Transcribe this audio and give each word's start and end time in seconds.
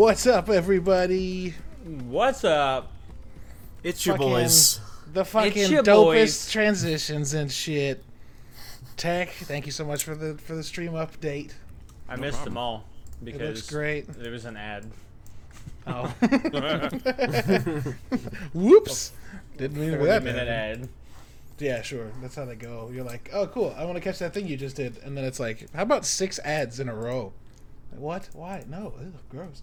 What's 0.00 0.26
up, 0.26 0.48
everybody? 0.48 1.52
What's 1.84 2.42
up? 2.42 2.90
It's 3.82 4.06
your 4.06 4.16
Fucking- 4.16 4.30
boys. 4.30 4.80
The 5.12 5.26
fucking 5.26 5.68
dopest 5.84 5.86
boys. 5.86 6.50
transitions 6.50 7.34
and 7.34 7.52
shit. 7.52 8.02
Tech, 8.96 9.28
thank 9.28 9.66
you 9.66 9.72
so 9.72 9.84
much 9.84 10.04
for 10.04 10.14
the 10.14 10.38
for 10.38 10.54
the 10.54 10.64
stream 10.64 10.92
update. 10.92 11.52
I 12.08 12.16
missed 12.16 12.44
them 12.44 12.56
all 12.56 12.86
It 13.20 13.26
because 13.26 13.58
looks 13.58 13.68
great. 13.70 14.08
there 14.14 14.32
was 14.32 14.46
an 14.46 14.56
ad. 14.56 14.86
Oh. 15.86 16.06
Whoops. 18.54 19.12
Didn't 19.58 19.78
mean 19.78 19.98
for 19.98 20.06
that. 20.06 20.24
minute 20.24 20.46
to 20.46 20.50
ad. 20.50 20.88
Yeah, 21.58 21.82
sure. 21.82 22.10
That's 22.22 22.36
how 22.36 22.46
they 22.46 22.56
go. 22.56 22.88
You're 22.90 23.04
like, 23.04 23.28
oh, 23.34 23.46
cool. 23.48 23.74
I 23.76 23.84
want 23.84 23.96
to 23.96 24.00
catch 24.00 24.18
that 24.20 24.32
thing 24.32 24.46
you 24.46 24.56
just 24.56 24.76
did, 24.76 24.96
and 25.04 25.14
then 25.14 25.26
it's 25.26 25.38
like, 25.38 25.70
how 25.74 25.82
about 25.82 26.06
six 26.06 26.38
ads 26.38 26.80
in 26.80 26.88
a 26.88 26.94
row? 26.94 27.34
Like, 27.92 28.00
what? 28.00 28.28
Why? 28.32 28.64
No. 28.66 28.94
Ew, 28.98 29.12
gross. 29.28 29.60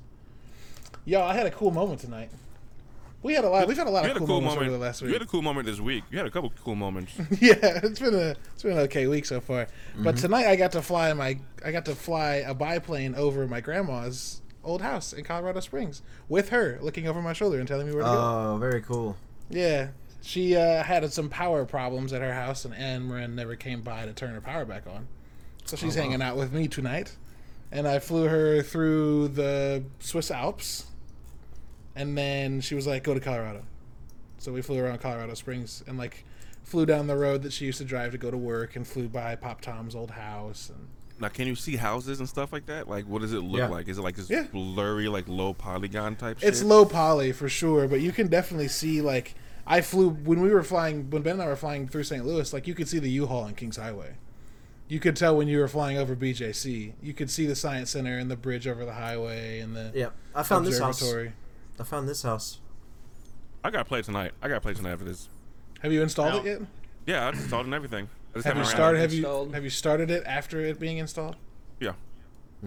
Yo, 1.05 1.21
I 1.21 1.33
had 1.33 1.45
a 1.45 1.51
cool 1.51 1.71
moment 1.71 1.99
tonight. 2.01 2.29
We 3.23 3.33
had 3.33 3.43
a 3.45 3.49
lot. 3.49 3.67
We've 3.67 3.75
had 3.77 3.88
a 3.88 3.89
lot 3.89 4.03
You 4.03 4.11
of 4.11 4.13
had 4.13 4.16
a 4.17 4.19
cool, 4.19 4.27
cool 4.27 4.35
moments 4.41 4.55
moment. 4.55 4.69
over 4.69 4.77
the 4.77 4.83
last 4.85 5.02
week. 5.02 5.07
You 5.09 5.13
had 5.13 5.21
a 5.21 5.25
cool 5.25 5.41
moment 5.41 5.66
this 5.66 5.79
week. 5.79 6.03
You 6.11 6.17
had 6.17 6.27
a 6.27 6.31
couple 6.31 6.52
cool 6.63 6.75
moments. 6.75 7.13
yeah, 7.41 7.55
it's 7.83 7.99
been 7.99 8.13
a 8.13 8.35
it's 8.53 8.63
been 8.63 8.73
an 8.73 8.79
okay 8.79 9.07
week 9.07 9.25
so 9.25 9.41
far. 9.41 9.67
But 9.97 10.16
Mm-hmm. 10.16 10.21
tonight 10.21 10.45
I 10.47 10.55
got 10.55 10.71
to 10.73 10.81
fly 10.81 11.11
my 11.13 11.39
I 11.66 11.71
got 11.71 11.85
to 11.85 11.95
fly 11.95 12.35
a 12.35 12.53
biplane 12.53 13.16
over 13.16 13.47
my 13.47 13.59
grandma's 13.59 14.41
old 14.63 14.81
house 14.81 15.13
in 15.13 15.23
Colorado 15.23 15.59
Springs 15.61 16.02
with 16.29 16.49
her 16.49 16.77
looking 16.81 17.07
over 17.07 17.22
my 17.22 17.33
shoulder 17.33 17.57
and 17.59 17.67
telling 17.67 17.88
me 17.88 17.94
where 17.94 18.03
to 18.03 18.09
go. 18.09 18.16
Oh, 18.16 18.57
very 18.59 18.81
cool. 18.81 19.16
Yeah, 19.49 19.89
she 20.22 20.55
uh, 20.55 20.83
had 20.83 21.11
some 21.11 21.29
power 21.29 21.66
problems 21.66 22.11
at 22.13 22.22
her 22.22 22.33
house, 22.33 22.66
and 22.66 22.73
Ameren 22.75 23.33
never 23.33 23.55
came 23.55 23.81
by 23.81 24.05
to 24.05 24.13
turn 24.13 24.33
her 24.33 24.41
power 24.41 24.66
back 24.66 24.85
on. 24.85 25.07
So 25.66 25.75
she's 25.77 25.95
Oh, 25.95 25.99
wow. 26.01 26.03
hanging 26.03 26.22
out 26.22 26.35
with 26.38 26.51
me 26.53 26.67
tonight, 26.67 27.16
and 27.71 27.87
I 27.87 27.99
flew 27.99 28.25
her 28.25 28.61
through 28.61 29.29
the 29.29 29.83
Swiss 29.99 30.31
Alps, 30.31 30.85
and 31.95 32.17
then 32.17 32.61
she 32.61 32.75
was 32.75 32.87
like, 32.87 33.03
"Go 33.03 33.13
to 33.13 33.19
Colorado." 33.19 33.63
So 34.37 34.51
we 34.53 34.61
flew 34.61 34.79
around 34.79 34.99
Colorado 35.01 35.33
Springs 35.33 35.83
and 35.88 35.97
like 35.97 36.23
flew 36.63 36.85
down 36.85 37.07
the 37.07 37.15
road 37.15 37.43
that 37.43 37.53
she 37.53 37.65
used 37.65 37.77
to 37.79 37.85
drive 37.85 38.11
to 38.11 38.17
go 38.17 38.29
to 38.31 38.38
work, 38.38 38.75
and 38.75 38.85
flew 38.88 39.07
by 39.07 39.35
Pop 39.35 39.61
Tom's 39.61 39.95
old 39.95 40.11
house, 40.11 40.69
and 40.69 40.88
now, 41.19 41.29
can 41.29 41.47
you 41.47 41.55
see 41.55 41.77
houses 41.77 42.19
and 42.19 42.29
stuff 42.29 42.53
like 42.53 42.67
that? 42.67 42.88
Like, 42.88 43.05
what 43.07 43.23
does 43.23 43.33
it 43.33 43.39
look 43.39 43.57
Yeah. 43.57 43.69
like? 43.69 43.88
Is 43.88 43.97
it 43.97 44.01
like 44.03 44.15
this 44.15 44.29
Yeah. 44.29 44.43
blurry, 44.51 45.07
like 45.07 45.27
low 45.27 45.51
polygon 45.51 46.15
type 46.15 46.38
It's 46.43 46.59
shit? 46.59 46.67
low 46.67 46.85
poly 46.85 47.31
for 47.31 47.49
sure, 47.49 47.88
but 47.88 48.01
you 48.01 48.11
can 48.11 48.27
definitely 48.27 48.67
see 48.67 49.01
like 49.01 49.33
I 49.65 49.81
flew 49.81 50.09
when 50.11 50.41
we 50.41 50.49
were 50.49 50.61
flying 50.63 51.09
when 51.09 51.23
Ben 51.23 51.33
and 51.33 51.41
I 51.41 51.47
were 51.47 51.55
flying 51.55 51.88
through 51.88 52.03
St. 52.03 52.23
Louis. 52.25 52.53
Like 52.53 52.67
you 52.67 52.75
could 52.75 52.88
see 52.88 52.99
the 52.99 53.09
U-Haul 53.09 53.43
on 53.45 53.55
Kings 53.55 53.77
Highway. 53.77 54.13
You 54.89 54.99
could 54.99 55.16
tell 55.17 55.35
when 55.35 55.47
you 55.47 55.59
were 55.59 55.67
flying 55.67 55.97
over 55.97 56.16
BJC. 56.16 56.93
You 57.02 57.13
could 57.13 57.30
see 57.30 57.45
the 57.45 57.55
Science 57.55 57.89
Center 57.91 58.17
and 58.17 58.31
the 58.31 58.38
bridge 58.38 58.67
over 58.67 58.85
the 58.85 58.94
highway 58.94 59.59
and 59.59 59.75
the 59.75 59.91
Yeah, 59.94 60.09
I 60.33 60.44
found 60.44 60.66
this 60.66 60.79
house. 60.79 61.03
I 61.79 61.83
found 61.83 62.07
this 62.07 62.23
house. 62.23 62.59
I 63.63 63.69
got 63.69 63.79
to 63.79 63.85
play 63.85 64.02
tonight. 64.02 64.31
I 64.41 64.47
got 64.47 64.55
to 64.55 64.61
play 64.61 64.73
tonight 64.73 64.97
for 64.97 65.03
this. 65.03 65.27
Have 65.81 65.91
you 65.91 66.02
installed 66.02 66.33
No. 66.33 66.39
it 66.39 66.45
yet? 66.45 66.62
Yeah, 67.06 67.28
I 67.28 67.31
just 67.31 67.44
installed 67.44 67.66
and 67.66 67.75
everything. 67.75 68.09
Have 68.44 68.57
you 68.57 68.63
started? 68.63 69.00
it. 69.00 69.01
Have 69.01 69.13
you 69.13 69.50
have 69.53 69.63
you 69.63 69.69
started 69.69 70.09
it 70.12 70.23
after 70.25 70.59
it 70.62 70.79
being 70.79 70.97
installed? 71.00 71.35
Yeah, 71.79 71.94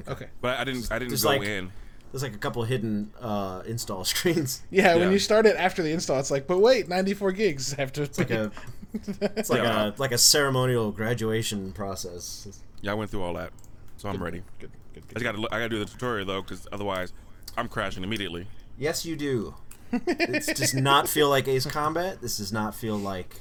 Okay. 0.09 0.27
but 0.41 0.59
I 0.59 0.65
didn't. 0.65 0.91
I 0.91 0.99
didn't 0.99 1.11
Just 1.13 1.23
go 1.25 1.31
like- 1.31 1.43
in. 1.43 1.71
There's 2.13 2.25
like 2.25 2.35
a 2.35 2.39
couple 2.39 2.65
hidden 2.65 3.13
uh, 3.21 3.63
install 3.67 4.05
screens. 4.15 4.63
Yeah, 4.71 4.97
when 4.97 5.13
you 5.13 5.19
start 5.21 5.47
it 5.47 5.55
after 5.57 5.81
the 5.83 5.93
install, 5.93 6.19
it's 6.19 6.31
like, 6.31 6.49
but 6.49 6.59
wait, 6.59 6.89
94 6.89 7.31
gigs 7.33 7.73
after. 7.79 8.03
It's 8.03 8.19
like 8.19 8.31
a 8.33 8.51
it's 8.95 9.51
like 9.51 9.63
Yeah. 9.63 9.89
a 9.89 9.93
like 9.99 10.13
a 10.13 10.19
ceremonial 10.19 10.91
graduation 10.93 11.73
process. 11.73 12.61
Yeah, 12.83 12.93
I 12.93 12.95
went 12.95 13.11
through 13.11 13.23
all 13.23 13.35
that, 13.35 13.53
so 13.97 14.09
I'm 14.09 14.23
ready. 14.23 14.43
good, 14.59 14.71
good, 14.95 15.03
I 15.05 15.13
good. 15.13 15.15
just 15.15 15.25
got 15.25 15.33
to. 15.33 15.39
I 15.55 15.59
got 15.59 15.65
to 15.65 15.69
do 15.69 15.79
the 15.79 15.85
tutorial 15.85 16.27
though, 16.27 16.43
because 16.43 16.67
otherwise, 16.73 17.13
I'm 17.57 17.69
crashing 17.69 18.03
immediately. 18.05 18.47
Yes, 18.79 19.05
you 19.05 19.17
do. 19.17 19.55
This 19.91 20.47
does 20.47 20.73
not 20.75 21.09
feel 21.09 21.29
like 21.29 21.49
Ace 21.49 21.67
Combat. 21.67 22.21
This 22.21 22.39
does 22.39 22.53
not 22.53 22.75
feel 22.75 22.97
like 22.97 23.35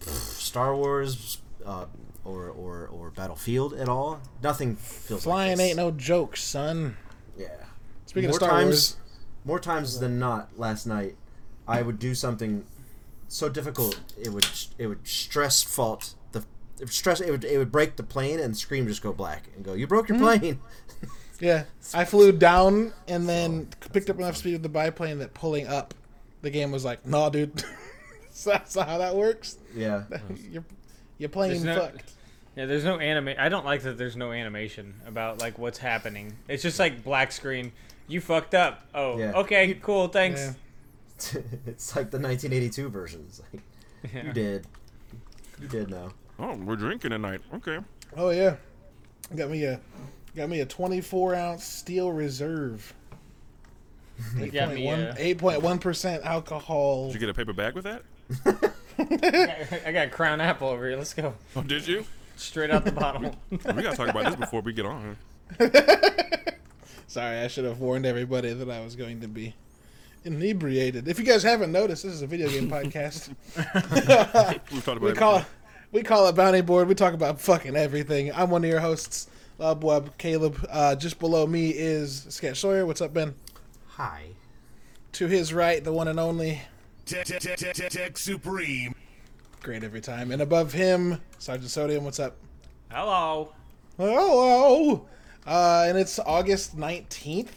Star 0.00 0.74
Wars 0.74 1.38
uh, 1.64 1.86
or, 2.24 2.48
or 2.48 2.86
or 2.88 3.10
Battlefield 3.10 3.74
at 3.74 3.88
all. 3.88 4.20
Nothing 4.42 4.76
feels 4.76 5.22
Flying 5.24 5.50
like 5.52 5.58
this. 5.58 5.66
ain't 5.68 5.76
no 5.76 5.90
joke, 5.90 6.36
son. 6.36 6.96
Yeah. 7.36 7.48
Speaking 8.06 8.28
more 8.30 8.36
of 8.36 8.42
Star 8.42 8.50
times, 8.50 8.66
Wars, 8.66 8.96
more 9.44 9.60
times 9.60 10.00
than 10.00 10.18
not, 10.18 10.58
last 10.58 10.86
night, 10.86 11.16
I 11.66 11.82
would 11.82 11.98
do 11.98 12.14
something 12.14 12.64
so 13.28 13.48
difficult 13.48 14.00
it 14.20 14.30
would 14.30 14.46
it 14.78 14.86
would 14.86 15.06
stress 15.06 15.62
fault 15.62 16.14
the 16.32 16.44
it 16.80 16.88
stress 16.88 17.20
it 17.20 17.30
would 17.30 17.44
it 17.44 17.58
would 17.58 17.70
break 17.70 17.96
the 17.96 18.02
plane 18.02 18.40
and 18.40 18.54
the 18.54 18.58
screen 18.58 18.86
just 18.86 19.02
go 19.02 19.12
black 19.12 19.48
and 19.54 19.64
go 19.64 19.74
you 19.74 19.86
broke 19.86 20.08
your 20.08 20.18
hmm. 20.18 20.24
plane. 20.24 20.60
Yeah, 21.40 21.64
I 21.94 22.04
flew 22.04 22.32
down 22.32 22.92
and 23.06 23.28
then 23.28 23.68
picked 23.92 24.10
up 24.10 24.18
enough 24.18 24.36
speed 24.36 24.54
with 24.54 24.62
the 24.62 24.68
biplane 24.68 25.18
that 25.20 25.34
pulling 25.34 25.68
up, 25.68 25.94
the 26.42 26.50
game 26.50 26.72
was 26.72 26.84
like, 26.84 27.06
"Nah, 27.06 27.28
dude." 27.28 27.62
so 28.32 28.50
that's 28.50 28.74
not 28.74 28.88
how 28.88 28.98
that 28.98 29.14
works. 29.14 29.56
yeah. 29.74 30.02
Hmm. 30.10 30.34
You're 30.50 30.64
you're 31.18 31.28
playing 31.28 31.64
no- 31.64 31.78
fucked. 31.78 32.12
Yeah, 32.56 32.66
there's 32.66 32.84
no 32.84 32.98
anime. 32.98 33.34
I 33.38 33.48
don't 33.48 33.64
like 33.64 33.82
that. 33.82 33.98
There's 33.98 34.16
no 34.16 34.32
animation 34.32 34.94
about 35.06 35.40
like 35.40 35.58
what's 35.58 35.78
happening. 35.78 36.36
It's 36.48 36.62
just 36.62 36.80
like 36.80 37.04
black 37.04 37.30
screen. 37.30 37.70
You 38.08 38.20
fucked 38.20 38.54
up. 38.54 38.82
Oh, 38.94 39.16
Yeah. 39.16 39.32
okay, 39.32 39.74
cool, 39.74 40.08
thanks. 40.08 40.40
Yeah. 40.40 40.52
it's 41.66 41.94
like 41.96 42.10
the 42.10 42.18
1982 42.18 42.88
version. 42.88 43.24
It's 43.28 43.40
like 43.52 43.62
Yeah. 44.14 44.26
you 44.26 44.32
did, 44.32 44.66
you 45.60 45.68
did 45.68 45.90
now. 45.90 46.10
Oh, 46.38 46.54
we're 46.56 46.76
drinking 46.76 47.10
tonight. 47.10 47.40
Okay. 47.54 47.78
Oh 48.16 48.30
yeah, 48.30 48.56
got 49.34 49.50
me 49.50 49.64
a 49.64 49.80
got 50.36 50.48
me 50.48 50.60
a 50.60 50.66
24 50.66 51.34
ounce 51.34 51.64
steel 51.64 52.12
reserve. 52.12 52.94
You 54.36 54.50
got 54.50 54.70
uh, 54.70 55.14
8.1 55.14 55.80
percent 55.80 56.24
alcohol. 56.24 57.06
Did 57.06 57.14
you 57.14 57.20
get 57.20 57.28
a 57.28 57.34
paper 57.34 57.52
bag 57.52 57.74
with 57.76 57.84
that? 57.84 58.02
I 58.98 59.92
got 59.92 60.10
Crown 60.10 60.40
Apple 60.40 60.68
over 60.68 60.88
here. 60.88 60.96
Let's 60.96 61.14
go. 61.14 61.34
Oh, 61.54 61.62
did 61.62 61.86
you? 61.86 62.04
Straight 62.34 62.70
out 62.72 62.84
the 62.84 62.90
bottle. 62.92 63.34
we 63.50 63.58
gotta 63.58 63.96
talk 63.96 64.08
about 64.08 64.24
this 64.24 64.34
before 64.36 64.60
we 64.60 64.72
get 64.72 64.86
on. 64.86 65.16
Sorry, 67.06 67.38
I 67.38 67.46
should 67.48 67.64
have 67.64 67.78
warned 67.80 68.06
everybody 68.06 68.52
that 68.52 68.68
I 68.70 68.80
was 68.84 68.96
going 68.96 69.20
to 69.20 69.28
be 69.28 69.54
inebriated. 70.24 71.08
If 71.08 71.18
you 71.18 71.24
guys 71.24 71.42
haven't 71.42 71.72
noticed, 71.72 72.02
this 72.04 72.12
is 72.12 72.22
a 72.22 72.26
video 72.26 72.48
game 72.48 72.68
podcast. 72.70 73.28
We've 74.72 74.84
talked 74.84 74.98
about 74.98 75.00
we 75.02 75.10
it 75.10 75.16
call 75.16 75.38
before. 75.38 75.52
we 75.92 76.02
call 76.02 76.26
it 76.28 76.34
bounty 76.34 76.60
board. 76.60 76.88
We 76.88 76.94
talk 76.94 77.14
about 77.14 77.40
fucking 77.40 77.76
everything. 77.76 78.32
I'm 78.32 78.50
one 78.50 78.64
of 78.64 78.70
your 78.70 78.80
hosts, 78.80 79.28
Lobweb 79.58 80.16
Caleb. 80.18 80.66
Uh, 80.70 80.94
just 80.96 81.18
below 81.18 81.46
me 81.46 81.70
is 81.70 82.26
Sketch 82.28 82.58
Sawyer. 82.60 82.86
What's 82.86 83.00
up, 83.00 83.12
Ben? 83.14 83.34
Hi. 83.88 84.26
To 85.12 85.26
his 85.26 85.52
right, 85.54 85.82
the 85.82 85.92
one 85.92 86.08
and 86.08 86.20
only. 86.20 86.60
Tech, 87.06 87.26
tech 87.26 88.18
Supreme. 88.18 88.94
Great 89.62 89.82
every 89.82 90.00
time. 90.00 90.30
And 90.30 90.42
above 90.42 90.72
him, 90.72 91.20
Sergeant 91.38 91.70
Sodium. 91.70 92.04
What's 92.04 92.20
up? 92.20 92.36
Hello. 92.90 93.52
Hello. 93.96 95.06
Uh, 95.46 95.86
and 95.88 95.96
it's 95.98 96.18
August 96.20 96.76
19th, 96.76 97.48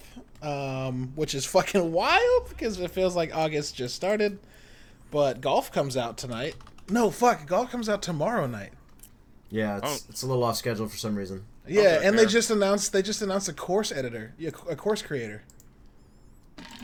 um, 0.42 1.12
which 1.16 1.34
is 1.36 1.46
fucking 1.46 1.92
wild 1.92 2.50
because 2.50 2.80
it 2.80 2.92
feels 2.92 3.16
like 3.16 3.36
August 3.36 3.76
just 3.76 3.96
started. 3.96 4.40
But 5.12 5.42
golf 5.42 5.72
comes 5.72 5.98
out 5.98 6.18
tonight. 6.18 6.56
No, 6.90 7.10
fuck. 7.12 7.46
Golf 7.46 7.70
comes 7.72 7.90
out 7.90 8.02
tomorrow 8.02 8.48
night. 8.48 8.72
Yeah, 9.50 9.78
it's, 9.78 9.86
Oh. 10.06 10.10
it's 10.10 10.24
a 10.24 10.28
little 10.28 10.44
off 10.44 10.56
schedule 10.56 10.88
for 10.88 10.98
some 10.98 11.16
reason. 11.16 11.44
Yeah, 11.68 11.82
Okay, 11.98 12.08
and 12.08 12.18
they 12.18 12.26
just 12.26 12.50
announced 12.50 12.92
they 12.94 13.02
just 13.02 13.22
announced 13.22 13.48
a 13.50 13.54
course 13.54 13.92
editor, 13.92 14.34
a 14.70 14.76
course 14.76 15.02
creator. 15.02 15.44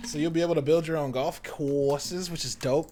So 0.05 0.17
you'll 0.17 0.31
be 0.31 0.41
able 0.41 0.55
to 0.55 0.61
build 0.61 0.87
your 0.87 0.97
own 0.97 1.11
golf 1.11 1.41
courses, 1.43 2.29
which 2.29 2.45
is 2.45 2.55
dope. 2.55 2.91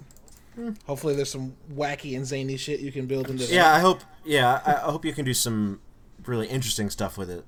Hopefully, 0.88 1.16
there's 1.16 1.30
some 1.30 1.54
wacky 1.74 2.16
and 2.16 2.26
zany 2.26 2.56
shit 2.56 2.80
you 2.80 2.92
can 2.92 3.06
build 3.08 3.30
into. 3.30 3.44
Yeah, 3.46 3.74
I 3.74 3.80
hope. 3.80 4.02
Yeah, 4.24 4.62
I, 4.66 4.74
I 4.88 4.92
hope 4.92 5.04
you 5.04 5.12
can 5.14 5.26
do 5.26 5.34
some 5.34 5.82
really 6.26 6.48
interesting 6.48 6.90
stuff 6.90 7.18
with 7.18 7.30
it. 7.30 7.44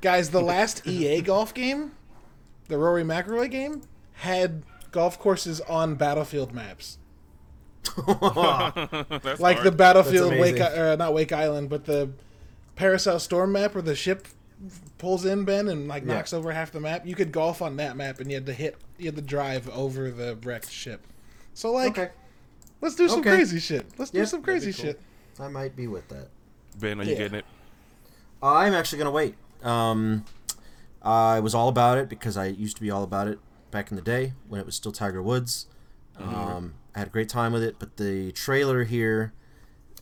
guys, 0.00 0.30
the 0.30 0.40
last 0.40 0.86
EA 0.86 1.20
golf 1.22 1.52
game, 1.52 1.90
the 2.68 2.78
Rory 2.78 3.02
McIlroy 3.04 3.50
game, 3.50 3.82
had 4.14 4.62
golf 4.92 5.18
courses 5.18 5.60
on 5.62 5.94
battlefield 5.94 6.52
maps, 6.52 6.98
That's 7.96 9.40
like 9.40 9.62
the 9.62 9.72
battlefield 9.72 10.32
That's 10.32 10.40
Wake, 10.40 10.60
uh, 10.60 10.96
not 10.96 11.14
Wake 11.14 11.32
Island, 11.32 11.68
but 11.68 11.84
the 11.84 12.10
Paracel 12.76 13.20
Storm 13.20 13.52
map 13.52 13.74
where 13.74 13.82
the 13.82 13.94
ship 13.94 14.28
pulls 14.98 15.24
in 15.24 15.44
Ben 15.44 15.68
and 15.68 15.86
like 15.88 16.04
Yeah. 16.04 16.14
knocks 16.14 16.32
over 16.32 16.52
half 16.52 16.72
the 16.72 16.80
map. 16.80 17.06
You 17.06 17.14
could 17.14 17.32
golf 17.32 17.62
on 17.62 17.76
that 17.76 17.96
map, 17.96 18.20
and 18.20 18.30
you 18.30 18.36
had 18.36 18.46
to 18.46 18.52
hit, 18.52 18.76
you 18.98 19.06
had 19.06 19.16
to 19.16 19.22
drive 19.22 19.68
over 19.70 20.10
the 20.10 20.36
wrecked 20.42 20.70
ship. 20.70 21.06
So 21.54 21.72
like, 21.72 21.90
okay, 21.98 22.10
let's 22.80 22.94
do 22.96 23.08
some 23.08 23.20
Okay. 23.20 23.30
crazy 23.36 23.60
shit. 23.60 23.86
Let's 23.98 24.10
do 24.10 24.24
some 24.26 24.42
crazy 24.42 24.72
cool. 24.72 24.84
shit. 24.86 25.00
I 25.38 25.48
might 25.48 25.76
be 25.76 25.86
with 25.86 26.08
that. 26.08 26.28
Ben, 26.78 27.00
are 27.00 27.04
you 27.04 27.12
Yeah. 27.12 27.16
getting 27.18 27.38
it? 27.38 27.44
I'm 28.42 28.74
actually 28.74 28.98
gonna 28.98 29.10
wait. 29.10 29.34
Um, 29.62 30.24
I 31.06 31.38
was 31.40 31.54
all 31.54 31.68
about 31.68 31.98
it 31.98 32.08
because 32.08 32.36
I 32.36 32.46
used 32.46 32.76
to 32.76 32.82
be 32.82 32.90
all 32.90 33.04
about 33.04 33.28
it 33.28 33.38
back 33.70 33.90
in 33.90 33.96
the 33.96 34.02
day 34.02 34.32
when 34.48 34.60
it 34.60 34.66
was 34.66 34.74
still 34.74 34.92
Tiger 34.92 35.22
Woods. 35.22 35.66
Um, 36.18 36.74
I 36.94 37.00
had 37.00 37.08
a 37.08 37.10
great 37.10 37.28
time 37.28 37.52
with 37.52 37.62
it, 37.62 37.76
but 37.78 37.96
the 37.96 38.32
trailer 38.32 38.84
here 38.84 39.32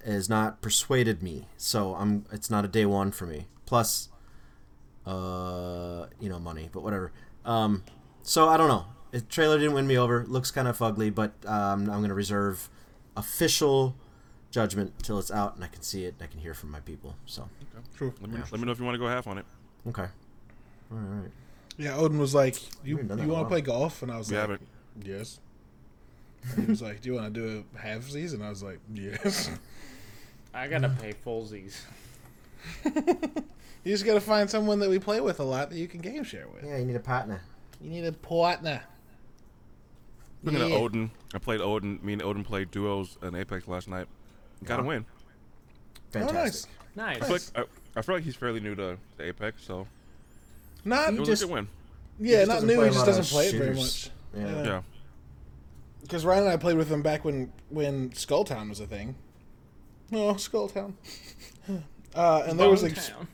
has 0.04 0.28
not 0.28 0.62
persuaded 0.62 1.22
me. 1.22 1.46
So 1.56 1.94
I'm. 1.94 2.24
It's 2.32 2.50
not 2.50 2.64
a 2.64 2.68
day 2.68 2.86
one 2.86 3.10
for 3.10 3.26
me. 3.26 3.46
Plus, 3.66 4.08
uh, 5.04 6.06
you 6.20 6.28
know 6.28 6.38
money, 6.38 6.70
but 6.72 6.82
whatever. 6.82 7.12
Um, 7.44 7.84
so 8.22 8.48
I 8.48 8.56
don't 8.56 8.68
know. 8.68 8.86
The 9.10 9.20
trailer 9.20 9.58
didn't 9.58 9.74
win 9.74 9.86
me 9.86 9.98
over. 9.98 10.24
Looks 10.26 10.50
kind 10.50 10.68
of 10.68 10.78
fugly, 10.78 11.14
but 11.14 11.32
um, 11.44 11.90
I'm 11.90 12.00
gonna 12.00 12.14
reserve 12.14 12.70
official 13.16 13.94
judgment 14.50 14.92
till 15.02 15.18
it's 15.18 15.30
out 15.30 15.56
and 15.56 15.64
I 15.64 15.66
can 15.66 15.82
see 15.82 16.04
it. 16.04 16.14
and 16.14 16.22
I 16.22 16.26
can 16.28 16.40
hear 16.40 16.54
from 16.54 16.70
my 16.70 16.80
people. 16.80 17.16
So 17.26 17.48
True. 17.96 18.14
Let 18.20 18.30
me, 18.30 18.38
let 18.38 18.60
me 18.60 18.66
know 18.66 18.72
if 18.72 18.78
you 18.78 18.84
want 18.84 18.94
to 18.94 18.98
go 18.98 19.08
half 19.08 19.26
on 19.26 19.38
it. 19.38 19.44
okay. 19.88 20.06
All 20.92 20.98
right. 20.98 21.30
Yeah, 21.76 21.96
Odin 21.96 22.18
was 22.18 22.34
like, 22.34 22.56
"You 22.84 22.98
you 22.98 23.02
that 23.04 23.18
in 23.18 23.24
a 23.28 23.32
want 23.32 23.46
to 23.46 23.48
play 23.48 23.60
golf?" 23.60 24.02
And 24.02 24.12
I 24.12 24.18
was 24.18 24.30
We 24.30 24.36
like, 24.36 24.42
haven't. 24.42 24.68
"Yes." 25.04 25.40
And 26.54 26.64
he 26.66 26.70
was 26.70 26.82
like, 26.82 27.00
"Do 27.00 27.08
you 27.08 27.14
want 27.16 27.32
to 27.34 27.40
do 27.40 27.64
a 27.74 27.78
half 27.78 28.04
season?" 28.08 28.42
I 28.42 28.50
was 28.50 28.62
like, 28.62 28.78
"Yes." 28.94 29.50
I 30.54 30.68
gotta 30.68 30.88
pay 31.00 31.12
fullsies. 31.12 31.82
You 32.84 33.92
just 33.92 34.06
gotta 34.06 34.20
find 34.20 34.48
someone 34.48 34.78
that 34.80 34.88
we 34.88 34.98
play 34.98 35.20
with 35.20 35.40
a 35.40 35.44
lot 35.44 35.68
that 35.70 35.76
you 35.76 35.88
can 35.88 36.00
game 36.00 36.24
share 36.24 36.46
with. 36.48 36.64
Yeah, 36.64 36.78
you 36.78 36.84
need 36.86 36.96
a 36.96 37.00
partner. 37.00 37.42
You 37.80 37.90
need 37.90 38.04
a 38.06 38.12
partner. 38.12 38.82
Speaking 40.42 40.60
of 40.62 40.70
Yeah. 40.70 40.76
Odin, 40.76 41.10
I 41.34 41.38
played 41.38 41.60
Odin. 41.60 41.98
Me 42.02 42.12
and 42.14 42.22
Odin 42.22 42.44
played 42.44 42.70
duos 42.70 43.18
in 43.22 43.34
Apex 43.34 43.66
last 43.68 43.88
night. 43.88 44.06
Got 44.64 44.76
to 44.78 44.82
Yeah. 44.82 44.88
win. 44.88 45.06
Oh, 45.08 45.20
Fantastic. 46.12 46.70
Nice. 46.96 47.16
I 47.20 47.24
feel, 47.24 47.32
like, 47.32 47.42
I, 47.96 47.98
I 47.98 48.02
feel 48.02 48.14
like 48.14 48.24
he's 48.24 48.36
fairly 48.36 48.60
new 48.60 48.74
to, 48.76 48.96
to 49.18 49.22
Apex, 49.24 49.64
so 49.64 49.86
Not 50.84 51.14
it 51.14 51.24
just- 51.24 51.42
a 51.42 51.46
good 51.46 51.52
win. 51.54 51.68
yeah, 52.20 52.44
just 52.44 52.48
not 52.48 52.62
new. 52.64 52.80
He 52.82 52.90
just 52.90 53.06
doesn't 53.06 53.24
play 53.26 53.46
it 53.48 53.54
very 53.54 53.74
much. 53.74 54.10
Yeah. 54.36 54.62
Yeah. 54.64 54.82
Because 56.02 56.24
Ryan 56.26 56.44
and 56.44 56.52
I 56.52 56.56
played 56.56 56.76
with 56.76 56.90
him 56.90 57.02
back 57.02 57.24
when 57.24 57.52
when 57.70 58.10
Skulltown 58.10 58.68
was 58.68 58.80
a 58.80 58.86
thing. 58.86 59.14
Oh, 60.12 60.34
Skulltown. 60.34 60.94
Uh, 62.14 62.44
and 62.46 62.60
there 62.60 62.68
was 62.70 62.84
a 62.84 62.90
Bonetown. 62.90 63.26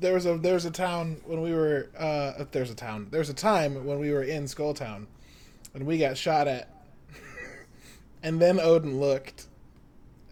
there 0.00 0.12
was 0.14 0.26
a 0.26 0.36
there 0.36 0.54
was 0.54 0.64
a 0.64 0.70
town 0.72 1.20
when 1.26 1.42
we 1.42 1.52
were 1.52 1.88
uh 1.96 2.44
there's 2.50 2.72
a 2.72 2.74
town 2.74 3.06
there's 3.12 3.28
a 3.28 3.34
time 3.34 3.84
when 3.86 4.00
we 4.00 4.10
were 4.10 4.24
in 4.24 4.46
Skulltown 4.46 5.06
and 5.74 5.86
we 5.86 5.96
got 5.96 6.16
shot 6.18 6.48
at 6.48 6.68
and 8.24 8.42
then 8.42 8.58
Odin 8.58 8.98
looked 8.98 9.46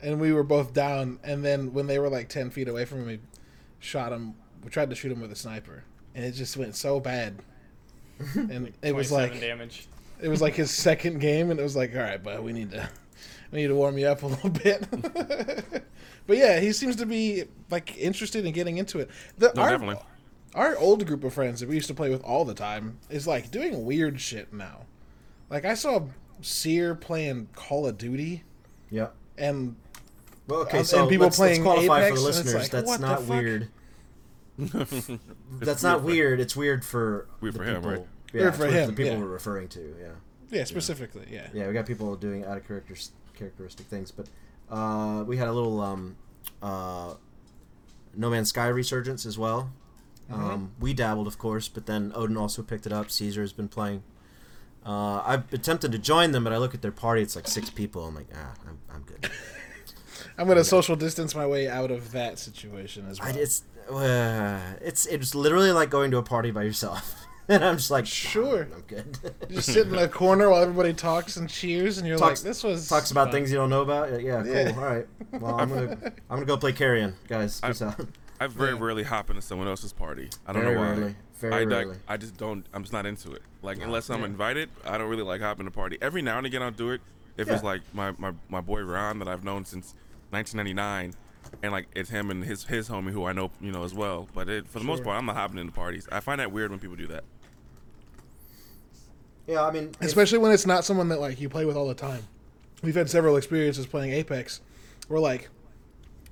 and 0.02 0.20
we 0.20 0.32
were 0.32 0.42
both 0.42 0.72
down 0.72 1.20
and 1.22 1.44
then 1.44 1.72
when 1.72 1.86
they 1.86 2.00
were 2.00 2.08
like 2.08 2.28
10 2.28 2.50
feet 2.50 2.66
away 2.66 2.84
from 2.84 3.02
him 3.02 3.06
we 3.06 3.20
shot 3.78 4.10
him 4.10 4.34
we 4.64 4.70
tried 4.70 4.90
to 4.90 4.96
shoot 4.96 5.12
him 5.12 5.20
with 5.20 5.30
a 5.30 5.36
sniper 5.36 5.84
and 6.14 6.24
it 6.24 6.32
just 6.32 6.56
went 6.56 6.74
so 6.76 7.00
bad 7.00 7.34
and 8.34 8.72
it 8.82 8.94
was 8.94 9.10
like 9.10 9.40
damage. 9.40 9.86
it 10.20 10.28
was 10.28 10.40
like 10.40 10.54
his 10.54 10.70
second 10.74 11.20
game 11.20 11.50
and 11.50 11.58
it 11.58 11.62
was 11.62 11.76
like 11.76 11.94
all 11.94 12.02
right 12.02 12.22
but 12.22 12.42
we 12.42 12.52
need 12.52 12.70
to 12.70 12.88
we 13.50 13.60
need 13.62 13.68
to 13.68 13.74
warm 13.74 13.98
you 13.98 14.06
up 14.06 14.22
a 14.22 14.26
little 14.34 14.50
bit 14.50 14.86
but 16.26 16.36
yeah 16.36 16.60
he 16.60 16.72
seems 16.72 16.96
to 16.96 17.06
be 17.06 17.44
like 17.70 17.96
interested 17.98 18.44
in 18.46 18.52
getting 18.52 18.78
into 18.78 18.98
it 19.00 19.10
the, 19.38 19.52
No, 19.54 19.62
our, 19.62 19.70
definitely. 19.70 20.02
our 20.54 20.76
old 20.78 21.04
group 21.06 21.24
of 21.24 21.32
friends 21.34 21.60
that 21.60 21.68
we 21.68 21.74
used 21.74 21.88
to 21.88 21.94
play 21.94 22.10
with 22.10 22.22
all 22.22 22.44
the 22.44 22.54
time 22.54 22.98
is 23.10 23.26
like 23.26 23.50
doing 23.50 23.84
weird 23.84 24.20
shit 24.20 24.52
now 24.52 24.86
like 25.50 25.64
i 25.64 25.74
saw 25.74 26.00
seer 26.40 26.94
playing 26.94 27.48
call 27.54 27.86
of 27.86 27.96
duty 27.98 28.42
Yeah. 28.90 29.08
and 29.38 29.76
Well, 30.46 30.60
okay, 30.60 30.78
And 30.78 30.86
so 30.86 31.06
people 31.08 31.26
let's, 31.26 31.36
playing 31.36 31.64
let's 31.64 31.86
qualify 31.86 32.06
Apex, 32.06 32.10
for 32.10 32.18
the 32.20 32.26
listeners. 32.26 32.54
like, 32.54 32.70
That's 32.70 32.86
what 32.86 33.00
the 33.00 33.06
not 33.06 33.20
fuck? 33.20 33.28
weird. 33.40 33.68
That's 34.58 35.82
not 35.82 36.02
weird. 36.02 36.40
It's 36.40 36.56
weird 36.56 36.84
for 36.84 37.28
Weird 37.40 37.54
the 37.54 37.58
for 37.58 37.64
him, 37.64 37.74
people. 37.76 37.90
right? 37.90 38.06
Yeah, 38.32 38.40
Weird 38.40 38.54
for 38.54 38.66
him, 38.66 38.86
the 38.88 38.92
people 38.92 39.12
yeah. 39.14 39.18
we're 39.18 39.26
referring 39.26 39.68
to. 39.68 39.96
Yeah. 40.00 40.06
yeah 40.50 40.64
specifically 40.64 41.26
yeah, 41.30 41.48
Yeah, 41.52 41.66
we 41.68 41.72
got 41.72 41.86
people 41.86 42.14
doing 42.16 42.44
out 42.44 42.56
of 42.56 42.66
character 42.66 42.94
characteristic 43.36 43.86
things, 43.86 44.10
but 44.10 44.26
uh, 44.70 45.24
we 45.26 45.36
had 45.36 45.48
a 45.48 45.52
little 45.52 45.80
um, 45.80 46.16
uh, 46.62 47.14
No 48.16 48.30
Man's 48.30 48.48
Sky 48.50 48.68
resurgence 48.68 49.26
as 49.26 49.38
well. 49.38 49.70
Um, 50.32 50.72
we 50.80 50.94
dabbled, 50.94 51.26
of 51.26 51.36
course, 51.36 51.68
but 51.68 51.84
then 51.86 52.10
Odin 52.14 52.36
also 52.38 52.62
picked 52.62 52.86
it 52.86 52.92
up. 52.92 53.10
Caesar 53.10 53.42
has 53.42 53.52
been 53.52 53.68
playing. 53.68 54.02
Uh, 54.84 55.22
I've 55.24 55.52
attempted 55.52 55.92
to 55.92 55.98
join 55.98 56.32
them, 56.32 56.44
but 56.44 56.52
I 56.52 56.56
look 56.58 56.74
at 56.74 56.80
their 56.82 56.92
party; 56.92 57.20
it's 57.22 57.36
like 57.36 57.46
six 57.46 57.68
people. 57.70 58.06
I'm 58.06 58.14
like, 58.14 58.28
ah, 58.34 58.54
I'm, 58.66 58.78
I'm 58.92 59.02
good. 59.02 59.30
i'm 60.38 60.48
gonna 60.48 60.64
social 60.64 60.96
distance 60.96 61.32
my 61.34 61.46
way 61.46 61.68
out 61.68 61.90
of 61.92 62.10
that 62.10 62.38
situation 62.40 63.06
as 63.08 63.20
well 63.20 63.28
I, 63.28 63.32
it's 63.38 63.62
uh, 63.90 64.60
it's 64.80 65.06
it's 65.06 65.34
literally 65.34 65.72
like 65.72 65.90
going 65.90 66.10
to 66.12 66.18
a 66.18 66.22
party 66.22 66.50
by 66.50 66.62
yourself, 66.62 67.26
and 67.48 67.64
I'm 67.64 67.76
just 67.76 67.90
like, 67.90 68.06
Sure. 68.06 68.62
I'm 68.74 68.82
good. 68.86 69.18
You 69.48 69.56
just 69.56 69.72
sit 69.72 69.86
in 69.86 69.92
the 69.96 70.08
corner 70.08 70.48
while 70.50 70.62
everybody 70.62 70.92
talks 70.94 71.36
and 71.36 71.48
cheers, 71.48 71.98
and 71.98 72.06
you're 72.06 72.18
Talks- 72.18 72.42
like, 72.42 72.48
"This 72.50 72.62
was 72.64 72.88
Talks 72.88 73.10
about 73.10 73.26
fun." 73.26 73.32
things 73.34 73.50
you 73.50 73.56
don't 73.56 73.70
know 73.70 73.82
about. 73.82 74.20
Yeah, 74.22 74.42
cool. 74.42 74.52
Yeah. 74.52 74.72
All 74.76 74.84
right. 74.84 75.06
Well, 75.32 75.60
I'm 75.60 75.68
gonna 75.68 75.90
I'm 76.30 76.36
gonna 76.36 76.46
go 76.46 76.56
play 76.56 76.72
Carrion, 76.72 77.14
guys. 77.28 77.60
Peace 77.60 77.82
out. 77.82 78.00
I 78.40 78.46
very 78.48 78.72
Yeah. 78.74 78.80
rarely 78.80 79.02
hop 79.04 79.30
into 79.30 79.42
someone 79.42 79.68
else's 79.68 79.92
party. 79.92 80.28
I 80.46 80.52
don't 80.52 80.62
Very 80.62 80.74
know 80.74 80.80
why. 80.80 80.88
rarely. 80.88 81.16
Very 81.38 81.54
I, 81.54 81.62
rarely. 81.64 81.96
I 82.08 82.16
just 82.16 82.36
don't. 82.36 82.64
I'm 82.74 82.82
just 82.82 82.92
not 82.92 83.06
into 83.06 83.32
it. 83.32 83.42
Like 83.62 83.80
unless 83.82 84.10
I'm 84.10 84.20
Yeah. 84.20 84.26
invited, 84.26 84.70
I 84.84 84.98
don't 84.98 85.08
really 85.08 85.22
like 85.22 85.40
hopping 85.40 85.66
to 85.66 85.70
party. 85.70 85.98
Every 86.02 86.20
now 86.22 86.38
and 86.38 86.46
again, 86.46 86.62
I'll 86.62 86.70
do 86.70 86.90
it 86.90 87.00
if 87.36 87.48
it's 87.48 87.62
like 87.62 87.82
my, 87.92 88.12
my 88.18 88.32
my 88.48 88.60
boy 88.60 88.82
Ron 88.82 89.18
that 89.20 89.28
I've 89.28 89.44
known 89.44 89.64
since 89.64 89.94
1999, 90.30 91.14
and 91.62 91.72
like 91.72 91.88
it's 91.94 92.10
him 92.10 92.30
and 92.30 92.44
his 92.44 92.64
his 92.64 92.88
homie 92.88 93.10
who 93.10 93.24
I 93.24 93.32
know 93.32 93.50
you 93.60 93.72
know 93.72 93.84
as 93.84 93.94
well. 93.94 94.28
But 94.34 94.48
it, 94.48 94.68
for 94.68 94.78
the 94.78 94.84
most 94.84 95.02
part, 95.04 95.16
I'm 95.16 95.26
not 95.26 95.36
hopping 95.36 95.58
into 95.58 95.72
parties. 95.72 96.08
I 96.10 96.20
find 96.20 96.40
that 96.40 96.52
weird 96.52 96.70
when 96.70 96.80
people 96.80 96.96
do 96.96 97.06
that. 97.08 97.24
Yeah, 99.46 99.64
I 99.64 99.70
mean, 99.70 99.92
especially 100.00 100.38
when 100.38 100.52
it's 100.52 100.66
not 100.66 100.84
someone 100.84 101.08
that 101.10 101.20
like 101.20 101.40
you 101.40 101.48
play 101.48 101.64
with 101.64 101.76
all 101.76 101.88
the 101.88 101.94
time. 101.94 102.22
We've 102.82 102.94
had 102.94 103.10
several 103.10 103.36
experiences 103.36 103.86
playing 103.86 104.12
Apex, 104.12 104.60
where 105.08 105.20
like 105.20 105.48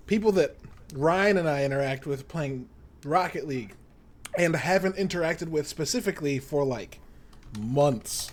people 0.06 0.32
that 0.32 0.56
Ryan 0.94 1.38
and 1.38 1.48
I 1.48 1.64
interact 1.64 2.06
with 2.06 2.28
playing 2.28 2.68
Rocket 3.04 3.46
League, 3.46 3.74
and 4.38 4.54
haven't 4.56 4.96
interacted 4.96 5.48
with 5.48 5.66
specifically 5.66 6.38
for 6.38 6.64
like 6.64 7.00
months. 7.58 8.30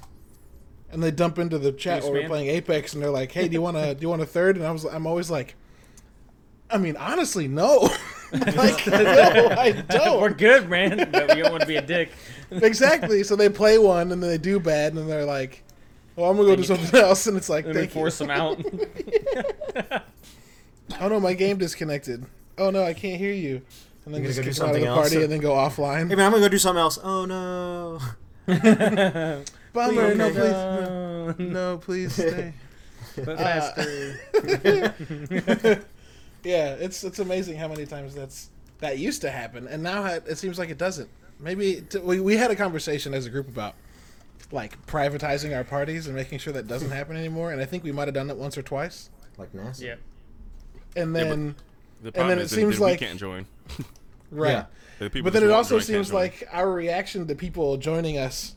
And 0.92 1.04
they 1.04 1.12
dump 1.12 1.38
into 1.38 1.60
the 1.60 1.72
chat 1.72 1.98
Yes, 1.98 2.04
while 2.04 2.14
we're 2.14 2.28
playing 2.28 2.48
Apex, 2.48 2.94
and 2.94 3.04
they're 3.04 3.12
like, 3.12 3.32
"Hey, 3.32 3.48
do 3.48 3.54
you 3.54 3.62
want 3.62 3.78
to 3.78 3.94
do 3.94 4.02
you 4.02 4.10
want 4.10 4.22
a 4.22 4.26
third? 4.26 4.58
And 4.58 4.66
I 4.66 4.72
was, 4.72 4.86
I'm 4.86 5.06
always 5.06 5.30
like, 5.30 5.56
I 6.72 6.78
mean, 6.78 6.96
honestly, 6.98 7.48
no. 7.48 7.90
like, 8.32 8.86
no, 8.88 9.48
I 9.58 9.72
don't. 9.90 10.22
We're 10.22 10.30
good, 10.30 10.70
man. 10.70 10.98
But 11.12 11.36
we 11.36 11.42
don't 11.42 11.52
want 11.52 11.62
to 11.62 11.68
be 11.68 11.78
a 11.78 11.82
dick. 11.82 12.12
exactly. 12.52 13.24
So 13.24 13.36
they 13.36 13.50
play 13.50 13.78
one 13.80 14.12
and 14.12 14.22
then 14.22 14.30
they 14.30 14.38
do 14.38 14.60
bad, 14.60 14.90
and 14.94 14.98
then 15.02 15.08
they're 15.08 15.26
like, 15.26 15.64
"Well, 16.16 16.30
I'm 16.30 16.38
gonna 16.38 16.50
go 16.50 16.56
do 16.56 16.64
something 16.64 17.00
else," 17.00 17.26
and 17.28 17.36
it's 17.38 17.50
like, 17.50 17.66
And 17.66 17.74
we 17.74 17.80
"Thank 17.82 17.96
you." 17.96 18.00
force 18.02 18.18
them 18.20 18.30
out. 18.30 18.62
Oh 21.00 21.08
no, 21.08 21.20
my 21.20 21.34
game 21.34 21.58
disconnected. 21.58 22.26
Oh 22.58 22.70
no, 22.72 22.84
I 22.84 22.94
can't 22.94 23.18
hear 23.20 23.34
you. 23.34 23.62
And 24.06 24.14
then 24.16 24.24
You're 24.24 24.32
just 24.34 24.60
gonna 24.60 24.74
kick 24.74 24.84
go 24.84 24.84
them 24.84 24.84
do 24.84 24.88
out 24.90 24.98
of 24.98 25.04
the 25.04 25.10
something 25.10 25.10
else? 25.10 25.10
party 25.10 25.24
and 25.24 25.32
then 25.32 25.40
go 25.40 25.52
offline. 25.54 26.10
hey 26.10 26.16
man, 26.16 26.26
I'm 26.26 26.32
gonna 26.32 26.44
go 26.46 26.50
do 26.50 26.58
something 26.58 26.80
else. 26.82 26.98
Oh 27.02 27.26
no. 27.26 28.00
Bummer, 29.74 30.16
no, 30.16 30.26
Okay. 30.26 30.40
please, 30.40 30.54
Uh, 30.54 31.34
no, 31.38 31.78
please 31.78 32.14
stay. 32.14 32.54
but 33.18 33.30
Uh, 33.30 33.38
faster. 33.38 34.20
Yeah, 36.44 36.74
it's 36.74 37.04
it's 37.04 37.20
amazing 37.20 37.58
how 37.58 37.68
many 37.68 37.86
times 37.86 38.16
that's 38.16 38.50
that 38.80 38.98
used 38.98 39.22
to 39.22 39.30
happen, 39.32 39.68
and 39.68 39.84
now 39.84 40.06
it, 40.06 40.24
it 40.28 40.38
seems 40.38 40.58
like 40.60 40.70
it 40.70 40.78
doesn't. 40.78 41.10
Maybe 41.40 41.82
t- 41.90 42.00
we 42.00 42.20
we 42.20 42.38
had 42.38 42.52
a 42.52 42.56
conversation 42.56 43.14
as 43.14 43.26
a 43.26 43.30
group 43.30 43.48
about 43.48 43.76
like 44.52 44.84
privatizing 44.88 45.56
our 45.56 45.64
parties 45.64 46.08
and 46.08 46.16
making 46.16 46.40
sure 46.40 46.54
that 46.54 46.68
doesn't 46.68 46.92
happen 46.92 47.16
anymore, 47.16 47.52
and 47.52 47.62
I 47.62 47.66
think 47.66 47.84
we 47.84 47.92
might 47.92 48.08
have 48.08 48.16
done 48.16 48.30
it 48.30 48.38
once 48.38 48.58
or 48.58 48.62
twice, 48.62 49.10
Like 49.38 49.54
NASA. 49.54 49.82
yeah. 49.82 49.96
and 50.96 51.16
Yeah, 51.16 51.24
then 51.24 51.56
The 52.02 52.12
problem 52.12 52.30
then 52.30 52.40
is 52.40 52.52
it 52.52 52.56
then- 52.56 52.64
seems 52.66 52.76
then 52.80 52.88
like- 52.90 53.00
we 53.00 53.06
can't 53.08 53.20
join. 53.20 53.46
right. 54.32 54.52
Yeah. 54.52 54.66
The 55.10 55.22
But 55.22 55.34
then 55.34 55.44
it 55.44 55.52
also 55.52 55.76
join 55.78 55.86
seems 55.86 56.12
like 56.12 56.48
our 56.52 56.70
reaction 56.72 57.26
to 57.28 57.36
people 57.36 57.78
joining 57.78 58.18
us 58.18 58.56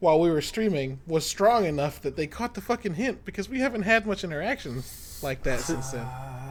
while 0.00 0.18
we 0.20 0.30
were 0.30 0.40
streaming 0.40 1.00
was 1.06 1.26
strong 1.26 1.64
enough 1.66 2.00
that 2.02 2.16
they 2.16 2.26
caught 2.26 2.54
the 2.54 2.60
fucking 2.62 2.94
hint 2.94 3.24
because 3.26 3.48
we 3.48 3.60
haven't 3.60 3.82
had 3.82 4.06
much 4.06 4.24
interaction 4.24 4.82
like 5.22 5.42
that 5.42 5.60
since 5.60 5.90
then. 5.90 6.06
Ah. 6.06 6.41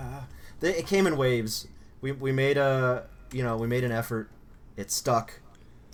They, 0.62 0.78
it 0.78 0.88
came 0.88 1.06
in 1.08 1.18
waves. 1.18 1.68
We, 2.00 2.12
we 2.14 2.32
made 2.32 2.58
a 2.58 3.08
you 3.34 3.44
know 3.44 3.58
we 3.58 3.68
made 3.68 3.84
an 3.84 3.92
effort. 3.92 4.30
It 4.78 4.90
stuck, 4.90 5.40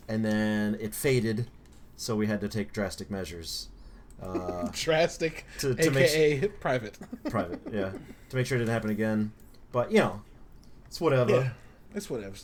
and 0.08 0.24
then 0.24 0.78
it 0.80 0.94
faded, 0.94 1.48
so 1.96 2.16
we 2.16 2.28
had 2.28 2.40
to 2.42 2.48
take 2.48 2.72
drastic 2.72 3.10
measures. 3.10 3.70
Uh, 4.22 4.68
Drastic, 4.74 5.46
To- 5.60 5.76
to 5.76 5.92
make 5.92 6.06
aka 6.10 6.48
private. 6.48 6.98
private, 7.30 7.60
yeah, 7.72 7.92
to 8.30 8.36
make 8.36 8.46
sure 8.46 8.56
it 8.58 8.60
didn't 8.60 8.74
happen 8.74 8.90
again. 8.92 9.32
But 9.72 9.92
you 9.92 10.00
know, 10.00 10.22
it's 10.86 11.00
whatever. 11.02 11.32
yeah, 11.32 11.50
it's 11.96 12.10
whatever. 12.10 12.36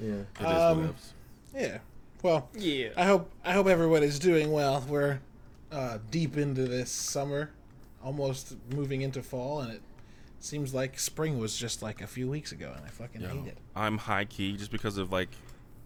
Yeah. 0.00 0.12
It 0.12 0.24
is 0.40 0.46
um, 0.46 0.88
whatevs. 0.88 1.12
Yeah. 1.54 1.78
Well, 2.22 2.48
Yeah. 2.54 2.88
I 2.96 3.04
hope 3.04 3.30
I 3.44 3.52
hope 3.52 3.66
everybody's 3.66 4.18
doing 4.18 4.50
well. 4.52 4.84
We're 4.88 5.20
uh, 5.72 5.98
deep 6.10 6.36
into 6.36 6.62
this 6.66 6.90
summer, 6.90 7.50
almost 8.02 8.56
moving 8.74 9.02
into 9.02 9.22
fall, 9.22 9.60
and 9.60 9.72
it 9.72 9.82
seems 10.40 10.72
like 10.74 10.98
spring 10.98 11.38
was 11.38 11.56
just 11.56 11.82
like 11.82 12.00
a 12.00 12.06
few 12.06 12.28
weeks 12.28 12.52
ago, 12.52 12.72
and 12.76 12.84
I 12.84 12.88
fucking 12.88 13.20
Yo, 13.22 13.28
hate 13.28 13.46
it. 13.48 13.58
I'm 13.74 13.98
high 13.98 14.24
key 14.24 14.56
just 14.56 14.70
because 14.70 14.98
of 14.98 15.12
like 15.12 15.28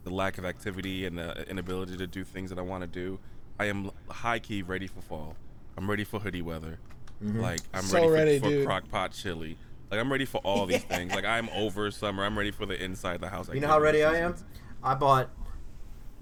the 0.04 0.10
lack 0.10 0.38
of 0.38 0.44
activity 0.44 1.06
and 1.06 1.16
the 1.18 1.48
inability 1.48 1.96
to 1.96 2.06
do 2.06 2.24
things 2.24 2.50
that 2.50 2.58
I 2.58 2.62
want 2.62 2.82
to 2.82 2.86
do. 2.88 3.18
I 3.58 3.66
am 3.66 3.90
high 4.08 4.38
key 4.38 4.62
ready 4.62 4.86
for 4.86 5.00
fall. 5.00 5.36
I'm 5.76 5.88
ready 5.88 6.04
for 6.04 6.20
hoodie 6.20 6.42
weather. 6.42 6.78
Mm-hmm. 7.22 7.40
Like 7.40 7.60
I'm 7.72 7.82
So 7.82 8.08
ready 8.08 8.38
for, 8.38 8.46
ready, 8.46 8.60
for 8.60 8.66
crock 8.66 8.88
pot 8.90 9.12
chili. 9.12 9.56
Like 9.90 10.00
I'm 10.00 10.10
ready 10.10 10.24
for 10.24 10.38
all 10.44 10.66
these 10.66 10.82
things. 10.84 11.14
Like 11.14 11.24
I'm 11.24 11.48
over 11.50 11.90
summer. 11.90 12.24
I'm 12.24 12.36
ready 12.36 12.50
for 12.50 12.66
the 12.66 12.82
inside 12.82 13.20
the 13.20 13.28
house. 13.28 13.48
You 13.52 13.60
know 13.60 13.68
how 13.68 13.80
ready 13.80 14.02
I 14.04 14.16
am? 14.18 14.34
I 14.82 14.94
bought 14.94 15.30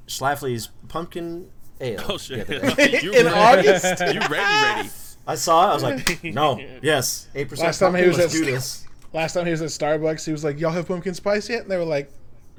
Schlafly's 0.06 0.68
pumpkin 0.88 1.50
ale. 1.80 2.00
Oh 2.08 2.18
shit! 2.18 2.46
the 2.46 2.58
other 2.58 2.82
In 3.18 3.26
ready. 3.26 3.28
August? 3.28 4.00
You 4.00 4.20
ready? 4.20 4.34
Ready? 4.34 4.88
I 5.26 5.34
saw 5.34 5.66
it. 5.66 5.70
I 5.70 5.74
was 5.74 5.82
like, 5.82 6.24
no, 6.34 6.60
yes, 6.82 7.28
eight 7.34 7.48
percent. 7.48 7.66
Last 7.68 7.78
time 7.78 7.94
he 7.94 8.06
was 8.06 8.18
at- 8.18 8.30
do 8.30 8.44
this. 8.44 8.86
Last 9.12 9.34
time 9.34 9.44
he 9.44 9.50
was 9.50 9.60
at 9.62 9.68
Starbucks, 9.70 10.24
he 10.24 10.30
was 10.32 10.44
like, 10.44 10.60
"Y'all 10.60 10.70
have 10.70 10.86
pumpkin 10.86 11.14
spice 11.14 11.48
yet?" 11.48 11.62
And 11.62 11.70
they 11.70 11.76
were 11.76 11.84
like, 11.84 12.10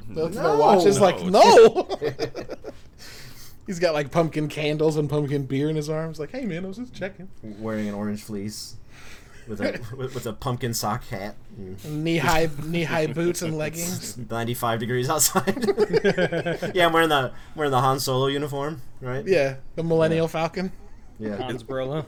they 0.10 0.16
looked 0.22 0.36
at 0.36 0.44
their 0.44 0.52
No. 0.54 0.60
watches, 0.60 1.00
like, 1.00 1.22
No. 1.24 1.88
"No." 2.00 2.00
He's 3.68 3.80
got 3.80 3.94
like 3.94 4.12
pumpkin 4.12 4.50
candles 4.50 4.98
and 4.98 5.10
pumpkin 5.10 5.46
beer 5.46 5.70
in 5.70 5.76
his 5.78 5.90
arms. 5.90 6.20
Like, 6.20 6.32
hey 6.32 6.46
man, 6.46 6.66
I 6.66 6.68
was 6.68 6.78
just 6.78 6.94
checking. 6.94 7.30
Wearing 7.42 7.88
an 7.88 7.94
orange 7.94 8.22
fleece 8.24 8.76
with 9.48 9.62
a 9.62 9.80
with, 9.96 10.14
with 10.14 10.26
a 10.26 10.34
pumpkin 10.34 10.74
sock 10.74 11.06
hat. 11.08 11.36
Knee 11.86 12.18
high, 12.18 12.50
knee 12.66 12.84
high 12.84 13.08
boots 13.08 13.42
and 13.44 13.58
leggings. 13.58 14.18
95 14.18 14.80
degrees 14.80 15.10
outside. 15.10 15.64
yeah, 16.76 16.86
I'm 16.88 16.92
wearing 16.94 17.10
the 17.10 17.32
wearing 17.56 17.72
the 17.72 17.80
Han 17.80 18.00
Solo 18.00 18.28
uniform, 18.28 18.82
right? 19.00 19.26
Yeah, 19.26 19.56
the 19.76 19.84
Millennial 19.84 20.28
Falcon. 20.28 20.72
Yeah. 21.20 21.38
Hans 21.38 21.64
Brolo. 21.64 22.06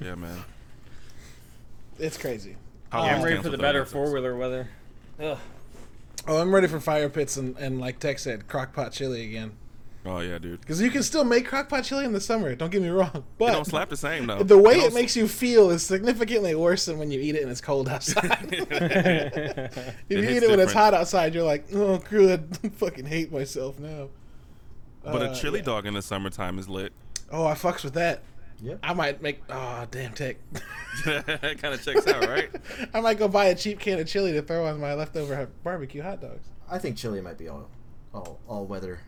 Yeah, 0.00 0.14
man. 0.14 0.38
It's 1.98 2.16
crazy. 2.18 2.56
How 2.90 3.04
Yeah, 3.04 3.16
I'm 3.16 3.22
ready 3.22 3.42
for 3.42 3.48
the 3.50 3.58
better 3.58 3.84
four 3.84 4.12
wheeler 4.12 4.36
weather. 4.36 4.68
Ugh. 5.20 5.38
Oh, 6.26 6.40
I'm 6.40 6.54
ready 6.54 6.66
for 6.66 6.80
fire 6.80 7.08
pits 7.08 7.36
and, 7.36 7.56
and 7.58 7.80
like 7.80 7.98
Tech 7.98 8.18
said, 8.18 8.46
crockpot 8.48 8.92
chili 8.92 9.24
again. 9.24 9.52
Oh 10.06 10.20
yeah, 10.20 10.38
dude. 10.38 10.60
Because 10.60 10.80
you 10.80 10.90
can 10.90 11.02
still 11.02 11.24
make 11.24 11.48
crockpot 11.48 11.84
chili 11.84 12.04
in 12.04 12.12
the 12.12 12.20
summer. 12.20 12.54
Don't 12.54 12.70
get 12.70 12.80
me 12.82 12.88
wrong, 12.88 13.10
It 13.14 13.22
but 13.38 13.52
don't 13.52 13.64
slap 13.66 13.88
the 13.88 13.96
same 13.96 14.26
though. 14.26 14.42
the 14.42 14.56
way 14.56 14.74
It 14.74 14.78
it 14.78 14.80
don't- 14.82 14.94
makes 14.94 15.16
you 15.16 15.26
feel 15.28 15.70
is 15.70 15.82
significantly 15.82 16.54
worse 16.54 16.84
than 16.86 16.98
when 16.98 17.10
you 17.10 17.20
eat 17.20 17.34
it 17.34 17.42
and 17.42 17.50
it's 17.50 17.60
cold 17.60 17.88
outside. 17.88 18.46
if 18.52 19.96
you 20.08 20.18
eat 20.18 20.42
it 20.42 20.48
when 20.48 20.60
it's 20.60 20.68
different. 20.68 20.70
hot 20.72 20.94
outside, 20.94 21.34
you're 21.34 21.44
like, 21.44 21.66
oh, 21.74 21.98
good. 21.98 22.58
I 22.64 22.68
fucking 22.68 23.06
hate 23.06 23.32
myself 23.32 23.78
now. 23.78 24.08
But 25.02 25.22
Uh, 25.22 25.30
a 25.30 25.34
chili 25.34 25.58
yeah. 25.60 25.64
dog 25.66 25.86
in 25.86 25.94
the 25.94 26.02
summertime 26.02 26.58
is 26.58 26.68
lit. 26.68 26.92
Oh, 27.30 27.46
I 27.46 27.54
fucks 27.54 27.84
with 27.84 27.94
that. 27.94 28.22
Yep. 28.60 28.80
I 28.82 28.92
might 28.92 29.22
make. 29.22 29.42
Oh, 29.48 29.86
damn 29.90 30.12
tech. 30.12 30.36
it 31.06 31.62
kind 31.62 31.74
of 31.74 31.84
checks 31.84 32.06
out, 32.06 32.26
right? 32.26 32.50
I 32.94 33.00
might 33.00 33.18
go 33.18 33.28
buy 33.28 33.46
a 33.46 33.54
cheap 33.54 33.78
can 33.78 34.00
of 34.00 34.06
chili 34.08 34.32
to 34.32 34.42
throw 34.42 34.66
on 34.66 34.80
my 34.80 34.94
leftover 34.94 35.48
barbecue 35.62 36.02
hot 36.02 36.20
dogs. 36.20 36.48
I 36.68 36.78
think 36.78 36.96
chili 36.96 37.20
might 37.20 37.38
be 37.38 37.48
all 37.48 37.68
all 38.12 38.40
all 38.48 38.66
weather, 38.66 39.00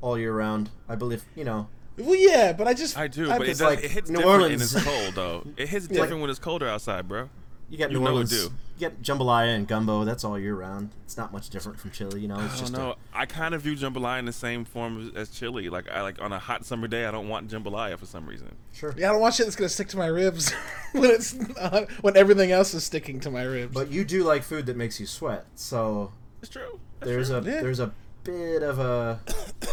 all 0.00 0.18
year 0.18 0.34
round. 0.34 0.70
I 0.88 0.94
believe 0.94 1.24
you 1.34 1.44
know. 1.44 1.68
Well, 1.96 2.14
yeah, 2.14 2.52
but 2.52 2.68
I 2.68 2.74
just. 2.74 2.98
I 2.98 3.08
do, 3.08 3.30
I, 3.30 3.38
but 3.38 3.46
it, 3.46 3.50
it's 3.50 3.60
does, 3.60 3.76
like 3.76 3.84
it 3.84 3.90
hits 3.90 4.10
New 4.10 4.18
different 4.18 4.42
Orleans. 4.42 4.74
when 4.74 4.82
it's 4.82 4.90
cold 4.90 5.14
though. 5.14 5.46
It 5.56 5.68
hits 5.70 5.88
different 5.88 6.20
when 6.20 6.28
it's 6.28 6.38
colder 6.38 6.68
outside, 6.68 7.08
bro. 7.08 7.30
You 7.68 7.78
got 7.78 7.90
You 7.90 7.98
New 7.98 8.04
know 8.04 8.10
Orleans. 8.12 8.30
do. 8.30 8.36
You 8.36 8.50
get 8.78 9.02
jambalaya 9.02 9.54
and 9.56 9.66
gumbo. 9.66 10.04
That's 10.04 10.22
all 10.22 10.38
year 10.38 10.54
round. 10.54 10.90
It's 11.04 11.16
not 11.16 11.32
much 11.32 11.48
different 11.50 11.80
from 11.80 11.90
chili. 11.90 12.20
You 12.20 12.28
know, 12.28 12.38
it's 12.40 12.54
I 12.54 12.58
just 12.58 12.72
don't 12.72 12.82
know. 12.82 12.90
a, 12.92 12.96
I 13.18 13.26
kind 13.26 13.54
of 13.54 13.62
view 13.62 13.74
jambalaya 13.74 14.18
in 14.20 14.24
the 14.26 14.32
same 14.32 14.64
form 14.64 15.08
as, 15.16 15.28
as 15.28 15.36
chili. 15.36 15.68
Like 15.68 15.88
I 15.90 16.02
like 16.02 16.20
on 16.22 16.32
a 16.32 16.38
hot 16.38 16.64
summer 16.64 16.86
day, 16.86 17.06
I 17.06 17.10
don't 17.10 17.28
want 17.28 17.50
jambalaya 17.50 17.98
for 17.98 18.06
some 18.06 18.26
reason. 18.26 18.54
sure. 18.72 18.94
yeah, 18.96 19.08
I 19.08 19.12
don't 19.12 19.20
want 19.20 19.34
shit 19.34 19.46
that's 19.46 19.56
gonna 19.56 19.68
stick 19.68 19.88
to 19.88 19.96
my 19.96 20.06
ribs 20.06 20.52
when 20.92 21.10
it's 21.10 21.34
uh, 21.58 21.86
when 22.02 22.16
everything 22.16 22.52
else 22.52 22.72
is 22.74 22.84
sticking 22.84 23.18
to 23.20 23.30
my 23.30 23.42
ribs. 23.42 23.74
But 23.74 23.90
you 23.90 24.04
do 24.04 24.22
like 24.22 24.42
food 24.44 24.66
that 24.66 24.76
makes 24.76 25.00
you 25.00 25.06
sweat, 25.06 25.46
so 25.56 26.12
It's 26.42 26.50
true. 26.50 26.78
That's 27.00 27.10
there's 27.10 27.28
true. 27.30 27.38
a 27.38 27.42
Yeah. 27.42 27.62
there's 27.62 27.80
a 27.80 27.92
bit 28.24 28.62
of 28.62 28.78
a 28.78 29.18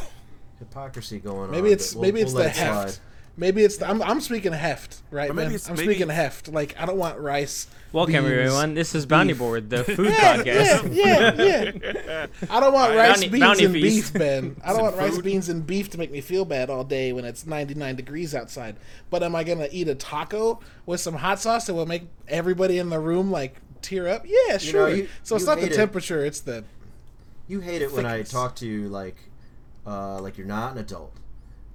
hypocrisy 0.59 1.19
going 1.19 1.45
on. 1.45 1.51
maybe 1.51 1.71
it's 1.71 1.93
but 1.93 1.99
we'll- 1.99 2.07
maybe 2.07 2.21
it's 2.21 2.33
we'll 2.33 2.43
the 2.43 2.49
it 2.49 2.55
heft. 2.55 2.93
slide. 2.95 3.03
Maybe 3.35 3.63
it's 3.63 3.77
the, 3.77 3.89
I'm 3.89 3.99
I'm 4.03 4.21
speaking 4.21 4.53
heft, 4.53 5.01
right? 5.09 5.27
Or 5.29 5.33
maybe 5.33 5.47
Ben? 5.47 5.55
it's- 5.55 5.67
I'm 5.69 5.75
maybe- 5.75 5.93
speaking 5.95 6.09
heft. 6.09 6.49
Like 6.49 6.75
I 6.79 6.85
don't 6.85 6.97
want 6.97 7.17
rice. 7.19 7.65
Welcome 7.91 8.13
beans, 8.13 8.25
everyone. 8.27 8.73
This 8.75 8.93
is 8.93 9.07
Bounty 9.07 9.33
beef. 9.33 9.39
Board, 9.39 9.69
the 9.71 9.83
food 9.83 10.05
Yeah, 10.11 10.37
podcast. 10.37 10.95
yeah, 10.95 11.33
yeah, 11.35 11.71
yeah. 12.05 12.27
I 12.49 12.59
don't 12.59 12.73
want 12.73 12.95
rice, 12.95 13.13
Bounty- 13.17 13.29
beans, 13.29 13.39
bounty 13.43 13.65
and 13.65 13.73
feast. 13.73 14.13
beef, 14.13 14.19
Ben. 14.19 14.55
I 14.63 14.67
don't 14.67 14.75
Some 14.75 14.83
want 14.85 14.95
rice, 14.97 15.15
food. 15.15 15.23
beans, 15.23 15.49
and 15.49 15.65
beef 15.65 15.89
to 15.91 15.97
make 15.97 16.11
me 16.11 16.21
feel 16.21 16.45
bad 16.45 16.69
all 16.69 16.83
day 16.83 17.11
when 17.11 17.25
it's 17.25 17.45
99 17.47 17.95
degrees 17.95 18.35
outside. 18.35 18.75
But 19.09 19.23
am 19.23 19.35
I 19.35 19.43
gonna 19.43 19.67
eat 19.71 19.87
a 19.87 19.95
taco 19.95 20.59
with 20.85 20.99
some 21.01 21.15
hot 21.15 21.39
sauce 21.39 21.65
that 21.65 21.73
will 21.73 21.87
make 21.87 22.03
everybody 22.27 22.77
in 22.77 22.89
the 22.91 22.99
room 22.99 23.31
like 23.31 23.55
tear 23.81 24.07
up? 24.07 24.25
Yeah, 24.27 24.57
sure. 24.59 24.89
you- 24.89 25.07
so 25.23 25.35
it's 25.35 25.45
not 25.47 25.55
the 25.55 25.61
hate 25.63 25.71
it. 25.71 25.75
temperature; 25.75 26.23
it's 26.23 26.41
the 26.41 26.63
You 27.47 27.61
hate 27.61 27.81
it 27.81 27.91
when 27.93 28.05
I 28.05 28.21
talk 28.21 28.55
to 28.57 28.67
you 28.67 28.89
like, 28.89 29.17
uh, 29.87 30.19
like 30.21 30.37
you're 30.37 30.45
not 30.47 30.73
an 30.73 30.77
adult. 30.77 31.15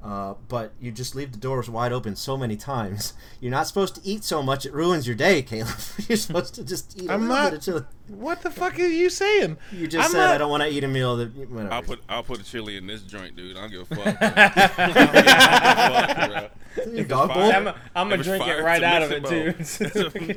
Uh, 0.09 0.35
but 0.49 0.73
you 0.81 0.91
just 0.91 1.15
leave 1.15 1.33
the 1.33 1.39
doors 1.39 1.69
wide 1.69 1.93
open 1.93 2.17
so 2.17 2.35
many 2.35 2.57
times. 2.57 3.13
You're 3.41 3.51
not 3.51 3.67
supposed 3.67 3.95
to 3.97 4.01
eat 4.05 4.25
so 4.25 4.43
much; 4.43 4.65
it 4.65 4.73
ruins 4.73 5.07
your 5.07 5.17
day, 5.17 5.43
Caleb. 5.43 5.75
you're 6.09 6.17
supposed 6.17 6.55
to 6.55 6.65
just 6.65 6.99
eat 6.99 7.11
a 7.11 7.13
I'm 7.13 7.29
little 7.29 7.37
not- 7.37 7.51
bit 7.51 7.59
of 7.59 7.65
chili. 7.65 7.83
what 8.09 8.41
the 8.41 8.51
fuck 8.51 8.79
are 8.79 8.87
you 8.87 9.11
saying? 9.11 9.59
You 9.71 9.87
just 9.87 10.07
I'm 10.07 10.13
said 10.13 10.19
not- 10.21 10.35
I 10.35 10.39
don't 10.39 10.51
want 10.51 10.63
to 10.63 10.71
eat 10.71 10.83
a 10.83 10.89
meal 10.89 11.17
that. 11.19 11.37
Whatever. 11.51 11.73
I'll 11.75 11.83
put 11.83 12.01
I'll 12.09 12.23
put 12.23 12.41
a 12.41 12.45
chili 12.45 12.79
in 12.79 12.87
this 12.87 13.03
joint, 13.03 13.37
dude. 13.37 13.57
I 13.59 13.61
don't 13.69 13.71
give 13.71 13.81
a 13.83 13.95
fuck. 13.95 14.19
bro. 14.19 14.29
I 14.33 14.87
don't 14.87 15.13
give 15.13 15.27
a 15.27 16.41
fuck, 16.41 16.87
bro. 16.87 16.93
Your 16.95 17.05
dog 17.05 17.29
fire- 17.33 17.63
bowl. 17.63 17.69
I'm, 17.69 17.75
I'm 17.95 18.09
gonna 18.09 18.23
drink 18.23 18.47
it 18.47 18.63
right 18.65 18.83
out 18.83 19.03
of 19.03 19.13
it 19.13 19.23
mixing 19.23 19.91
too. 19.91 20.35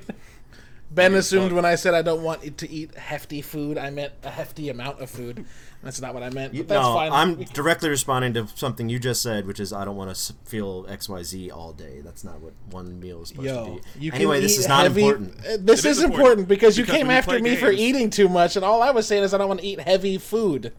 Bowl. 0.91 0.95
Ben 1.05 1.13
assumed 1.15 1.51
when 1.53 1.65
I 1.65 1.75
said 1.75 1.93
I 1.93 2.01
don't 2.01 2.21
want 2.23 2.43
it 2.43 2.57
to 2.59 2.69
eat 2.69 2.95
hefty 2.95 3.41
food, 3.41 3.77
I 3.77 3.89
meant 3.89 4.13
a 4.23 4.29
hefty 4.29 4.69
amount 4.69 4.99
of 5.01 5.09
food. 5.09 5.45
That's 5.83 5.99
not 5.99 6.13
what 6.13 6.21
I 6.21 6.29
meant. 6.29 6.53
You- 6.53 6.61
But 6.63 6.75
that's 6.75 6.85
no, 6.85 6.93
fine. 6.93 7.11
I'm 7.11 7.43
directly 7.45 7.89
responding 7.89 8.35
to 8.35 8.47
something 8.53 8.87
you 8.87 8.99
just 8.99 9.23
said, 9.23 9.47
which 9.47 9.59
is 9.59 9.73
I 9.73 9.83
don't 9.83 9.95
want 9.95 10.15
to 10.15 10.33
feel 10.45 10.85
X 10.87 11.09
Y 11.09 11.23
Z 11.23 11.49
all 11.49 11.73
day. 11.73 12.01
That's 12.03 12.23
not 12.23 12.39
what 12.39 12.53
one 12.69 12.99
meal 12.99 13.23
is 13.23 13.29
supposed 13.29 13.47
Yo, 13.47 13.65
to 13.65 13.99
be. 13.99 14.05
you 14.05 14.11
anyway, 14.13 14.41
this 14.41 14.59
is 14.59 14.67
not 14.67 14.83
heavy- 14.83 15.01
important. 15.07 15.39
uh, 15.39 15.57
This 15.59 15.83
It 15.83 15.89
is 15.89 15.97
is 15.97 16.03
important, 16.03 16.19
important, 16.41 16.47
because 16.49 16.77
you 16.77 16.85
came 16.85 17.07
when 17.07 17.15
you 17.15 17.17
after 17.17 17.31
play 17.31 17.41
me 17.41 17.55
for 17.55 17.71
eating 17.71 18.11
too 18.11 18.29
much, 18.29 18.55
and 18.55 18.63
all 18.63 18.83
I 18.83 18.91
was 18.91 19.07
saying 19.07 19.23
is 19.23 19.33
I 19.33 19.39
don't 19.39 19.47
want 19.47 19.61
to 19.61 19.65
eat 19.65 19.79
heavy 19.79 20.19
food. 20.19 20.71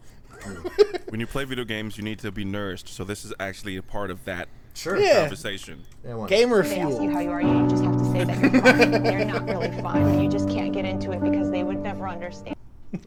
when 1.09 1.19
you 1.19 1.27
play 1.27 1.43
video 1.43 1.65
games, 1.65 1.97
you 1.97 2.03
need 2.03 2.19
to 2.19 2.31
be 2.31 2.45
nourished. 2.45 2.87
So 2.87 3.03
this 3.03 3.25
is 3.25 3.33
actually 3.41 3.75
a 3.75 3.83
part 3.83 4.09
of 4.09 4.23
that 4.25 4.47
Sure. 4.75 4.97
Yeah. 4.99 5.21
conversation. 5.21 5.83
Yeah, 6.03 6.15
why 6.15 6.21
not? 6.21 6.29
Gamer 6.29 6.63
They 6.63 6.79
ask 6.79 7.01
you 7.01 7.11
how 7.11 7.19
you 7.19 7.29
are, 7.29 7.41
you 7.41 7.67
just 7.69 7.83
have 7.83 7.97
to 7.97 8.05
say 8.11 8.23
that 8.23 8.39
you're 8.41 8.61
fine. 8.61 8.91
They're 9.03 9.25
not 9.25 9.45
really 9.47 9.81
fine. 9.81 10.21
You 10.23 10.29
just 10.29 10.49
can't 10.49 10.73
get 10.73 10.85
into 10.85 11.11
it 11.11 11.21
because 11.21 11.49
they 11.51 11.63
would 11.63 11.79
never 11.79 12.07
understand. 12.07 12.55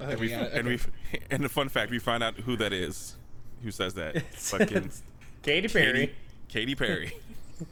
And 0.01 0.19
we, 0.21 0.31
Yeah, 0.31 0.45
and 0.53 0.67
okay. 0.69 0.81
we 1.13 1.21
and 1.31 1.45
the 1.45 1.49
fun 1.49 1.69
fact, 1.69 1.91
we 1.91 1.99
find 1.99 2.23
out 2.23 2.35
who 2.41 2.57
that 2.57 2.73
is. 2.73 3.17
Who 3.63 3.71
says 3.71 3.95
that? 3.95 4.23
Fucking 4.33 4.91
Katy 5.43 5.69
Perry. 5.69 6.15
Katy 6.49 6.75
Perry. 6.75 7.13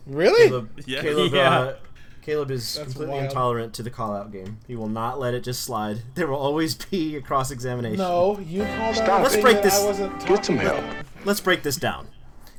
Really? 0.06 0.48
Caleb, 0.48 0.80
Yeah. 0.86 1.00
Caleb, 1.02 1.32
Yeah. 1.32 1.50
Uh, 1.58 1.76
Caleb 2.22 2.50
is 2.50 2.74
That's 2.76 2.86
completely 2.86 3.12
wild. 3.16 3.24
intolerant 3.26 3.74
to 3.74 3.82
the 3.82 3.90
call 3.90 4.14
out 4.16 4.32
game. 4.32 4.56
He 4.66 4.74
will 4.76 4.88
not 4.88 5.18
let 5.20 5.34
it 5.34 5.44
just 5.44 5.62
slide. 5.62 5.98
There 6.14 6.26
will 6.26 6.36
always 6.38 6.74
be 6.74 7.16
a 7.16 7.20
cross 7.20 7.50
examination. 7.50 7.98
No, 7.98 8.38
you 8.38 8.64
called 8.64 8.96
out. 8.98 9.20
a 9.20 9.22
Let's 9.22 9.36
break 9.36 9.62
this- 9.62 9.78
I 9.78 9.84
wasn't 9.84 10.26
Get 10.26 10.44
some 10.46 10.56
help. 10.56 10.82
Let's 11.26 11.40
break 11.40 11.62
this 11.62 11.76
down. 11.76 12.08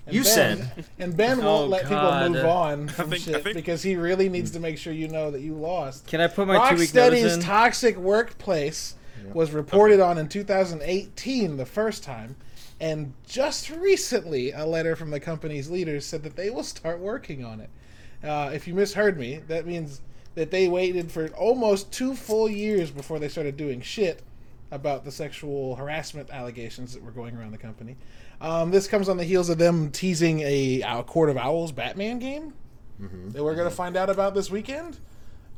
And 0.07 0.15
You 0.15 0.23
Ben- 0.23 0.31
said 0.33 0.85
and 0.99 1.17
Ben 1.17 1.37
won't 1.43 1.65
Oh, 1.65 1.65
let 1.67 1.89
God. 1.89 2.27
people 2.29 2.29
move 2.41 2.45
on 2.45 2.87
from 2.89 3.09
think- 3.09 3.23
shit 3.23 3.43
think- 3.43 3.55
because 3.55 3.81
he 3.81 3.95
really 3.95 4.29
needs 4.29 4.51
to 4.51 4.59
make 4.59 4.77
sure 4.77 4.93
you 4.93 5.07
know 5.07 5.31
that 5.31 5.41
you 5.41 5.53
lost. 5.55 6.05
Can 6.07 6.21
I 6.21 6.27
put 6.27 6.47
my 6.47 6.69
two 6.69 6.75
week 6.75 6.89
Rocksteady's 6.89 6.93
notice 7.23 7.35
in? 7.35 7.41
toxic 7.41 7.97
workplace 7.97 8.95
was 9.33 9.51
reported 9.51 9.99
on 9.99 10.17
in 10.19 10.27
2018 10.27 11.57
the 11.57 11.65
first 11.65 12.03
time, 12.03 12.35
and 12.79 13.13
just 13.27 13.69
recently 13.71 14.51
a 14.51 14.65
letter 14.65 14.95
from 14.95 15.09
the 15.09 15.19
company's 15.19 15.69
leaders 15.69 16.05
said 16.05 16.21
that 16.23 16.35
they 16.35 16.49
will 16.51 16.63
start 16.63 16.99
working 16.99 17.43
on 17.43 17.59
it. 17.59 17.69
Uh, 18.23 18.51
if 18.53 18.67
you 18.67 18.73
misheard 18.75 19.17
me, 19.17 19.41
that 19.47 19.65
means 19.65 20.01
that 20.35 20.51
they 20.51 20.67
waited 20.67 21.11
for 21.11 21.27
almost 21.29 21.91
two 21.91 22.13
full 22.13 22.47
years 22.49 22.91
before 22.91 23.17
they 23.19 23.29
started 23.29 23.57
doing 23.57 23.81
shit 23.81 24.21
about 24.71 25.05
the 25.05 25.11
sexual 25.11 25.75
harassment 25.75 26.29
allegations 26.31 26.93
that 26.93 27.01
were 27.03 27.11
going 27.11 27.35
around 27.35 27.51
the 27.51 27.57
company. 27.57 27.95
Um, 28.41 28.71
this 28.71 28.87
comes 28.87 29.07
on 29.09 29.17
the 29.17 29.23
heels 29.23 29.49
of 29.49 29.57
them 29.57 29.91
teasing 29.91 30.41
a, 30.41 30.83
uh 30.83 31.03
Court 31.03 31.29
of 31.29 31.37
Owls 31.37 31.71
Batman 31.71 32.19
game 32.19 32.53
that 32.99 33.43
we're 33.43 33.55
going 33.55 33.69
to 33.69 33.75
find 33.75 33.97
out 33.97 34.09
about 34.09 34.33
this 34.35 34.49
weekend. 34.49 34.99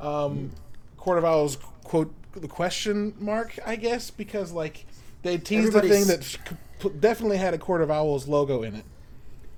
Um, 0.00 0.50
Court 0.96 1.18
of 1.18 1.24
Owls 1.24 1.58
quote 1.84 2.12
the 2.32 2.48
question 2.48 3.14
mark, 3.18 3.58
I 3.64 3.76
guess, 3.76 4.10
because 4.10 4.52
like 4.52 4.86
they 5.22 5.38
teased 5.38 5.74
a 5.74 5.80
thing 5.82 6.06
that 6.06 6.38
definitely 7.00 7.36
had 7.38 7.54
a 7.54 7.58
Court 7.58 7.80
of 7.80 7.90
Owls 7.90 8.28
logo 8.28 8.62
in 8.62 8.74
it, 8.74 8.84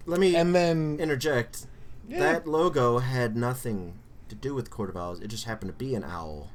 let 0.07 0.19
me 0.21 0.35
and 0.37 0.55
then 0.55 0.99
interject. 1.01 1.67
Yeah. 2.09 2.19
That 2.21 2.47
logo 2.47 2.99
had 2.99 3.37
nothing 3.37 3.95
to 4.29 4.35
do 4.35 4.55
with 4.55 4.71
Court 4.71 4.91
of 4.91 4.97
Owls. 4.97 5.21
It 5.21 5.29
just 5.29 5.45
happened 5.45 5.71
to 5.71 5.77
be 5.77 5.95
an 5.95 6.05
owl 6.05 6.49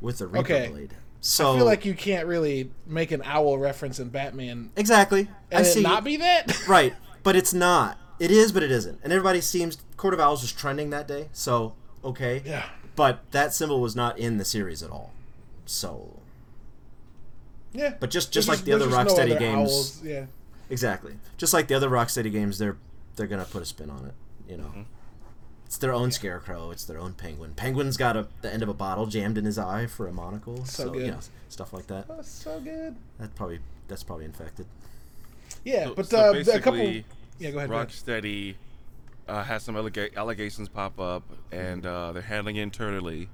with 0.00 0.20
a 0.20 0.26
reaper 0.26 0.38
Okay. 0.40 0.68
blade. 0.68 0.94
So 1.26 1.54
I 1.54 1.56
feel 1.56 1.64
like 1.64 1.86
you 1.86 1.94
can't 1.94 2.26
really 2.26 2.70
make 2.86 3.10
an 3.10 3.22
owl 3.24 3.56
reference 3.56 3.98
in 3.98 4.10
Batman 4.10 4.70
exactly. 4.76 5.28
I 5.50 5.56
and 5.56 5.66
see. 5.66 5.80
it 5.80 5.82
not 5.82 6.04
be 6.04 6.18
that. 6.18 6.66
right, 6.68 6.92
but 7.22 7.34
it's 7.34 7.54
not. 7.54 7.98
It 8.20 8.30
is, 8.30 8.52
but 8.52 8.62
it 8.62 8.70
isn't. 8.70 9.00
And 9.02 9.10
everybody 9.10 9.40
seems 9.40 9.78
Court 9.96 10.12
of 10.12 10.20
Owls 10.20 10.42
was 10.42 10.52
trending 10.52 10.90
that 10.90 11.08
day. 11.08 11.30
So 11.32 11.76
okay. 12.04 12.42
yeah. 12.44 12.66
But 12.94 13.20
that 13.30 13.54
symbol 13.54 13.80
was 13.80 13.96
not 13.96 14.18
in 14.18 14.36
the 14.36 14.44
series 14.44 14.82
at 14.82 14.90
all. 14.90 15.14
So 15.64 16.20
Yeah. 17.72 17.94
But 17.98 18.10
just- 18.10 18.30
just 18.30 18.46
There's 18.46 18.58
like 18.58 18.66
the 18.66 18.74
other 18.74 18.86
there's 18.86 19.04
just 19.04 19.16
Rocksteady 19.16 19.30
other 19.30 19.38
games. 19.38 19.70
owls, 19.70 20.02
Yeah. 20.04 20.26
exactly, 20.68 21.14
just 21.38 21.54
like 21.54 21.68
the 21.68 21.74
other 21.74 21.88
Rocksteady 21.88 22.30
games, 22.30 22.58
they're 22.58 22.76
they're 23.16 23.26
gonna 23.26 23.46
put 23.46 23.62
a 23.62 23.64
spin 23.64 23.88
on 23.88 24.04
it. 24.04 24.14
You 24.46 24.58
know, 24.58 24.64
mm-hmm. 24.64 24.82
It's 25.74 25.80
their 25.80 25.92
own 25.92 26.12
scarecrow. 26.12 26.70
It's 26.70 26.84
their 26.84 27.00
own 27.00 27.14
penguin. 27.14 27.54
Penguin's 27.56 27.96
got 27.96 28.16
a 28.16 28.28
the 28.42 28.52
end 28.52 28.62
of 28.62 28.68
a 28.68 28.74
bottle 28.74 29.06
jammed 29.06 29.36
in 29.36 29.44
his 29.44 29.58
eye 29.58 29.86
for 29.86 30.06
a 30.06 30.12
monocle. 30.12 30.64
So 30.66 30.84
So, 30.84 30.90
good. 30.92 31.02
you 31.06 31.10
know, 31.10 31.18
stuff 31.48 31.72
like 31.72 31.88
that. 31.88 32.06
That's 32.06 32.28
so 32.30 32.60
good. 32.60 32.94
That 33.18 33.34
probably 33.34 33.58
that's 33.88 34.04
probably 34.04 34.24
infected. 34.24 34.66
Yeah, 35.64 35.86
So- 35.86 35.94
but 35.96 36.06
so 36.06 36.16
uh, 36.16 36.20
a 36.20 36.24
couple. 36.26 36.44
basically, 36.44 37.04
Yeah, 37.40 37.50
go 37.50 37.58
ahead. 37.58 37.70
go 37.70 37.74
ahead. 37.76 37.88
Rocksteady 37.88 38.54
uh, 39.26 39.42
has 39.42 39.64
some 39.64 39.74
allega- 39.74 40.14
allegations 40.16 40.68
pop 40.68 41.00
up, 41.00 41.24
and 41.50 41.84
uh, 41.84 42.12
they're 42.12 42.22
handling 42.22 42.54
it 42.54 42.62
internally, 42.62 43.28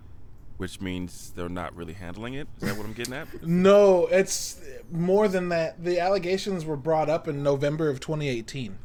which 0.56 0.80
means 0.80 1.32
they're 1.36 1.48
not 1.50 1.76
really 1.76 1.92
handling 1.92 2.32
it. 2.32 2.48
Is 2.62 2.68
that 2.68 2.76
what 2.78 2.86
I'm 2.86 2.94
getting 2.94 3.12
at? 3.12 3.28
No, 3.46 4.06
it's 4.06 4.62
more 4.90 5.28
than 5.28 5.50
that. 5.50 5.84
The 5.84 6.00
allegations 6.00 6.64
were 6.64 6.76
brought 6.78 7.10
up 7.10 7.28
in 7.28 7.42
November 7.42 7.90
of 7.90 8.00
2018. 8.00 8.78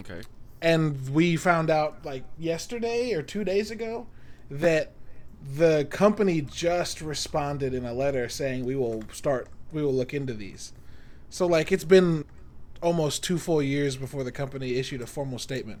Okay. 0.00 0.20
And 0.62 1.10
we 1.10 1.36
found 1.36 1.68
out 1.68 2.04
like 2.06 2.24
yesterday 2.38 3.12
or 3.12 3.20
two 3.22 3.44
days 3.44 3.70
ago 3.70 4.06
that 4.50 4.92
the 5.56 5.84
company 5.90 6.40
just 6.40 7.02
responded 7.02 7.74
in 7.74 7.84
a 7.84 7.92
letter 7.92 8.28
saying 8.28 8.64
we 8.64 8.76
will 8.76 9.02
start 9.12 9.48
we 9.72 9.82
will 9.82 9.92
look 9.92 10.14
into 10.14 10.32
these 10.32 10.72
so 11.28 11.46
like 11.46 11.72
it's 11.72 11.84
been 11.84 12.24
almost 12.80 13.22
two 13.24 13.38
full 13.38 13.60
years 13.62 13.96
before 13.96 14.22
the 14.24 14.32
company 14.32 14.74
issued 14.76 15.00
a 15.02 15.06
formal 15.06 15.38
statement 15.38 15.80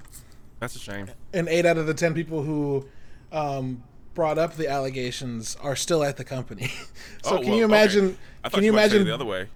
That's 0.58 0.74
a 0.76 0.78
shame. 0.80 1.08
and 1.32 1.48
eight 1.48 1.64
out 1.64 1.78
of 1.78 1.86
the 1.86 1.94
ten 1.94 2.12
people 2.12 2.42
who 2.42 2.86
um, 3.30 3.82
brought 4.14 4.36
up 4.38 4.56
the 4.56 4.68
allegations 4.68 5.56
are 5.62 5.76
still 5.76 6.02
at 6.02 6.16
the 6.16 6.24
company 6.24 6.66
so 7.22 7.36
Oh, 7.36 7.38
can 7.38 7.48
well, 7.50 7.56
you 7.58 7.64
okay. 7.64 7.72
imagine 7.72 8.18
I 8.44 8.48
thought 8.48 8.56
can 8.56 8.64
you 8.64 8.72
were 8.72 8.78
about 8.78 8.90
say 8.90 8.96
it 8.96 9.00
imagine 9.02 9.06
the 9.06 9.14
other 9.14 9.24
way? 9.24 9.46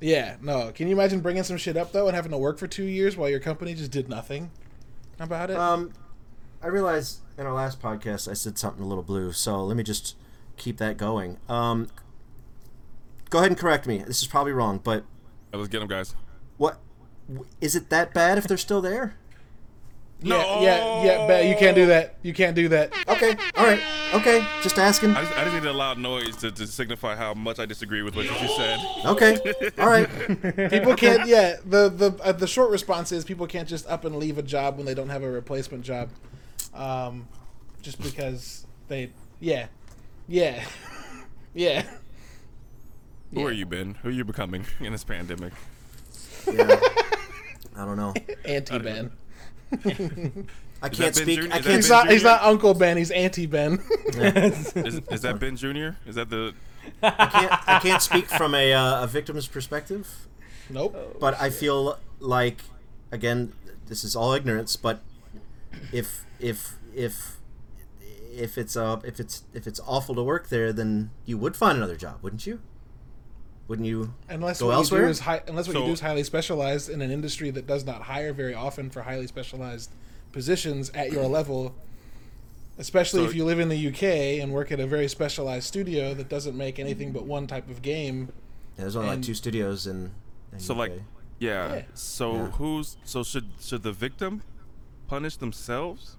Yeah 0.00 0.36
no 0.40 0.70
can 0.72 0.86
you 0.88 0.94
imagine 0.94 1.20
bringing 1.20 1.42
some 1.42 1.56
shit 1.56 1.76
up 1.76 1.92
though 1.92 2.06
and 2.06 2.14
having 2.14 2.30
to 2.30 2.38
work 2.38 2.58
for 2.58 2.66
two 2.66 2.84
years 2.84 3.16
while 3.16 3.28
your 3.28 3.40
company 3.40 3.74
just 3.74 3.90
did 3.90 4.08
nothing 4.08 4.50
about 5.18 5.50
it 5.50 5.56
Um, 5.56 5.92
I 6.62 6.66
realized 6.68 7.20
in 7.36 7.46
our 7.46 7.52
last 7.52 7.80
podcast 7.80 8.28
I 8.30 8.34
said 8.34 8.58
something 8.58 8.82
a 8.82 8.86
little 8.86 9.02
blue, 9.04 9.32
so 9.32 9.62
let 9.64 9.76
me 9.76 9.82
just 9.84 10.16
keep 10.56 10.78
that 10.78 10.96
going. 10.96 11.38
Um, 11.48 11.88
go 13.30 13.38
ahead 13.38 13.50
and 13.52 13.58
correct 13.58 13.86
me. 13.86 13.98
This 13.98 14.20
is 14.22 14.26
probably 14.26 14.52
wrong, 14.52 14.80
but 14.82 15.04
let's 15.52 15.68
get 15.68 15.78
them, 15.78 15.88
guys. 15.88 16.14
What 16.56 16.78
is 17.60 17.76
it 17.76 17.90
that 17.90 18.12
bad 18.12 18.38
if 18.38 18.48
they're 18.48 18.56
still 18.56 18.80
there? 18.80 19.14
Yeah, 20.20 20.60
yeah, 20.60 21.04
yeah. 21.04 21.26
But 21.28 21.44
you 21.46 21.54
can't 21.54 21.76
do 21.76 21.86
that. 21.86 22.16
You 22.22 22.34
can't 22.34 22.56
do 22.56 22.68
that. 22.70 22.92
Okay, 23.06 23.36
all 23.56 23.64
right, 23.64 23.80
okay. 24.14 24.44
Just 24.62 24.76
asking. 24.78 25.10
I 25.10 25.22
just, 25.22 25.38
I 25.38 25.44
just 25.44 25.54
need 25.54 25.64
a 25.64 25.72
loud 25.72 25.98
noise 25.98 26.36
to, 26.38 26.50
to 26.50 26.66
signify 26.66 27.14
how 27.14 27.34
much 27.34 27.60
I 27.60 27.66
disagree 27.66 28.02
with 28.02 28.16
what 28.16 28.24
you 28.24 28.32
just 28.32 28.56
said. 28.56 28.80
Okay, 29.04 29.38
all 29.78 29.86
right. 29.88 30.08
People 30.70 30.96
can't. 30.96 31.28
Yeah. 31.28 31.56
The 31.64 31.88
the 31.88 32.18
uh, 32.22 32.32
the 32.32 32.48
short 32.48 32.70
response 32.70 33.12
is 33.12 33.24
people 33.24 33.46
can't 33.46 33.68
just 33.68 33.86
up 33.86 34.04
and 34.04 34.16
leave 34.16 34.38
a 34.38 34.42
job 34.42 34.76
when 34.76 34.86
they 34.86 34.94
don't 34.94 35.10
have 35.10 35.22
a 35.22 35.30
replacement 35.30 35.84
job, 35.84 36.08
um, 36.74 37.28
just 37.80 38.02
because 38.02 38.66
they. 38.88 39.10
Yeah, 39.38 39.66
yeah, 40.26 40.64
yeah. 41.54 41.84
Who 43.32 43.46
are 43.46 43.52
you, 43.52 43.66
Ben? 43.66 43.94
Who 44.02 44.08
are 44.08 44.12
you 44.12 44.24
becoming 44.24 44.64
in 44.80 44.90
this 44.90 45.04
pandemic? 45.04 45.52
Yeah. 46.50 46.80
I 47.76 47.84
don't 47.84 47.96
know. 47.96 48.14
Anti 48.44 48.78
Ben. 48.78 49.12
I 50.82 50.88
can't 50.88 51.14
speak. 51.14 51.40
Jr.? 51.40 51.46
I 51.46 51.60
can't. 51.60 51.66
He's 51.66 51.90
not. 51.90 52.10
He's 52.10 52.22
not 52.22 52.42
Uncle 52.42 52.74
Ben. 52.74 52.96
He's 52.96 53.10
Auntie 53.10 53.46
Ben. 53.46 53.82
Is, 54.14 54.74
is 54.74 55.22
that 55.22 55.38
Ben 55.40 55.56
Jr.? 55.56 55.90
Is 56.06 56.14
that 56.14 56.30
the? 56.30 56.54
I 57.02 57.26
can't. 57.26 57.68
I 57.68 57.78
can't 57.80 58.02
speak 58.02 58.26
from 58.26 58.54
a 58.54 58.72
uh, 58.72 59.04
a 59.04 59.06
victim's 59.06 59.46
perspective. 59.46 60.26
nope. 60.70 61.16
but 61.20 61.40
I 61.40 61.50
feel 61.50 61.98
like 62.20 62.62
again 63.10 63.52
this 63.86 64.04
is 64.04 64.14
all 64.14 64.32
ignorance 64.32 64.76
but 64.76 65.00
if 65.92 66.24
if 66.40 66.74
if 66.94 67.38
if 68.34 68.58
it's 68.58 68.76
uh 68.76 69.00
if 69.04 69.18
it's 69.18 69.44
if 69.54 69.66
it's 69.66 69.80
awful 69.86 70.14
to 70.14 70.22
work 70.22 70.48
there 70.48 70.72
then 70.72 71.10
you 71.24 71.38
would 71.38 71.56
find 71.56 71.78
another 71.78 71.96
job 71.96 72.18
wouldn't 72.22 72.46
you 72.46 72.60
wouldn't 73.68 73.86
you 73.86 74.12
Unless 74.28 74.60
Go 74.60 74.66
what 74.66 74.72
you 74.72 74.76
elsewhere? 74.78 75.02
do 75.04 75.08
is 75.08 75.20
high, 75.20 75.42
unless 75.46 75.68
what 75.68 75.76
you 75.76 75.84
do 75.84 75.92
is 75.92 76.00
highly 76.00 76.24
specialized 76.24 76.88
in 76.88 77.02
an 77.02 77.10
industry 77.10 77.50
that 77.50 77.66
does 77.66 77.84
not 77.84 78.02
hire 78.02 78.32
very 78.32 78.54
often 78.54 78.90
for 78.90 79.02
highly 79.02 79.26
specialized 79.26 79.90
positions 80.32 80.90
at 80.90 81.12
your 81.12 81.26
level. 81.38 81.74
Especially 82.78 83.22
So- 83.24 83.28
if 83.28 83.34
you 83.34 83.44
live 83.44 83.60
in 83.60 83.68
the 83.68 83.88
UK 83.88 84.40
and 84.42 84.52
work 84.52 84.72
at 84.72 84.80
a 84.80 84.86
very 84.86 85.06
specialized 85.08 85.66
studio 85.66 86.14
that 86.14 86.28
doesn't 86.28 86.56
make 86.56 86.78
anything 86.78 87.12
but 87.12 87.24
one 87.24 87.46
type 87.46 87.68
of 87.68 87.82
game. 87.82 88.28
yeah, 88.76 88.82
there's 88.82 88.96
only 88.96 89.10
like 89.10 89.22
two 89.22 89.34
studios 89.34 89.86
in, 89.86 90.12
in 90.52 90.60
So 90.60 90.74
like, 90.74 90.92
yeah. 91.38 91.74
Yeah. 91.74 91.82
So 91.94 92.32
Yeah. 92.34 92.46
who's 92.52 92.96
so 93.04 93.22
should 93.22 93.46
should 93.60 93.82
the 93.82 93.92
victim 93.92 94.42
punish 95.08 95.36
themselves 95.36 96.16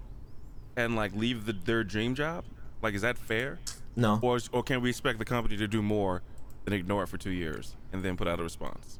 and 0.77 0.95
like 0.95 1.13
leave 1.15 1.45
the, 1.45 1.53
their 1.53 1.83
dream 1.83 2.13
job? 2.15 2.45
Like, 2.81 2.93
is 2.93 3.01
that 3.01 3.17
fair? 3.17 3.59
no 3.95 4.19
Or 4.21 4.39
or 4.51 4.62
can 4.63 4.81
we 4.81 4.89
expect 4.89 5.17
the 5.19 5.25
company 5.25 5.57
to 5.57 5.67
do 5.67 5.81
more 5.81 6.21
than 6.69 6.79
ignore 6.79 7.03
it 7.03 7.08
for 7.08 7.17
two 7.17 7.32
years 7.32 7.75
and 7.91 8.03
then 8.03 8.15
put 8.17 8.27
out 8.27 8.39
a 8.39 8.43
response? 8.43 8.99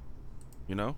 You 0.68 0.76
know? 0.76 0.96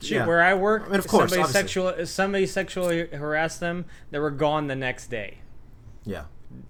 Shoot, 0.00 0.16
Yeah. 0.16 0.26
where 0.26 0.42
I 0.42 0.54
work, 0.54 0.84
I 0.86 0.90
mean, 0.90 0.98
of 0.98 1.06
course, 1.06 1.30
somebody 1.30 1.42
obviously. 1.42 1.60
sexual 1.60 2.06
somebody 2.06 2.46
sexually 2.46 3.06
harassed 3.08 3.60
them. 3.60 3.86
They 4.10 4.18
were 4.18 4.30
gone 4.30 4.66
the 4.66 4.76
next 4.76 5.06
day, 5.08 5.38
yeah 6.04 6.24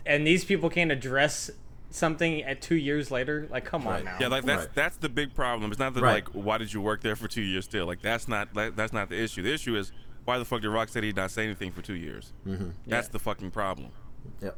and 0.06 0.26
these 0.26 0.44
people 0.46 0.70
can't 0.70 0.90
address 0.90 1.50
something 1.90 2.42
at 2.44 2.62
two 2.62 2.74
years 2.76 3.10
later. 3.10 3.46
Like, 3.50 3.66
come 3.66 3.84
Right. 3.84 3.98
on 3.98 4.04
now. 4.04 4.16
Yeah, 4.18 4.28
like 4.28 4.44
that's 4.44 4.64
Right. 4.66 4.74
that's 4.74 4.96
the 4.96 5.08
big 5.10 5.34
problem. 5.34 5.70
It's 5.70 5.78
not 5.78 5.92
that 5.94 6.02
Right. 6.02 6.24
like 6.24 6.28
why 6.28 6.56
did 6.58 6.72
you 6.72 6.80
work 6.80 7.02
there 7.02 7.14
for 7.16 7.28
two 7.28 7.42
years 7.42 7.64
still? 7.66 7.84
Like 7.86 8.00
that's 8.00 8.26
not 8.28 8.54
that, 8.54 8.76
that's 8.76 8.92
not 8.92 9.08
the 9.10 9.20
issue. 9.20 9.42
The 9.42 9.52
issue 9.52 9.76
is 9.76 9.92
why 10.24 10.38
the 10.38 10.44
fuck 10.44 10.62
did 10.62 10.70
Rocksteady 10.70 11.14
not 11.14 11.30
say 11.30 11.44
anything 11.44 11.70
for 11.70 11.82
two 11.82 11.94
years? 11.96 12.32
Mm-hmm. 12.46 12.70
That's 12.86 13.08
Yeah. 13.08 13.12
the 13.12 13.18
fucking 13.18 13.50
problem. 13.50 13.90
yep 14.40 14.56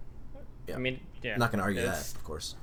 I 0.73 0.79
mean, 0.79 1.01
yeah. 1.23 1.33
I'm 1.35 1.41
not 1.41 1.51
gonna 1.51 1.63
argue 1.65 1.81
it's- 1.83 2.13
that 2.13 2.19
of 2.19 2.25
course 2.25 2.55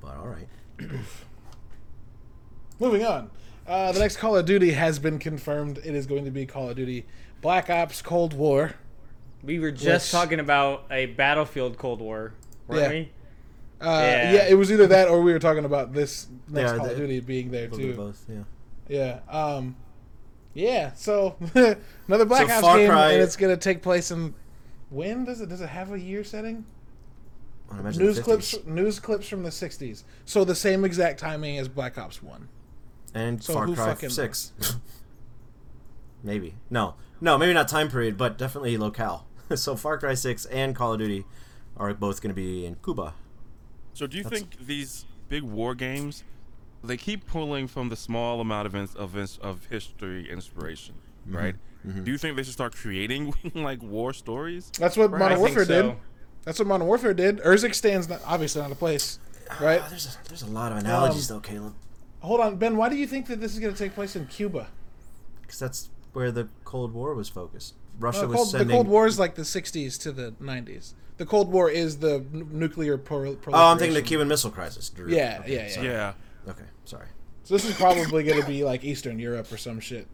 but 0.00 0.16
all 0.16 0.26
right 0.28 0.48
Moving 2.78 3.04
on. 3.04 3.30
Uh, 3.66 3.92
the 3.92 3.98
next 4.00 4.16
Call 4.16 4.36
of 4.36 4.46
Duty 4.46 4.72
has 4.72 4.98
been 4.98 5.18
confirmed. 5.18 5.78
It 5.84 5.94
is 5.94 6.06
going 6.06 6.24
to 6.24 6.30
be 6.30 6.46
Call 6.46 6.70
of 6.70 6.76
Duty 6.76 7.04
Black 7.42 7.68
Ops 7.70 8.02
Cold 8.02 8.32
War. 8.34 8.72
We 9.42 9.58
were 9.58 9.70
just 9.70 10.06
Which- 10.12 10.20
talking 10.20 10.40
about 10.40 10.84
a 10.90 11.06
Battlefield 11.06 11.78
Cold 11.78 12.00
War, 12.00 12.32
weren't 12.66 12.80
Yeah. 12.82 12.88
we? 12.88 13.10
Uh, 13.80 14.00
Yeah. 14.02 14.32
yeah. 14.32 14.48
it 14.48 14.54
was 14.54 14.70
either 14.72 14.86
that 14.88 15.08
or 15.08 15.20
we 15.22 15.32
were 15.32 15.38
talking 15.38 15.64
about 15.64 15.92
this 15.92 16.26
next 16.48 16.72
Yeah, 16.72 16.76
Call 16.78 16.86
of 16.90 16.96
Duty 16.96 17.20
being 17.20 17.50
there 17.50 17.66
a 17.66 17.70
little 17.70 17.78
bit 17.78 17.88
of 17.90 17.96
too. 17.96 18.02
both 18.36 18.46
yeah 18.88 19.20
Yeah. 19.28 19.54
Um, 19.56 19.76
yeah. 20.54 20.92
So 20.94 21.36
another 22.08 22.24
Black 22.24 22.46
So 22.48 22.52
Ops 22.54 22.60
Far 22.60 22.78
game, 22.78 22.90
Cry- 22.90 23.12
and 23.12 23.22
it's 23.22 23.36
gonna 23.36 23.56
take 23.56 23.82
place 23.82 24.10
in. 24.10 24.34
When 24.90 25.24
does 25.24 25.40
it? 25.40 25.48
Does 25.48 25.60
it 25.60 25.68
have 25.68 25.92
a 25.92 26.00
year 26.00 26.24
setting? 26.24 26.64
I 27.70 27.78
imagine 27.78 28.02
News 28.04 28.16
the 28.16 28.22
clips. 28.22 28.56
News 28.66 28.98
clips 29.00 29.28
from 29.28 29.42
the 29.42 29.50
'60s. 29.50 30.02
So 30.24 30.44
the 30.44 30.54
same 30.54 30.84
exact 30.84 31.20
timing 31.20 31.58
as 31.58 31.68
Black 31.68 31.96
Ops 31.98 32.22
One. 32.22 32.48
and 33.14 33.42
So 33.42 33.54
Far 33.54 33.66
Cry 33.68 33.94
Six. 34.08 34.52
maybe 36.22 36.54
no, 36.68 36.94
no, 37.20 37.38
maybe 37.38 37.52
not 37.52 37.68
time 37.68 37.88
period, 37.90 38.16
but 38.16 38.36
definitely 38.38 38.76
locale. 38.76 39.26
so 39.54 39.76
Far 39.76 39.98
Cry 39.98 40.14
Six 40.14 40.44
and 40.46 40.74
Call 40.74 40.92
of 40.94 40.98
Duty 40.98 41.24
are 41.76 41.92
both 41.94 42.20
going 42.20 42.30
to 42.34 42.34
be 42.40 42.66
in 42.66 42.76
Cuba. 42.76 43.14
So 43.94 44.06
do 44.06 44.16
you 44.16 44.24
think 44.24 44.66
these 44.66 45.04
big 45.28 45.42
war 45.42 45.74
games 45.74 46.24
they 46.82 46.96
keep 46.96 47.26
pulling 47.26 47.68
from 47.68 47.88
the 47.90 47.96
small 47.96 48.40
amount 48.40 48.66
of 48.66 48.74
ins- 48.74 48.94
of, 48.94 49.16
ins- 49.16 49.38
of 49.38 49.66
history 49.66 50.30
inspiration, 50.30 50.94
Mm-hmm. 51.28 51.36
right? 51.36 51.54
Do 52.04 52.10
you 52.10 52.18
think 52.18 52.36
they 52.36 52.42
should 52.42 52.52
start 52.52 52.74
creating 52.74 53.32
like 53.54 53.82
war 53.82 54.12
stories? 54.12 54.70
That's 54.78 54.96
what 54.98 55.12
I 55.14 55.18
Modern 55.18 55.38
think 55.38 55.56
Warfare 55.56 55.64
so. 55.64 55.82
did. 55.82 55.96
That's 56.44 56.58
what 56.58 56.68
Modern 56.68 56.86
Warfare 56.86 57.14
did. 57.14 57.38
Urzic 57.40 58.08
not 58.08 58.20
obviously 58.26 58.62
not 58.62 58.72
a 58.72 58.74
place, 58.74 59.18
right? 59.60 59.80
Ah, 59.82 59.86
there's 59.90 60.06
a, 60.06 60.28
there's 60.28 60.42
a 60.42 60.46
lot 60.46 60.72
of 60.72 60.78
analogies 60.78 61.30
Um, 61.30 61.36
though, 61.36 61.40
Caleb, 61.40 61.74
Hold 62.20 62.40
on, 62.40 62.56
Ben. 62.56 62.76
Why 62.76 62.88
do 62.88 62.96
you 62.96 63.06
think 63.06 63.26
that 63.28 63.40
this 63.40 63.52
is 63.54 63.58
going 63.60 63.72
to 63.72 63.78
take 63.78 63.94
place 63.94 64.16
in 64.16 64.26
Cuba? 64.26 64.68
because 65.42 65.58
that's 65.58 65.90
where 66.12 66.30
the 66.30 66.48
Cold 66.64 66.92
War 66.94 67.14
was 67.14 67.28
focused. 67.28 67.74
Russia 67.98 68.24
Uh, 68.24 68.28
was 68.28 68.36
Cold, 68.36 68.48
sending. 68.50 68.68
The 68.68 68.74
Cold 68.74 68.88
War 68.88 69.06
is 69.06 69.18
like 69.18 69.34
the 69.34 69.42
'60s 69.42 69.98
to 70.02 70.12
the 70.12 70.32
'90s. 70.40 70.94
The 71.16 71.26
Cold 71.26 71.50
War 71.52 71.68
is 71.68 71.98
the 71.98 72.24
n- 72.32 72.48
nuclear 72.52 72.96
pro- 72.96 73.34
proliferation. 73.34 73.54
Oh, 73.54 73.66
I'm 73.72 73.78
thinking 73.78 73.94
the 73.94 74.02
Cuban 74.02 74.28
Missile 74.28 74.50
Crisis. 74.50 74.88
Drew. 74.90 75.10
Yeah, 75.12 75.38
Okay, 75.42 75.52
yeah, 75.54 75.62
yeah. 75.62 75.68
sorry. 75.74 75.86
Yeah. 75.88 76.12
Okay, 76.48 76.64
sorry. 76.84 77.06
So 77.44 77.54
this 77.54 77.64
is 77.66 77.74
probably 77.76 78.22
going 78.22 78.40
to 78.40 78.46
be 78.46 78.64
like 78.64 78.84
Eastern 78.84 79.18
Europe 79.18 79.50
or 79.52 79.56
some 79.56 79.80
shit. 79.80 80.06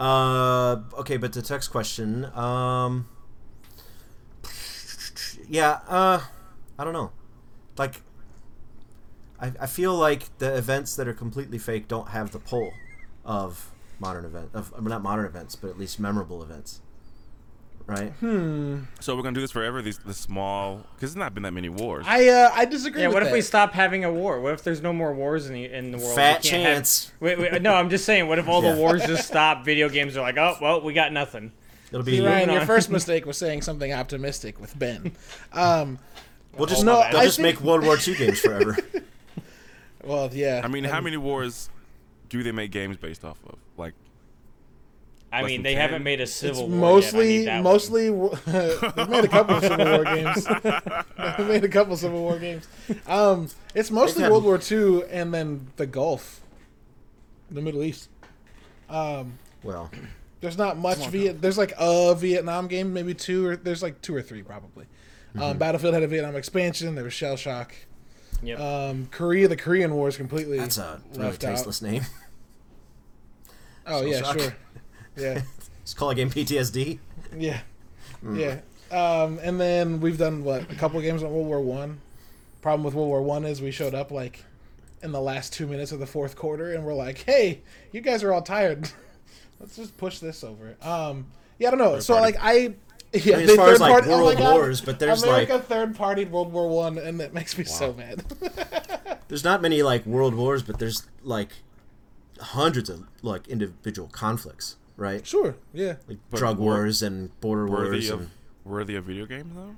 Uh, 0.00 0.78
okay, 0.94 1.18
but 1.18 1.34
the 1.34 1.42
text 1.42 1.70
question. 1.70 2.24
Um, 2.34 3.06
yeah. 5.46 5.80
Uh, 5.86 6.20
I 6.78 6.84
don't 6.84 6.94
know. 6.94 7.12
Like, 7.76 8.00
I, 9.38 9.52
I 9.60 9.66
feel 9.66 9.94
like 9.94 10.36
the 10.38 10.56
events 10.56 10.96
that 10.96 11.06
are 11.06 11.12
completely 11.12 11.58
fake 11.58 11.86
don't 11.86 12.08
have 12.08 12.32
the 12.32 12.38
pull 12.38 12.72
of 13.24 13.70
modern 13.98 14.24
event 14.24 14.48
of 14.54 14.72
not 14.82 15.02
modern 15.02 15.26
events, 15.26 15.54
but 15.54 15.68
at 15.68 15.78
least 15.78 16.00
memorable 16.00 16.42
events. 16.42 16.80
Right. 17.90 18.12
So 19.00 19.16
we're 19.16 19.22
gonna 19.22 19.34
do 19.34 19.40
this 19.40 19.50
forever. 19.50 19.82
These 19.82 19.98
the 19.98 20.14
small 20.14 20.76
because 20.94 21.10
there's 21.12 21.16
not 21.16 21.34
been 21.34 21.42
that 21.42 21.52
many 21.52 21.68
wars. 21.68 22.04
I 22.08 22.28
uh, 22.28 22.50
I 22.54 22.64
disagree. 22.64 23.02
Yeah, 23.02 23.08
with 23.08 23.14
what 23.14 23.22
if 23.24 23.32
we 23.32 23.40
stop 23.40 23.72
having 23.72 24.04
a 24.04 24.12
war? 24.12 24.40
What 24.40 24.52
if 24.54 24.62
there's 24.62 24.80
no 24.80 24.92
more 24.92 25.12
wars 25.12 25.46
in 25.48 25.54
the 25.54 25.64
in 25.64 25.90
the 25.90 25.98
world? 25.98 26.14
Fat 26.14 26.44
We 26.44 26.50
can't 26.50 26.62
have- 26.64 26.74
chance. 26.76 27.12
wait, 27.18 27.38
wait, 27.38 27.62
no, 27.62 27.74
I'm 27.74 27.90
just 27.90 28.04
saying. 28.04 28.28
What 28.28 28.38
if 28.38 28.48
all 28.48 28.62
Yeah. 28.62 28.72
the 28.74 28.80
wars 28.80 29.04
just 29.06 29.26
stop? 29.26 29.64
Video 29.64 29.88
games 29.88 30.16
are 30.16 30.20
like, 30.20 30.36
oh 30.36 30.56
well, 30.60 30.80
we 30.82 30.92
got 30.92 31.12
nothing. 31.12 31.50
It'll 31.90 32.04
be. 32.04 32.18
See, 32.18 32.24
Ryan, 32.26 32.50
your 32.50 32.64
first 32.66 32.90
mistake 32.98 33.26
was 33.26 33.36
saying 33.36 33.62
something 33.62 33.92
optimistic 33.92 34.60
with 34.60 34.78
Ben. 34.78 35.12
Um, 35.52 35.98
We'll 36.56 36.66
just 36.66 36.84
No, 36.84 37.02
they'll 37.10 37.20
I 37.20 37.24
just 37.24 37.38
think- 37.38 37.58
make 37.58 37.64
World 37.64 37.84
War 37.84 37.96
II 37.96 38.14
games 38.16 38.40
forever. 38.40 38.76
Well, 40.02 40.30
yeah. 40.32 40.62
I 40.64 40.68
mean, 40.68 40.84
how 40.84 41.00
many 41.00 41.16
wars 41.18 41.68
do 42.30 42.42
they 42.42 42.52
make 42.52 42.70
games 42.70 42.96
based 42.96 43.24
off 43.24 43.38
of? 43.46 43.56
Like, 43.76 43.92
I 45.32 45.42
mean, 45.44 45.62
they 45.62 45.74
10? 45.74 45.80
haven't 45.80 46.02
made 46.02 46.18
a 46.20 46.24
It's 46.24 46.32
civil 46.32 46.68
war 46.68 46.78
mostly, 46.78 47.26
yet. 47.26 47.30
I 47.30 47.38
need 47.38 47.46
that 47.46 47.54
one. 47.64 47.72
mostly. 47.72 48.04
they've 48.96 49.08
made 49.08 49.24
a 49.24 49.28
couple 49.28 49.56
of 49.56 49.62
Civil 49.62 49.84
War 49.86 50.04
games. 50.04 50.44
they've 51.38 51.46
made 51.48 51.64
a 51.64 51.68
couple 51.68 51.92
of 51.92 51.98
Civil 52.00 52.20
War 52.20 52.38
games. 52.38 52.66
Um, 53.06 53.48
it's 53.74 53.90
mostly 53.90 54.24
World 54.28 54.44
War 54.44 54.58
II 54.70 55.04
and 55.10 55.32
then 55.32 55.68
the 55.76 55.86
Gulf, 55.86 56.40
the 57.50 57.60
Middle 57.62 57.82
East. 57.84 58.08
Um, 58.88 59.38
Well, 59.62 59.90
there's 60.40 60.58
not 60.58 60.76
much 60.78 61.06
Viet. 61.08 61.40
There's 61.40 61.58
like 61.58 61.74
a 61.78 62.14
Vietnam 62.16 62.66
game, 62.66 62.92
maybe 62.92 63.14
two 63.14 63.46
or 63.46 63.56
there's 63.56 63.82
like 63.84 64.00
two 64.02 64.14
or 64.16 64.22
three 64.22 64.42
probably. 64.42 64.86
Mm-hmm. 65.34 65.42
Um, 65.42 65.58
Battlefield 65.58 65.94
had 65.94 66.02
a 66.02 66.08
Vietnam 66.08 66.34
expansion. 66.34 66.96
There 66.96 67.04
was 67.04 67.12
Shell 67.12 67.36
Shock. 67.36 67.72
Yep. 68.42 68.58
Um, 68.58 69.06
Korea, 69.12 69.46
the 69.46 69.56
Korean 69.56 69.94
War 69.94 70.08
is 70.08 70.16
completely 70.16 70.58
that's 70.58 70.78
a 70.78 71.00
really 71.12 71.24
left 71.26 71.44
out. 71.44 71.50
tasteless 71.50 71.82
name. 71.82 72.02
Oh 73.86 74.00
Shell 74.00 74.06
yeah, 74.08 74.18
Shock. 74.22 74.38
sure. 74.40 74.56
Yeah. 75.16 75.42
Just 75.84 75.96
call 75.96 76.10
a 76.10 76.14
game 76.14 76.30
PTSD. 76.30 76.98
Yeah, 77.36 77.60
Mm. 78.24 78.38
yeah. 78.38 78.60
Um, 78.96 79.38
and 79.42 79.60
then 79.60 80.00
we've 80.00 80.18
done 80.18 80.42
what 80.44 80.62
a 80.70 80.74
couple 80.74 81.00
games 81.00 81.22
on 81.22 81.32
World 81.32 81.46
War 81.46 81.60
One. 81.60 82.00
Problem 82.60 82.84
with 82.84 82.94
World 82.94 83.08
War 83.08 83.22
One 83.22 83.44
is 83.44 83.62
we 83.62 83.70
showed 83.70 83.94
up 83.94 84.10
like 84.10 84.44
in 85.02 85.12
the 85.12 85.20
last 85.20 85.52
two 85.52 85.66
minutes 85.66 85.92
of 85.92 86.00
the 86.00 86.06
fourth 86.06 86.36
quarter, 86.36 86.72
and 86.74 86.84
we're 86.84 86.94
like, 86.94 87.18
"Hey, 87.18 87.60
you 87.92 88.00
guys 88.00 88.22
are 88.24 88.32
all 88.32 88.42
tired. 88.42 88.90
Let's 89.60 89.76
just 89.76 89.96
push 89.96 90.18
this 90.18 90.42
over." 90.44 90.76
Um, 90.82 91.26
yeah, 91.58 91.68
I 91.68 91.70
don't 91.70 91.78
know. 91.78 92.00
so 92.00 92.14
party. 92.14 92.32
like 92.32 92.42
I. 92.44 92.74
Yeah, 93.12 93.38
I 93.38 93.40
mean, 93.40 93.50
as 93.50 93.56
far 93.56 93.70
as, 93.70 93.80
like, 93.80 93.90
party- 93.90 94.10
oh 94.12 94.24
world 94.24 94.38
God. 94.38 94.54
wars, 94.54 94.80
but 94.80 95.00
there's, 95.00 95.24
America 95.24 95.54
like- 95.54 95.64
third 95.66 95.96
partied 95.96 96.30
World 96.30 96.52
War 96.52 96.68
One, 96.68 96.96
and 96.96 97.18
that 97.18 97.34
makes 97.34 97.58
me 97.58 97.64
so 97.64 97.92
mad. 97.92 98.22
There's 99.26 99.42
not 99.42 99.60
many 99.60 99.82
like 99.82 100.06
world 100.06 100.32
wars, 100.34 100.62
but 100.62 100.78
there's 100.78 101.08
like 101.24 101.48
hundreds 102.40 102.88
of 102.88 103.04
like 103.22 103.48
individual 103.48 104.06
conflicts, 104.08 104.76
right? 105.00 105.26
sure, 105.26 105.56
yeah. 105.72 105.94
Like 106.08 106.18
But 106.30 106.38
drug 106.38 106.58
war- 106.58 106.74
wars 106.74 107.02
and 107.02 107.38
border 107.40 107.66
worthy 107.66 107.90
wars. 107.98 108.10
of 108.10 108.20
And, 108.20 108.30
worthy 108.64 108.94
of 108.94 109.04
video 109.04 109.26
games 109.26 109.52
though. 109.54 109.76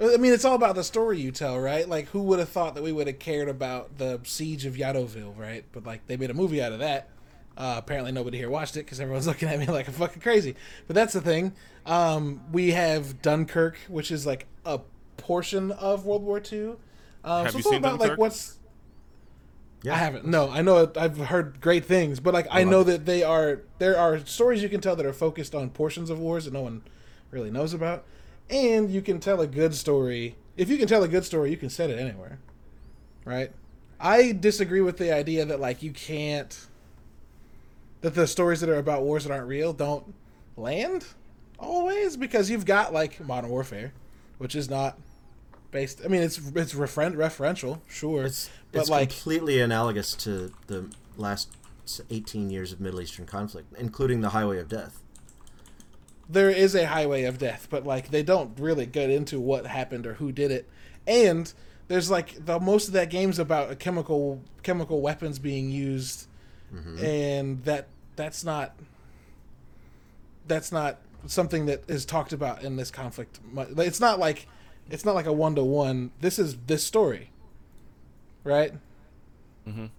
I 0.00 0.16
mean, 0.16 0.32
it's 0.32 0.44
all 0.44 0.56
about 0.56 0.74
the 0.74 0.82
story 0.82 1.20
you 1.20 1.30
tell, 1.30 1.58
right? 1.58 1.88
Like, 1.88 2.08
who 2.08 2.22
would 2.24 2.40
have 2.40 2.48
thought 2.48 2.74
that 2.74 2.82
we 2.82 2.90
would 2.90 3.06
have 3.06 3.20
cared 3.20 3.48
about 3.48 3.96
the 3.98 4.18
siege 4.24 4.66
of 4.66 4.74
Jadotville, 4.74 5.38
right? 5.38 5.64
But 5.70 5.84
like, 5.86 6.04
they 6.08 6.16
made 6.16 6.30
a 6.30 6.34
movie 6.34 6.60
out 6.60 6.72
of 6.72 6.80
that. 6.80 7.10
Uh, 7.56 7.76
apparently, 7.78 8.10
nobody 8.10 8.36
here 8.36 8.50
watched 8.50 8.76
it 8.76 8.80
because 8.80 8.98
everyone's 9.00 9.26
looking 9.28 9.48
at 9.48 9.56
me 9.60 9.66
like 9.66 9.86
I'm 9.86 9.94
fucking 9.94 10.20
crazy. 10.20 10.56
But 10.88 10.94
that's 10.96 11.12
the 11.12 11.20
thing. 11.20 11.52
Um, 11.86 12.40
we 12.50 12.72
have 12.72 13.22
Dunkirk, 13.22 13.76
which 13.88 14.10
is 14.10 14.26
like 14.26 14.46
a 14.64 14.80
portion 15.16 15.70
of 15.70 16.04
World 16.06 16.24
War 16.24 16.42
II. 16.52 16.70
Um, 17.22 17.44
Have 17.44 17.52
so 17.52 17.58
you 17.58 17.58
it's 17.58 17.66
all 17.66 17.72
seen 17.72 17.78
about 17.78 17.92
like 18.00 18.00
Dunkirk? 18.00 18.18
what's. 18.18 18.58
Yeah, 19.84 19.94
I 19.94 19.98
haven't. 19.98 20.24
No, 20.24 20.48
I 20.48 20.62
know. 20.62 20.90
I've 20.96 21.18
heard 21.18 21.60
great 21.60 21.84
things, 21.84 22.18
but 22.18 22.32
like 22.32 22.46
I 22.50 22.60
love 22.62 22.70
know 22.70 22.80
it. 22.80 22.84
that 22.84 23.06
they 23.06 23.22
are. 23.22 23.60
There 23.78 23.98
are 23.98 24.18
stories 24.24 24.62
you 24.62 24.70
can 24.70 24.80
tell 24.80 24.96
that 24.96 25.04
are 25.04 25.12
focused 25.12 25.54
on 25.54 25.68
portions 25.68 26.08
of 26.08 26.18
wars 26.18 26.46
that 26.46 26.54
no 26.54 26.62
one 26.62 26.82
really 27.30 27.50
knows 27.50 27.74
about, 27.74 28.04
and 28.48 28.90
you 28.90 29.02
can 29.02 29.20
tell 29.20 29.42
a 29.42 29.46
good 29.46 29.74
story. 29.74 30.36
If 30.56 30.70
you 30.70 30.78
can 30.78 30.88
tell 30.88 31.02
a 31.02 31.08
good 31.08 31.26
story, 31.26 31.50
you 31.50 31.58
can 31.58 31.68
set 31.68 31.90
it 31.90 31.98
anywhere, 31.98 32.38
right? 33.26 33.52
I 34.00 34.32
disagree 34.32 34.80
with 34.80 34.96
the 34.96 35.14
idea 35.14 35.44
that 35.44 35.60
like 35.60 35.82
you 35.82 35.92
can't. 35.92 36.66
That 38.00 38.14
the 38.14 38.26
stories 38.26 38.60
that 38.60 38.70
are 38.70 38.78
about 38.78 39.02
wars 39.02 39.24
that 39.24 39.32
aren't 39.32 39.48
real 39.48 39.74
don't 39.74 40.14
land 40.56 41.06
always 41.58 42.16
because 42.16 42.48
you've 42.48 42.64
got 42.64 42.94
like 42.94 43.22
Modern 43.24 43.50
Warfare, 43.50 43.92
which 44.38 44.54
is 44.54 44.70
not 44.70 44.98
based. 45.74 46.00
I 46.02 46.08
mean, 46.08 46.22
it's 46.22 46.38
it's 46.38 46.72
referen- 46.72 47.16
referential, 47.16 47.80
sure, 47.88 48.24
it's 48.24 48.48
but 48.72 48.80
it's 48.82 48.88
like 48.88 49.10
completely 49.10 49.60
analogous 49.60 50.14
to 50.24 50.52
the 50.68 50.90
last 51.18 51.50
18 52.08 52.48
years 52.48 52.72
of 52.72 52.80
Middle 52.80 53.02
Eastern 53.02 53.26
conflict, 53.26 53.74
including 53.78 54.22
the 54.22 54.30
Highway 54.30 54.58
of 54.58 54.68
Death. 54.68 55.02
there 56.28 56.50
is 56.50 56.74
a 56.74 56.86
highway 56.86 57.24
of 57.24 57.38
death, 57.38 57.66
but 57.70 57.84
like 57.84 58.10
they 58.10 58.22
don't 58.22 58.58
really 58.58 58.86
get 58.86 59.10
into 59.10 59.38
what 59.40 59.66
happened 59.66 60.06
or 60.06 60.14
who 60.14 60.32
did 60.32 60.50
it. 60.50 60.68
And 61.06 61.52
there's 61.88 62.10
like 62.10 62.44
the 62.44 62.58
most 62.58 62.88
of 62.88 62.94
that 62.94 63.10
game's 63.10 63.38
about 63.38 63.70
a 63.70 63.76
chemical 63.76 64.40
chemical 64.62 65.00
weapons 65.02 65.38
being 65.38 65.70
used, 65.70 66.26
mm-hmm. 66.74 67.04
and 67.04 67.64
that 67.64 67.88
that's 68.16 68.44
not 68.44 68.74
that's 70.46 70.72
not 70.72 70.98
something 71.26 71.66
that 71.66 71.88
is 71.88 72.04
talked 72.04 72.32
about 72.32 72.62
in 72.62 72.76
this 72.76 72.90
conflict. 72.90 73.40
It's 73.78 74.00
not 74.00 74.18
like 74.18 74.46
it's 74.90 75.04
not 75.04 75.14
like 75.14 75.26
a 75.26 75.32
one 75.32 75.54
to 75.56 75.64
one. 75.64 76.10
This 76.20 76.38
is 76.38 76.56
this 76.66 76.84
story, 76.84 77.30
right? 78.42 78.72
Mm-hmm. 79.68 79.86
So 79.86 79.90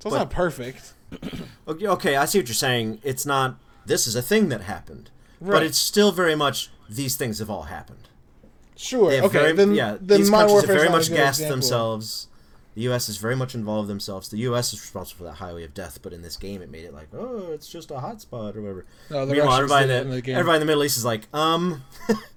it's 0.00 0.04
But- 0.04 0.18
not 0.18 0.30
perfect. 0.30 0.92
Okay, 1.66 1.86
okay, 1.86 2.16
I 2.16 2.26
see 2.26 2.38
what 2.38 2.48
you're 2.48 2.54
saying. 2.54 3.00
It's 3.02 3.24
not. 3.24 3.56
This 3.86 4.06
is 4.06 4.14
a 4.16 4.20
thing 4.22 4.48
that 4.50 4.62
happened, 4.62 5.10
but 5.40 5.62
it's 5.62 5.78
still 5.78 6.12
very 6.12 6.34
much. 6.34 6.70
These 6.90 7.16
things 7.16 7.38
have 7.38 7.48
all 7.48 7.62
happened. 7.64 8.08
Sure. 8.76 9.10
Okay. 9.12 9.28
very, 9.28 9.52
then 9.52 9.74
yeah, 9.74 9.96
then 10.00 10.20
these 10.20 10.28
countries 10.30 10.60
have 10.66 10.76
very 10.76 10.88
much 10.90 11.08
gassed 11.08 11.38
example. 11.40 11.56
themselves. 11.56 12.26
The 12.74 12.82
U.S. 12.82 13.08
is 13.08 13.16
very 13.18 13.36
much 13.36 13.54
involved 13.54 13.88
themselves. 13.88 14.28
The 14.28 14.38
U.S. 14.38 14.74
is 14.74 14.80
responsible 14.80 15.18
for 15.18 15.24
that 15.30 15.36
highway 15.36 15.62
of 15.64 15.72
death, 15.72 16.00
but 16.02 16.12
in 16.12 16.20
this 16.22 16.36
game, 16.36 16.60
it 16.60 16.68
made 16.70 16.84
it 16.84 16.92
like, 16.92 17.08
oh, 17.14 17.52
it's 17.52 17.68
just 17.68 17.90
a 17.92 18.00
hot 18.00 18.20
spot 18.20 18.56
or 18.56 18.62
whatever. 18.62 18.84
No, 19.10 19.24
the 19.24 19.32
Meanwhile, 19.34 19.54
everybody, 19.56 19.84
in 19.84 19.90
in 19.90 20.08
the, 20.10 20.16
the 20.16 20.22
game. 20.22 20.34
everybody 20.36 20.56
in 20.56 20.60
the 20.60 20.66
Middle 20.66 20.82
East 20.84 20.96
is 20.98 21.04
like, 21.04 21.28
um, 21.32 21.84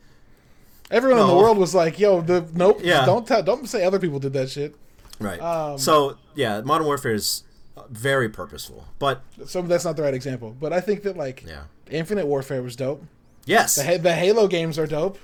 Everyone 0.89 1.19
in 1.19 1.27
the 1.27 1.35
world 1.35 1.57
was 1.57 1.75
like, 1.75 1.99
"Yo, 1.99 2.21
the 2.21 2.47
nope, 2.53 2.79
Yeah. 2.81 3.05
don't 3.05 3.27
tell, 3.27 3.43
don't 3.43 3.67
say 3.67 3.83
other 3.83 3.99
people 3.99 4.19
did 4.19 4.33
that 4.33 4.49
shit." 4.49 4.75
right. 5.19 5.39
Um, 5.41 5.77
so 5.77 6.17
yeah, 6.35 6.61
Modern 6.61 6.85
Warfare 6.87 7.13
is 7.13 7.43
very 7.89 8.29
purposeful, 8.29 8.85
but 8.99 9.21
So 9.45 9.61
that's 9.61 9.85
not 9.85 9.95
the 9.97 10.03
right 10.03 10.13
example, 10.13 10.55
but 10.59 10.71
I 10.73 10.79
think 10.81 11.03
that 11.03 11.17
like 11.17 11.43
yeah, 11.47 11.63
Infinite 11.89 12.25
Warfare 12.27 12.61
was 12.63 12.75
dope. 12.75 13.03
yes, 13.45 13.75
The 13.75 13.97
the 13.97 14.13
Halo 14.13 14.47
games 14.47 14.77
are 14.79 14.87
dope. 14.87 15.17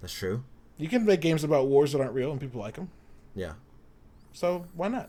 that's 0.00 0.12
true. 0.12 0.44
You 0.78 0.88
can 0.88 1.06
make 1.06 1.20
games 1.22 1.42
about 1.42 1.68
wars 1.68 1.92
that 1.92 2.00
aren't 2.00 2.12
real 2.12 2.30
and 2.30 2.40
people 2.40 2.60
like 2.60 2.74
them. 2.74 2.90
Yeah. 3.34 3.52
So 4.34 4.66
why 4.74 4.88
not? 4.88 5.08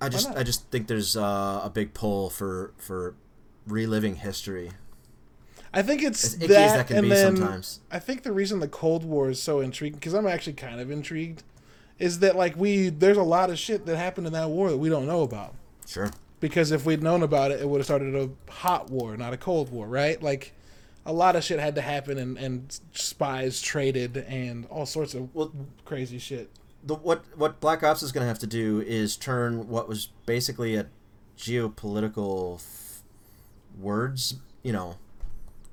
I 0.00 0.08
just? 0.08 0.28
I 0.30 0.42
just 0.42 0.70
think 0.70 0.86
there's 0.88 1.16
uh, 1.16 1.60
a 1.64 1.70
big 1.72 1.92
pull 1.94 2.30
for 2.30 2.72
for 2.78 3.14
reliving 3.66 4.16
history. 4.16 4.70
I 5.74 5.82
think 5.82 6.02
it's 6.02 6.24
As 6.24 6.34
icky 6.36 6.46
that, 6.48 6.62
as 6.62 6.72
that 6.72 6.86
can 6.88 6.96
and 6.98 7.04
be 7.04 7.08
then 7.10 7.36
sometimes. 7.36 7.80
I 7.90 7.98
think 7.98 8.22
the 8.22 8.32
reason 8.32 8.60
the 8.60 8.68
Cold 8.68 9.04
War 9.04 9.28
is 9.30 9.42
so 9.42 9.60
intriguing 9.60 9.98
because 9.98 10.14
I'm 10.14 10.26
actually 10.26 10.54
kind 10.54 10.80
of 10.80 10.90
intrigued 10.90 11.42
is 11.98 12.18
that 12.20 12.36
like 12.36 12.56
we 12.56 12.88
there's 12.88 13.16
a 13.16 13.22
lot 13.22 13.50
of 13.50 13.58
shit 13.58 13.86
that 13.86 13.96
happened 13.96 14.26
in 14.26 14.32
that 14.32 14.48
war 14.50 14.70
that 14.70 14.78
we 14.78 14.88
don't 14.88 15.06
know 15.06 15.22
about. 15.22 15.54
Sure. 15.86 16.10
because 16.40 16.70
if 16.72 16.84
we'd 16.86 17.02
known 17.02 17.22
about 17.22 17.50
it, 17.50 17.60
it 17.60 17.68
would 17.68 17.78
have 17.78 17.84
started 17.86 18.14
a 18.14 18.30
hot 18.50 18.90
war, 18.90 19.16
not 19.16 19.32
a 19.32 19.36
cold 19.36 19.70
war, 19.70 19.86
right? 19.86 20.20
Like 20.22 20.52
a 21.06 21.12
lot 21.12 21.36
of 21.36 21.44
shit 21.44 21.60
had 21.60 21.74
to 21.74 21.82
happen, 21.82 22.16
and, 22.18 22.38
and 22.38 22.80
spies 22.92 23.60
traded, 23.60 24.16
and 24.16 24.64
all 24.66 24.86
sorts 24.86 25.12
of 25.14 25.34
Well- 25.34 25.52
crazy 25.84 26.18
shit. 26.18 26.50
The 26.82 26.94
what 26.96 27.24
what 27.36 27.60
Black 27.60 27.82
Ops 27.82 28.02
is 28.02 28.12
going 28.12 28.22
to 28.24 28.28
have 28.28 28.38
to 28.40 28.46
do 28.46 28.80
is 28.86 29.16
turn 29.16 29.68
what 29.68 29.88
was 29.88 30.08
basically 30.26 30.76
a 30.76 30.86
geopolitical 31.38 32.56
f- 32.56 33.02
words, 33.78 34.36
you 34.62 34.72
know, 34.72 34.96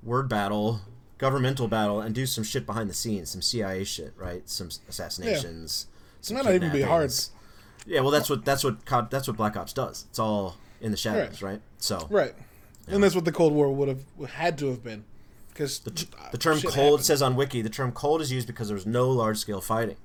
word 0.03 0.27
battle, 0.29 0.81
governmental 1.17 1.67
battle, 1.67 2.01
and 2.01 2.13
do 2.15 2.25
some 2.25 2.43
shit 2.43 2.65
behind 2.65 2.89
the 2.89 2.93
scenes, 2.93 3.29
some 3.31 3.41
CIA 3.41 3.83
shit, 3.83 4.13
right? 4.17 4.47
Some 4.49 4.69
assassinations. 4.89 5.87
Some 6.21 6.37
might 6.37 6.45
not 6.45 6.53
even 6.53 6.71
be 6.71 6.81
hard. 6.81 7.11
Yeah, 7.85 8.01
well, 8.01 8.11
that's 8.11 8.29
what 8.29 8.45
that's 8.45 8.63
what 8.63 8.85
that's 9.09 9.27
what 9.27 9.37
Black 9.37 9.57
Ops 9.57 9.73
does. 9.73 10.05
It's 10.09 10.19
all 10.19 10.55
in 10.79 10.91
the 10.91 10.97
shadows, 10.97 11.41
right? 11.41 11.61
So 11.77 12.07
Right, 12.09 12.33
and 12.87 13.03
that's 13.03 13.15
what 13.15 13.25
the 13.25 13.31
Cold 13.31 13.53
War 13.53 13.71
would 13.73 13.87
have 13.87 14.03
had 14.31 14.57
to 14.59 14.67
have 14.67 14.83
been, 14.83 15.03
because 15.49 15.79
the, 15.79 16.05
the 16.31 16.37
term 16.37 16.59
cold 16.61 17.03
says 17.03 17.21
on 17.21 17.35
Wiki 17.35 17.61
the 17.61 17.69
term 17.69 17.91
cold 17.91 18.21
is 18.21 18.31
used 18.31 18.45
because 18.47 18.67
there 18.67 18.75
was 18.75 18.85
no 18.85 19.09
large 19.09 19.37
scale 19.37 19.61
fighting. 19.61 19.97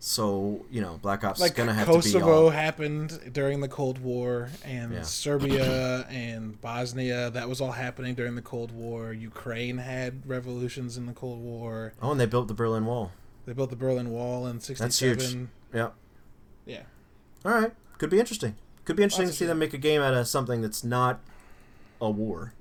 So 0.00 0.64
you 0.70 0.80
know, 0.80 0.98
Black 1.02 1.24
Ops 1.24 1.40
like 1.40 1.52
is 1.52 1.56
gonna 1.56 1.74
have 1.74 1.86
to 1.86 1.92
be 1.92 1.96
Kosovo 1.96 2.44
all. 2.44 2.50
happened 2.50 3.32
during 3.32 3.60
the 3.60 3.68
Cold 3.68 3.98
War, 3.98 4.48
and 4.64 4.92
Yeah. 4.92 5.02
Serbia 5.02 6.06
and 6.08 6.60
Bosnia. 6.60 7.30
That 7.30 7.48
was 7.48 7.60
all 7.60 7.72
happening 7.72 8.14
during 8.14 8.36
the 8.36 8.42
Cold 8.42 8.70
War. 8.70 9.12
Ukraine 9.12 9.78
had 9.78 10.22
revolutions 10.28 10.96
in 10.96 11.06
the 11.06 11.12
Cold 11.12 11.40
War. 11.40 11.94
Oh, 12.00 12.12
and 12.12 12.20
they 12.20 12.26
built 12.26 12.46
the 12.48 12.54
Berlin 12.54 12.86
Wall. 12.86 13.10
They 13.44 13.52
built 13.54 13.70
the 13.70 13.76
Berlin 13.76 14.10
Wall 14.10 14.46
in 14.46 14.56
That's 14.56 14.66
'67. 14.66 15.18
huge. 15.18 15.48
Yeah. 15.74 15.88
Yeah. 16.64 16.82
All 17.44 17.52
right. 17.52 17.72
Could 17.98 18.10
be 18.10 18.20
interesting. 18.20 18.54
Could 18.84 18.94
be 18.96 19.02
interesting 19.02 19.26
Lots 19.26 19.36
to 19.36 19.44
see 19.44 19.46
them 19.46 19.58
make 19.58 19.74
a 19.74 19.78
game 19.78 20.00
out 20.00 20.14
of 20.14 20.28
something 20.28 20.62
that's 20.62 20.84
not 20.84 21.20
a 22.00 22.08
war. 22.08 22.52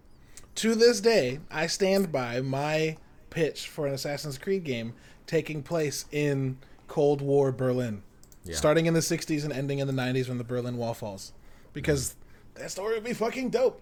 to 0.56 0.73
this 0.73 1.00
day, 1.02 1.39
I 1.52 1.67
stand 1.67 2.12
by 2.12 2.41
my 2.41 2.97
pitch 3.30 3.67
for 3.67 3.86
an 3.86 3.93
Assassin's 3.93 4.39
Creed 4.39 4.63
game 4.63 4.93
taking 5.28 5.62
place 5.62 6.06
in 6.12 6.58
Cold 6.88 7.21
War 7.21 7.52
Berlin, 7.52 8.02
Yeah. 8.43 8.56
starting 8.56 8.86
in 8.86 8.93
the 8.93 9.02
'60s 9.02 9.43
and 9.43 9.52
ending 9.54 9.80
in 9.80 9.88
the 9.88 9.93
'90s 9.93 10.28
when 10.30 10.38
the 10.38 10.43
Berlin 10.43 10.78
Wall 10.78 10.93
falls, 10.93 11.34
because 11.73 12.15
that 12.56 12.71
story 12.71 12.95
would 12.95 13.04
be 13.04 13.13
fucking 13.13 13.50
dope. 13.50 13.82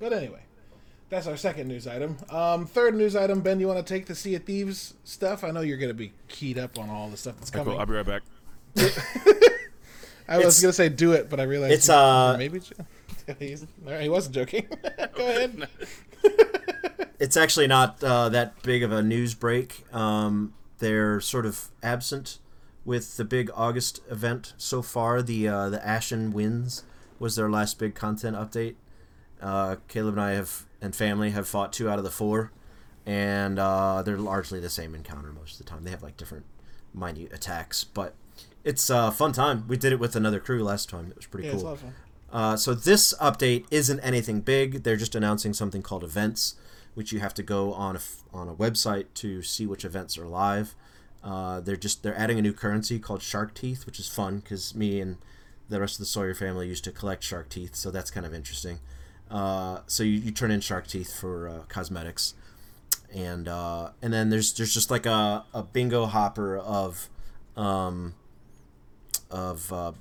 But 0.00 0.12
anyway, 0.12 0.40
that's 1.10 1.26
our 1.26 1.36
second 1.36 1.68
news 1.68 1.86
item. 1.86 2.16
Um, 2.30 2.66
third 2.66 2.94
news 2.96 3.14
item, 3.14 3.40
Ben, 3.40 3.60
you 3.60 3.68
want 3.68 3.84
to 3.86 3.94
take 3.94 4.06
the 4.06 4.14
Sea 4.14 4.34
of 4.34 4.44
Thieves 4.44 4.94
stuff? 5.04 5.44
I 5.44 5.50
know 5.50 5.60
you're 5.60 5.76
gonna 5.78 5.94
be 5.94 6.12
keyed 6.28 6.58
up 6.58 6.78
on 6.78 6.88
all 6.90 7.08
the 7.08 7.16
stuff 7.16 7.36
that's 7.38 7.50
Cool. 7.50 7.64
coming. 7.64 7.78
I'll 7.80 7.86
be 7.86 7.92
right 7.94 8.06
back. 8.06 8.22
I 10.28 10.38
was 10.38 10.60
gonna 10.60 10.72
say 10.72 10.88
do 10.88 11.12
it, 11.12 11.28
but 11.28 11.40
I 11.40 11.42
realized 11.44 11.74
It's, 11.74 11.86
he- 11.86 11.92
uh, 11.92 12.36
maybe 12.38 12.60
he's, 13.38 13.66
he 14.00 14.08
wasn't 14.08 14.34
joking. 14.34 14.66
Go 15.14 15.26
ahead. 15.28 15.68
it's 17.18 17.36
actually 17.36 17.66
not 17.66 18.02
uh, 18.02 18.28
that 18.30 18.60
big 18.62 18.82
of 18.82 18.92
a 18.92 19.02
news 19.02 19.34
break. 19.34 19.84
Um, 19.94 20.54
they're 20.82 21.20
sort 21.20 21.46
of 21.46 21.70
absent 21.82 22.38
with 22.84 23.16
the 23.16 23.24
big 23.24 23.48
August 23.54 24.00
event 24.10 24.52
so 24.58 24.82
far. 24.82 25.22
The 25.22 25.48
uh, 25.48 25.68
the 25.70 25.86
Ashen 25.86 26.32
Winds 26.32 26.84
was 27.18 27.36
their 27.36 27.48
last 27.48 27.78
big 27.78 27.94
content 27.94 28.36
update. 28.36 28.74
Uh, 29.40 29.76
Caleb 29.88 30.14
and 30.14 30.22
I 30.22 30.32
have 30.32 30.66
and 30.82 30.94
family 30.94 31.30
have 31.30 31.48
fought 31.48 31.72
two 31.72 31.88
out 31.88 31.98
of 31.98 32.04
the 32.04 32.10
four, 32.10 32.52
and 33.06 33.58
uh, 33.58 34.02
they're 34.02 34.18
largely 34.18 34.60
the 34.60 34.68
same 34.70 34.94
encounter 34.94 35.32
most 35.32 35.52
of 35.52 35.58
the 35.64 35.70
time. 35.70 35.84
They 35.84 35.90
have 35.90 36.02
like 36.02 36.16
different 36.16 36.44
minute 36.92 37.32
attacks, 37.32 37.84
but 37.84 38.14
it's 38.64 38.90
a 38.90 39.10
fun 39.10 39.32
time. 39.32 39.64
We 39.68 39.76
did 39.76 39.92
it 39.92 39.98
with 40.00 40.14
another 40.16 40.40
crew 40.40 40.62
last 40.62 40.88
time. 40.90 41.06
It 41.10 41.16
was 41.16 41.26
pretty 41.26 41.48
Yeah, 41.48 41.54
cool. 41.54 41.62
lot 41.62 41.72
of 41.74 41.80
fun. 41.80 41.94
Uh, 42.32 42.56
so 42.56 42.74
this 42.74 43.12
update 43.20 43.66
isn't 43.70 44.00
anything 44.00 44.40
big. 44.40 44.82
They're 44.84 44.96
just 44.96 45.14
announcing 45.14 45.52
something 45.52 45.82
called 45.82 46.02
events, 46.02 46.54
which 46.94 47.12
you 47.12 47.20
have 47.20 47.34
to 47.34 47.42
go 47.42 47.72
on 47.72 47.96
a 47.96 48.00
on 48.32 48.48
a 48.48 48.54
website 48.54 49.06
to 49.14 49.42
see 49.42 49.66
which 49.66 49.84
events 49.84 50.16
are 50.18 50.26
live. 50.26 50.74
Uh, 51.22 51.60
they're 51.60 51.76
just 51.76 52.02
they're 52.02 52.18
adding 52.18 52.38
a 52.38 52.42
new 52.42 52.52
currency 52.52 52.98
called 52.98 53.22
Shark 53.22 53.54
Teeth, 53.54 53.86
which 53.86 53.98
is 53.98 54.08
fun 54.08 54.38
because 54.40 54.74
me 54.74 55.00
and 55.00 55.16
the 55.68 55.80
rest 55.80 55.94
of 55.94 55.98
the 56.00 56.06
Sawyer 56.06 56.34
family 56.34 56.68
used 56.68 56.84
to 56.84 56.90
collect 56.92 57.22
shark 57.22 57.48
teeth, 57.48 57.74
so 57.74 57.90
that's 57.90 58.10
kind 58.10 58.26
of 58.26 58.34
interesting. 58.34 58.80
Uh, 59.30 59.78
so 59.86 60.02
you, 60.02 60.18
you 60.18 60.30
turn 60.30 60.50
in 60.50 60.60
shark 60.60 60.86
teeth 60.86 61.18
for 61.18 61.48
uh, 61.48 61.62
cosmetics, 61.68 62.34
and 63.14 63.48
uh, 63.48 63.90
and 64.02 64.12
then 64.12 64.28
there's 64.28 64.52
there's 64.52 64.74
just 64.74 64.90
like 64.90 65.06
a, 65.06 65.44
a 65.54 65.62
bingo 65.62 66.04
hopper 66.04 66.58
of 66.58 67.08
um, 67.56 68.14
of 69.30 69.72
uh, 69.72 69.92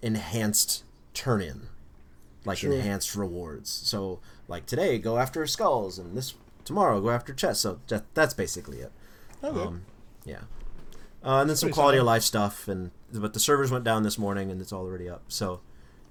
enhanced 0.00 0.84
turn 1.14 1.40
in 1.40 1.68
like 2.44 2.58
Sure. 2.58 2.72
enhanced 2.72 3.14
rewards 3.14 3.70
so 3.70 4.20
like 4.52 4.66
today 4.66 4.98
go 4.98 5.18
after 5.18 5.44
skulls 5.46 5.98
and 5.98 6.16
this 6.16 6.34
tomorrow 6.64 7.00
go 7.00 7.10
after 7.10 7.32
chests 7.32 7.62
so 7.62 7.80
that, 7.88 8.04
that's 8.14 8.34
basically 8.34 8.78
it. 8.78 8.92
Okay. 9.42 9.60
um, 9.60 9.82
yeah. 10.24 10.42
Uh, 11.24 11.40
and 11.40 11.50
then 11.50 11.56
some 11.56 11.70
quality 11.70 11.98
of 11.98 12.04
life 12.04 12.22
stuff 12.22 12.68
and 12.68 12.90
but 13.12 13.32
the 13.32 13.40
servers 13.40 13.70
went 13.70 13.82
down 13.82 14.02
this 14.02 14.18
morning 14.18 14.50
and 14.50 14.60
it's 14.60 14.72
already 14.72 15.08
up. 15.08 15.22
So 15.28 15.60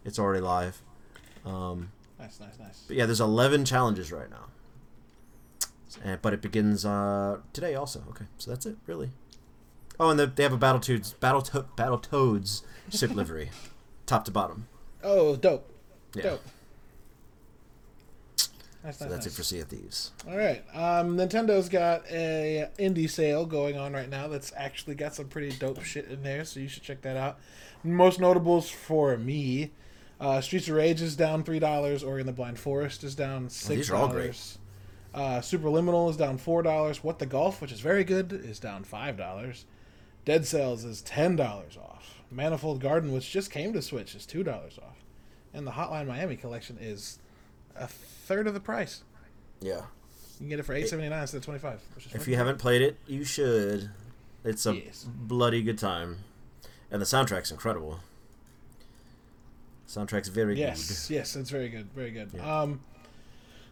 it's 0.03 0.19
already 0.19 0.41
live. 0.41 0.81
Um, 1.45 1.91
nice, 2.19 2.39
nice, 2.39 2.59
nice. 2.59 2.83
but 2.87 2.97
yeah 2.97 3.05
there's 3.05 3.21
11 3.21 3.63
challenges 3.63 4.11
right 4.11 4.29
now. 4.29 4.47
And, 6.03 6.21
but 6.21 6.33
it 6.33 6.41
begins 6.41 6.85
uh, 6.85 7.39
today 7.53 7.75
also. 7.75 8.03
Okay. 8.09 8.25
So 8.37 8.49
that's 8.51 8.65
it 8.65 8.75
really. 8.87 9.11
Oh 9.99 10.09
and 10.09 10.19
the, 10.19 10.25
they 10.25 10.43
have 10.43 10.53
a 10.53 10.57
battle 10.57 10.81
toads 10.81 11.13
battle 11.13 11.41
to- 11.43 11.67
battle 11.75 11.99
toads 11.99 12.63
ship 12.89 13.11
livery 13.15 13.51
top 14.07 14.25
to 14.25 14.31
bottom. 14.31 14.67
Oh, 15.03 15.35
dope, 15.35 15.69
yeah. 16.15 16.23
Dope. 16.23 16.41
Nice, 18.83 18.97
so 18.97 19.05
that's 19.05 19.25
nice. 19.25 19.33
it 19.33 19.37
for 19.37 19.43
Sea 19.43 19.59
of 19.59 19.67
Thieves 19.67 20.11
All 20.27 20.35
right. 20.35 20.63
Um, 20.73 21.15
Nintendo's 21.15 21.69
got 21.69 22.03
a 22.09 22.67
indie 22.79 23.09
sale 23.09 23.45
going 23.45 23.77
on 23.77 23.93
right 23.93 24.09
now. 24.09 24.27
That's 24.27 24.51
actually 24.57 24.95
got 24.95 25.13
some 25.13 25.27
pretty 25.27 25.55
dope 25.55 25.83
shit 25.83 26.05
in 26.05 26.23
there, 26.23 26.43
so 26.45 26.59
you 26.59 26.67
should 26.67 26.81
check 26.81 27.01
that 27.01 27.15
out. 27.15 27.37
Most 27.83 28.19
notables 28.19 28.69
for 28.69 29.17
me, 29.17 29.71
uh, 30.19 30.41
Streets 30.41 30.67
of 30.67 30.75
Rage 30.75 31.01
is 31.01 31.15
down 31.15 31.43
three 31.43 31.59
dollars. 31.59 32.03
Ori 32.03 32.21
and 32.21 32.27
the 32.27 32.33
Blind 32.33 32.59
Forest 32.59 33.03
is 33.03 33.15
down 33.15 33.49
six 33.49 33.67
these 33.67 33.89
are 33.91 33.93
dollars. 33.93 34.57
Uh, 35.13 35.39
Superliminal 35.39 36.09
is 36.09 36.17
down 36.17 36.37
four 36.37 36.63
dollars. 36.63 37.03
What 37.03 37.19
the 37.19 37.25
Golf, 37.25 37.61
which 37.61 37.71
is 37.71 37.81
very 37.81 38.03
good, 38.03 38.31
is 38.31 38.59
down 38.59 38.83
five 38.83 39.17
dollars. 39.17 39.65
Dead 40.25 40.45
Cells 40.45 40.83
is 40.83 41.01
ten 41.01 41.35
dollars 41.35 41.77
off. 41.77 42.21
Manifold 42.31 42.79
Garden, 42.79 43.11
which 43.11 43.29
just 43.31 43.51
came 43.51 43.73
to 43.73 43.81
Switch, 43.81 44.15
is 44.15 44.25
two 44.25 44.43
dollars 44.43 44.79
off, 44.81 45.03
and 45.53 45.67
the 45.67 45.71
Hotline 45.71 46.07
Miami 46.07 46.35
collection 46.37 46.77
is 46.79 47.19
a 47.75 47.87
third 47.87 48.47
of 48.47 48.53
the 48.53 48.59
price. 48.59 49.03
yeah 49.61 49.77
You 49.77 50.37
can 50.39 50.49
get 50.49 50.59
it 50.59 50.63
for 50.63 50.73
eight 50.73 50.87
seventy 50.89 51.09
nine 51.09 51.21
instead 51.21 51.37
of 51.37 51.43
twenty 51.45 51.59
five. 51.59 51.79
If 52.13 52.27
you 52.27 52.35
haven't 52.35 52.57
played 52.59 52.81
it, 52.81 52.97
you 53.07 53.23
should. 53.23 53.89
It's 54.43 54.65
a 54.65 54.73
Yes. 54.75 55.05
bloody 55.07 55.61
good 55.61 55.77
time, 55.77 56.19
and 56.89 57.01
the 57.01 57.05
soundtrack's 57.05 57.51
incredible. 57.51 57.99
Soundtrack's 59.87 60.29
very 60.29 60.55
good. 60.55 60.61
Yes, 60.61 61.09
yes, 61.09 61.35
it's 61.35 61.49
very 61.49 61.69
good, 61.69 61.91
very 61.93 62.11
good. 62.11 62.31
Yeah. 62.33 62.61
Um, 62.61 62.79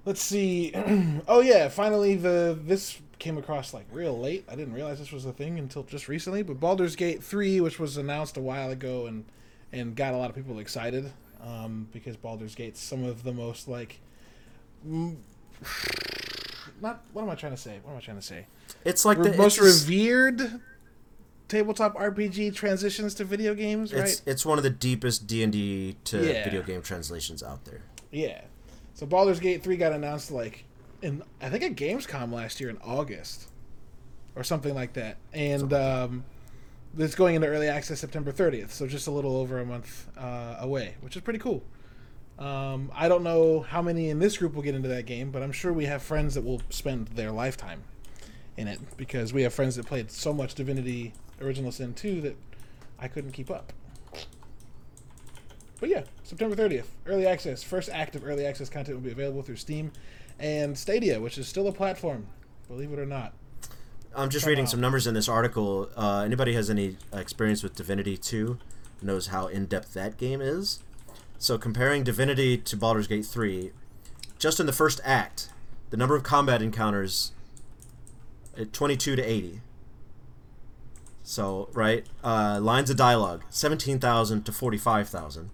let's 0.05 0.21
see. 0.21 0.71
oh 1.27 1.39
yeah, 1.41 1.69
finally 1.69 2.15
the 2.15 2.57
this 2.61 2.99
came 3.19 3.37
across 3.37 3.73
like 3.73 3.85
real 3.91 4.17
late. 4.19 4.45
I 4.49 4.55
didn't 4.55 4.73
realize 4.73 4.99
this 4.99 5.11
was 5.11 5.25
a 5.25 5.31
thing 5.33 5.57
until 5.59 5.83
just 5.83 6.07
recently. 6.07 6.43
But 6.43 6.59
Baldur's 6.59 6.95
Gate 6.95 7.23
three, 7.23 7.61
which 7.61 7.79
was 7.79 7.97
announced 7.97 8.35
a 8.37 8.41
while 8.41 8.69
ago 8.69 9.05
and 9.07 9.25
and 9.71 9.95
got 9.95 10.13
a 10.13 10.17
lot 10.17 10.29
of 10.29 10.35
people 10.35 10.59
excited 10.59 11.11
um, 11.43 11.87
because 11.91 12.15
Baldur's 12.17 12.55
Gate's 12.55 12.81
some 12.81 13.03
of 13.05 13.23
the 13.23 13.33
most 13.33 13.67
like. 13.67 13.99
Not 16.81 17.03
what 17.13 17.23
am 17.23 17.29
I 17.29 17.35
trying 17.35 17.51
to 17.53 17.57
say? 17.57 17.79
What 17.83 17.91
am 17.91 17.97
I 17.97 18.01
trying 18.01 18.17
to 18.17 18.23
say? 18.25 18.45
It's 18.85 19.03
like 19.05 19.17
Re- 19.17 19.31
the 19.31 19.37
most 19.37 19.59
revered 19.59 20.61
tabletop 21.47 21.95
RPG 21.95 22.53
transitions 22.55 23.13
to 23.15 23.25
video 23.25 23.53
games, 23.53 23.93
right? 23.93 24.03
it's 24.03 24.21
it's 24.25 24.45
one 24.45 24.57
of 24.57 24.63
the 24.63 24.69
deepest 24.69 25.27
D 25.27 25.43
and 25.43 25.51
D 25.51 25.95
to 26.05 26.17
Yeah. 26.25 26.43
video 26.43 26.61
game 26.61 26.81
translations 26.81 27.43
out 27.43 27.65
there. 27.65 27.81
Yeah. 28.11 28.41
So 28.93 29.05
Baldur's 29.05 29.39
Gate 29.39 29.63
3 29.63 29.77
got 29.77 29.91
announced 29.91 30.31
like 30.31 30.65
in 31.01 31.23
I 31.41 31.49
think 31.49 31.63
at 31.63 31.75
Gamescom 31.75 32.31
last 32.31 32.59
year 32.61 32.69
in 32.69 32.77
August 32.83 33.49
or 34.35 34.43
something 34.43 34.73
like 34.75 34.93
that. 34.93 35.17
And 35.33 35.73
um 35.73 36.23
it's 36.97 37.15
going 37.15 37.35
into 37.35 37.47
early 37.47 37.67
access 37.67 37.99
September 37.99 38.31
30th, 38.31 38.71
so 38.71 38.87
just 38.87 39.07
a 39.07 39.11
little 39.11 39.37
over 39.37 39.59
a 39.59 39.65
month 39.65 40.07
uh, 40.17 40.57
away, 40.59 40.95
which 41.01 41.15
is 41.15 41.21
pretty 41.21 41.39
cool. 41.39 41.63
Um, 42.39 42.91
I 42.95 43.09
don't 43.09 43.23
know 43.23 43.61
how 43.61 43.81
many 43.81 44.09
in 44.09 44.19
this 44.19 44.37
group 44.37 44.53
will 44.53 44.61
get 44.61 44.73
into 44.73 44.87
that 44.87 45.05
game, 45.05 45.29
but 45.29 45.43
I'm 45.43 45.51
sure 45.51 45.73
we 45.73 45.85
have 45.85 46.01
friends 46.01 46.35
that 46.35 46.43
will 46.43 46.61
spend 46.69 47.09
their 47.09 47.31
lifetime 47.31 47.83
in 48.55 48.67
it 48.67 48.79
because 48.97 49.33
we 49.33 49.43
have 49.43 49.53
friends 49.53 49.75
that 49.75 49.85
played 49.85 50.09
so 50.09 50.33
much 50.33 50.55
Divinity 50.55 51.13
Original 51.41 51.71
Sin 51.71 51.93
2 51.93 52.21
that 52.21 52.37
I 52.97 53.07
couldn't 53.07 53.31
keep 53.31 53.51
up. 53.51 53.73
But 55.79 55.89
yeah, 55.89 56.03
September 56.23 56.55
30th, 56.55 56.87
early 57.05 57.25
access. 57.25 57.63
First 57.63 57.89
act 57.89 58.15
of 58.15 58.25
early 58.25 58.45
access 58.45 58.69
content 58.69 58.97
will 58.97 59.03
be 59.03 59.11
available 59.11 59.41
through 59.41 59.55
Steam 59.55 59.91
and 60.37 60.77
Stadia, 60.77 61.19
which 61.19 61.37
is 61.37 61.47
still 61.47 61.67
a 61.67 61.71
platform, 61.71 62.27
believe 62.67 62.91
it 62.91 62.99
or 62.99 63.05
not. 63.05 63.33
I'm 64.15 64.29
just 64.29 64.45
reading 64.45 64.65
some 64.65 64.81
numbers 64.81 65.07
in 65.07 65.13
this 65.13 65.29
article. 65.29 65.89
Uh, 65.95 66.23
anybody 66.25 66.53
has 66.53 66.69
any 66.69 66.97
experience 67.13 67.61
with 67.63 67.75
Divinity 67.75 68.17
2 68.17 68.57
knows 69.01 69.27
how 69.27 69.47
in 69.47 69.65
depth 69.65 69.93
that 69.93 70.17
game 70.17 70.41
is. 70.41 70.79
So 71.37 71.57
comparing 71.57 72.03
Divinity 72.03 72.57
to 72.57 72.75
Baldur's 72.75 73.07
Gate 73.07 73.25
3, 73.25 73.71
just 74.37 74.59
in 74.59 74.65
the 74.65 74.73
first 74.73 74.99
act, 75.05 75.49
the 75.89 75.97
number 75.97 76.15
of 76.15 76.23
combat 76.23 76.61
encounters 76.61 77.31
at 78.57 78.73
22 78.73 79.15
to 79.15 79.21
80. 79.21 79.61
So, 81.23 81.69
right? 81.73 82.05
Uh, 82.23 82.59
lines 82.61 82.89
of 82.89 82.97
dialogue 82.97 83.43
17,000 83.49 84.43
to 84.45 84.51
45,000. 84.51 85.49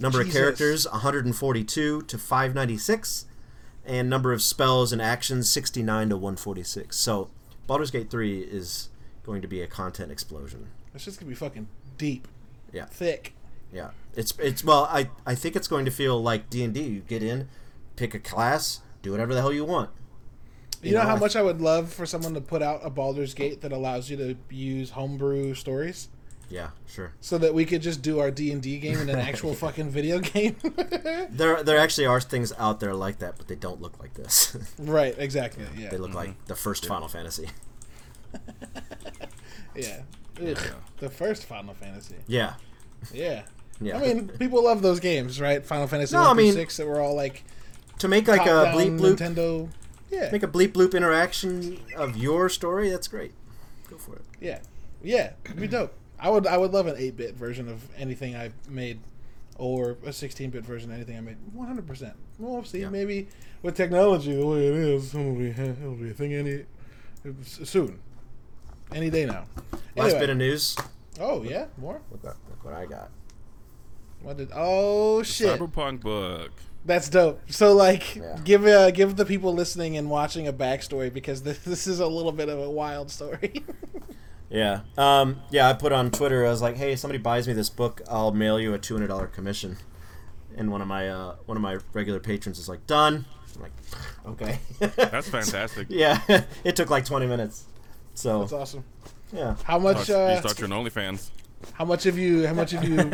Number 0.00 0.18
Jesus. 0.18 0.34
of 0.34 0.40
characters 0.40 0.88
142 0.88 2.02
to 2.02 2.18
596 2.18 3.24
and 3.84 4.10
number 4.10 4.32
of 4.32 4.42
spells 4.42 4.92
and 4.92 5.00
actions 5.00 5.50
69 5.50 6.10
to 6.10 6.16
146. 6.16 6.96
So, 6.96 7.30
Baldur's 7.68 7.92
Gate 7.92 8.10
3 8.10 8.40
is 8.40 8.88
going 9.24 9.42
to 9.42 9.46
be 9.48 9.60
a 9.62 9.66
content 9.68 10.10
explosion. 10.10 10.66
It's 10.94 11.04
just 11.04 11.20
gonna 11.20 11.28
be 11.28 11.36
fucking 11.36 11.68
deep, 11.98 12.26
Yeah. 12.72 12.86
thick. 12.86 13.34
Yeah. 13.72 13.90
It's 14.16 14.32
it's 14.40 14.64
well, 14.64 14.88
I 14.90 15.10
I 15.26 15.34
think 15.36 15.54
it's 15.54 15.68
going 15.68 15.84
to 15.84 15.90
feel 15.92 16.20
like 16.20 16.48
D&D. 16.50 16.80
You 16.82 17.00
get 17.00 17.22
in, 17.22 17.48
pick 17.94 18.14
a 18.14 18.18
class, 18.18 18.80
do 19.02 19.12
whatever 19.12 19.34
the 19.34 19.40
hell 19.42 19.52
you 19.52 19.64
want. 19.66 19.90
You, 20.82 20.92
know, 20.94 21.02
know, 21.02 21.08
how 21.08 21.16
I- 21.16 21.18
much 21.18 21.36
I 21.36 21.42
would 21.42 21.60
love 21.60 21.92
for 21.92 22.06
someone 22.06 22.32
to 22.34 22.40
put 22.40 22.62
out 22.62 22.80
a 22.82 22.88
Baldur's 22.90 23.34
Gate 23.34 23.60
that 23.60 23.70
allows 23.72 24.08
you 24.08 24.16
to 24.16 24.36
use 24.48 24.90
homebrew 24.90 25.54
stories, 25.54 26.08
Yeah, 26.50 26.70
sure. 26.86 27.12
so 27.20 27.36
that 27.38 27.52
we 27.52 27.66
could 27.66 27.82
just 27.82 28.00
do 28.00 28.20
our 28.20 28.30
D 28.30 28.52
and 28.52 28.62
D 28.62 28.78
game 28.78 28.98
in 28.98 29.10
an 29.10 29.18
actual 29.18 29.54
fucking 29.64 29.90
video 29.90 30.18
game. 30.18 30.56
There 31.30 31.62
there 31.62 31.78
actually 31.78 32.06
are 32.06 32.20
things 32.20 32.52
out 32.58 32.80
there 32.80 32.94
like 32.94 33.18
that, 33.18 33.36
but 33.36 33.48
they 33.48 33.54
don't 33.54 33.80
look 33.80 34.00
like 34.00 34.14
this. 34.14 34.56
right? 34.78 35.14
Exactly. 35.18 35.64
Yeah. 35.76 35.90
they 35.90 35.98
look 35.98 36.14
like 36.14 36.30
mm-hmm. 36.30 36.46
the 36.46 36.56
first 36.56 36.86
Final 36.86 37.06
Fantasy. 37.06 37.48
yeah. 39.76 40.00
Ugh, 40.40 40.58
The 40.98 41.10
first 41.10 41.44
Final 41.44 41.74
Fantasy. 41.74 42.16
Yeah. 42.26 42.54
Yeah. 43.12 43.42
Yeah. 43.80 43.98
I 43.98 44.00
mean, 44.00 44.28
people 44.28 44.64
love 44.64 44.82
those 44.82 45.00
games, 45.00 45.40
right? 45.40 45.64
Final 45.64 45.86
Fantasy 45.86 46.16
No, 46.16 46.22
I 46.22 46.34
mean- 46.34 46.52
6 46.54 46.76
that 46.76 46.86
were 46.86 47.00
all 47.00 47.14
like 47.14 47.44
to 47.98 48.08
make 48.08 48.26
like 48.28 48.46
a 48.46 48.72
bleep 48.74 48.98
bloop 48.98 49.16
Nintendo. 49.16 49.68
Yeah. 50.10 50.30
make 50.32 50.42
a 50.42 50.48
bleep 50.48 50.72
bloop 50.72 50.94
interaction 50.94 51.78
of 51.96 52.16
your 52.16 52.48
story, 52.48 52.88
that's 52.90 53.08
great. 53.08 53.32
Go 53.90 53.98
for 53.98 54.16
it. 54.16 54.22
Yeah, 54.40 54.60
yeah, 55.02 55.32
it'd 55.44 55.60
be 55.60 55.68
dope. 55.68 55.94
I 56.20 56.30
would, 56.30 56.46
I 56.46 56.56
would 56.56 56.72
love 56.72 56.86
an 56.86 56.96
eight-bit 56.98 57.34
version 57.34 57.68
of 57.68 57.86
anything 57.96 58.34
I 58.36 58.50
made, 58.68 58.98
or 59.56 59.96
a 60.04 60.12
sixteen-bit 60.12 60.64
version 60.64 60.90
of 60.90 60.96
anything 60.96 61.16
I 61.16 61.20
made. 61.20 61.36
One 61.52 61.66
hundred 61.68 61.86
percent. 61.86 62.14
We'll 62.38 62.64
see. 62.64 62.80
Yeah. 62.80 62.88
Maybe 62.90 63.28
with 63.62 63.76
technology 63.76 64.34
the 64.34 64.46
way 64.46 64.66
it 64.68 64.74
is, 64.74 65.14
it'll 65.14 65.34
be, 65.34 65.48
it'll 65.50 65.94
be 65.94 66.10
a 66.10 66.14
thing 66.14 66.34
any 66.34 66.64
soon, 67.42 67.98
any 68.92 69.10
day 69.10 69.26
now. 69.26 69.44
Last 69.96 70.06
Anyway, 70.12 70.18
bit 70.20 70.30
of 70.30 70.36
news. 70.38 70.76
Oh 71.20 71.42
yeah, 71.42 71.66
more. 71.76 72.00
Look 72.10 72.22
what, 72.24 72.36
look 72.48 72.64
what 72.64 72.74
I 72.74 72.86
got. 72.86 73.10
What 74.22 74.36
did? 74.36 74.50
Oh 74.54 75.22
shit, 75.22 75.58
Cyberpunk 75.60 76.00
book. 76.00 76.50
that's 76.84 77.08
dope. 77.08 77.40
So 77.50 77.72
like, 77.74 78.16
Yeah. 78.16 78.38
give 78.44 78.66
uh, 78.66 78.90
give 78.92 79.16
the 79.16 79.24
people 79.24 79.52
listening 79.54 79.96
and 79.96 80.08
watching 80.10 80.46
a 80.48 80.52
backstory 80.52 81.12
because 81.12 81.42
this, 81.42 81.58
this 81.60 81.86
is 81.86 82.00
a 82.00 82.06
little 82.06 82.32
bit 82.32 82.48
of 82.48 82.58
a 82.58 82.70
wild 82.70 83.10
story. 83.10 83.64
Yeah. 84.50 84.80
Um, 84.96 85.40
yeah, 85.50 85.68
I 85.68 85.72
put 85.74 85.92
on 85.92 86.10
Twitter, 86.10 86.46
I 86.46 86.50
was 86.50 86.62
like, 86.62 86.76
hey, 86.76 86.96
somebody 86.96 87.18
buys 87.18 87.46
me 87.46 87.52
this 87.54 87.68
book, 87.68 88.00
I'll 88.08 88.32
mail 88.32 88.58
you 88.58 88.72
a 88.74 88.78
$200 88.78 89.32
commission. 89.32 89.76
And 90.56 90.72
one 90.72 90.80
of 90.80 90.88
my 90.88 91.08
uh, 91.08 91.36
one 91.46 91.56
of 91.56 91.62
my 91.62 91.78
regular 91.92 92.18
patrons 92.18 92.58
is 92.58 92.68
like, 92.68 92.86
done. 92.86 93.24
I'm 93.54 93.62
like, 93.62 93.72
okay. 94.26 94.58
That's 94.96 95.28
fantastic. 95.28 95.86
yeah, 95.90 96.20
it 96.64 96.74
took 96.76 96.90
like 96.90 97.04
20 97.04 97.26
minutes. 97.26 97.64
So, 98.14 98.40
that's 98.40 98.52
awesome. 98.52 98.84
yeah. 99.32 99.54
How 99.64 99.78
much? 99.78 100.10
Uh, 100.10 100.32
you 100.32 100.38
start 100.48 100.58
your 100.58 100.68
OnlyFans. 100.68 101.30
how 101.74 101.84
much 101.84 102.02
have 102.04 102.18
you? 102.18 102.46
How 102.46 102.54
much 102.54 102.72
have 102.72 102.82
you? 102.84 102.98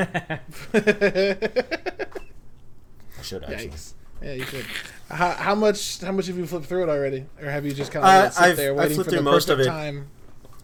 I 3.18 3.22
should 3.22 3.44
actually. 3.44 3.68
Yikes. 3.68 3.92
Yeah, 4.22 4.32
you 4.34 4.44
should. 4.44 4.64
How, 5.10 5.30
how 5.32 5.54
much? 5.54 6.00
How 6.00 6.12
much 6.12 6.26
have 6.28 6.38
you 6.38 6.46
flipped 6.46 6.66
through 6.66 6.84
it 6.84 6.88
already, 6.88 7.26
or 7.42 7.50
have 7.50 7.66
you 7.66 7.72
just 7.74 7.92
kind 7.92 8.04
of 8.04 8.10
Uh, 8.10 8.30
sit 8.30 8.42
I've- 8.42 8.56
there 8.56 8.70
I've 8.72 8.78
waiting 8.78 8.94
flipped 8.94 9.10
for 9.10 9.16
the 9.16 9.16
through 9.22 9.24
most 9.32 9.48
of 9.50 9.60
it. 9.60 9.66
time? 9.66 10.08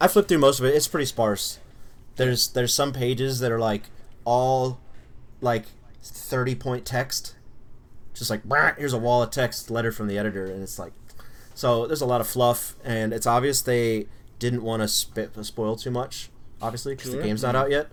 I 0.01 0.09
flipped 0.09 0.29
through 0.29 0.39
most 0.39 0.59
of 0.61 0.67
it. 0.67 0.75
It's 0.75 0.89
pretty 0.89 1.07
sparse. 1.07 1.59
There's 2.17 2.49
there's 2.49 2.73
some 2.75 2.93
pages 2.93 3.41
that 3.41 3.53
are 3.53 3.59
like 3.59 3.85
all 4.25 4.81
like 5.41 5.67
30 6.03 6.55
point 6.55 6.85
text. 6.85 7.35
Just 8.15 8.31
like 8.31 8.43
here's 8.79 8.93
a 8.93 8.99
wall 8.99 9.23
of 9.23 9.31
text 9.31 9.71
letter 9.71 9.93
from 9.93 10.07
the 10.07 10.19
editor 10.19 10.45
and 10.47 10.63
it's 10.63 10.79
like 10.79 10.93
so 11.55 11.87
there's 11.87 12.03
a 12.03 12.07
lot 12.07 12.21
of 12.21 12.27
fluff 12.27 12.75
and 12.85 13.13
it's 13.15 13.27
obvious 13.27 13.63
they 13.63 14.07
didn't 14.39 14.63
want 14.63 14.83
to 14.83 14.89
sp- 14.89 15.33
spoil 15.43 15.75
too 15.77 15.91
much 15.91 16.29
obviously 16.61 16.95
because 16.95 17.13
Sure. 17.13 17.21
the 17.21 17.27
game's 17.27 17.43
not 17.43 17.57
out 17.57 17.71
yet 17.71 17.89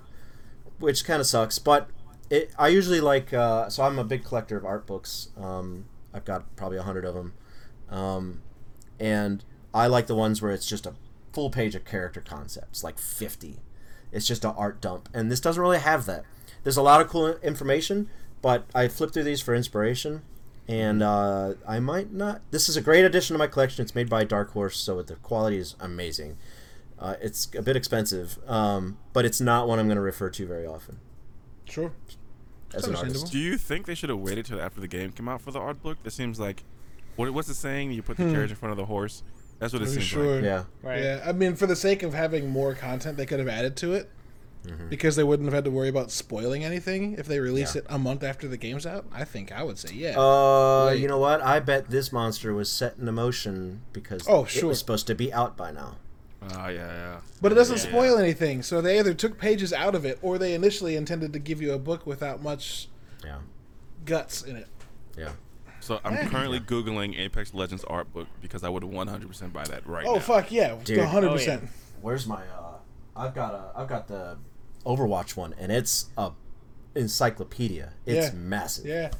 which 0.79 1.05
kind 1.05 1.21
of 1.21 1.27
sucks 1.27 1.59
but 1.59 1.89
it 2.29 2.51
I 2.59 2.67
usually 2.67 2.99
like 2.99 3.33
uh, 3.33 3.69
so 3.69 3.83
I'm 3.83 3.97
a 3.99 4.03
big 4.03 4.25
collector 4.25 4.57
of 4.57 4.65
art 4.65 4.85
books 4.85 5.29
um, 5.39 5.85
I've 6.13 6.25
got 6.25 6.53
probably 6.57 6.77
a 6.77 6.83
hundred 6.83 7.05
of 7.05 7.13
them 7.15 7.33
um, 7.89 8.41
and 8.99 9.45
I 9.73 9.87
like 9.87 10.07
the 10.07 10.15
ones 10.15 10.41
where 10.41 10.51
it's 10.51 10.67
just 10.67 10.85
a 10.85 10.93
full 11.37 11.51
page 11.51 11.75
of 11.75 11.85
character 11.85 12.19
concepts, 12.19 12.83
like 12.83 12.97
50. 12.97 13.59
It's 14.11 14.25
just 14.25 14.43
an 14.43 14.55
art 14.57 14.81
dump. 14.81 15.07
And 15.13 15.29
this 15.31 15.39
doesn't 15.39 15.61
really 15.61 15.77
have 15.77 16.07
that. 16.07 16.25
There's 16.63 16.77
a 16.77 16.81
lot 16.81 16.99
of 16.99 17.09
cool 17.09 17.27
information, 17.43 18.09
but 18.41 18.65
I 18.73 18.87
flipped 18.87 19.13
through 19.13 19.25
these 19.25 19.39
for 19.39 19.53
inspiration. 19.53 20.23
And 20.67 21.03
uh, 21.03 21.53
I 21.67 21.79
might 21.79 22.11
not. 22.11 22.41
This 22.49 22.67
is 22.69 22.75
a 22.75 22.81
great 22.81 23.05
addition 23.05 23.35
to 23.35 23.37
my 23.37 23.45
collection. 23.45 23.83
It's 23.83 23.93
made 23.93 24.09
by 24.09 24.23
Dark 24.23 24.49
Horse, 24.53 24.77
so 24.79 24.99
the 25.03 25.13
quality 25.17 25.57
is 25.59 25.75
amazing. 25.79 26.37
Uh, 26.97 27.17
it's 27.21 27.47
a 27.55 27.61
bit 27.61 27.75
expensive, 27.75 28.39
um, 28.47 28.97
but 29.13 29.23
it's 29.23 29.39
not 29.39 29.67
one 29.67 29.77
I'm 29.77 29.85
going 29.85 29.97
to 29.97 30.01
refer 30.01 30.31
to 30.31 30.47
very 30.47 30.65
often 30.65 30.97
Sure. 31.65 31.91
as 32.73 32.85
an 32.85 32.95
understandable. 32.95 33.19
artist. 33.19 33.31
Do 33.31 33.37
you 33.37 33.59
think 33.59 33.85
they 33.85 33.93
should 33.93 34.09
have 34.09 34.17
waited 34.17 34.47
till 34.47 34.59
after 34.59 34.81
the 34.81 34.87
game 34.87 35.11
came 35.11 35.29
out 35.29 35.41
for 35.41 35.51
the 35.51 35.59
art 35.59 35.83
book? 35.83 35.99
It 36.03 36.13
seems 36.13 36.39
like, 36.39 36.63
what 37.15 37.31
what's 37.31 37.47
the 37.47 37.53
saying? 37.53 37.91
You 37.91 38.01
put 38.01 38.17
the 38.17 38.23
carriage 38.23 38.49
in 38.49 38.55
front 38.55 38.71
of 38.71 38.77
the 38.77 38.85
horse. 38.85 39.21
That's 39.59 39.73
what 39.73 39.81
it 39.81 39.87
seems 39.89 40.03
sure. 40.03 40.35
like. 40.35 40.43
Yeah. 40.43 40.63
Right. 40.83 41.01
Yeah, 41.03 41.23
I 41.25 41.31
mean, 41.31 41.55
for 41.55 41.65
the 41.67 41.75
sake 41.75 42.03
of 42.03 42.13
having 42.13 42.49
more 42.49 42.73
content, 42.75 43.17
they 43.17 43.25
could 43.25 43.39
have 43.39 43.47
added 43.47 43.75
to 43.77 43.93
it 43.93 44.09
Mm-hmm. 44.65 44.89
because 44.89 45.15
they 45.15 45.23
wouldn't 45.23 45.45
have 45.47 45.53
had 45.53 45.63
to 45.63 45.71
worry 45.71 45.87
about 45.87 46.11
spoiling 46.11 46.65
anything 46.65 47.13
if 47.13 47.25
they 47.25 47.39
release 47.39 47.73
Yeah. 47.75 47.81
it 47.81 47.87
a 47.89 47.97
month 47.97 48.21
after 48.23 48.47
the 48.49 48.57
game's 48.57 48.85
out. 48.85 49.05
I 49.13 49.23
think 49.23 49.51
I 49.51 49.63
would 49.63 49.77
say 49.77 49.93
yeah. 49.93 50.19
Uh, 50.19 50.87
Wait. 50.87 50.99
you 50.99 51.07
know 51.07 51.19
what? 51.19 51.41
I 51.41 51.59
bet 51.61 51.89
this 51.89 52.11
monster 52.11 52.53
was 52.53 52.69
set 52.69 52.97
in 52.97 53.05
motion 53.13 53.81
because 53.93 54.27
Oh, 54.27 54.43
sure. 54.45 54.63
it 54.65 54.67
was 54.67 54.79
supposed 54.79 55.07
to 55.07 55.15
be 55.15 55.31
out 55.31 55.55
by 55.55 55.71
now. 55.71 55.97
Ah, 56.51 56.67
yeah, 56.69 56.75
yeah. 56.87 57.17
but 57.41 57.51
it 57.51 57.55
doesn't 57.55 57.77
yeah. 57.77 57.83
spoil 57.83 58.17
anything, 58.17 58.61
so 58.61 58.81
they 58.81 58.99
either 58.99 59.13
took 59.13 59.37
pages 59.37 59.71
out 59.71 59.95
of 59.95 60.03
it 60.05 60.19
or 60.21 60.37
they 60.37 60.53
initially 60.53 60.95
intended 60.97 61.31
to 61.33 61.39
give 61.39 61.61
you 61.61 61.71
a 61.71 61.79
book 61.79 62.05
without 62.05 62.41
much 62.43 62.89
Yeah. 63.23 63.37
guts 64.05 64.41
in 64.41 64.55
it. 64.57 64.67
Yeah. 65.17 65.31
So 65.87 66.01
I'm 66.03 66.27
currently 66.27 66.59
googling 66.59 67.17
Apex 67.17 67.53
Legends 67.53 67.85
art 67.85 68.11
book 68.11 68.27
because 68.41 68.65
I 68.65 68.67
would 68.69 68.83
100% 68.83 69.53
buy 69.53 69.63
that 69.63 69.87
right 69.87 70.03
now. 70.03 70.15
Oh 70.15 70.19
fuck 70.19 70.51
yeah, 70.51 70.75
Dude. 70.83 70.99
hundred 70.99 71.27
Oh, 71.27 71.31
yeah. 71.31 71.37
percent. 71.37 71.69
Where's 72.01 72.27
my 72.27 72.41
uh 72.45 72.73
I've 73.15 73.33
got 73.33 73.53
a 73.53 73.71
I've 73.73 73.87
got 73.87 74.09
the 74.09 74.37
Overwatch 74.85 75.37
one 75.37 75.55
and 75.57 75.71
it's 75.71 76.09
a 76.17 76.31
encyclopedia. 76.95 77.93
It's 78.05 78.27
Yeah. 78.27 78.33
massive. 78.37 78.85
Yeah, 78.85 79.11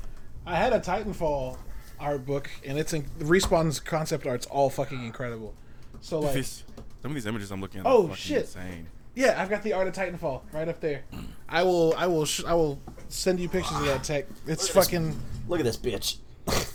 I 0.45 0.57
had 0.57 0.73
a 0.73 0.79
Titanfall 0.81 1.57
art 1.99 2.25
book, 2.25 2.49
and 2.65 2.77
it's 2.77 2.91
in, 2.93 3.03
Respawn's 3.19 3.79
concept 3.79 4.27
art's 4.27 4.45
all 4.47 4.69
fucking 4.69 5.03
incredible. 5.05 5.53
So 6.01 6.19
like, 6.19 6.33
These- 6.33 6.63
some 7.01 7.11
of 7.11 7.15
these 7.15 7.25
images 7.25 7.49
I'm 7.49 7.61
looking 7.61 7.79
at 7.79 7.85
Oh, 7.87 7.99
are 7.99 8.09
fucking 8.09 8.15
shit. 8.17 8.41
insane. 8.41 8.87
Yeah, 9.15 9.41
I've 9.41 9.49
got 9.49 9.63
the 9.63 9.71
art 9.73 9.87
of 9.87 9.93
Titanfall 9.93 10.41
right 10.51 10.67
up 10.67 10.79
there. 10.81 11.03
I 11.49 11.63
will, 11.63 11.93
I 11.97 12.05
will, 12.07 12.25
sh- 12.25 12.43
I 12.45 12.53
will 12.53 12.79
send 13.07 13.39
you 13.39 13.47
pictures 13.49 13.77
of 13.77 13.85
that 13.85 14.03
tech. 14.03 14.25
It's 14.45 14.67
fucking. 14.67 15.17
Look 15.47 15.59
at 15.59 15.65
this 15.65 15.77
bitch. 15.77 16.17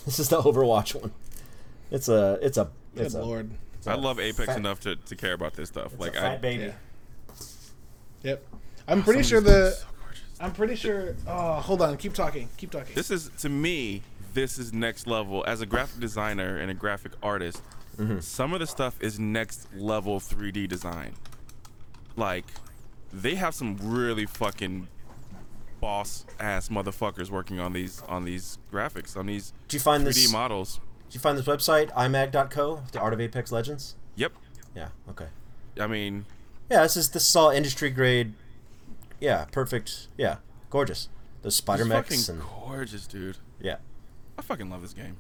This 0.04 0.18
is 0.18 0.28
the 0.28 0.40
Overwatch 0.40 0.94
one. 1.00 1.12
It's 1.90 2.08
a 2.08 2.38
it's 2.42 2.56
a 2.58 2.70
Good 2.94 3.06
it's 3.06 3.14
a, 3.14 3.22
lord. 3.22 3.50
it's 3.74 3.86
I 3.86 3.94
a 3.94 3.96
love 3.96 4.18
Apex 4.20 4.46
fat- 4.46 4.56
enough 4.58 4.80
to, 4.80 4.96
to 4.96 5.16
care 5.16 5.32
about 5.34 5.54
this 5.54 5.68
stuff. 5.68 5.92
it's 5.92 6.00
Like 6.00 6.14
a 6.14 6.18
I, 6.18 6.20
fat 6.22 6.40
baby. 6.42 6.64
Yeah. 6.64 6.72
Yep. 8.22 8.44
I'm 8.88 8.98
some 8.98 9.04
pretty 9.04 9.22
sure 9.22 9.40
the. 9.40 9.70
so. 9.72 9.86
I'm 10.40 10.52
pretty 10.52 10.74
sure. 10.76 11.14
Oh, 11.26 11.54
hold 11.54 11.82
on. 11.82 11.96
Keep 11.96 12.14
talking. 12.14 12.48
Keep 12.56 12.70
talking. 12.72 12.94
This 12.94 13.10
is 13.10 13.30
to 13.38 13.48
me, 13.48 14.02
this 14.34 14.58
is 14.58 14.72
next 14.72 15.06
level. 15.06 15.44
As 15.46 15.60
a 15.60 15.66
graphic 15.66 16.00
designer 16.00 16.58
and 16.58 16.70
a 16.70 16.74
graphic 16.74 17.12
artist, 17.22 17.62
Mm-hmm. 17.98 18.20
some 18.20 18.54
of 18.54 18.60
the 18.60 18.66
stuff 18.66 18.96
is 19.02 19.20
next 19.20 19.68
level 19.76 20.18
3D 20.18 20.66
design. 20.66 21.12
Like, 22.16 22.46
they 23.12 23.34
have 23.34 23.54
some 23.54 23.76
really 23.82 24.24
fucking 24.24 24.88
boss 25.82 26.24
ass 26.40 26.68
motherfuckers 26.68 27.28
working 27.28 27.58
on 27.60 27.72
these 27.72 28.02
on 28.08 28.24
these 28.24 28.58
graphics 28.72 29.16
on 29.16 29.26
these 29.26 29.52
Did 29.68 29.74
you 29.74 29.80
find 29.80 30.04
3D 30.04 30.06
this? 30.14 30.32
models. 30.32 30.76
Do 31.10 31.14
you 31.16 31.20
find 31.20 31.36
this 31.36 31.44
website 31.46 31.90
imag.co, 31.92 32.84
the 32.92 33.00
Art 33.00 33.12
of 33.12 33.20
Apex 33.20 33.50
Legends? 33.52 33.96
Yep. 34.14 34.32
Yeah. 34.76 34.88
Okay. 35.10 35.26
I 35.78 35.86
mean, 35.88 36.24
Yeah. 36.70 36.82
This 36.84 36.96
is 36.96 37.10
this 37.10 37.28
is 37.28 37.36
all 37.36 37.50
industry 37.50 37.90
grade. 37.90 38.32
Yeah. 39.20 39.44
Perfect. 39.52 40.06
Yeah. 40.16 40.36
Gorgeous. 40.70 41.08
Those 41.42 41.56
spider 41.56 41.82
it's 41.82 41.88
mechs 41.88 42.26
fucking 42.26 42.40
and 42.40 42.48
gorgeous, 42.68 43.06
dude. 43.08 43.36
yeah. 43.60 43.76
I 44.38 44.42
fucking 44.42 44.70
love 44.70 44.80
this 44.82 44.94
game. 44.94 45.16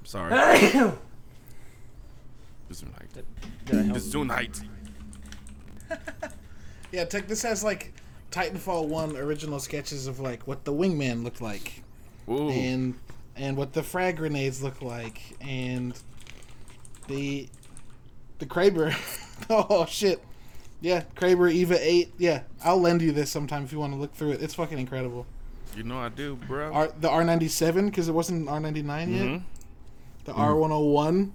I'm 0.00 0.06
sorry. 0.06 0.30
Gesundheit. 2.70 3.12
Did 3.66 3.78
I 3.78 3.82
help? 3.82 3.98
Gesundheit. 3.98 4.64
Yeah, 6.92 7.04
tech. 7.04 7.26
This 7.26 7.42
has 7.42 7.64
like 7.64 7.92
Titanfall 8.30 8.88
one 8.88 9.16
original 9.16 9.58
sketches 9.60 10.06
of 10.06 10.20
like 10.20 10.46
what 10.46 10.64
the 10.64 10.72
wingman 10.72 11.22
looked 11.24 11.40
like. 11.40 11.82
Ooh. 12.28 12.48
and 12.50 12.94
and 13.36 13.56
what 13.56 13.72
the 13.72 13.82
frag 13.84 14.16
grenades 14.16 14.62
look 14.62 14.82
like 14.82 15.20
and 15.40 15.96
the 17.08 17.48
the 18.38 18.46
Kraber. 18.46 18.94
oh 19.50 19.86
shit. 19.86 20.22
Yeah, 20.80 21.04
Kraber 21.14 21.50
Eva 21.50 21.78
8. 21.80 22.12
Yeah, 22.18 22.42
I'll 22.62 22.80
lend 22.80 23.00
you 23.00 23.10
this 23.12 23.30
sometime 23.30 23.64
if 23.64 23.72
you 23.72 23.78
want 23.78 23.94
to 23.94 23.98
look 23.98 24.14
through 24.14 24.32
it. 24.32 24.42
It's 24.42 24.54
fucking 24.54 24.78
incredible. 24.78 25.26
You 25.74 25.84
know 25.84 25.98
I 25.98 26.08
do, 26.10 26.36
bro. 26.36 26.70
R, 26.72 26.88
the 27.00 27.08
R97 27.08 27.86
because 27.86 28.08
it 28.08 28.12
wasn't 28.12 28.46
R99 28.48 28.76
yet. 29.14 29.24
Mhm. 29.26 29.42
The 30.24 30.32
R101 30.32 31.30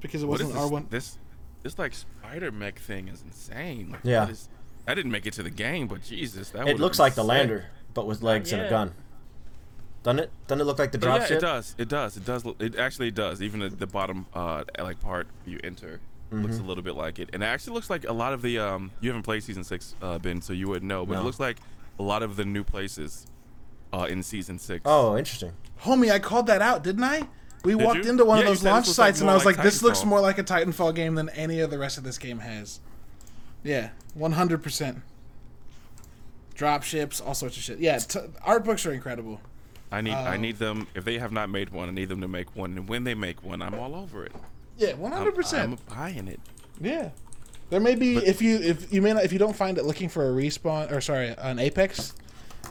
because 0.00 0.22
it 0.22 0.26
What 0.26 0.40
is 0.40 0.46
wasn't 0.46 0.54
this, 0.54 0.70
R1. 0.70 0.90
this 0.90 1.18
this 1.62 1.78
like 1.78 1.92
spider 1.94 2.50
mech 2.50 2.78
thing 2.78 3.08
is 3.08 3.22
insane. 3.22 3.90
Like, 3.92 4.00
Yeah. 4.04 4.24
that 4.26 4.30
is- 4.30 4.48
I 4.90 4.94
didn't 4.94 5.12
make 5.12 5.26
it 5.26 5.32
to 5.34 5.42
the 5.42 5.50
game, 5.50 5.86
but 5.86 6.02
Jesus, 6.02 6.50
that 6.50 6.66
It 6.68 6.78
looks 6.80 6.98
been 6.98 7.04
like 7.04 7.14
the 7.14 7.24
lander, 7.24 7.66
but 7.94 8.06
with 8.06 8.22
legs 8.22 8.52
and 8.52 8.62
a 8.62 8.68
gun. 8.70 8.92
Doesn't 10.02 10.18
it? 10.20 10.30
Doesn't 10.46 10.60
it 10.62 10.64
look 10.64 10.78
like 10.78 10.92
the 10.92 10.98
But 10.98 11.06
drop 11.06 11.20
yeah, 11.20 11.26
ship? 11.26 11.36
it 11.38 11.40
does. 11.40 11.74
It 11.78 11.88
does. 11.88 12.16
It 12.16 12.24
does. 12.24 12.44
look- 12.44 12.60
It 12.60 12.76
actually 12.78 13.10
does. 13.10 13.42
Even 13.42 13.60
the, 13.60 13.68
the 13.68 13.86
bottom 13.86 14.26
uh 14.34 14.64
like 14.78 15.00
part 15.00 15.26
you 15.46 15.58
enter 15.62 16.00
looks 16.32 16.54
Mm-hmm. 16.56 16.64
a 16.64 16.68
little 16.68 16.82
bit 16.84 16.94
like 16.94 17.18
it, 17.18 17.28
and 17.32 17.42
it 17.42 17.46
actually 17.46 17.74
looks 17.74 17.90
like 17.90 18.04
a 18.08 18.12
lot 18.12 18.32
of 18.32 18.40
the 18.42 18.58
um. 18.58 18.92
You 19.00 19.10
haven't 19.10 19.24
played 19.24 19.42
season 19.42 19.64
six, 19.64 19.94
uh, 20.00 20.18
Ben, 20.18 20.40
so 20.40 20.52
you 20.52 20.68
wouldn't 20.68 20.88
know, 20.88 21.04
but 21.04 21.14
No. 21.14 21.20
it 21.20 21.24
looks 21.24 21.40
like 21.40 21.56
a 21.98 22.02
lot 22.02 22.22
of 22.22 22.36
the 22.36 22.44
new 22.44 22.62
places, 22.64 23.26
uh, 23.92 24.06
in 24.08 24.22
season 24.22 24.58
six. 24.58 24.82
Oh, 24.84 25.16
interesting. 25.18 25.52
Homie, 25.82 26.10
I 26.10 26.18
called 26.18 26.46
that 26.46 26.62
out, 26.62 26.82
didn't 26.84 27.02
I? 27.04 27.22
We 27.64 27.74
Did 27.74 27.84
walked 27.84 28.04
you? 28.04 28.10
into 28.10 28.24
one 28.24 28.38
Yeah, 28.38 28.44
of 28.44 28.48
those 28.48 28.62
launch 28.64 28.86
looks 28.86 28.98
like 28.98 29.06
sites 29.08 29.20
and 29.20 29.28
I 29.28 29.34
was 29.34 29.44
like 29.44 29.56
like, 29.58 29.64
this 29.64 29.82
looks 29.82 30.02
more 30.04 30.20
like 30.20 30.38
a 30.38 30.44
Titanfall 30.44 30.94
game 30.94 31.14
than 31.16 31.28
any 31.30 31.60
of 31.60 31.70
the 31.70 31.78
rest 31.78 31.98
of 31.98 32.04
this 32.04 32.16
game 32.16 32.38
has. 32.38 32.80
Yeah, 33.62 33.90
100%. 34.18 35.02
Drop 36.54 36.82
ships, 36.82 37.20
all 37.20 37.34
sorts 37.34 37.56
of 37.56 37.62
shit. 37.62 37.78
Yeah, 37.78 37.98
t- 37.98 38.20
art 38.42 38.64
books 38.64 38.84
are 38.86 38.92
incredible. 38.92 39.40
I 39.92 40.02
need. 40.02 40.12
I 40.12 40.34
Um, 40.36 40.42
need 40.42 40.58
them. 40.58 40.86
If 40.94 41.04
they 41.04 41.18
have 41.18 41.32
not 41.32 41.48
made 41.50 41.70
one, 41.70 41.88
I 41.88 41.92
need 41.92 42.08
them 42.08 42.20
to 42.20 42.28
make 42.28 42.54
one. 42.54 42.76
And 42.76 42.88
when 42.88 43.04
they 43.04 43.14
make 43.14 43.42
one, 43.42 43.60
I'm 43.62 43.74
all 43.74 43.94
over 43.94 44.24
it. 44.24 44.32
Yeah, 44.76 44.92
100%. 44.92 45.58
I'm 45.58 45.78
buying 45.88 46.28
it. 46.28 46.38
Yeah. 46.80 47.10
There 47.70 47.80
may 47.80 47.94
be 47.94 48.16
if 48.16 48.42
you 48.42 48.56
if 48.58 48.92
you 48.92 49.00
may 49.00 49.12
not 49.12 49.24
if 49.24 49.32
you 49.32 49.38
don't 49.38 49.54
find 49.56 49.78
it 49.78 49.84
looking 49.84 50.08
for 50.08 50.28
a 50.28 50.32
respawn 50.32 50.90
or 50.90 51.00
sorry 51.00 51.34
an 51.38 51.58
Apex 51.60 52.14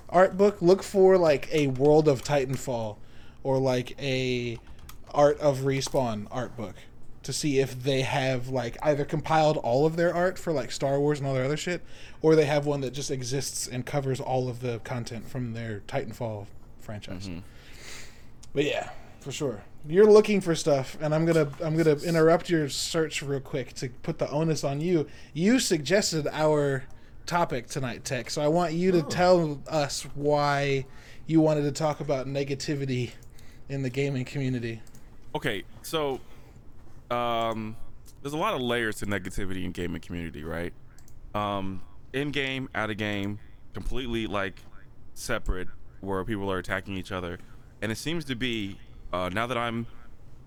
art 0.09 0.35
book, 0.37 0.61
look 0.61 0.83
for 0.83 1.17
like 1.17 1.47
a 1.53 1.67
World 1.67 2.07
of 2.09 2.21
Titanfall 2.23 2.97
or 3.43 3.57
like 3.59 3.95
a 4.01 4.57
Art 5.11 5.39
of 5.39 5.59
Respawn 5.59 6.27
art 6.31 6.55
book 6.57 6.75
to 7.23 7.33
see 7.33 7.59
if 7.59 7.83
they 7.83 8.01
have 8.01 8.49
like 8.49 8.77
either 8.81 9.05
compiled 9.05 9.57
all 9.57 9.85
of 9.85 9.95
their 9.95 10.13
art 10.13 10.37
for 10.39 10.53
like 10.53 10.71
Star 10.71 10.99
Wars 10.99 11.19
and 11.19 11.27
all 11.27 11.33
their 11.33 11.45
other 11.45 11.57
shit, 11.57 11.81
or 12.21 12.35
they 12.35 12.45
have 12.45 12.65
one 12.65 12.81
that 12.81 12.91
just 12.91 13.11
exists 13.11 13.67
and 13.67 13.85
covers 13.85 14.19
all 14.19 14.47
of 14.47 14.61
the 14.61 14.79
content 14.79 15.27
from 15.27 15.53
their 15.53 15.81
Titanfall 15.87 16.47
franchise. 16.79 17.27
Mm-hmm. 17.27 17.39
But 18.53 18.65
yeah, 18.65 18.89
for 19.19 19.31
sure. 19.31 19.63
You're 19.87 20.11
looking 20.11 20.41
for 20.41 20.55
stuff, 20.55 20.97
and 21.01 21.13
I'm 21.15 21.25
gonna 21.25 21.49
I'm 21.63 21.77
gonna 21.77 21.95
interrupt 21.97 22.49
your 22.49 22.67
search 22.69 23.21
real 23.21 23.39
quick 23.39 23.73
to 23.75 23.89
put 23.89 24.17
the 24.17 24.29
onus 24.29 24.63
on 24.63 24.81
you. 24.81 25.07
You 25.33 25.59
suggested 25.59 26.27
our 26.31 26.83
topic 27.25 27.67
tonight, 27.67 28.03
Tech. 28.03 28.29
So 28.29 28.41
I 28.41 28.47
want 28.47 28.73
you 28.73 28.91
to 28.91 29.05
oh. 29.05 29.09
tell 29.09 29.61
us 29.67 30.03
why 30.15 30.85
you 31.27 31.39
wanted 31.41 31.61
to 31.61 31.71
talk 31.71 31.99
about 31.99 32.27
negativity 32.27 33.11
in 33.69 33.83
the 33.83 33.89
gaming 33.89 34.25
community. 34.25 34.81
Okay, 35.35 35.63
so 35.83 36.19
um, 37.11 37.75
there's 38.21 38.33
a 38.33 38.37
lot 38.37 38.53
of 38.53 38.61
layers 38.61 38.97
to 38.97 39.05
negativity 39.05 39.63
in 39.63 39.71
gaming 39.71 40.01
community, 40.01 40.43
right? 40.43 40.73
Um, 41.33 41.81
in 42.13 42.31
game, 42.31 42.69
out 42.75 42.89
of 42.89 42.97
game, 42.97 43.39
completely 43.73 44.27
like 44.27 44.61
separate, 45.13 45.67
where 46.01 46.23
people 46.23 46.51
are 46.51 46.57
attacking 46.57 46.95
each 46.97 47.11
other, 47.11 47.39
and 47.81 47.91
it 47.91 47.97
seems 47.97 48.25
to 48.25 48.35
be 48.35 48.77
uh, 49.13 49.29
now 49.29 49.47
that 49.47 49.57
I'm 49.57 49.87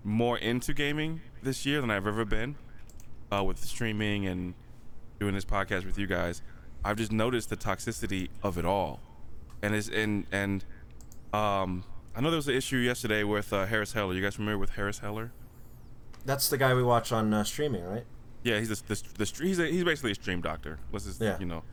more 0.03 0.37
into 0.37 0.73
gaming 0.73 1.21
this 1.41 1.65
year 1.65 1.81
than 1.81 1.89
I've 1.89 2.07
ever 2.07 2.25
been, 2.25 2.55
uh, 3.31 3.43
with 3.43 3.63
streaming 3.63 4.27
and 4.27 4.53
doing 5.19 5.33
this 5.33 5.45
podcast 5.45 5.85
with 5.85 5.97
you 5.97 6.07
guys, 6.07 6.41
I've 6.83 6.97
just 6.97 7.11
noticed 7.11 7.49
the 7.49 7.57
toxicity 7.57 8.29
of 8.41 8.57
it 8.57 8.65
all, 8.65 8.99
and 9.61 9.73
it's 9.73 9.89
and 9.89 10.25
and 10.31 10.65
um, 11.33 11.83
I 12.15 12.21
know 12.21 12.29
there 12.29 12.37
was 12.37 12.47
an 12.47 12.55
issue 12.55 12.77
yesterday 12.77 13.23
with 13.23 13.53
uh, 13.53 13.65
Harris 13.65 13.93
Heller. 13.93 14.13
You 14.13 14.21
guys 14.21 14.35
familiar 14.35 14.57
with 14.57 14.71
Harris 14.71 14.99
Heller? 14.99 15.31
That's 16.25 16.49
the 16.49 16.57
guy 16.57 16.73
we 16.73 16.83
watch 16.83 17.11
on 17.11 17.33
uh, 17.33 17.43
streaming, 17.43 17.83
right? 17.83 18.05
Yeah, 18.43 18.59
he's 18.59 18.69
the, 18.69 18.95
the, 18.95 19.03
the 19.25 19.43
he's 19.45 19.59
a, 19.59 19.67
he's 19.67 19.83
basically 19.83 20.11
a 20.11 20.15
stream 20.15 20.41
doctor. 20.41 20.79
What's 20.89 21.05
his? 21.05 21.19
Yeah. 21.19 21.37
you 21.39 21.45
know. 21.45 21.63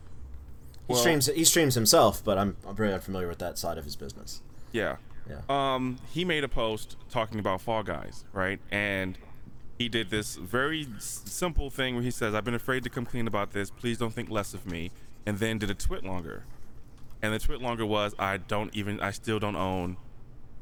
He 0.87 0.93
Well- 0.93 0.99
streams 1.01 1.27
he 1.27 1.43
streams 1.43 1.75
himself, 1.75 2.23
but 2.23 2.37
I'm, 2.37 2.57
I'm 2.67 2.75
very 2.75 2.93
unfamiliar 2.93 3.27
with 3.27 3.39
that 3.39 3.57
side 3.57 3.77
of 3.77 3.85
his 3.85 3.95
business. 3.95 4.41
Yeah. 4.71 4.97
Yeah. 5.29 5.41
Um, 5.49 5.99
he 6.11 6.25
made 6.25 6.43
a 6.43 6.47
post 6.49 6.97
talking 7.09 7.39
about 7.39 7.61
Fall 7.61 7.83
Guys, 7.83 8.25
right? 8.33 8.59
And 8.71 9.17
he 9.77 9.87
did 9.87 10.09
this 10.09 10.35
very 10.35 10.87
s- 10.97 11.21
simple 11.25 11.69
thing 11.69 11.95
where 11.95 12.03
he 12.03 12.11
says, 12.11 12.33
"I've 12.33 12.43
been 12.43 12.55
afraid 12.55 12.83
to 12.83 12.89
come 12.89 13.05
clean 13.05 13.27
about 13.27 13.51
this. 13.51 13.69
Please 13.69 13.97
don't 13.97 14.13
think 14.13 14.29
less 14.29 14.53
of 14.53 14.65
me." 14.65 14.91
And 15.25 15.37
then 15.37 15.59
did 15.59 15.69
a 15.69 15.75
TwitLonger, 15.75 16.41
and 17.21 17.33
the 17.33 17.37
TwitLonger 17.37 17.87
was, 17.87 18.15
"I 18.17 18.37
don't 18.37 18.75
even, 18.75 18.99
I 18.99 19.11
still 19.11 19.37
don't 19.39 19.55
own 19.55 19.97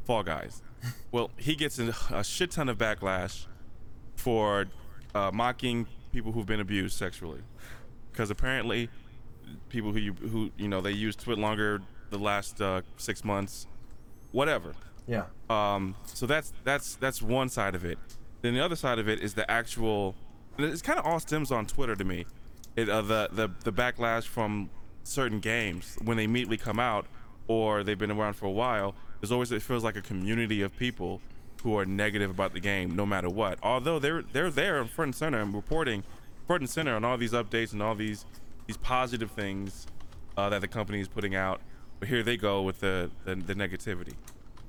Fall 0.03 0.23
Guys." 0.23 0.61
well, 1.11 1.31
he 1.37 1.55
gets 1.55 1.79
a, 1.79 1.93
a 2.11 2.23
shit 2.23 2.51
ton 2.51 2.67
of 2.67 2.77
backlash 2.77 3.45
for 4.19 4.65
uh, 5.15 5.31
mocking 5.33 5.87
people 6.11 6.31
who've 6.31 6.45
been 6.45 6.59
abused 6.59 6.97
sexually, 6.97 7.41
because 8.11 8.29
apparently 8.29 8.89
people 9.69 9.91
who 9.91 9.99
you 9.99 10.13
who 10.13 10.51
you 10.57 10.67
know 10.67 10.81
they 10.81 10.91
used 10.91 11.23
TwitLonger 11.23 11.81
the 12.09 12.19
last 12.19 12.61
uh, 12.61 12.81
six 12.97 13.23
months, 13.23 13.67
whatever. 14.31 14.73
Yeah. 15.07 15.25
Um, 15.49 15.95
so 16.05 16.25
that's 16.25 16.53
that's 16.63 16.95
that's 16.95 17.21
one 17.21 17.49
side 17.49 17.75
of 17.75 17.85
it. 17.85 17.97
Then 18.41 18.53
the 18.53 18.63
other 18.63 18.75
side 18.75 18.99
of 18.99 19.07
it 19.07 19.21
is 19.21 19.33
the 19.33 19.49
actual. 19.49 20.15
It's 20.57 20.81
kind 20.81 20.99
of 20.99 21.05
all 21.05 21.19
stems 21.19 21.51
on 21.51 21.65
Twitter 21.65 21.95
to 21.95 22.03
me. 22.03 22.25
It 22.75 22.89
uh, 22.89 23.01
the 23.01 23.29
the 23.31 23.49
the 23.63 23.71
backlash 23.71 24.23
from 24.23 24.69
certain 25.03 25.39
games 25.39 25.97
when 26.03 26.17
they 26.17 26.25
immediately 26.25 26.57
come 26.57 26.79
out 26.79 27.05
or 27.47 27.83
they've 27.83 27.97
been 27.97 28.11
around 28.11 28.33
for 28.33 28.45
a 28.45 28.51
while. 28.51 28.93
There's 29.19 29.31
always 29.31 29.51
it 29.51 29.61
feels 29.61 29.83
like 29.83 29.95
a 29.95 30.01
community 30.01 30.61
of 30.61 30.75
people 30.77 31.21
who 31.63 31.77
are 31.77 31.85
negative 31.85 32.29
about 32.29 32.53
the 32.53 32.59
game 32.59 32.95
no 32.95 33.05
matter 33.05 33.29
what. 33.29 33.59
Although 33.63 33.99
they're 33.99 34.21
they're 34.21 34.49
there 34.51 34.79
in 34.81 34.87
front 34.87 35.09
and 35.09 35.15
center 35.15 35.39
and 35.41 35.53
reporting 35.53 36.03
front 36.47 36.61
and 36.61 36.69
center 36.69 36.95
on 36.95 37.03
all 37.05 37.17
these 37.17 37.33
updates 37.33 37.73
and 37.73 37.81
all 37.81 37.95
these 37.95 38.25
these 38.67 38.77
positive 38.77 39.31
things 39.31 39.87
uh, 40.37 40.49
that 40.49 40.61
the 40.61 40.67
company 40.67 40.99
is 40.99 41.07
putting 41.07 41.35
out. 41.35 41.61
But 41.99 42.07
here 42.09 42.23
they 42.23 42.37
go 42.37 42.61
with 42.61 42.79
the 42.79 43.11
the, 43.25 43.35
the 43.35 43.55
negativity. 43.55 44.13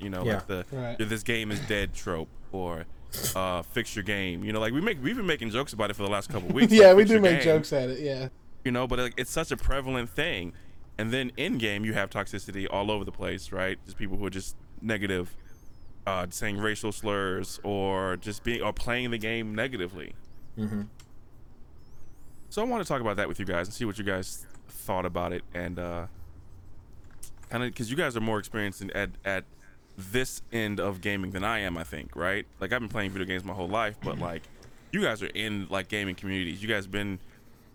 You 0.01 0.11
know, 0.11 0.25
Yeah. 0.25 0.35
like 0.35 0.47
the 0.47 0.67
Right. 0.73 0.99
this 0.99 1.23
game 1.23 1.51
is 1.51 1.61
dead 1.61 1.93
trope 1.95 2.29
or 2.53 2.87
uh, 3.35 3.63
fix 3.63 3.95
your 3.95 4.03
game. 4.03 4.45
You 4.45 4.53
know, 4.53 4.61
like 4.61 4.73
we 4.73 4.81
make 4.81 5.03
we've 5.03 5.17
been 5.17 5.27
making 5.27 5.51
jokes 5.51 5.73
about 5.73 5.91
it 5.91 5.95
for 5.95 6.03
the 6.03 6.11
last 6.11 6.31
couple 6.31 6.49
of 6.49 6.55
weeks. 6.55 6.73
yeah, 6.73 6.89
like, 6.89 6.97
we 6.97 7.05
do 7.05 7.21
make 7.21 7.39
game, 7.43 7.45
jokes 7.45 7.73
at 7.73 7.89
it. 7.91 8.01
Yeah. 8.01 8.29
You 8.65 8.73
know, 8.73 8.87
but 8.87 8.99
like, 8.99 9.15
it's 9.17 9.31
such 9.31 9.51
a 9.53 9.57
prevalent 9.57 10.11
thing. 10.11 10.53
And 10.99 11.11
then 11.13 11.33
in 11.39 11.57
game, 11.57 11.85
you 11.85 11.95
have 11.95 12.11
toxicity 12.11 12.67
all 12.71 12.91
over 12.91 13.05
the 13.05 13.13
place, 13.13 13.53
right? 13.53 13.79
Just 13.87 13.97
people 13.97 14.19
who 14.19 14.27
are 14.27 14.31
just 14.31 14.55
negative, 14.83 15.35
uh, 16.07 16.27
saying 16.31 16.59
racial 16.59 16.93
slurs 16.93 17.61
or 17.63 18.17
just 18.17 18.43
being 18.45 18.63
or 18.63 18.73
playing 18.73 19.11
the 19.11 19.19
game 19.19 19.55
negatively. 19.55 20.15
Mm-hmm. 20.59 20.83
So 22.49 22.63
I 22.63 22.65
want 22.65 22.83
to 22.83 22.89
talk 22.89 23.01
about 23.01 23.17
that 23.17 23.29
with 23.29 23.39
you 23.39 23.45
guys 23.45 23.67
and 23.69 23.75
see 23.75 23.85
what 23.85 23.97
you 23.99 24.05
guys 24.05 24.47
thought 24.69 25.07
about 25.07 25.33
it, 25.33 25.43
and 25.55 25.79
uh, 25.79 26.07
kind 27.49 27.63
of 27.65 27.71
because 27.71 27.91
you 27.91 27.97
guys 27.97 28.17
are 28.17 28.21
more 28.21 28.39
experienced 28.39 28.83
in, 28.83 28.91
at 28.93 29.11
at 29.25 29.45
this 29.97 30.43
end 30.53 30.81
of 30.81 31.01
gaming 31.01 31.31
than 31.31 31.45
I 31.45 31.61
am. 31.61 31.77
I 31.77 31.85
think, 31.85 32.17
right? 32.17 32.47
Like 32.59 32.73
I've 32.73 32.81
been 32.81 32.89
playing 32.89 33.11
video 33.11 33.27
games 33.27 33.45
my 33.45 33.53
whole 33.53 33.69
life, 33.69 33.97
but 34.03 34.19
like 34.19 34.43
you 34.93 35.01
guys 35.01 35.23
are 35.23 35.27
in 35.27 35.67
like 35.71 35.89
gaming 35.89 36.15
communities. 36.17 36.61
You 36.63 36.69
guys 36.69 36.87
been 36.87 37.21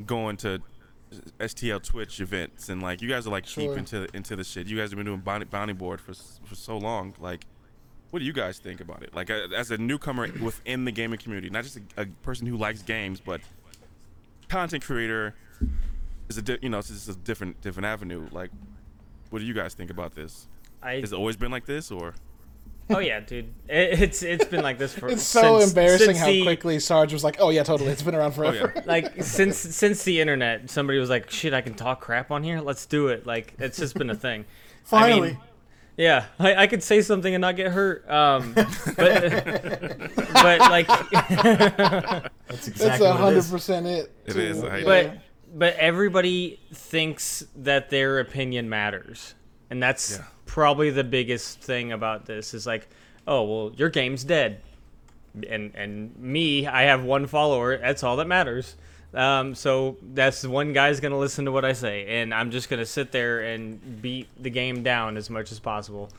going 0.05 0.36
to 0.38 0.61
STL 1.39 1.82
Twitch 1.82 2.19
events, 2.19 2.67
and 2.67 2.82
like 2.82 3.01
you 3.01 3.07
guys 3.07 3.26
are 3.28 3.30
like 3.30 3.45
Sure. 3.45 3.69
deep 3.69 3.78
into 3.78 4.07
into 4.13 4.36
the 4.36 4.43
shit. 4.43 4.67
You 4.67 4.76
guys 4.78 4.89
have 4.89 4.97
been 4.97 5.05
doing 5.05 5.21
bounty, 5.21 5.45
bounty 5.45 5.73
board 5.73 6.01
for 6.01 6.13
for 6.13 6.55
so 6.55 6.78
long. 6.78 7.13
Like, 7.19 7.45
what 8.16 8.20
do 8.20 8.26
you 8.26 8.32
guys 8.32 8.59
think 8.59 8.80
about 8.80 9.03
it? 9.03 9.13
Like 9.13 9.30
uh, 9.30 9.49
as 9.53 9.72
a 9.72 9.78
newcomer 9.78 10.30
within 10.41 10.86
the 10.86 10.91
gaming 10.93 11.20
community, 11.20 11.49
not 11.49 11.66
just 11.66 11.76
a, 11.97 12.03
a 12.03 12.05
person 12.24 12.47
who 12.47 12.55
likes 12.55 12.82
games, 12.82 13.20
but 13.20 13.41
content 14.47 14.86
creator 14.86 15.36
is 16.30 16.38
a 16.38 16.41
di- 16.41 16.57
you 16.61 16.70
know 16.70 16.78
it's 16.78 16.88
just 16.88 17.09
a 17.09 17.16
different 17.16 17.59
different 17.59 17.88
avenue. 17.88 18.26
Like, 18.32 18.51
what 19.32 19.39
do 19.39 19.45
you 19.45 19.53
guys 19.53 19.74
think 19.74 19.91
about 19.91 20.16
this? 20.16 20.47
I 20.82 21.01
Has 21.01 21.11
it 21.11 21.18
always 21.18 21.36
been 21.36 21.51
like 21.51 21.66
this, 21.66 21.91
or 21.91 22.13
oh 22.89 22.99
yeah, 22.99 23.20
dude. 23.20 23.53
It, 23.68 23.99
it's 24.01 24.24
it's 24.24 24.45
been 24.45 24.63
like 24.63 24.78
this 24.78 24.93
for. 24.93 25.09
It's 25.09 25.22
so 25.22 25.59
since- 25.59 25.72
embarrassing 25.72 26.05
since 26.05 26.20
how 26.20 26.28
the- 26.28 26.43
quickly 26.43 26.80
Sarge 26.80 27.11
was 27.11 27.26
like, 27.26 27.36
"Oh 27.39 27.49
yeah, 27.49 27.63
totally. 27.63 27.89
It's 27.91 28.01
been 28.01 28.16
around 28.16 28.32
oh 28.32 28.36
forever." 28.36 28.72
yeah, 28.78 28.82
like 28.86 29.24
since 29.24 29.57
since 29.57 30.03
the 30.03 30.22
internet, 30.22 30.70
somebody 30.70 30.99
was 30.99 31.09
like, 31.09 31.30
"Shit, 31.30 31.53
I 31.53 31.59
can 31.59 31.74
talk 31.74 31.99
crap 31.99 32.32
on 32.32 32.43
here. 32.43 32.61
Let's 32.61 32.86
do 32.86 33.09
it." 33.09 33.28
Like 33.28 33.55
it's 33.59 33.78
just 33.78 33.95
been 33.95 34.09
a 34.09 34.16
thing. 34.16 34.45
I 34.89 35.09
mean, 35.09 35.09
Finally. 35.11 35.39
Yeah, 35.98 36.26
I, 36.39 36.56
I 36.64 36.68
could 36.68 36.84
say 36.84 37.02
something 37.02 37.34
and 37.34 37.41
not 37.41 37.56
get 37.56 37.72
hurt. 37.72 38.10
Um, 38.10 38.54
but 38.98 38.98
but 40.34 40.60
like, 40.60 40.88
That's 41.12 42.30
That's 42.48 42.68
exactly 42.68 43.08
a 43.08 43.12
it 43.12 43.18
hundred 43.18 43.46
percent 43.50 43.86
it. 43.88 44.12
It 44.26 44.34
too. 44.34 44.39
is, 44.41 44.64
I- 44.64 44.84
but 44.84 45.18
but 45.54 45.76
everybody 45.78 46.60
thinks 46.74 47.46
that 47.58 47.89
their 47.89 48.20
opinion 48.20 48.70
matters, 48.70 49.36
and 49.70 49.82
that's 49.82 50.18
Yeah. 50.18 50.26
probably 50.46 50.89
the 50.89 51.04
biggest 51.04 51.62
thing 51.62 51.91
about 51.91 52.26
this. 52.26 52.54
Is 52.54 52.68
like, 52.68 52.88
oh 53.28 53.43
well, 53.43 53.72
your 53.76 53.89
game's 53.89 54.24
dead, 54.24 54.62
and 55.50 55.74
and 55.76 56.16
me, 56.18 56.68
I 56.68 56.84
have 56.84 57.04
one 57.04 57.26
follower. 57.28 57.78
That's 57.78 58.04
all 58.04 58.18
that 58.18 58.28
matters. 58.28 58.76
Um, 59.16 59.55
so 59.55 59.95
that's 60.13 60.45
one 60.45 60.74
guy's 60.74 60.99
gonna 60.99 61.18
listen 61.18 61.45
to 61.45 61.51
what 61.51 61.63
I 61.63 61.72
say, 61.74 62.20
and 62.22 62.34
I'm 62.34 62.51
just 62.51 62.70
gonna 62.70 62.86
sit 62.86 63.11
there 63.13 63.41
and 63.41 64.01
beat 64.01 64.28
the 64.41 64.49
game 64.49 64.84
down 64.84 65.16
as 65.16 65.30
much 65.30 65.53
as 65.53 65.59
possible, 65.59 66.09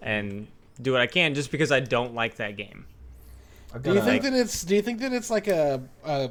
and 0.00 0.46
do 0.80 0.92
what 0.92 1.02
I 1.02 1.06
can 1.06 1.34
just 1.34 1.50
because 1.50 1.70
I 1.70 1.80
don't 1.80 2.14
like 2.14 2.36
that 2.36 2.56
game. 2.56 2.86
Do 3.82 3.92
you 3.92 3.98
a- 3.98 4.02
think 4.02 4.22
that 4.22 4.32
it's? 4.32 4.64
Do 4.64 4.74
you 4.74 4.82
think 4.82 5.00
that 5.00 5.12
it's 5.12 5.30
like 5.30 5.48
a, 5.48 5.82
a, 6.04 6.30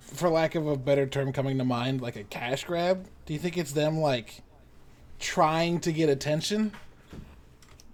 for 0.00 0.28
lack 0.28 0.54
of 0.56 0.66
a 0.66 0.76
better 0.76 1.06
term 1.06 1.32
coming 1.32 1.56
to 1.56 1.64
mind, 1.64 2.02
like 2.02 2.16
a 2.16 2.24
cash 2.24 2.64
grab? 2.64 3.06
Do 3.24 3.32
you 3.32 3.38
think 3.38 3.56
it's 3.56 3.72
them 3.72 3.98
like 3.98 4.42
trying 5.18 5.80
to 5.80 5.92
get 5.92 6.10
attention, 6.10 6.72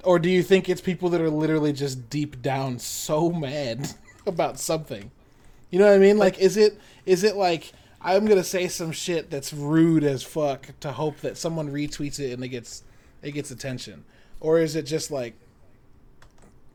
or 0.02 0.18
do 0.18 0.28
you 0.28 0.42
think 0.42 0.68
it's 0.68 0.80
people 0.80 1.10
that 1.10 1.20
are 1.20 1.30
literally 1.30 1.72
just 1.72 2.10
deep 2.10 2.42
down 2.42 2.80
so 2.80 3.30
mad 3.30 3.88
about 4.26 4.58
something? 4.58 5.12
You 5.70 5.78
know 5.78 5.86
what 5.86 5.94
I 5.94 5.98
mean? 5.98 6.18
Like, 6.18 6.38
is 6.38 6.56
it 6.56 6.78
is 7.04 7.24
it 7.24 7.36
like 7.36 7.72
I'm 8.00 8.26
gonna 8.26 8.44
say 8.44 8.68
some 8.68 8.92
shit 8.92 9.30
that's 9.30 9.52
rude 9.52 10.04
as 10.04 10.22
fuck 10.22 10.68
to 10.80 10.92
hope 10.92 11.18
that 11.20 11.36
someone 11.36 11.70
retweets 11.70 12.18
it 12.20 12.32
and 12.32 12.44
it 12.44 12.48
gets 12.48 12.84
it 13.22 13.32
gets 13.32 13.50
attention, 13.50 14.04
or 14.40 14.58
is 14.58 14.76
it 14.76 14.82
just 14.82 15.10
like 15.10 15.34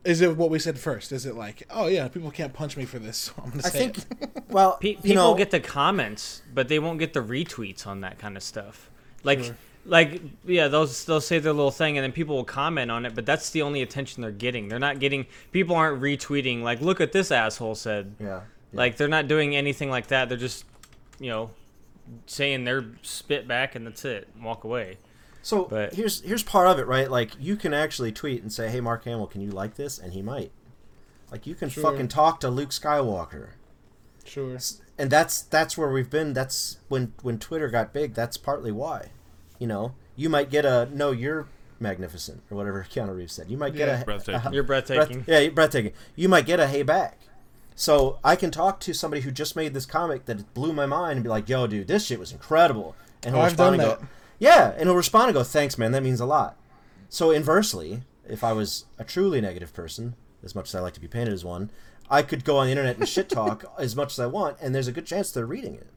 is 0.04 0.20
it 0.20 0.36
what 0.36 0.50
we 0.50 0.58
said 0.58 0.78
first? 0.78 1.12
Is 1.12 1.26
it 1.26 1.36
like, 1.36 1.62
oh 1.70 1.86
yeah, 1.86 2.08
people 2.08 2.30
can't 2.30 2.52
punch 2.52 2.76
me 2.76 2.84
for 2.84 2.98
this? 2.98 3.16
So 3.36 3.42
I'm 3.42 3.50
gonna 3.50 3.62
I 3.64 3.68
say 3.70 3.78
think. 3.78 3.98
it. 3.98 4.28
Well, 4.48 4.76
Pe- 4.76 4.90
you 4.90 4.96
people 4.96 5.14
know, 5.14 5.34
get 5.34 5.50
the 5.50 5.60
comments, 5.60 6.42
but 6.52 6.68
they 6.68 6.78
won't 6.78 6.98
get 6.98 7.14
the 7.14 7.20
retweets 7.22 7.86
on 7.86 8.02
that 8.02 8.18
kind 8.18 8.36
of 8.36 8.42
stuff. 8.42 8.90
Like, 9.24 9.40
like 9.86 10.20
yeah, 10.44 10.68
they'll 10.68 10.84
they'll 10.84 11.22
say 11.22 11.38
their 11.38 11.54
little 11.54 11.70
thing, 11.70 11.96
and 11.96 12.04
then 12.04 12.12
people 12.12 12.36
will 12.36 12.44
comment 12.44 12.90
on 12.90 13.06
it. 13.06 13.14
But 13.14 13.24
that's 13.24 13.48
the 13.48 13.62
only 13.62 13.80
attention 13.80 14.20
they're 14.20 14.30
getting. 14.30 14.68
They're 14.68 14.78
not 14.78 14.98
getting. 14.98 15.24
People 15.52 15.74
aren't 15.74 16.02
retweeting. 16.02 16.62
Like, 16.62 16.82
look 16.82 17.00
at 17.00 17.12
this 17.12 17.30
asshole 17.30 17.76
said. 17.76 18.14
Yeah. 18.20 18.40
Yeah. 18.72 18.78
Like, 18.78 18.96
they're 18.96 19.08
not 19.08 19.28
doing 19.28 19.54
anything 19.56 19.90
like 19.90 20.08
that. 20.08 20.28
They're 20.28 20.38
just, 20.38 20.64
you 21.20 21.30
know, 21.30 21.50
saying 22.26 22.64
their 22.64 22.84
spit 23.02 23.46
back, 23.48 23.74
and 23.74 23.86
that's 23.86 24.04
it. 24.04 24.28
And 24.34 24.44
walk 24.44 24.64
away. 24.64 24.98
So 25.42 25.64
But- 25.64 25.94
here's 25.94 26.20
here's 26.22 26.42
part 26.44 26.68
of 26.68 26.78
it, 26.78 26.86
right? 26.86 27.10
Like 27.10 27.32
you 27.40 27.56
can 27.56 27.74
actually 27.74 28.12
tweet 28.12 28.42
and 28.42 28.52
say, 28.52 28.68
"Hey, 28.68 28.80
Mark 28.80 29.04
Hamill, 29.04 29.26
can 29.26 29.40
you 29.40 29.50
like 29.50 29.74
this?" 29.74 29.98
And 29.98 30.12
he 30.12 30.22
might. 30.22 30.52
Like 31.32 31.46
you 31.48 31.54
can 31.56 31.68
Sure. 31.68 31.82
fucking 31.82 32.08
talk 32.08 32.38
to 32.40 32.48
Luke 32.48 32.70
Skywalker. 32.70 33.48
Sure. 34.24 34.56
and 34.96 35.10
that's 35.10 35.42
that's 35.42 35.76
where 35.76 35.88
we've 35.90 36.08
been 36.10 36.32
that's 36.32 36.76
when 36.88 37.12
when 37.22 37.38
twitter 37.40 37.68
got 37.68 37.92
big 37.92 38.14
that's 38.14 38.36
partly 38.36 38.70
why 38.70 39.08
you 39.58 39.66
know 39.66 39.94
you 40.14 40.28
might 40.28 40.48
get 40.48 40.64
a 40.64 40.88
no 40.92 41.10
you're 41.10 41.48
magnificent 41.80 42.40
or 42.48 42.56
whatever 42.56 42.86
keanu 42.90 43.16
reeves 43.16 43.32
said 43.32 43.50
you 43.50 43.56
might 43.56 43.74
get 43.74 43.88
Yeah. 43.88 44.00
a 44.02 44.04
Breathtaking. 44.04 44.52
You're 44.52 44.62
breath- 44.62 44.86
breathtaking. 44.86 45.24
yeah 45.26 45.40
you're 45.40 45.50
breathtaking 45.50 45.92
you 46.14 46.28
might 46.28 46.46
get 46.46 46.60
a 46.60 46.68
hey 46.68 46.84
back 46.84 47.18
so 47.74 48.18
i 48.24 48.34
can 48.36 48.50
talk 48.50 48.80
to 48.80 48.92
somebody 48.92 49.22
who 49.22 49.30
just 49.30 49.56
made 49.56 49.74
this 49.74 49.86
comic 49.86 50.24
that 50.26 50.52
blew 50.54 50.72
my 50.72 50.86
mind 50.86 51.12
and 51.16 51.22
be 51.22 51.28
like 51.30 51.48
yo 51.48 51.66
dude 51.66 51.88
this 51.88 52.06
shit 52.06 52.18
was 52.18 52.32
incredible 52.32 52.94
and 53.22 53.34
Oh, 53.34 53.40
I've 53.40 53.52
respond 53.52 53.78
done 53.78 53.88
and 53.90 53.98
go 53.98 54.00
that. 54.00 54.08
yeah 54.38 54.70
and 54.76 54.84
he'll 54.88 54.94
respond 54.96 55.28
and 55.28 55.34
go 55.34 55.42
thanks 55.44 55.78
man 55.78 55.92
that 55.92 56.02
means 56.02 56.20
a 56.20 56.26
lot 56.26 56.56
so 57.08 57.30
inversely, 57.30 58.04
if 58.26 58.42
I 58.42 58.54
was 58.54 58.86
a 58.98 59.04
truly 59.04 59.42
negative 59.42 59.74
person, 59.74 60.14
as 60.42 60.54
much 60.54 60.68
as 60.70 60.74
I 60.74 60.80
like 60.80 60.94
to 60.94 61.00
be 61.00 61.08
painted 61.08 61.34
as 61.34 61.44
one, 61.44 61.68
I 62.08 62.22
could 62.22 62.42
go 62.42 62.56
on 62.56 62.64
the 62.64 62.70
internet 62.72 62.96
and 62.96 63.06
shit 63.06 63.28
talk 63.28 63.66
as 63.78 63.94
much 63.94 64.12
as 64.14 64.18
I 64.18 64.24
want, 64.24 64.56
and 64.62 64.74
there's 64.74 64.88
a 64.88 64.92
good 64.92 65.04
chance 65.04 65.30
they're 65.30 65.44
reading 65.44 65.74
it. 65.74 65.88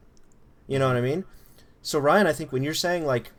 You 0.66 0.78
know 0.78 0.88
what 0.88 0.96
I 0.98 1.00
mean? 1.00 1.24
So 1.80 1.98
Ryan, 1.98 2.26
I 2.26 2.34
think 2.34 2.52
when 2.52 2.62
you're 2.62 2.74
saying 2.74 3.06
like, 3.06 3.32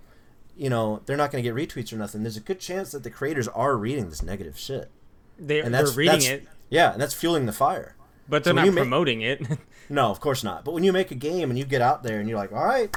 you 0.56 0.72
know, 0.72 1.04
they're 1.06 1.16
not 1.18 1.30
going 1.32 1.44
to 1.44 1.48
get 1.48 1.56
retweets 1.56 1.94
or 1.94 1.98
nothing, 1.98 2.24
there's 2.24 2.36
a 2.36 2.40
good 2.40 2.60
chance 2.60 2.92
that 2.94 3.04
the 3.04 3.12
creators 3.12 3.48
are 3.50 3.78
reading 3.78 4.10
this 4.10 4.24
negative 4.24 4.58
shit, 4.58 4.90
They, 5.38 5.60
and 5.60 5.72
they're 5.72 5.86
reading 5.86 6.14
that's- 6.22 6.28
it, 6.28 6.48
Yeah, 6.72 6.94
and 6.94 7.00
that's 7.00 7.14
fueling 7.14 7.46
the 7.46 7.54
fire. 7.54 7.96
But 8.30 8.44
they're 8.44 8.52
So 8.52 8.56
not 8.56 8.66
you 8.66 8.72
make- 8.72 8.84
promoting 8.84 9.22
it. 9.22 9.42
No, 9.90 10.12
of 10.12 10.20
course 10.20 10.44
not. 10.44 10.66
But 10.66 10.74
when 10.74 10.84
you 10.84 10.92
make 10.92 11.12
a 11.12 11.16
game 11.16 11.50
and 11.50 11.58
you 11.58 11.64
get 11.64 11.82
out 11.82 12.04
there 12.04 12.20
and 12.20 12.28
you're 12.28 12.38
like, 12.38 12.52
all 12.52 12.66
right, 12.66 12.94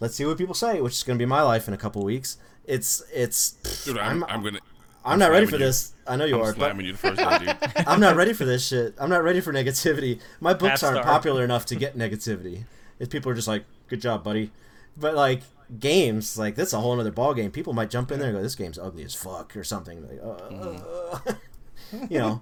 let's 0.00 0.14
see 0.14 0.24
what 0.24 0.38
people 0.38 0.54
say, 0.54 0.80
which 0.80 0.94
is 0.94 1.02
going 1.02 1.18
to 1.18 1.22
be 1.22 1.26
my 1.28 1.42
life 1.42 1.68
in 1.68 1.74
a 1.74 1.76
couple 1.76 2.02
weeks. 2.02 2.38
It's 2.64 3.02
it's. 3.12 3.50
Dude, 3.84 3.98
I'm, 3.98 4.24
I'm, 4.24 4.30
I'm 4.30 4.42
gonna. 4.42 4.60
I'm 5.04 5.18
not 5.18 5.30
ready 5.30 5.44
for 5.44 5.52
you. 5.56 5.58
this. 5.58 5.92
I 6.06 6.16
know 6.16 6.24
you 6.24 6.36
I'm 6.36 6.40
are, 6.40 6.52
but 6.54 6.56
slamming 6.56 6.86
you 6.86 6.92
the 6.92 6.98
first 6.98 7.18
day, 7.18 7.38
dude. 7.40 7.56
I'm 7.86 8.00
not 8.00 8.16
ready 8.16 8.32
for 8.32 8.46
this 8.46 8.66
shit. 8.66 8.94
I'm 8.98 9.10
not 9.10 9.22
ready 9.22 9.42
for 9.42 9.52
negativity. 9.52 10.18
My 10.40 10.54
books 10.54 10.82
aren't 10.82 10.96
Half-star. 10.96 11.12
popular 11.14 11.44
enough 11.44 11.66
to 11.66 11.76
get 11.76 11.94
negativity. 11.98 12.64
If 12.98 13.10
people 13.10 13.30
are 13.30 13.34
just 13.34 13.46
like, 13.48 13.66
"Good 13.88 14.00
job, 14.00 14.24
buddy," 14.24 14.50
but 14.96 15.14
like 15.14 15.42
games, 15.78 16.38
like 16.38 16.54
this 16.54 16.68
is 16.68 16.72
a 16.72 16.80
whole 16.80 16.98
other 16.98 17.10
ball 17.12 17.34
game. 17.34 17.50
People 17.50 17.74
might 17.74 17.90
jump 17.90 18.10
in 18.10 18.18
there 18.18 18.28
and 18.30 18.38
go, 18.38 18.42
"This 18.42 18.54
game's 18.54 18.78
ugly 18.78 19.04
as 19.04 19.14
fuck" 19.14 19.54
or 19.58 19.62
something. 19.62 20.08
Like, 20.08 20.20
uh, 20.24 21.32
you 22.08 22.18
know, 22.18 22.40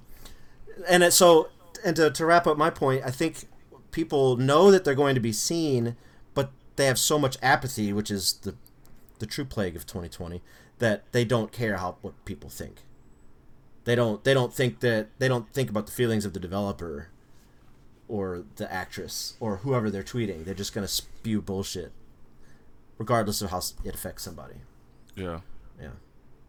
and 0.88 1.02
it, 1.02 1.10
so 1.12 1.48
and 1.84 1.96
to, 1.96 2.10
to 2.10 2.26
wrap 2.26 2.46
up 2.46 2.56
my 2.56 2.70
point, 2.70 3.02
I 3.04 3.10
think 3.10 3.46
people 3.90 4.36
know 4.36 4.70
that 4.70 4.84
they're 4.84 4.94
going 4.94 5.14
to 5.14 5.20
be 5.20 5.32
seen, 5.32 5.96
but 6.34 6.50
they 6.76 6.86
have 6.86 6.98
so 6.98 7.18
much 7.18 7.36
apathy, 7.42 7.92
which 7.92 8.10
is 8.10 8.34
the 8.34 8.54
the 9.18 9.26
true 9.26 9.44
plague 9.44 9.76
of 9.76 9.86
2020, 9.86 10.42
that 10.78 11.04
they 11.12 11.24
don't 11.24 11.52
care 11.52 11.76
how 11.76 11.96
what 12.02 12.24
people 12.24 12.50
think 12.50 12.82
they 13.84 13.94
don't 13.94 14.24
they 14.24 14.34
don't 14.34 14.52
think 14.52 14.80
that 14.80 15.08
they 15.18 15.28
don't 15.28 15.52
think 15.52 15.70
about 15.70 15.86
the 15.86 15.92
feelings 15.92 16.24
of 16.24 16.32
the 16.32 16.40
developer 16.40 17.08
or 18.08 18.44
the 18.56 18.72
actress 18.72 19.34
or 19.40 19.58
whoever 19.58 19.90
they're 19.90 20.02
tweeting 20.02 20.44
they're 20.44 20.54
just 20.54 20.74
going 20.74 20.86
to 20.86 20.92
spew 20.92 21.40
bullshit 21.40 21.92
regardless 22.98 23.42
of 23.42 23.50
how 23.50 23.60
it 23.84 23.94
affects 23.94 24.22
somebody 24.22 24.54
Yeah. 25.16 25.40
Yeah. 25.80 25.88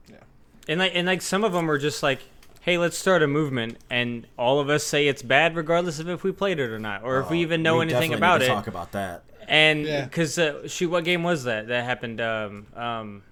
yeah 0.10 0.18
and 0.68 0.80
like 0.80 0.92
and 0.94 1.08
like 1.08 1.22
some 1.22 1.44
of 1.44 1.54
them 1.54 1.70
are 1.70 1.78
just 1.78 2.04
like, 2.04 2.20
hey, 2.64 2.78
let's 2.78 2.98
start 2.98 3.22
a 3.22 3.28
movement, 3.28 3.78
and 3.90 4.26
all 4.38 4.60
of 4.62 4.70
us 4.70 4.84
say 4.86 5.08
it's 5.08 5.22
bad 5.22 5.56
regardless 5.56 6.00
of 6.00 6.08
if 6.10 6.24
we 6.24 6.32
played 6.32 6.60
it 6.60 6.70
or 6.70 6.80
not, 6.80 7.04
or 7.04 7.20
if 7.20 7.30
we 7.30 7.40
even 7.42 7.62
know 7.62 7.76
Oh, 7.76 7.80
We 7.80 7.84
anything 7.92 8.14
about 8.14 8.40
need 8.40 8.46
it. 8.46 8.50
to 8.50 8.54
talk 8.56 8.68
about 8.68 8.94
that 8.94 9.24
And 9.48 9.86
Yeah. 9.86 10.06
because 10.06 10.40
uh, 10.40 10.66
shoot, 10.68 10.90
what 10.90 11.04
game 11.04 11.24
was 11.24 11.44
that 11.44 11.68
that 11.68 11.84
happened 11.84 12.22
um, 12.22 12.66
um, 12.76 13.24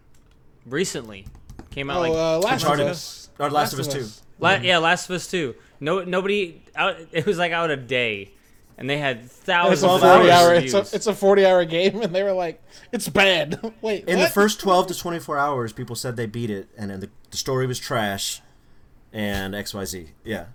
recently? 0.65 1.25
Came 1.69 1.89
out 1.89 1.97
Oh, 1.97 2.01
like 2.01 2.11
uh, 2.11 2.39
Last 2.39 2.65
of 2.65 2.79
Us. 2.81 3.29
Or 3.39 3.49
Last 3.49 3.73
of 3.73 3.79
Us 3.79 3.87
2. 3.87 4.05
La- 4.39 4.55
yeah, 4.55 4.77
Last 4.79 5.09
of 5.09 5.15
Us 5.15 5.27
Two. 5.27 5.55
No, 5.79 6.03
nobody 6.03 6.61
out. 6.75 6.97
It 7.11 7.25
was 7.25 7.37
like 7.37 7.51
out 7.51 7.69
a 7.71 7.77
day, 7.77 8.31
and 8.77 8.89
they 8.89 8.97
had 8.97 9.29
thousands 9.29 9.83
a 9.83 9.87
of 9.95 10.03
hours 10.03 10.17
forty 10.17 10.31
hour. 10.31 10.53
It's 10.55 10.73
a 10.73 10.79
it's 10.95 11.07
a 11.07 11.13
forty 11.13 11.45
hour 11.45 11.63
game, 11.63 12.01
and 12.01 12.13
they 12.13 12.23
were 12.23 12.33
like, 12.33 12.59
"It's 12.91 13.07
bad." 13.07 13.73
Wait, 13.81 14.05
in 14.05 14.19
the 14.19 14.27
first 14.27 14.59
12 14.59 14.87
to 14.87 14.97
24 14.97 15.37
hours 15.37 15.73
people 15.73 15.95
said 15.95 16.17
they 16.17 16.25
beat 16.25 16.49
it 16.49 16.67
and 16.77 16.89
then 16.91 16.99
the, 17.01 17.09
the 17.29 17.37
story 17.37 17.67
was 17.67 17.77
trash 17.79 18.41
and 19.13 19.53
xyz 19.53 20.09
yeah 20.23 20.45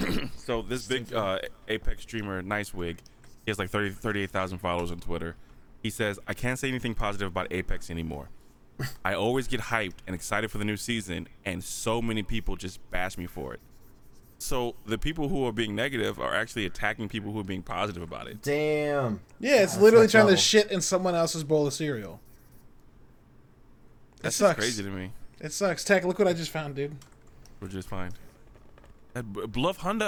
So 0.36 0.62
this 0.62 0.86
big 0.86 1.12
uh, 1.12 1.38
Apex 1.68 2.02
streamer, 2.02 2.42
NiceWigg, 2.42 2.98
he 3.44 3.50
has 3.50 3.58
like 3.58 3.70
30, 3.70 3.90
38,000 3.90 4.58
followers 4.58 4.90
on 4.90 4.98
Twitter. 4.98 5.36
He 5.82 5.90
says, 5.90 6.18
I 6.26 6.34
can't 6.34 6.58
say 6.58 6.68
anything 6.68 6.94
positive 6.94 7.28
about 7.28 7.48
Apex 7.50 7.90
anymore. 7.90 8.30
I 9.04 9.14
always 9.14 9.46
get 9.46 9.60
hyped 9.60 9.98
and 10.06 10.14
excited 10.14 10.50
for 10.50 10.58
the 10.58 10.64
new 10.64 10.76
season, 10.76 11.28
and 11.44 11.62
so 11.62 12.00
many 12.00 12.22
people 12.22 12.56
just 12.56 12.78
bash 12.90 13.18
me 13.18 13.26
for 13.26 13.54
it. 13.54 13.60
So 14.38 14.74
the 14.86 14.96
people 14.96 15.28
who 15.28 15.46
are 15.46 15.52
being 15.52 15.74
negative 15.74 16.18
are 16.18 16.34
actually 16.34 16.64
attacking 16.64 17.10
people 17.10 17.30
who 17.30 17.40
are 17.40 17.44
being 17.44 17.62
positive 17.62 18.02
about 18.02 18.26
it. 18.26 18.40
damn 18.40 19.20
yeah, 19.38 19.56
it's 19.56 19.72
That's 19.72 19.82
literally 19.82 20.04
next 20.04 20.12
trying 20.12 20.28
to 20.28 20.36
shit 20.38 20.70
in 20.70 20.80
someone 20.80 21.14
else's 21.14 21.44
bowl 21.44 21.66
of 21.66 21.74
cereal. 21.74 22.20
That's 24.22 24.36
it 24.36 24.38
just 24.38 24.38
sucks. 24.38 24.58
crazy 24.58 24.82
to 24.82 24.88
me. 24.88 25.12
It 25.40 25.52
sucks. 25.52 25.84
Tech, 25.84 26.04
look 26.04 26.18
what 26.18 26.26
I 26.26 26.32
just 26.32 26.50
found, 26.50 26.74
dude. 26.74 26.96
We're 27.60 27.68
just 27.68 27.88
fine. 27.88 28.12
That 29.14 29.32
B- 29.32 29.46
Bloodhound. 29.46 30.02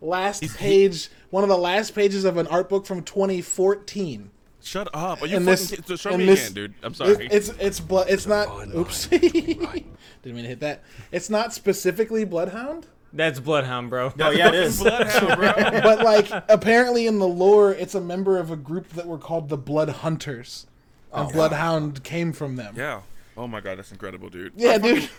Last 0.00 0.40
He's- 0.40 0.52
he- 0.56 0.58
page, 0.58 1.08
one 1.30 1.42
of 1.42 1.48
the 1.48 1.56
last 1.58 1.94
pages 1.94 2.24
of 2.24 2.36
an 2.36 2.46
art 2.48 2.68
book 2.68 2.86
from 2.86 3.02
2014. 3.02 4.30
Shut 4.64 4.88
up. 4.94 5.22
Are 5.22 5.26
you 5.26 5.36
And 5.38 5.44
fucking 5.46 5.66
this, 5.66 5.86
kid- 5.88 5.98
show 6.00 6.10
and 6.10 6.18
me 6.18 6.26
this- 6.26 6.40
again, 6.48 6.54
dude. 6.54 6.74
I'm 6.82 6.92
it- 6.92 6.96
sorry. 6.96 7.28
it's 7.30 7.48
it's 7.60 7.80
blood. 7.80 8.06
It's 8.08 8.26
not. 8.26 8.68
Oops. 8.74 9.06
Didn't 9.08 10.36
mean 10.36 10.42
to 10.42 10.48
hit 10.48 10.60
that. 10.60 10.82
It's 11.10 11.28
not 11.28 11.52
specifically 11.52 12.24
Bloodhound, 12.24 12.86
That's 13.12 13.40
Bloodhound, 13.40 13.90
bro. 13.90 14.12
oh 14.20 14.30
yeah 14.30 14.48
it 14.48 14.54
is 14.54 14.78
Bloodhound, 14.82 15.36
bro. 15.36 15.52
but 15.82 16.04
like 16.04 16.30
apparently 16.48 17.06
in 17.08 17.18
the 17.18 17.26
lore, 17.26 17.72
it's 17.72 17.94
a 17.96 18.00
member 18.00 18.38
of 18.38 18.50
a 18.52 18.56
group 18.56 18.88
that 18.90 19.06
were 19.06 19.18
called 19.18 19.48
the 19.48 19.56
Blood 19.58 19.88
Hunters, 19.88 20.66
and 21.12 21.28
oh, 21.28 21.32
Bloodhound 21.32 22.04
came 22.04 22.32
from 22.32 22.54
them. 22.56 22.74
yeah. 22.76 23.00
Oh 23.36 23.48
my 23.48 23.60
god, 23.60 23.78
that's 23.78 23.90
incredible, 23.92 24.28
dude. 24.28 24.52
Yeah, 24.56 24.70
I 24.72 24.78
fucking- 24.78 24.94
dude. 24.94 25.10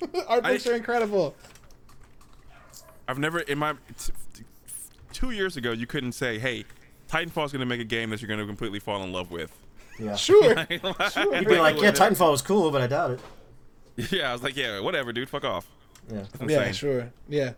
Art 0.28 0.42
books 0.44 0.66
I- 0.66 0.70
are 0.70 0.74
incredible. 0.74 1.34
I've 3.08 3.18
never 3.18 3.40
in 3.40 3.58
my 3.58 3.72
t- 3.98 4.12
t- 4.34 4.44
two 5.12 5.30
years 5.30 5.56
ago 5.56 5.72
you 5.72 5.86
couldn't 5.86 6.12
say, 6.12 6.38
"Hey, 6.38 6.64
Titanfall's 7.08 7.52
going 7.52 7.60
to 7.60 7.66
make 7.66 7.80
a 7.80 7.84
game 7.84 8.10
that 8.10 8.20
you're 8.20 8.28
going 8.28 8.40
to 8.40 8.46
completely 8.46 8.78
fall 8.80 9.02
in 9.02 9.12
love 9.12 9.30
with." 9.30 9.52
yeah 9.98 10.14
Sure. 10.16 10.42
you'd 10.70 11.48
be 11.48 11.58
like 11.58 11.80
yeah 11.80 11.90
titanfall 11.90 12.30
was 12.30 12.42
cool 12.42 12.70
but 12.70 12.82
i 12.82 12.86
doubt 12.86 13.12
it 13.12 13.20
Yeah, 14.12 14.28
I 14.28 14.32
was 14.34 14.42
like, 14.42 14.54
"Yeah, 14.56 14.80
whatever, 14.80 15.10
dude. 15.12 15.28
Fuck 15.30 15.44
off." 15.44 15.66
yeah 16.12 16.24
Yeah, 16.46 16.72
sure. 16.72 17.10
Yeah. 17.28 17.52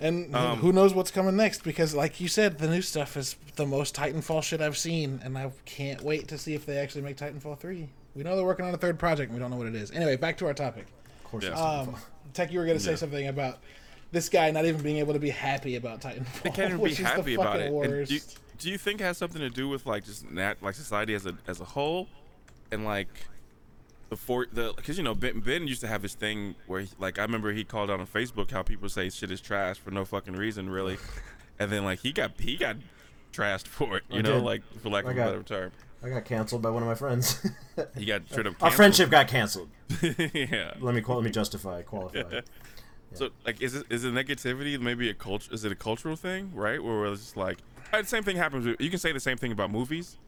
And 0.00 0.34
Um, 0.36 0.58
who 0.58 0.72
knows 0.72 0.92
what's 0.94 1.10
coming 1.10 1.34
next? 1.36 1.64
Because, 1.64 1.92
like 1.94 2.20
you 2.20 2.28
said, 2.28 2.58
the 2.58 2.68
new 2.68 2.82
stuff 2.82 3.16
is 3.16 3.34
the 3.56 3.66
most 3.66 3.96
Titanfall 3.96 4.42
shit 4.44 4.60
I've 4.60 4.76
seen, 4.76 5.20
and 5.24 5.36
I 5.38 5.50
can't 5.64 6.02
wait 6.02 6.28
to 6.28 6.38
see 6.38 6.54
if 6.54 6.66
they 6.66 6.76
actually 6.76 7.00
make 7.02 7.16
Titanfall 7.16 7.58
three. 7.58 7.88
We 8.14 8.22
know 8.22 8.36
they're 8.36 8.44
working 8.44 8.64
on 8.66 8.74
a 8.74 8.76
third 8.76 8.98
project, 8.98 9.30
and 9.30 9.38
we 9.38 9.40
don't 9.40 9.50
know 9.50 9.56
what 9.56 9.66
it 9.66 9.74
is. 9.74 9.90
Anyway, 9.90 10.14
back 10.16 10.36
to 10.38 10.46
our 10.46 10.54
topic. 10.54 10.86
Of 11.28 11.30
course 11.30 11.44
Yeah. 11.44 11.50
Um, 11.60 11.94
Tech, 12.32 12.50
you 12.52 12.58
were 12.58 12.64
going 12.64 12.78
to 12.78 12.82
say 12.84 12.90
Yeah. 12.92 12.96
something 12.96 13.28
about 13.28 13.58
this 14.12 14.28
guy 14.30 14.50
not 14.50 14.64
even 14.64 14.80
being 14.82 14.96
able 14.98 15.12
to 15.12 15.18
be 15.18 15.30
happy 15.30 15.76
about 15.76 16.00
Titanfall. 16.00 16.42
They 16.42 16.50
can't 16.50 16.68
even 16.70 16.76
be 16.78 16.82
which 16.84 16.92
is 16.92 16.98
the 16.98 17.04
happy 17.04 17.34
about 17.34 17.52
fucking 17.58 17.66
it. 17.66 17.72
Worst. 17.72 18.08
do, 18.08 18.14
you, 18.14 18.20
do 18.58 18.70
you 18.70 18.78
think 18.78 19.00
it 19.00 19.04
has 19.04 19.18
something 19.18 19.40
to 19.40 19.50
do 19.50 19.68
with 19.68 19.84
like 19.86 20.04
just 20.04 20.30
nat 20.30 20.54
like 20.62 20.74
society 20.74 21.14
as 21.14 21.26
a 21.26 21.34
as 21.46 21.60
a 21.60 21.64
whole, 21.64 22.08
and 22.72 22.84
like 22.84 23.08
the 24.08 24.16
for 24.16 24.46
the 24.52 24.72
because 24.76 24.96
you 24.96 25.04
know 25.04 25.14
Ben, 25.14 25.40
ben 25.40 25.66
used 25.68 25.82
to 25.82 25.86
have 25.88 26.00
this 26.00 26.14
thing 26.14 26.54
where 26.66 26.80
he, 26.80 26.88
like 26.98 27.18
I 27.18 27.22
remember 27.22 27.52
he 27.52 27.64
called 27.64 27.90
out 27.90 28.00
on 28.00 28.06
Facebook 28.06 28.50
how 28.50 28.62
people 28.62 28.88
say 28.88 29.10
shit 29.10 29.30
is 29.30 29.40
trash 29.42 29.78
for 29.78 29.90
no 29.90 30.04
fucking 30.06 30.34
reason 30.36 30.70
really, 30.70 30.96
and 31.58 31.70
then 31.70 31.84
like 31.84 31.98
he 32.00 32.12
got 32.12 32.32
he 32.40 32.56
got 32.56 32.76
trashed 33.34 33.66
for 33.66 33.98
it 33.98 34.04
you 34.10 34.20
I 34.20 34.22
know 34.22 34.34
did. 34.36 34.42
like 34.44 34.62
for 34.82 34.88
lack 34.88 35.04
of 35.04 35.10
a 35.10 35.14
got- 35.14 35.26
better 35.28 35.42
term. 35.42 35.72
I 36.02 36.08
got 36.08 36.24
canceled 36.24 36.62
by 36.62 36.70
one 36.70 36.82
of 36.82 36.88
my 36.88 36.94
friends 36.94 37.44
He 37.96 38.04
got 38.04 38.22
straight 38.30 38.46
up. 38.46 38.62
our 38.62 38.70
friendship 38.70 39.10
got 39.10 39.28
canceled 39.28 39.68
yeah. 40.02 40.74
let 40.80 40.94
me 40.94 41.02
let 41.06 41.22
me 41.22 41.30
justify 41.30 41.82
qualify 41.82 42.40
So 43.14 43.30
like, 43.46 43.62
is 43.62 43.74
it 43.74 43.86
is 43.88 44.04
it 44.04 44.12
negativity? 44.12 44.78
Maybe 44.78 45.08
a 45.08 45.14
culture? 45.14 45.52
Is 45.52 45.64
it 45.64 45.72
a 45.72 45.74
cultural 45.74 46.14
thing, 46.14 46.52
right? 46.54 46.82
Where 46.82 47.06
it's 47.06 47.22
just 47.22 47.36
like 47.38 47.56
the 47.90 48.04
same 48.04 48.22
thing 48.22 48.36
happens. 48.36 48.66
With, 48.66 48.78
you 48.80 48.90
can 48.90 48.98
say 48.98 49.12
the 49.12 49.18
same 49.20 49.38
thing 49.38 49.50
about 49.50 49.70
movies. 49.70 50.18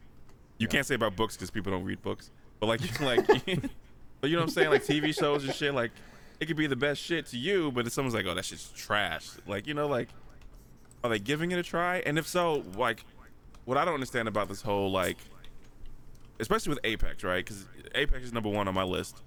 You 0.57 0.67
can't 0.67 0.85
say 0.85 0.95
about 0.95 1.15
books 1.15 1.35
because 1.35 1.51
people 1.51 1.71
don't 1.71 1.83
read 1.83 2.01
books. 2.01 2.31
But 2.59 2.65
like, 2.65 2.81
you 2.81 2.87
can, 2.87 3.05
like, 3.05 3.27
but 3.27 4.29
you 4.31 4.35
know 4.35 4.41
what 4.41 4.43
I'm 4.45 4.49
saying? 4.49 4.71
Like 4.71 4.83
TV 4.83 5.15
shows 5.15 5.43
and 5.43 5.53
shit. 5.53 5.75
Like, 5.75 5.91
it 6.39 6.47
could 6.47 6.57
be 6.57 6.65
the 6.65 6.75
best 6.75 6.99
shit 7.01 7.27
to 7.27 7.37
you, 7.37 7.71
but 7.71 7.85
if 7.85 7.93
someone's 7.93 8.15
like, 8.15 8.25
"Oh, 8.25 8.33
that 8.33 8.45
shit's 8.45 8.71
trash," 8.71 9.29
like, 9.45 9.67
you 9.67 9.75
know, 9.75 9.87
like, 9.87 10.09
are 11.03 11.09
they 11.11 11.19
giving 11.19 11.51
it 11.51 11.59
a 11.59 11.63
try? 11.63 11.97
And 11.97 12.17
if 12.17 12.27
so, 12.27 12.63
like, 12.75 13.05
what 13.65 13.77
I 13.77 13.85
don't 13.85 13.93
understand 13.93 14.27
about 14.27 14.49
this 14.49 14.63
whole 14.63 14.91
like, 14.91 15.17
especially 16.41 16.71
with 16.71 16.79
Apex, 16.83 17.23
right? 17.23 17.45
Because 17.45 17.65
Apex 17.95 18.25
is 18.25 18.33
number 18.33 18.49
one 18.49 18.67
on 18.67 18.73
my 18.73 18.83
list, 18.83 19.21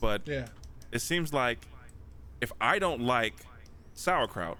but 0.00 0.22
yeah. 0.26 0.46
it 0.92 1.00
seems 1.00 1.32
like 1.32 1.58
if 2.40 2.52
I 2.60 2.78
don't 2.78 3.00
like 3.00 3.34
sauerkraut, 3.94 4.58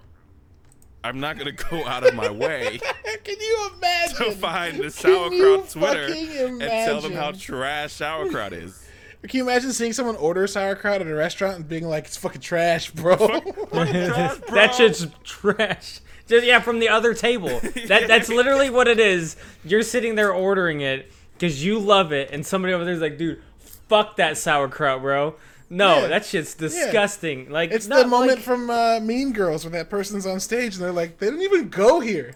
I'm 1.03 1.21
not 1.21 1.37
gonna 1.37 1.53
go 1.53 1.85
out 1.85 2.05
of 2.05 2.13
my 2.13 2.29
way 2.29 2.79
Can 3.23 3.39
you 3.39 3.69
imagine? 3.77 4.17
to 4.17 4.31
find 4.33 4.77
the 4.77 4.91
sauerkraut 4.91 5.69
Twitter 5.69 6.07
and 6.07 6.59
tell 6.59 6.99
them 6.99 7.13
how 7.13 7.31
trash 7.31 7.93
sauerkraut 7.93 8.51
is. 8.51 8.85
Can 9.21 9.37
you 9.37 9.43
imagine 9.43 9.71
seeing 9.71 9.93
someone 9.93 10.15
order 10.15 10.47
sauerkraut 10.47 11.01
at 11.01 11.07
a 11.07 11.13
restaurant 11.13 11.57
and 11.57 11.67
being 11.67 11.85
like, 11.85 12.05
"It's 12.05 12.17
fucking 12.17 12.41
trash, 12.41 12.89
bro"? 12.91 13.15
that 13.71 14.73
shit's 14.75 15.07
trash. 15.23 15.99
Just, 16.27 16.45
yeah, 16.45 16.59
from 16.59 16.79
the 16.79 16.89
other 16.89 17.13
table. 17.13 17.59
That 17.87 18.07
that's 18.07 18.29
literally 18.29 18.69
what 18.69 18.87
it 18.87 18.99
is. 18.99 19.35
You're 19.65 19.83
sitting 19.83 20.15
there 20.15 20.33
ordering 20.33 20.81
it 20.81 21.11
because 21.39 21.63
you 21.63 21.79
love 21.79 22.11
it, 22.11 22.29
and 22.31 22.45
somebody 22.45 22.73
over 22.73 22.83
there's 22.83 22.99
like, 23.01 23.17
dude, 23.17 23.41
fuck 23.87 24.17
that 24.17 24.37
sauerkraut, 24.37 25.01
bro. 25.01 25.35
No, 25.69 26.01
Yeah. 26.01 26.07
that 26.07 26.25
shit's 26.25 26.55
disgusting. 26.55 27.49
Like 27.49 27.71
It's 27.71 27.87
not 27.87 28.01
the 28.01 28.07
moment 28.07 28.35
like- 28.37 28.39
from 28.39 28.69
uh, 28.69 28.99
Mean 28.99 29.31
Girls 29.33 29.63
when 29.63 29.73
that 29.73 29.89
person's 29.89 30.25
on 30.25 30.39
stage 30.39 30.75
and 30.75 30.83
they're 30.83 30.91
like, 30.91 31.19
they 31.19 31.27
didn't 31.27 31.43
even 31.43 31.69
go 31.69 31.99
here. 31.99 32.33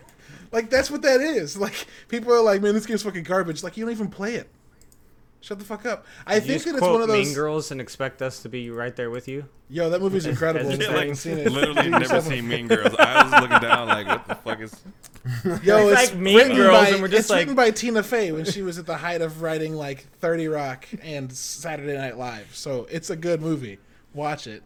Like 0.51 0.69
that's 0.69 0.91
what 0.91 1.01
that 1.01 1.19
is. 1.19 1.57
Like 1.63 1.87
people 2.09 2.31
are 2.31 2.41
like, 2.43 2.61
man, 2.61 2.75
this 2.75 2.85
game's 2.85 3.01
fucking 3.03 3.23
garbage. 3.23 3.63
Like 3.63 3.75
you 3.75 3.83
don't 3.85 3.91
even 3.91 4.09
play 4.09 4.35
it. 4.35 4.49
Shut 5.41 5.57
the 5.59 5.65
fuck 5.65 5.85
up. 5.85 6.05
I 6.27 6.35
You 6.35 6.41
think 6.41 6.53
just 6.53 6.65
that 6.65 6.73
it's 6.75 6.81
one 6.81 7.01
of 7.01 7.07
those. 7.07 7.25
Mean 7.25 7.35
Girls 7.35 7.71
and 7.71 7.81
expect 7.81 8.21
us 8.21 8.39
to 8.43 8.49
be 8.49 8.69
right 8.69 8.95
there 8.95 9.09
with 9.09 9.27
you. 9.27 9.45
Yo, 9.67 9.89
that 9.89 9.99
movie's 9.99 10.25
incredible. 10.27 10.67
as 10.71 10.75
If 10.75 10.81
you 10.81 10.87
like, 10.89 10.97
haven't 10.99 11.15
seen 11.15 11.37
it, 11.39 11.51
Literally 11.51 11.89
never 11.89 12.21
seen 12.21 12.47
Mean 12.47 12.67
Girls. 12.67 12.93
I 12.99 13.23
was 13.23 13.31
looking 13.41 13.59
down 13.59 13.87
like, 13.89 14.07
what 14.07 14.27
the 14.27 14.35
fuck 14.35 14.61
is? 14.61 14.79
Yo, 15.63 15.87
It's 15.89 16.01
it's, 16.01 16.11
like 16.11 16.19
Mean 16.19 16.35
written 16.37 16.55
Girls 16.57 16.77
by, 16.77 16.87
and 16.89 17.01
we're 17.01 17.07
just 17.07 17.21
it's 17.21 17.29
like- 17.29 17.39
written 17.39 17.55
by 17.55 17.71
Tina 17.71 18.03
Fey 18.03 18.31
when 18.31 18.43
she 18.45 18.61
was 18.61 18.77
at 18.77 18.85
the 18.85 18.97
height 18.97 19.21
of 19.21 19.41
writing 19.41 19.73
like 19.73 20.05
Thirty 20.19 20.47
Rock 20.47 20.85
and 21.01 21.31
Saturday 21.31 21.97
Night 21.97 22.17
Live. 22.17 22.53
So 22.55 22.87
it's 22.91 23.09
a 23.09 23.15
good 23.15 23.41
movie. 23.41 23.79
Watch 24.13 24.47
it. 24.47 24.63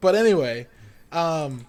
But 0.00 0.14
anyway, 0.16 0.66
um, 1.12 1.66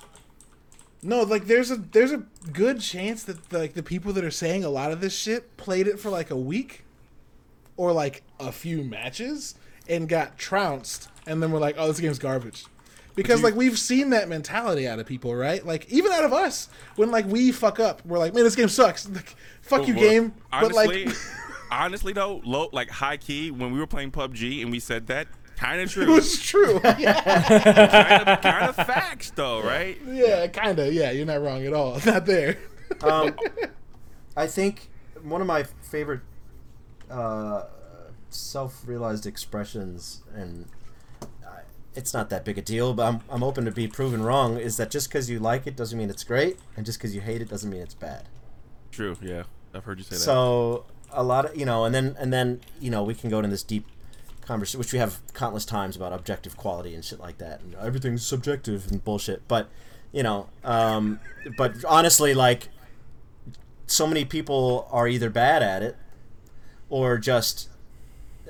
no, 1.03 1.21
like 1.21 1.45
there's 1.45 1.69
a 1.69 1.75
there's 1.75 2.11
a 2.11 2.23
good 2.51 2.79
chance 2.81 3.23
that 3.25 3.53
like 3.53 3.73
the 3.73 3.83
people 3.83 4.11
that 4.13 4.23
are 4.23 4.31
saying 4.31 4.63
a 4.63 4.69
lot 4.69 4.91
of 4.91 5.01
this 5.01 5.15
shit 5.15 5.55
played 5.57 5.87
it 5.87 5.99
for 5.99 6.09
like 6.09 6.31
a 6.31 6.35
week 6.37 6.83
or 7.77 7.91
like 7.91 8.23
a 8.39 8.51
few 8.51 8.83
matches 8.83 9.53
and 9.87 10.09
got 10.09 10.37
trounced 10.37 11.09
and 11.27 11.43
then 11.43 11.51
we're 11.51 11.59
like, 11.59 11.75
oh, 11.77 11.87
this 11.87 11.99
game's 11.99 12.17
garbage. 12.19 12.65
Because 13.15 13.39
you- 13.39 13.45
like 13.45 13.55
we've 13.55 13.77
seen 13.77 14.11
that 14.11 14.29
mentality 14.29 14.87
out 14.87 14.99
of 14.99 15.05
people, 15.05 15.35
right? 15.35 15.65
Like 15.65 15.89
even 15.91 16.11
out 16.11 16.23
of 16.23 16.33
us, 16.33 16.69
when 16.95 17.11
like 17.11 17.25
we 17.27 17.51
fuck 17.51 17.79
up, 17.79 18.05
we're 18.05 18.17
like, 18.19 18.33
man, 18.33 18.43
this 18.43 18.55
game 18.55 18.69
sucks. 18.69 19.07
Like, 19.13 19.35
fuck 19.61 19.87
you, 19.87 19.95
Well, 19.95 20.03
game. 20.03 20.33
Honestly, 20.51 21.05
but 21.05 21.13
like, 21.13 21.17
honestly 21.71 22.13
though, 22.13 22.41
low 22.45 22.69
like 22.71 22.89
high 22.89 23.17
key 23.17 23.51
when 23.51 23.71
we 23.71 23.79
were 23.79 23.87
playing 23.87 24.11
PUBG 24.11 24.61
and 24.61 24.71
we 24.71 24.79
said 24.79 25.07
that, 25.07 25.27
kind 25.57 25.81
of 25.81 25.89
true. 25.91 26.03
it 26.03 26.05
true. 26.07 26.15
was 26.15 26.39
true. 26.39 26.81
yeah, 26.97 27.21
kind 27.21 28.29
of 28.29 28.41
kind 28.41 28.65
of 28.69 28.75
facts 28.75 29.31
though, 29.31 29.61
right? 29.61 29.97
yeah 30.07 30.47
kind 30.47 30.79
of. 30.79 30.93
Yeah, 30.93 31.11
you're 31.11 31.25
not 31.25 31.41
wrong 31.41 31.65
at 31.65 31.73
all. 31.73 31.99
Not 32.05 32.25
there. 32.25 32.57
Um, 33.01 33.35
I 34.35 34.47
think 34.47 34.89
one 35.23 35.39
of 35.41 35.47
my 35.47 35.63
favorite 35.63 36.21
uh, 37.09 37.63
self-realized 38.29 39.25
expressions, 39.25 40.23
and 40.33 40.65
I- 40.65 40.80
it's 41.95 42.13
not 42.13 42.29
that 42.29 42.45
big 42.45 42.57
a 42.57 42.61
deal, 42.61 42.93
but 42.93 43.07
I'm, 43.07 43.21
I'm 43.29 43.43
open 43.43 43.65
to 43.65 43.71
be 43.71 43.87
proven 43.87 44.23
wrong, 44.23 44.57
is 44.57 44.77
that 44.77 44.89
just 44.91 45.09
because 45.09 45.29
you 45.29 45.39
like 45.39 45.67
it 45.67 45.75
doesn't 45.75 45.97
mean 45.97 46.09
it's 46.09 46.23
great, 46.23 46.57
and 46.77 46.85
just 46.85 46.99
because 46.99 47.13
you 47.13 47.21
hate 47.21 47.41
it 47.41 47.49
doesn't 47.49 47.69
mean 47.69 47.81
it's 47.81 47.93
bad. 47.93 48.27
True. 48.91 49.17
Yeah, 49.21 49.43
I've 49.73 49.83
heard 49.83 49.97
you 49.97 50.03
say 50.03 50.15
that. 50.15 50.21
So 50.21 50.85
a 51.11 51.23
lot 51.23 51.45
of 51.45 51.55
you 51.55 51.65
know, 51.65 51.85
and 51.85 51.93
then 51.93 52.15
and 52.19 52.31
then 52.31 52.61
you 52.79 52.89
know 52.89 53.03
we 53.03 53.13
can 53.13 53.29
go 53.29 53.39
into 53.39 53.49
this 53.49 53.63
deep 53.63 53.85
conversation, 54.41 54.79
which 54.79 54.93
we 54.93 54.99
have 54.99 55.19
countless 55.33 55.65
times 55.65 55.95
about 55.95 56.13
objective 56.13 56.57
quality 56.57 56.93
and 56.95 57.03
shit 57.03 57.19
like 57.19 57.37
that, 57.39 57.61
and 57.61 57.75
everything's 57.75 58.25
subjective 58.25 58.89
and 58.89 59.03
bullshit. 59.03 59.47
But 59.47 59.69
you 60.11 60.23
know, 60.23 60.49
um, 60.63 61.19
but 61.57 61.83
honestly, 61.85 62.33
like 62.33 62.69
so 63.85 64.07
many 64.07 64.23
people 64.23 64.87
are 64.91 65.07
either 65.07 65.29
bad 65.29 65.61
at 65.61 65.83
it 65.83 65.97
or 66.89 67.17
just 67.17 67.69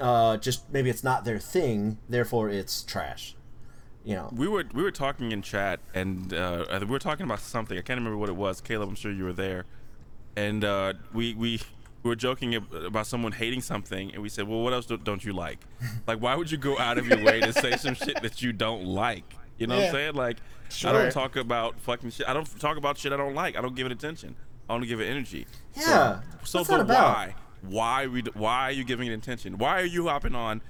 uh, 0.02 0.38
just 0.38 0.70
maybe 0.72 0.90
it's 0.90 1.04
not 1.04 1.24
their 1.24 1.40
thing, 1.40 1.98
therefore 2.10 2.50
it's 2.50 2.84
trash. 2.84 3.36
You 4.04 4.16
know, 4.16 4.30
we 4.36 4.48
were 4.48 4.66
we 4.74 4.82
were 4.82 4.92
talking 4.92 5.32
in 5.32 5.42
chat 5.44 5.80
and 5.94 6.34
uh, 6.34 6.66
we 6.82 6.88
were 6.88 7.00
talking 7.00 7.24
about 7.26 7.40
something. 7.40 7.78
I 7.78 7.82
can't 7.82 8.00
remember 8.00 8.18
what 8.18 8.30
it 8.30 8.36
was. 8.36 8.60
Caleb, 8.60 8.90
I'm 8.90 8.96
sure 8.96 9.12
you 9.12 9.24
were 9.26 9.34
there, 9.34 9.66
and 10.36 10.64
uh, 10.64 10.94
we 11.14 11.34
we. 11.36 11.62
We 12.04 12.10
were 12.10 12.16
joking 12.16 12.56
about 12.56 13.06
someone 13.06 13.32
hating 13.32 13.62
something, 13.62 14.12
and 14.12 14.24
we 14.24 14.30
said, 14.30 14.48
"Well, 14.48 14.64
what 14.64 14.74
else 14.74 14.88
do- 14.88 14.98
don't 14.98 15.24
you 15.24 15.34
like? 15.34 15.60
Like, 16.08 16.18
why 16.20 16.34
would 16.34 16.50
you 16.50 16.58
go 16.58 16.76
out 16.80 16.98
of 16.98 17.06
your 17.06 17.24
way 17.24 17.42
to 17.42 17.54
say 17.54 17.78
some 17.78 17.94
shit 17.94 18.20
that 18.24 18.42
you 18.42 18.52
don't 18.52 18.86
like? 18.86 19.36
You 19.60 19.68
know 19.68 19.76
what 19.76 19.86
I'm 19.86 19.92
saying? 19.92 20.16
Like, 20.16 20.38
I 20.84 20.94
don't 20.94 21.12
talk 21.12 21.36
about 21.36 21.80
fucking 21.82 22.10
shit. 22.10 22.28
I 22.28 22.34
don't 22.34 22.60
talk 22.60 22.78
about 22.78 22.98
shit 22.98 23.14
I 23.14 23.18
don't 23.18 23.36
like. 23.36 23.56
I 23.56 23.62
don't 23.62 23.76
give 23.76 23.86
it 23.86 23.92
attention. 23.92 24.36
I 24.68 24.74
only 24.74 24.88
give 24.88 25.00
it 25.00 25.06
energy. 25.06 25.46
Yeah, 25.78 26.22
So, 26.44 26.58
what's 26.62 26.70
but 26.72 26.78
that 26.78 26.82
about? 26.86 27.16
why? 27.18 27.36
Why 27.62 28.08
we? 28.08 28.22
Why 28.34 28.64
are 28.64 28.72
you 28.72 28.84
giving 28.84 29.08
it 29.08 29.14
attention? 29.14 29.58
Why 29.58 29.82
are 29.82 29.86
you 29.86 30.08
hopping 30.08 30.36
on? 30.36 30.62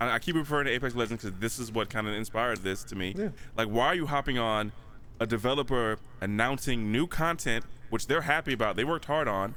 I, 0.00 0.12
I 0.14 0.18
keep 0.18 0.36
referring 0.36 0.66
to 0.66 0.72
Apex 0.72 0.94
Legends 0.94 1.22
because 1.22 1.38
this 1.40 1.58
is 1.58 1.70
what 1.70 1.90
kind 1.90 2.08
of 2.08 2.14
inspired 2.14 2.58
this 2.62 2.82
to 2.84 2.94
me. 2.96 3.14
Yeah. 3.16 3.28
Like, 3.56 3.68
why 3.68 3.86
are 3.86 3.94
you 3.94 4.06
hopping 4.06 4.38
on 4.38 4.72
a 5.20 5.26
developer 5.26 5.98
announcing 6.20 6.90
new 6.90 7.06
content, 7.06 7.64
which 7.90 8.06
they're 8.06 8.22
happy 8.22 8.52
about? 8.54 8.76
They 8.76 8.84
worked 8.84 9.04
hard 9.04 9.28
on, 9.28 9.54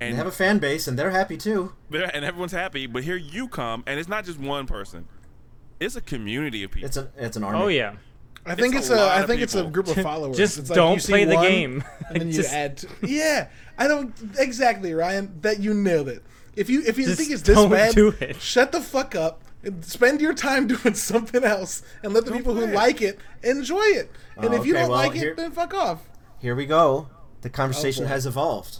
And 0.00 0.14
they 0.14 0.16
have 0.16 0.26
a 0.26 0.30
fan 0.32 0.58
base 0.58 0.88
and 0.88 0.98
they're 0.98 1.10
happy 1.10 1.36
too. 1.36 1.72
they're, 1.90 2.10
and 2.16 2.24
everyone's 2.24 2.52
happy. 2.52 2.86
But 2.86 3.04
here 3.04 3.16
you 3.16 3.48
come, 3.48 3.84
and 3.86 4.00
it's 4.00 4.08
not 4.08 4.24
just 4.24 4.38
one 4.38 4.66
person; 4.66 5.06
it's 5.80 5.96
a 5.96 6.00
community 6.00 6.62
of 6.64 6.70
people. 6.70 6.86
It's 6.88 6.96
a 6.96 7.10
it's 7.18 7.36
an 7.36 7.44
army. 7.44 7.58
Oh 7.62 7.68
yeah. 7.68 7.96
I 8.46 8.54
think 8.54 8.74
It's 8.74 8.90
it's, 8.90 8.90
a 8.90 8.94
a. 8.96 9.06
lot 9.20 9.26
think 9.26 9.40
it's 9.40 9.54
a 9.54 9.64
group 9.64 9.86
of 9.88 9.96
followers. 10.02 10.36
Just 10.36 10.58
It's 10.58 10.68
like 10.68 10.76
don't 10.76 10.96
you 10.96 11.08
play 11.08 11.24
the 11.24 11.34
one, 11.36 11.44
game. 11.46 11.84
and 12.10 12.20
then 12.20 12.28
you 12.28 12.34
Just- 12.34 12.52
add. 12.52 12.76
To, 12.78 12.88
yeah, 13.02 13.48
I 13.78 13.88
don't 13.88 14.12
exactly, 14.38 14.92
Ryan. 14.94 15.38
That 15.42 15.60
you 15.60 15.74
nailed 15.74 16.08
it. 16.08 16.22
If 16.56 16.70
you 16.70 16.82
if 16.86 16.96
you 16.98 17.06
Just 17.06 17.18
think 17.18 17.30
it's 17.32 17.42
this 17.42 17.56
don't 17.56 17.70
bad, 17.70 17.94
do 17.94 18.14
it. 18.20 18.40
shut 18.40 18.70
the 18.72 18.80
fuck 18.80 19.14
up 19.16 19.42
and 19.62 19.84
spend 19.84 20.20
your 20.20 20.34
time 20.34 20.66
doing 20.74 20.94
something 20.94 21.42
else, 21.44 21.82
and 22.02 22.12
let 22.12 22.24
the 22.24 22.32
people 22.32 22.54
who 22.54 22.62
it. 22.64 22.74
like 22.74 23.02
it 23.02 23.18
enjoy 23.42 23.82
it. 23.82 24.10
And 24.36 24.46
Oh, 24.46 24.56
if 24.56 24.66
you 24.66 24.74
okay, 24.74 24.82
don't 24.82 24.90
well, 24.90 24.98
like 25.06 25.12
here- 25.14 25.32
it, 25.32 25.36
then 25.36 25.50
fuck 25.52 25.74
off. 25.74 26.08
Here 26.38 26.54
we 26.54 26.66
go. 26.66 27.08
The 27.40 27.50
conversation 27.50 28.04
oh, 28.04 28.06
boy. 28.06 28.12
has 28.12 28.26
evolved. 28.26 28.78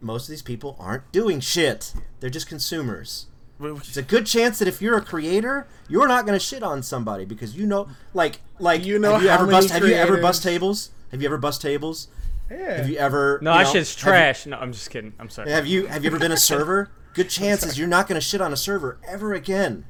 Most 0.00 0.24
of 0.24 0.30
these 0.30 0.42
people 0.42 0.76
aren't 0.80 1.10
doing 1.12 1.40
shit. 1.40 1.92
They're 2.20 2.30
just 2.30 2.48
consumers. 2.48 3.26
It's 3.60 3.96
a 3.96 4.02
good 4.02 4.26
chance 4.26 4.58
that 4.58 4.66
if 4.66 4.82
you're 4.82 4.96
a 4.96 5.02
creator, 5.02 5.68
you're 5.88 6.08
not 6.08 6.26
going 6.26 6.36
to 6.36 6.44
shit 6.44 6.64
on 6.64 6.82
somebody 6.82 7.24
because 7.24 7.56
you 7.56 7.64
know, 7.64 7.86
like, 8.12 8.40
like 8.58 8.84
You 8.84 8.98
know 8.98 9.12
have 9.12 9.22
you 9.22 9.28
ever 9.28 9.46
many 9.46 9.58
bust? 9.58 9.70
Have 9.70 9.86
you 9.86 9.94
ever 9.94 10.16
bust 10.16 10.42
tables? 10.42 10.90
Have 11.12 11.22
you 11.22 11.28
ever 11.28 11.38
bust 11.38 11.62
tables? 11.62 12.08
Yeah. 12.52 12.76
Have 12.76 12.88
you 12.88 12.96
ever? 12.96 13.38
No, 13.42 13.52
you 13.52 13.58
that 13.58 13.64
know, 13.64 13.72
shit's 13.72 13.94
have 13.94 14.06
you- 14.06 14.10
trash. 14.10 14.46
No, 14.46 14.58
I'm 14.58 14.72
just 14.72 14.90
kidding. 14.90 15.14
I'm 15.18 15.28
sorry. 15.28 15.50
Have 15.50 15.66
you 15.66 15.86
have 15.86 16.04
you 16.04 16.10
ever 16.10 16.18
been 16.18 16.32
a 16.32 16.36
server? 16.52 16.90
Good 17.14 17.30
chances 17.30 17.78
you're 17.78 17.88
not 17.88 18.08
going 18.08 18.20
to 18.20 18.26
shit 18.26 18.40
on 18.40 18.52
a 18.52 18.56
server 18.56 18.98
ever 19.06 19.34
again. 19.34 19.84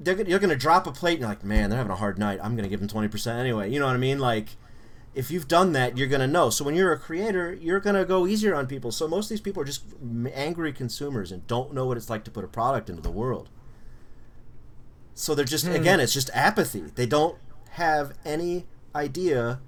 They're, 0.00 0.16
gonna- 0.16 0.28
you're 0.28 0.40
going 0.40 0.50
to 0.50 0.56
drop 0.56 0.86
a 0.86 0.92
plate 0.92 1.12
and 1.12 1.20
you're 1.20 1.28
like, 1.28 1.44
man, 1.44 1.70
they're 1.70 1.76
having 1.76 1.92
a 1.92 1.96
hard 1.96 2.18
night. 2.18 2.40
I'm 2.42 2.56
going 2.56 2.64
to 2.64 2.68
give 2.68 2.80
them 2.80 2.88
twenty 2.88 3.08
percent 3.08 3.38
anyway. 3.38 3.70
You 3.70 3.78
know 3.78 3.86
what 3.86 3.94
I 3.94 3.98
mean? 3.98 4.18
Like, 4.18 4.48
if 5.14 5.30
you've 5.30 5.46
done 5.48 5.72
that, 5.72 5.96
you're 5.96 6.08
going 6.08 6.20
to 6.20 6.26
know. 6.26 6.50
So 6.50 6.64
when 6.64 6.74
you're 6.74 6.92
a 6.92 6.98
creator, 6.98 7.52
you're 7.52 7.80
going 7.80 7.96
to 7.96 8.04
go 8.04 8.26
easier 8.26 8.54
on 8.54 8.66
people. 8.66 8.90
So 8.90 9.06
most 9.06 9.26
of 9.26 9.30
these 9.30 9.40
people 9.40 9.62
are 9.62 9.66
just 9.66 9.84
angry 10.34 10.72
consumers 10.72 11.30
and 11.30 11.46
don't 11.46 11.74
know 11.74 11.86
what 11.86 11.96
it's 11.96 12.10
like 12.10 12.24
to 12.24 12.30
put 12.30 12.44
a 12.44 12.48
product 12.48 12.88
into 12.88 13.02
the 13.02 13.10
world. 13.10 13.48
So 15.14 15.34
they're 15.34 15.44
just 15.44 15.66
hmm. 15.66 15.72
again, 15.72 16.00
it's 16.00 16.14
just 16.14 16.30
apathy. 16.32 16.80
They 16.94 17.06
don't 17.06 17.38
have 17.72 18.14
any 18.24 18.66
idea 18.94 19.60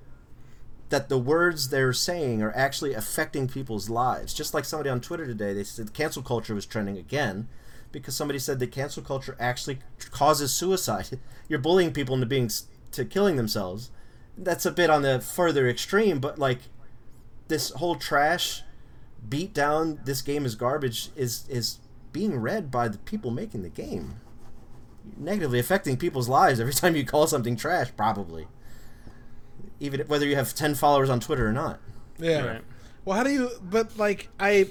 that 0.94 1.08
the 1.08 1.18
words 1.18 1.70
they're 1.70 1.92
saying 1.92 2.40
are 2.40 2.54
actually 2.54 2.94
affecting 2.94 3.48
people's 3.48 3.90
lives. 3.90 4.32
Just 4.32 4.54
like 4.54 4.64
somebody 4.64 4.88
on 4.88 5.00
Twitter 5.00 5.26
today, 5.26 5.52
they 5.52 5.64
said 5.64 5.92
cancel 5.92 6.22
culture 6.22 6.54
was 6.54 6.66
trending 6.66 6.96
again 6.96 7.48
because 7.90 8.14
somebody 8.14 8.38
said 8.38 8.60
that 8.60 8.70
cancel 8.70 9.02
culture 9.02 9.36
actually 9.40 9.80
causes 10.12 10.54
suicide. 10.54 11.18
You're 11.48 11.58
bullying 11.58 11.92
people 11.92 12.14
into 12.14 12.26
being 12.26 12.48
to 12.92 13.04
killing 13.04 13.34
themselves. 13.34 13.90
That's 14.38 14.64
a 14.64 14.70
bit 14.70 14.88
on 14.88 15.02
the 15.02 15.18
further 15.18 15.68
extreme, 15.68 16.20
but 16.20 16.38
like 16.38 16.60
this 17.48 17.70
whole 17.70 17.96
trash 17.96 18.62
beat 19.28 19.52
down 19.52 19.98
this 20.04 20.22
game 20.22 20.46
is 20.46 20.54
garbage 20.54 21.08
is 21.16 21.44
is 21.48 21.80
being 22.12 22.36
read 22.36 22.70
by 22.70 22.86
the 22.86 22.98
people 22.98 23.32
making 23.32 23.62
the 23.62 23.68
game. 23.68 24.20
Negatively 25.16 25.58
affecting 25.58 25.96
people's 25.96 26.28
lives 26.28 26.60
every 26.60 26.72
time 26.82 26.94
you 26.94 27.04
call 27.04 27.26
something 27.26 27.56
trash, 27.56 27.90
probably. 27.96 28.46
Even 29.84 30.00
whether 30.06 30.26
you 30.26 30.36
have 30.36 30.54
ten 30.54 30.74
followers 30.74 31.10
on 31.10 31.20
Twitter 31.20 31.46
or 31.46 31.52
not. 31.52 31.80
Yeah. 32.18 32.44
Right. 32.44 32.62
Well, 33.04 33.16
how 33.16 33.22
do 33.22 33.30
you? 33.30 33.50
But 33.62 33.96
like, 33.98 34.28
I, 34.40 34.68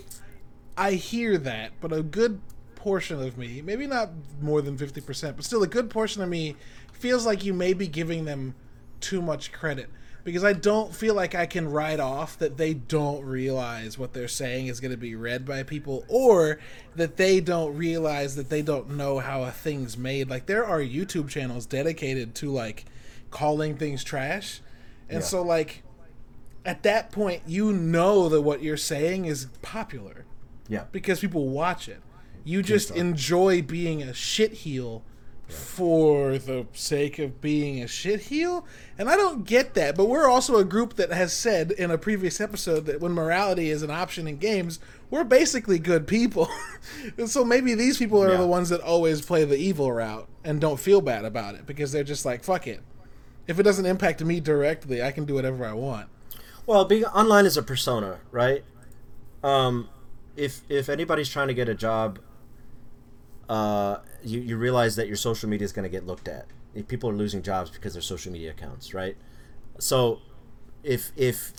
I 0.78 0.94
hear 0.94 1.38
that, 1.38 1.74
but 1.80 1.94
a 1.94 2.02
good 2.02 2.42
portion 2.76 3.22
of 3.22 3.38
me, 3.38 3.62
maybe 3.62 3.88
not 3.88 4.10
more 4.42 4.62
than 4.62 4.78
fifty 4.78 5.02
percent, 5.02 5.36
but 5.36 5.46
still 5.46 5.64
a 5.64 5.68
good 5.68 5.90
portion 5.90 6.22
of 6.22 6.30
me, 6.30 6.56
feels 6.92 7.26
like 7.26 7.44
you 7.44 7.54
may 7.54 7.74
be 7.74 7.88
giving 7.88 8.26
them 8.26 8.56
too 9.00 9.22
much 9.22 9.52
credit 9.52 9.90
because 10.24 10.44
I 10.44 10.54
don't 10.54 10.96
feel 10.96 11.14
like 11.14 11.36
I 11.36 11.46
can 11.46 11.70
write 11.70 12.00
off 12.00 12.38
that 12.40 12.58
they 12.58 12.74
don't 12.74 13.24
realize 13.26 13.98
what 13.98 14.14
they're 14.14 14.28
saying 14.28 14.68
is 14.68 14.80
going 14.80 14.92
to 14.92 14.98
be 14.98 15.16
read 15.16 15.46
by 15.46 15.64
people, 15.64 16.06
or 16.08 16.60
that 16.96 17.18
they 17.18 17.42
don't 17.42 17.76
realize 17.76 18.36
that 18.36 18.50
they 18.50 18.62
don't 18.62 18.92
know 18.92 19.20
how 19.20 19.44
a 19.44 19.52
thing's 19.52 19.98
made. 19.98 20.30
Like 20.30 20.46
there 20.46 20.66
are 20.66 20.80
YouTube 20.80 21.30
channels 21.30 21.66
dedicated 21.66 22.36
to 22.36 22.52
like 22.52 22.86
calling 23.32 23.76
things 23.76 24.04
trash, 24.04 24.62
and 25.10 25.20
Yeah. 25.22 25.26
so 25.26 25.42
like 25.42 25.84
at 26.66 26.84
that 26.84 27.12
point 27.12 27.44
you 27.46 27.74
know 27.74 28.30
that 28.30 28.42
what 28.42 28.64
you're 28.64 28.78
saying 28.78 29.26
is 29.26 29.48
popular 29.62 30.26
Yeah. 30.68 30.86
because 30.92 31.20
people 31.20 31.50
watch 31.50 31.88
it 31.90 32.02
You 32.46 32.62
just 32.62 32.92
enjoy 32.92 33.62
being 33.62 34.02
a 34.04 34.14
shit 34.14 34.54
shitheel 34.56 35.02
for 35.48 36.38
the 36.38 36.66
sake 36.74 37.20
of 37.20 37.40
being 37.42 37.82
a 37.82 37.86
shitheel, 37.86 38.64
and 38.98 39.10
I 39.10 39.16
don't 39.16 39.46
get 39.46 39.76
that. 39.76 39.96
But 39.96 40.06
we're 40.10 40.28
also 40.28 40.58
a 40.58 40.64
group 40.66 40.96
that 40.96 41.12
has 41.12 41.32
said 41.32 41.72
in 41.72 41.92
a 41.92 41.98
previous 41.98 42.42
episode 42.42 42.86
that 42.88 43.00
when 43.02 43.12
morality 43.12 43.70
is 43.70 43.84
an 43.84 43.92
option 43.92 44.28
in 44.28 44.38
games, 44.38 44.80
we're 45.10 45.24
basically 45.24 45.80
good 45.80 46.08
people. 46.08 46.50
and 47.18 47.30
so 47.30 47.44
maybe 47.46 47.76
these 47.76 47.98
people 47.98 48.22
are 48.24 48.32
Yeah. 48.32 48.38
the 48.38 48.48
ones 48.48 48.70
that 48.70 48.82
always 48.82 49.22
play 49.22 49.46
the 49.46 49.58
evil 49.58 49.92
route 49.92 50.28
and 50.44 50.60
don't 50.60 50.80
feel 50.80 51.02
bad 51.02 51.24
about 51.24 51.56
it 51.56 51.66
because 51.66 51.92
they're 51.92 52.04
just 52.04 52.26
like, 52.26 52.44
fuck 52.44 52.66
it. 52.68 52.82
If 53.48 53.60
it 53.60 53.64
doesn't 53.64 53.86
impact 53.86 54.24
me 54.24 54.40
directly, 54.40 55.04
I 55.04 55.12
can 55.12 55.26
do 55.26 55.34
whatever 55.34 55.66
I 55.66 55.74
want. 55.74 56.08
Well, 56.66 56.86
being 56.86 57.06
online 57.06 57.46
is 57.46 57.58
a 57.58 57.64
persona, 57.64 58.20
right? 58.32 58.64
Um, 59.44 59.90
if 60.36 60.62
if 60.70 60.88
anybody's 60.90 61.30
trying 61.30 61.50
to 61.50 61.54
get 61.54 61.68
a 61.68 61.76
job, 61.76 62.20
uh, 63.50 63.98
you 64.24 64.40
you 64.40 64.58
realize 64.58 64.96
that 64.96 65.08
your 65.08 65.18
social 65.18 65.50
media 65.50 65.66
is 65.66 65.74
going 65.74 65.84
to 65.84 65.90
get 65.90 66.06
looked 66.06 66.28
at. 66.28 66.48
If 66.74 66.88
people 66.88 67.10
are 67.10 67.14
losing 67.14 67.42
jobs 67.42 67.70
because 67.70 67.94
their 67.94 68.02
social 68.02 68.32
media 68.32 68.52
accounts, 68.52 68.94
right? 68.94 69.18
So, 69.78 70.20
if 70.84 71.12
if 71.18 71.54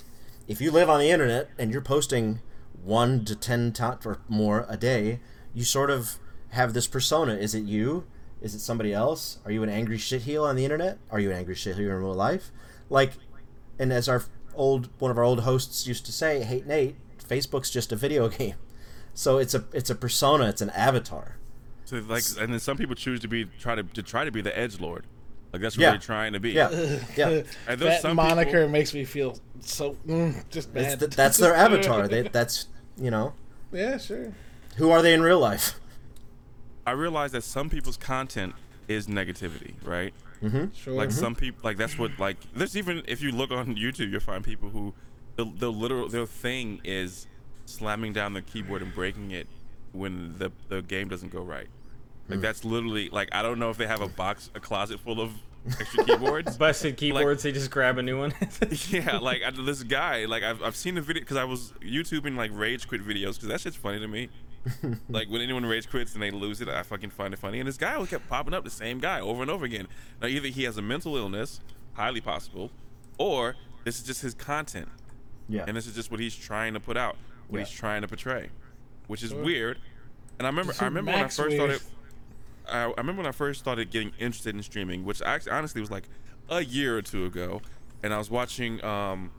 if 0.47 0.59
you 0.59 0.71
live 0.71 0.89
on 0.89 0.99
the 0.99 1.09
internet 1.09 1.49
and 1.59 1.71
you're 1.71 1.81
posting 1.81 2.41
one 2.83 3.25
to 3.25 3.35
ten 3.35 3.71
times 3.71 4.05
or 4.05 4.19
more 4.27 4.65
a 4.67 4.77
day, 4.77 5.19
you 5.53 5.63
sort 5.63 5.91
of 5.91 6.17
have 6.49 6.73
this 6.73 6.87
persona. 6.87 7.35
Is 7.35 7.53
it 7.53 7.63
you? 7.63 8.05
Is 8.45 8.53
it 8.53 8.59
somebody 8.59 8.93
else? 8.93 9.39
Are 9.43 9.51
you 9.51 9.63
an 9.63 9.69
angry 9.69 9.97
shitheel 9.97 10.43
on 10.45 10.55
the 10.55 10.63
internet? 10.63 10.99
Are 11.09 11.19
you 11.19 11.31
an 11.31 11.35
angry 11.35 11.55
shitheel 11.55 11.79
in 11.79 11.93
real 11.93 12.13
life? 12.13 12.51
Like, 12.91 13.13
and 13.79 13.91
as 13.91 14.07
our 14.07 14.23
old 14.53 14.87
one 14.99 15.09
of 15.09 15.17
our 15.17 15.23
old 15.23 15.39
hosts 15.41 15.87
used 15.87 16.05
to 16.05 16.11
say, 16.11 16.43
"Hate 16.43 16.67
Nate." 16.67 16.95
Facebook's 17.27 17.71
just 17.71 17.91
a 17.91 17.95
video 17.95 18.29
game, 18.39 18.53
so 19.15 19.39
it's 19.39 19.55
a 19.55 19.65
it's 19.73 19.89
a 19.89 19.95
persona. 19.95 20.45
It's 20.47 20.61
an 20.61 20.69
avatar. 20.69 21.37
So 21.85 21.97
like, 22.07 22.23
and 22.39 22.53
then 22.53 22.59
some 22.59 22.77
people 22.77 22.93
choose 22.93 23.19
to 23.21 23.27
be 23.27 23.45
try 23.59 23.73
to 23.73 23.81
to 23.81 24.03
try 24.03 24.25
to 24.25 24.31
be 24.31 24.41
the 24.41 24.55
edge 24.55 24.79
lord. 24.79 25.05
Like 25.51 25.63
that's 25.63 25.75
what 25.75 25.81
Yeah. 25.81 25.89
they're 25.91 25.99
trying 25.99 26.33
to 26.33 26.39
be. 26.39 26.51
Yeah, 26.51 26.69
yeah. 27.17 27.41
And 27.67 27.79
that 27.81 28.03
some 28.03 28.15
moniker 28.17 28.51
people- 28.51 28.69
makes 28.69 28.93
me 28.93 29.05
feel 29.05 29.39
so 29.61 29.97
mm, 30.07 30.47
just 30.51 30.71
bad. 30.71 30.83
It's 30.83 30.95
th- 30.99 31.15
that's 31.15 31.37
their 31.37 31.55
avatar. 31.65 32.07
They, 32.07 32.21
that's 32.27 32.67
you 32.95 33.09
know 33.09 33.33
yeah, 33.71 33.97
sure. 33.97 34.33
who 34.77 34.91
are 34.91 35.01
they 35.01 35.15
in 35.15 35.23
real 35.23 35.39
life? 35.39 35.79
I 36.85 36.91
realize 36.91 37.31
that 37.31 37.43
some 37.43 37.69
people's 37.69 37.97
content 37.97 38.53
is 38.87 39.07
negativity, 39.07 39.73
right? 39.83 40.13
Mm-hmm. 40.41 40.65
Sure. 40.73 40.93
Like 40.93 41.11
some 41.11 41.33
mm-hmm. 41.33 41.39
people, 41.39 41.61
like 41.63 41.77
that's 41.77 41.97
what 41.97 42.17
like. 42.19 42.37
There's 42.53 42.77
even 42.77 43.03
if 43.07 43.21
you 43.21 43.31
look 43.31 43.51
on 43.51 43.75
YouTube, 43.75 44.11
you'll 44.11 44.19
find 44.19 44.43
people 44.43 44.69
who, 44.69 44.93
the 45.35 45.45
the 45.45 45.71
literal 45.71 46.07
their 46.07 46.25
thing 46.25 46.81
is 46.83 47.27
slamming 47.65 48.13
down 48.13 48.33
the 48.33 48.41
keyboard 48.41 48.81
and 48.81 48.93
breaking 48.93 49.31
it 49.31 49.47
when 49.91 50.37
the 50.37 50.51
the 50.69 50.81
game 50.81 51.07
doesn't 51.07 51.31
go 51.31 51.41
right. 51.41 51.67
Like 52.29 52.39
mm. 52.39 52.41
that's 52.41 52.65
literally 52.65 53.09
like 53.09 53.29
I 53.31 53.41
don't 53.41 53.59
know 53.59 53.69
if 53.69 53.77
they 53.77 53.87
have 53.87 54.01
a 54.01 54.07
box, 54.07 54.49
a 54.55 54.59
closet 54.59 54.99
full 54.99 55.21
of 55.21 55.31
extra 55.79 56.05
keyboards. 56.05 56.57
Busted 56.59 56.97
keyboards, 56.97 57.43
they 57.43 57.51
just 57.51 57.71
grab 57.71 57.97
a 57.97 58.03
new 58.03 58.17
one. 58.17 58.33
yeah, 58.89 59.17
like 59.17 59.41
I, 59.43 59.51
this 59.51 59.83
guy, 59.83 60.25
like 60.25 60.43
I've, 60.43 60.61
I've 60.61 60.75
seen 60.75 60.95
the 60.95 61.01
video 61.01 61.21
because 61.21 61.37
I 61.37 61.43
was 61.43 61.73
YouTubing 61.81 62.35
like 62.35 62.51
rage 62.53 62.87
quit 62.87 63.05
videos 63.05 63.35
because 63.35 63.47
that 63.49 63.61
shit's 63.61 63.75
funny 63.75 63.99
to 63.99 64.07
me. 64.07 64.29
like 65.09 65.29
when 65.29 65.41
anyone 65.41 65.65
rage 65.65 65.89
quits 65.89 66.13
and 66.13 66.23
they 66.23 66.31
lose 66.31 66.61
it, 66.61 66.67
I 66.69 66.83
fucking 66.83 67.11
find 67.11 67.33
it 67.33 67.39
funny. 67.39 67.59
And 67.59 67.67
this 67.67 67.77
guy 67.77 67.93
always 67.95 68.09
kept 68.09 68.27
popping 68.29 68.53
up, 68.53 68.63
the 68.63 68.69
same 68.69 68.99
guy 68.99 69.19
over 69.19 69.41
and 69.41 69.51
over 69.51 69.65
again. 69.65 69.87
Now 70.21 70.27
either 70.27 70.47
he 70.47 70.63
has 70.63 70.77
a 70.77 70.81
mental 70.81 71.15
illness, 71.17 71.59
highly 71.93 72.21
possible, 72.21 72.71
or 73.17 73.55
this 73.83 73.97
is 73.99 74.03
just 74.03 74.21
his 74.21 74.33
content, 74.33 74.89
Yeah, 75.47 75.65
and 75.67 75.77
this 75.77 75.85
is 75.87 75.93
just 75.95 76.09
what 76.11 76.19
he's 76.19 76.35
trying 76.35 76.73
to 76.73 76.79
put 76.79 76.97
out, 76.97 77.15
what 77.47 77.59
Yeah. 77.59 77.65
he's 77.65 77.73
trying 77.73 78.01
to 78.01 78.07
portray, 78.07 78.49
which 79.07 79.21
is 79.23 79.33
weird. 79.33 79.77
And 80.39 80.47
I 80.47 80.49
remember, 80.49 80.73
I 80.81 80.85
remember 80.85 81.11
Max 81.11 81.37
when 81.37 81.47
I 81.47 81.49
first 81.57 81.59
weird. 81.67 81.79
started. 81.81 81.81
I, 82.67 82.81
I 82.85 82.93
remember 83.01 83.21
when 83.21 83.27
I 83.27 83.31
first 83.31 83.59
started 83.59 83.91
getting 83.91 84.11
interested 84.19 84.55
in 84.55 84.63
streaming, 84.63 85.05
which 85.05 85.21
actually 85.21 85.51
honestly 85.51 85.79
was 85.81 85.91
like 85.91 86.09
a 86.49 86.63
year 86.63 86.97
or 86.97 87.01
two 87.03 87.25
ago, 87.25 87.61
and 88.03 88.13
I 88.13 88.17
was 88.17 88.29
watching 88.31 88.83
um, 88.83 89.31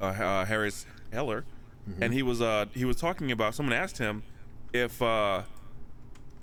uh, 0.00 0.04
uh, 0.06 0.44
Harris 0.46 0.86
Heller, 1.12 1.44
and 2.00 2.12
he 2.12 2.22
was 2.22 2.40
uh, 2.42 2.66
he 2.74 2.84
was 2.84 2.96
talking 2.96 3.30
about 3.32 3.54
someone 3.54 3.72
asked 3.74 3.98
him 3.98 4.22
if 4.72 5.00
uh, 5.02 5.42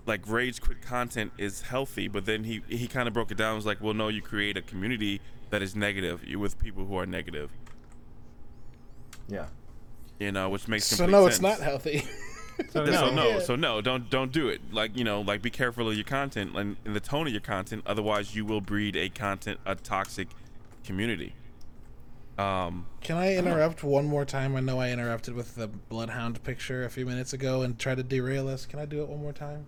like 0.05 0.21
rage 0.27 0.61
quit 0.61 0.81
content 0.81 1.31
is 1.37 1.61
healthy, 1.63 2.07
but 2.07 2.25
then 2.25 2.43
he 2.43 2.61
he 2.67 2.87
kind 2.87 3.07
of 3.07 3.13
broke 3.13 3.31
it 3.31 3.37
down. 3.37 3.55
Was 3.55 3.65
like, 3.65 3.81
well, 3.81 3.93
no, 3.93 4.07
you 4.07 4.21
create 4.21 4.57
a 4.57 4.61
community 4.61 5.21
that 5.49 5.61
is 5.61 5.75
negative 5.75 6.23
you 6.25 6.39
with 6.39 6.59
people 6.59 6.85
who 6.85 6.97
are 6.97 7.05
negative, 7.05 7.51
yeah. 9.27 9.47
you 10.19 10.31
know, 10.31 10.49
which 10.49 10.67
makes 10.67 10.91
him 10.91 10.97
So 10.97 11.03
complete 11.05 11.19
no, 11.19 11.27
it's 11.27 11.41
not 11.41 11.59
healthy. 11.59 11.99
so 12.69 12.83
Yeah, 12.83 12.99
So 12.99 13.05
no. 13.09 13.15
no, 13.15 13.27
Yeah. 13.29 13.39
so 13.39 13.55
no, 13.55 13.81
don't 13.81 14.09
don't 14.09 14.31
do 14.31 14.47
it. 14.49 14.61
Like 14.71 14.97
you 14.97 15.03
know, 15.03 15.21
like 15.21 15.41
be 15.41 15.49
careful 15.49 15.89
of 15.89 15.95
your 15.95 16.03
content 16.03 16.55
and, 16.55 16.77
and 16.85 16.95
the 16.95 16.99
tone 16.99 17.27
of 17.27 17.33
your 17.33 17.41
content. 17.41 17.83
Otherwise, 17.85 18.35
you 18.35 18.45
will 18.45 18.61
breed 18.61 18.95
a 18.95 19.09
content 19.09 19.59
a 19.65 19.75
toxic 19.75 20.29
community. 20.83 21.33
Um, 22.37 22.85
Can 23.01 23.15
I 23.17 23.35
interrupt 23.35 23.83
one 23.83 24.05
more 24.05 24.25
time? 24.25 24.55
I 24.55 24.59
know 24.59 24.79
I 24.79 24.91
interrupted 24.91 25.33
with 25.35 25.55
the 25.55 25.67
bloodhound 25.67 26.43
picture 26.43 26.83
a 26.83 26.89
few 26.89 27.05
minutes 27.05 27.31
ago 27.33 27.61
and 27.61 27.79
tried 27.79 27.95
to 27.97 28.03
derail 28.03 28.47
us. 28.49 28.65
Can 28.65 28.79
I 28.79 28.85
do 28.85 29.01
it 29.01 29.07
one 29.07 29.21
more 29.21 29.31
time? 29.33 29.67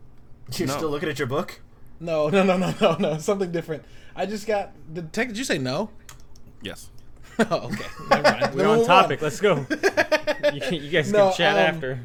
You're 0.53 0.67
No. 0.67 0.75
still 0.77 0.89
looking 0.89 1.07
at 1.09 1.17
your 1.19 1.27
book. 1.27 1.61
No, 1.99 2.27
no, 2.29 2.43
no, 2.43 2.57
no, 2.57 2.73
no, 2.81 2.95
no. 2.99 3.17
Something 3.19 3.51
different. 3.51 3.83
I 4.15 4.25
just 4.25 4.45
got. 4.47 4.71
Did, 4.93 5.13
tech, 5.13 5.29
did 5.29 5.37
you 5.37 5.43
say 5.45 5.57
no? 5.57 5.89
yes. 6.61 6.89
oh, 7.39 7.69
okay. 7.71 7.85
Never 8.09 8.23
mind. 8.23 8.55
We're 8.55 8.67
on 8.67 8.83
topic. 8.85 9.21
Let's 9.21 9.39
go. 9.39 9.65
you, 10.53 10.77
you 10.77 10.89
guys 10.89 11.11
No, 11.11 11.27
can 11.29 11.37
chat 11.37 11.53
um, 11.53 11.75
after. 11.75 11.99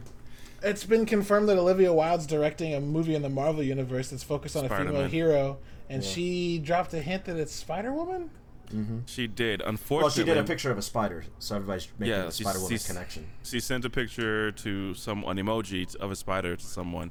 It's 0.62 0.84
been 0.84 1.06
confirmed 1.06 1.48
that 1.48 1.58
Olivia 1.58 1.92
Wilde's 1.92 2.26
directing 2.26 2.74
a 2.74 2.80
movie 2.80 3.14
in 3.16 3.22
the 3.22 3.28
Marvel 3.28 3.62
universe 3.64 4.10
that's 4.10 4.22
focused 4.22 4.54
on 4.56 4.66
a 4.66 4.68
female 4.68 5.08
hero, 5.08 5.58
and 5.88 6.04
she 6.04 6.58
dropped 6.58 6.94
a 6.94 7.00
hint 7.00 7.24
that 7.24 7.36
it's 7.36 7.52
Spider 7.52 7.92
Woman. 7.92 8.30
Mm-hmm. 8.72 8.98
She 9.06 9.26
did. 9.26 9.60
Unfortunately, 9.60 10.02
Well, 10.02 10.10
she 10.10 10.24
did 10.24 10.38
a 10.38 10.44
picture 10.44 10.70
of 10.70 10.78
a 10.78 10.82
spider, 10.82 11.24
so 11.38 11.56
everybody's 11.56 11.88
making 11.98 12.14
Yeah, 12.14 12.24
the 12.24 12.32
Spider 12.32 12.58
Woman 12.58 12.70
she's- 12.70 12.86
connection. 12.86 13.26
She 13.42 13.60
sent 13.60 13.84
a 13.84 13.90
picture 13.90 14.50
to 14.52 14.94
some 14.94 15.24
an 15.24 15.36
emoji 15.36 15.94
of 15.96 16.10
a 16.10 16.16
spider 16.16 16.56
to 16.56 16.64
someone, 16.64 17.10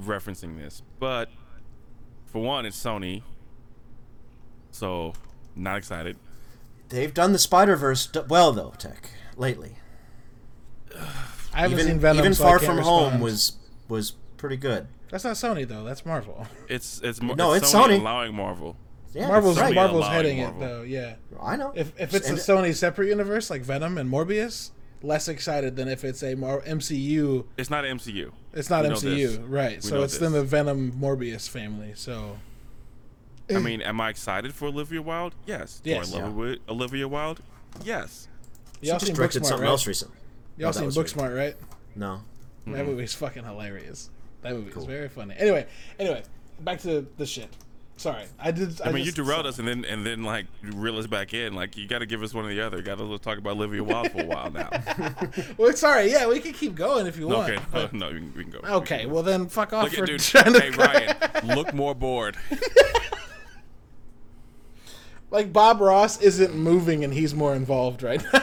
referencing 0.00 0.56
this. 0.58 0.82
But 0.98 1.28
for 2.26 2.40
one, 2.42 2.64
it's 2.66 2.80
Sony, 2.82 3.22
so 4.70 5.12
not 5.54 5.78
excited. 5.78 6.16
They've 6.88 7.12
done 7.12 7.32
the 7.32 7.38
Spider 7.38 7.74
Verse 7.76 8.06
d- 8.06 8.20
well 8.28 8.52
though, 8.52 8.72
Tech 8.78 9.10
lately. 9.36 9.76
I 11.52 11.60
haven't 11.62 11.78
Even 11.80 11.86
seen 11.92 11.98
Venom. 12.00 12.18
even 12.18 12.34
so 12.34 12.44
Far 12.44 12.58
can't 12.58 12.74
From 12.76 12.78
Home 12.84 13.20
was 13.20 13.54
was 13.88 14.12
pretty 14.36 14.56
good. 14.56 14.86
That's 15.10 15.24
not 15.24 15.34
Sony 15.36 15.66
though. 15.66 15.84
That's 15.84 16.04
Marvel. 16.06 16.46
It's 16.68 17.00
it's 17.02 17.20
Mar- 17.20 17.36
No, 17.36 17.52
it's 17.54 17.72
Sony, 17.72 17.96
Sony. 17.96 18.00
allowing 18.00 18.34
Marvel. 18.34 18.76
Yeah, 19.16 19.28
Marvel's 19.28 19.58
right. 19.58 19.74
Marvel's 19.74 20.06
heading 20.08 20.38
Marvel. 20.40 20.62
it 20.62 20.66
though. 20.66 20.82
Yeah. 20.82 21.14
I 21.40 21.56
know. 21.56 21.72
If 21.74 21.92
if 21.98 22.14
it's 22.14 22.28
And- 22.28 22.38
a 22.38 22.40
Sony 22.40 22.74
separate 22.74 23.08
universe 23.08 23.48
like 23.50 23.62
Venom 23.62 23.96
and 23.98 24.10
Morbius, 24.10 24.70
less 25.02 25.28
excited 25.28 25.76
than 25.76 25.88
if 25.88 26.04
it's 26.04 26.22
a 26.22 26.34
Mar- 26.34 26.60
MCU. 26.62 27.44
It's 27.56 27.70
not 27.70 27.84
MCU. 27.84 28.32
It's 28.52 28.68
not 28.70 28.84
We 28.84 28.90
MCU, 28.90 29.44
right? 29.48 29.76
We 29.76 29.88
so 29.88 29.96
know 29.96 30.02
it's 30.02 30.20
in 30.20 30.32
the 30.32 30.42
Venom 30.44 30.92
Morbius 30.92 31.48
family. 31.48 31.92
So 31.94 32.38
I 33.48 33.58
mean, 33.58 33.80
am 33.80 34.00
I 34.00 34.10
excited 34.10 34.52
for 34.54 34.66
Olivia 34.66 35.00
Wilde? 35.00 35.34
Yes. 35.46 35.80
Do 35.82 35.90
Yes. 35.90 36.12
I 36.12 36.18
love 36.20 36.36
Yeah. 36.38 36.54
Olivia 36.68 37.08
Wilde? 37.08 37.40
Yes. 37.84 38.28
she 38.80 38.88
y'all 38.88 38.96
just 38.96 39.06
seen 39.06 39.14
directed 39.14 39.42
Booksmart, 39.42 39.46
something 39.46 39.62
right? 39.64 39.70
else 39.70 39.86
recent. 39.86 40.10
Y'all 40.58 40.68
Oh, 40.68 40.72
seen 40.72 40.84
was 40.86 40.96
weird. 40.96 41.06
Booksmart, 41.08 41.36
right? 41.36 41.56
No. 41.94 42.22
That 42.66 42.84
movie's 42.84 43.14
fucking 43.14 43.44
hilarious. 43.44 44.10
That 44.42 44.52
movie 44.54 44.70
is 44.78 44.84
very 44.84 45.08
funny. 45.08 45.34
Anyway, 45.38 45.66
anyway, 45.98 46.22
back 46.60 46.80
to 46.80 47.06
the 47.16 47.24
shit. 47.26 47.48
Sorry, 47.98 48.24
I 48.38 48.50
did. 48.50 48.78
I, 48.82 48.90
I 48.90 48.92
mean, 48.92 49.04
just, 49.04 49.16
you 49.16 49.24
derailed 49.24 49.46
us 49.46 49.58
and 49.58 49.66
then 49.66 49.82
and 49.86 50.04
then 50.04 50.22
like 50.22 50.44
reel 50.62 50.98
us 50.98 51.06
back 51.06 51.32
in. 51.32 51.54
Like 51.54 51.78
you 51.78 51.88
got 51.88 52.00
to 52.00 52.06
give 52.06 52.22
us 52.22 52.34
one 52.34 52.44
or 52.44 52.48
the 52.48 52.60
other. 52.60 52.82
Got 52.82 52.98
to 52.98 53.18
talk 53.18 53.38
about 53.38 53.52
Olivia 53.56 53.82
Wilde 53.82 54.12
for 54.12 54.20
a 54.20 54.24
while 54.26 54.50
now. 54.50 54.68
Well, 55.56 55.72
sorry. 55.72 56.10
Yeah, 56.10 56.28
we 56.28 56.40
can 56.40 56.52
keep 56.52 56.74
going 56.74 57.06
if 57.06 57.16
you 57.16 57.26
want. 57.28 57.50
okay, 57.50 57.62
but- 57.72 57.92
no, 57.94 58.08
we 58.10 58.18
can, 58.18 58.32
we 58.36 58.42
can 58.44 58.52
go. 58.52 58.58
okay. 58.78 59.06
Well, 59.06 59.22
then 59.22 59.48
fuck 59.48 59.72
off 59.72 59.84
Look 59.84 59.94
for 59.94 60.02
at 60.02 60.08
dude. 60.08 60.20
trying 60.20 60.52
to. 60.52 60.60
Hey 60.60 60.70
Ryan, 60.70 61.16
look 61.56 61.72
more 61.72 61.94
bored. 61.94 62.36
like 65.30 65.50
Bob 65.52 65.80
Ross 65.80 66.20
isn't 66.20 66.54
moving 66.54 67.02
and 67.02 67.14
he's 67.14 67.34
more 67.34 67.54
involved 67.54 68.02
right 68.02 68.22
now. 68.32 68.40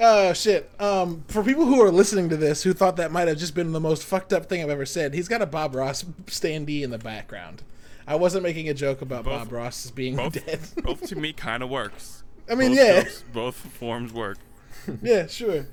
Oh 0.00 0.32
shit. 0.32 0.70
Um 0.80 1.24
for 1.28 1.42
people 1.42 1.66
who 1.66 1.80
are 1.82 1.90
listening 1.90 2.28
to 2.28 2.36
this 2.36 2.62
who 2.62 2.72
thought 2.72 2.96
that 2.96 3.10
might 3.10 3.28
have 3.28 3.38
just 3.38 3.54
been 3.54 3.72
the 3.72 3.80
most 3.80 4.04
fucked 4.04 4.32
up 4.32 4.46
thing 4.46 4.62
I've 4.62 4.70
ever 4.70 4.86
said, 4.86 5.14
he's 5.14 5.28
got 5.28 5.42
a 5.42 5.46
Bob 5.46 5.74
Ross 5.74 6.04
standee 6.26 6.82
in 6.82 6.90
the 6.90 6.98
background. 6.98 7.62
I 8.06 8.14
wasn't 8.14 8.42
making 8.42 8.68
a 8.68 8.74
joke 8.74 9.02
about 9.02 9.24
Both- 9.24 9.44
Bob 9.44 9.52
Ross 9.52 9.90
being 9.90 10.16
Both, 10.16 10.44
dead. 10.46 10.60
both 10.82 11.06
to 11.08 11.16
me 11.16 11.32
kind 11.32 11.62
of 11.62 11.68
works. 11.68 12.22
I 12.50 12.54
mean, 12.54 12.70
both 12.70 12.78
yeah. 12.78 13.00
jokes- 13.02 13.24
both 13.32 13.54
forms 13.56 14.12
work. 14.12 14.38
yeah, 15.02 15.26
sure. 15.26 15.66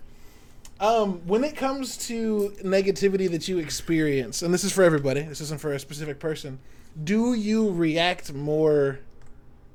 Um, 0.81 1.25
when 1.25 1.45
it 1.45 1.55
comes 1.55 1.95
to 2.07 2.53
negativity 2.61 3.31
that 3.31 3.47
you 3.47 3.59
experience, 3.59 4.41
and 4.41 4.53
this 4.53 4.65
is 4.65 4.73
for 4.73 4.83
everybody, 4.83 5.21
this 5.21 5.39
isn't 5.39 5.61
for 5.61 5.71
a 5.71 5.79
specific 5.79 6.19
person, 6.19 6.59
do 7.01 7.33
you 7.33 7.71
react 7.71 8.33
more 8.33 8.99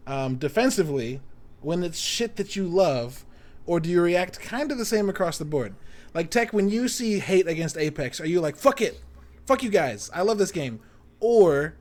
um, 0.06 0.36
defensively 0.36 1.20
when 1.62 1.82
it's 1.82 1.98
shit 1.98 2.36
that 2.36 2.54
you 2.54 2.64
love, 2.68 3.24
or 3.70 3.78
do 3.78 3.88
you 3.88 4.02
react 4.02 4.40
kind 4.40 4.72
of 4.72 4.78
the 4.78 4.84
same 4.84 5.08
across 5.08 5.38
the 5.38 5.44
board? 5.44 5.76
Like 6.12 6.28
Tech, 6.28 6.52
when 6.52 6.68
you 6.68 6.88
see 6.88 7.20
hate 7.20 7.46
against 7.46 7.76
Apex, 7.76 8.20
are 8.20 8.26
you 8.26 8.40
like 8.40 8.56
fuck 8.56 8.80
it, 8.80 9.00
fuck 9.46 9.62
you 9.62 9.70
guys, 9.70 10.10
I 10.12 10.22
love 10.22 10.38
this 10.38 10.50
game, 10.50 10.80
or, 11.20 11.76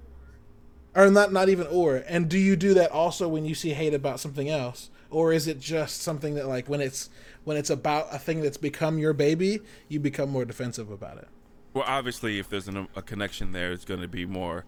or 0.95 1.09
not 1.09 1.33
not 1.33 1.49
even 1.49 1.65
or, 1.65 2.03
and 2.07 2.29
do 2.29 2.37
you 2.37 2.55
do 2.55 2.75
that 2.75 2.91
also 2.91 3.27
when 3.27 3.43
you 3.43 3.55
see 3.55 3.71
hate 3.71 3.95
about 3.95 4.19
something 4.19 4.47
else, 4.47 4.91
or 5.09 5.33
is 5.33 5.47
it 5.47 5.59
just 5.59 6.03
something 6.03 6.35
that 6.35 6.47
like 6.47 6.69
when 6.69 6.79
it's 6.79 7.09
when 7.43 7.57
it's 7.57 7.71
about 7.71 8.13
a 8.13 8.19
thing 8.19 8.41
that's 8.41 8.57
become 8.57 8.99
your 8.99 9.13
baby, 9.13 9.59
you 9.87 9.99
become 9.99 10.29
more 10.29 10.45
defensive 10.45 10.91
about 10.91 11.17
it? 11.17 11.27
Well, 11.73 11.85
obviously, 11.87 12.37
if 12.37 12.49
there's 12.49 12.67
an, 12.67 12.87
a 12.95 13.01
connection 13.01 13.51
there, 13.51 13.71
it's 13.71 13.85
going 13.85 14.01
to 14.01 14.07
be 14.07 14.27
more. 14.27 14.65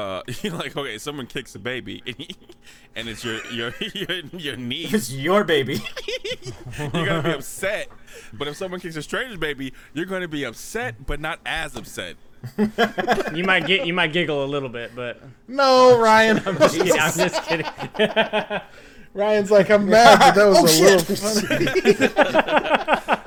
Uh, 0.00 0.22
you're 0.42 0.54
like, 0.54 0.76
okay, 0.76 0.98
someone 0.98 1.26
kicks 1.26 1.54
a 1.54 1.58
baby, 1.58 2.02
and 2.96 3.06
it's 3.08 3.22
your 3.24 3.44
your 3.52 3.72
your, 3.94 4.10
your 4.32 4.56
niece. 4.56 4.92
It's 4.94 5.12
your 5.12 5.44
baby. 5.44 5.78
you're 6.78 6.88
gonna 7.06 7.22
be 7.22 7.32
upset. 7.32 7.88
But 8.32 8.48
if 8.48 8.56
someone 8.56 8.80
kicks 8.80 8.96
a 8.96 9.02
stranger's 9.02 9.36
baby, 9.38 9.74
you're 9.92 10.06
gonna 10.06 10.28
be 10.28 10.44
upset, 10.44 11.04
but 11.06 11.20
not 11.20 11.40
as 11.44 11.76
upset. 11.76 12.16
You 13.34 13.44
might 13.44 13.66
get 13.66 13.86
you 13.86 13.92
might 13.92 14.14
giggle 14.14 14.42
a 14.42 14.46
little 14.46 14.70
bit, 14.70 14.92
but 14.96 15.20
No, 15.46 15.98
Ryan. 15.98 16.38
yeah, 16.38 16.42
I'm 16.46 16.56
just 17.18 17.42
kidding. 17.44 17.66
Ryan's 19.12 19.50
like, 19.50 19.68
I'm 19.70 19.88
mad, 19.88 20.18
but 20.20 20.34
that 20.36 20.46
was 20.46 20.58
Oh, 20.58 20.64
a 20.64 20.68
shit. 20.68 21.08
little 21.08 21.16
funny. 21.16 21.56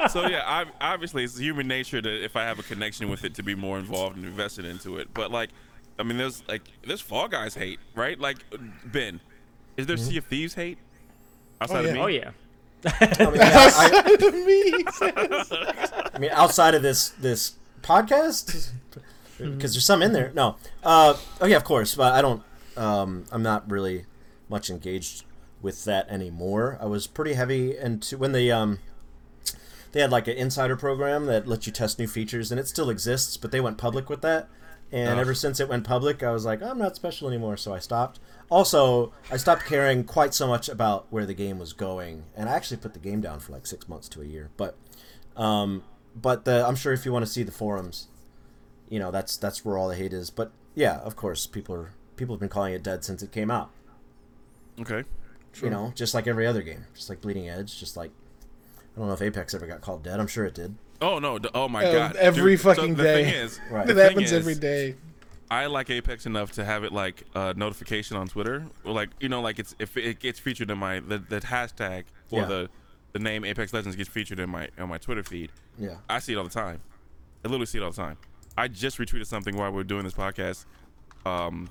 So 0.09 0.27
yeah, 0.27 0.41
I, 0.45 0.65
obviously 0.81 1.23
it's 1.23 1.37
human 1.37 1.67
nature 1.67 2.01
that 2.01 2.23
if 2.23 2.35
I 2.35 2.43
have 2.43 2.59
a 2.59 2.63
connection 2.63 3.09
with 3.09 3.23
it, 3.23 3.33
to 3.35 3.43
be 3.43 3.55
more 3.55 3.79
involved 3.79 4.15
and 4.15 4.25
invested 4.25 4.65
into 4.65 4.97
it. 4.97 5.09
But 5.13 5.31
like, 5.31 5.49
I 5.97 6.03
mean, 6.03 6.17
there's 6.17 6.47
like 6.47 6.63
there's 6.85 7.01
Fall 7.01 7.27
Guys 7.27 7.55
hate, 7.55 7.79
right? 7.95 8.19
Like, 8.19 8.37
Ben, 8.85 9.19
is 9.77 9.87
there 9.87 9.97
Sea 9.97 10.17
of 10.17 10.25
Thieves 10.25 10.55
hate 10.55 10.77
outside 11.61 11.85
yeah. 11.85 11.89
of 11.89 11.95
me? 11.95 12.01
Oh 12.01 12.07
yeah. 12.07 12.31
I 12.85 13.25
mean, 13.25 13.35
yeah, 13.35 13.69
I, 13.77 14.15
to 14.19 14.31
me. 14.31 14.85
I 16.13 16.19
mean, 16.19 16.31
outside 16.31 16.75
of 16.75 16.81
this 16.81 17.09
this 17.09 17.55
podcast, 17.81 18.71
because 19.37 19.73
there's 19.73 19.85
some 19.85 20.01
in 20.01 20.13
there. 20.13 20.31
No. 20.33 20.57
Uh, 20.83 21.15
oh 21.39 21.45
yeah, 21.45 21.57
of 21.57 21.63
course. 21.63 21.95
But 21.95 22.13
I 22.13 22.21
don't. 22.21 22.43
Um, 22.75 23.25
I'm 23.31 23.43
not 23.43 23.69
really 23.69 24.05
much 24.49 24.69
engaged 24.69 25.23
with 25.61 25.85
that 25.85 26.09
anymore. 26.09 26.77
I 26.81 26.85
was 26.85 27.07
pretty 27.07 27.33
heavy 27.33 27.77
into 27.77 28.17
when 28.17 28.31
they 28.31 28.51
um 28.51 28.79
they 29.91 30.01
had 30.01 30.11
like 30.11 30.27
an 30.27 30.35
insider 30.35 30.75
program 30.75 31.27
that 31.27 31.47
lets 31.47 31.67
you 31.67 31.71
test 31.73 31.99
new 31.99 32.07
features, 32.07 32.51
and 32.51 32.59
it 32.59 32.67
still 32.67 32.89
exists, 32.89 33.37
but 33.37 33.51
they 33.51 33.61
went 33.61 33.77
public 33.77 34.09
with 34.09 34.21
that. 34.21 34.49
And 34.93 35.09
Ugh. 35.09 35.17
ever 35.17 35.33
since 35.33 35.59
it 35.59 35.67
went 35.67 35.85
public, 35.85 36.21
I 36.21 36.29
was 36.29 36.45
like, 36.45 36.61
I'm 36.61 36.77
not 36.77 36.95
special 36.95 37.27
anymore, 37.27 37.57
so 37.57 37.73
I 37.73 37.79
stopped. 37.79 38.19
Also, 38.51 39.11
I 39.31 39.37
stopped 39.37 39.65
caring 39.65 40.03
quite 40.03 40.35
so 40.35 40.47
much 40.47 40.69
about 40.69 41.07
where 41.09 41.25
the 41.25 41.33
game 41.33 41.57
was 41.57 41.73
going, 41.73 42.25
and 42.37 42.47
I 42.47 42.53
actually 42.53 42.77
put 42.77 42.93
the 42.93 42.99
game 42.99 43.19
down 43.19 43.39
for 43.39 43.53
like 43.53 43.65
six 43.65 43.89
months 43.89 44.07
to 44.09 44.21
a 44.21 44.25
year. 44.25 44.51
But, 44.55 44.77
um, 45.35 45.83
but 46.15 46.45
the, 46.45 46.63
I'm 46.63 46.75
sure 46.75 46.93
if 46.93 47.05
you 47.05 47.11
want 47.11 47.25
to 47.25 47.31
see 47.31 47.41
the 47.41 47.51
forums, 47.51 48.07
you 48.87 48.99
know, 48.99 49.09
that's 49.09 49.35
that's 49.35 49.65
where 49.65 49.79
all 49.79 49.87
the 49.87 49.95
hate 49.95 50.13
is. 50.13 50.29
But 50.29 50.51
yeah, 50.75 50.99
of 50.99 51.15
course, 51.15 51.47
people 51.47 51.73
are 51.73 51.93
people 52.15 52.35
have 52.35 52.39
been 52.39 52.49
calling 52.49 52.73
it 52.75 52.83
dead 52.83 53.03
since 53.03 53.23
it 53.23 53.31
came 53.31 53.49
out. 53.49 53.71
Okay. 54.79 55.05
You 55.61 55.71
know, 55.71 55.91
just 55.95 56.13
like 56.13 56.27
every 56.27 56.45
other 56.45 56.61
game, 56.61 56.85
just 56.93 57.09
like 57.09 57.21
Bleeding 57.21 57.49
Edge, 57.49 57.79
just 57.79 57.97
like 57.97 58.11
I 58.95 58.99
don't 58.99 59.07
know 59.07 59.13
if 59.13 59.21
Apex 59.23 59.55
ever 59.55 59.65
got 59.65 59.81
called 59.81 60.03
dead. 60.03 60.19
I'm 60.19 60.27
sure 60.27 60.45
it 60.45 60.53
did. 60.53 60.75
Oh 61.03 61.19
no! 61.19 61.37
Oh 61.53 61.67
my 61.67 61.83
Uh, 61.85 61.91
god! 61.91 62.15
every 62.15 62.53
Dude, 62.53 62.61
so 62.61 62.73
fucking 62.73 62.95
the 62.95 63.03
day. 63.03 63.23
Thing 63.25 63.33
is, 63.33 63.59
Right. 63.69 63.85
thing 63.87 63.97
happens 63.97 64.31
is, 64.31 64.33
every 64.33 64.55
day. 64.55 64.95
I 65.51 65.65
like 65.67 65.89
Apex 65.89 66.25
enough 66.25 66.53
to 66.53 66.63
have 66.65 66.83
it 66.83 66.91
like 66.91 67.23
a 67.35 67.53
notification 67.55 68.15
on 68.17 68.27
Twitter, 68.27 68.65
or 68.85 68.93
like 68.93 69.09
you 69.19 69.29
know, 69.29 69.41
like 69.41 69.59
it's 69.59 69.75
if 69.79 69.97
it 69.97 70.19
gets 70.19 70.39
featured 70.39 70.71
in 70.71 70.77
my 70.77 70.99
the, 71.01 71.17
the 71.19 71.41
hashtag 71.41 72.05
or 72.31 72.39
Yeah. 72.41 72.45
the 72.45 72.69
the 73.11 73.19
name 73.19 73.43
Apex 73.45 73.73
Legends 73.73 73.95
gets 73.95 74.09
featured 74.09 74.39
in 74.39 74.49
my 74.49 74.69
on 74.79 74.89
my 74.89 74.97
Twitter 74.97 75.21
feed. 75.23 75.51
Yeah. 75.77 75.97
I 76.09 76.19
see 76.19 76.33
it 76.33 76.37
all 76.37 76.43
the 76.45 76.49
time. 76.49 76.79
I 77.43 77.49
literally 77.49 77.65
see 77.67 77.77
it 77.77 77.83
all 77.83 77.91
the 77.91 77.97
time. 77.97 78.17
I 78.57 78.67
just 78.67 78.97
retweeted 78.97 79.25
something 79.27 79.55
while 79.57 79.71
we 79.71 79.81
are 79.81 79.83
doing 79.83 80.03
this 80.05 80.13
podcast. 80.13 80.65
Um, 81.25 81.69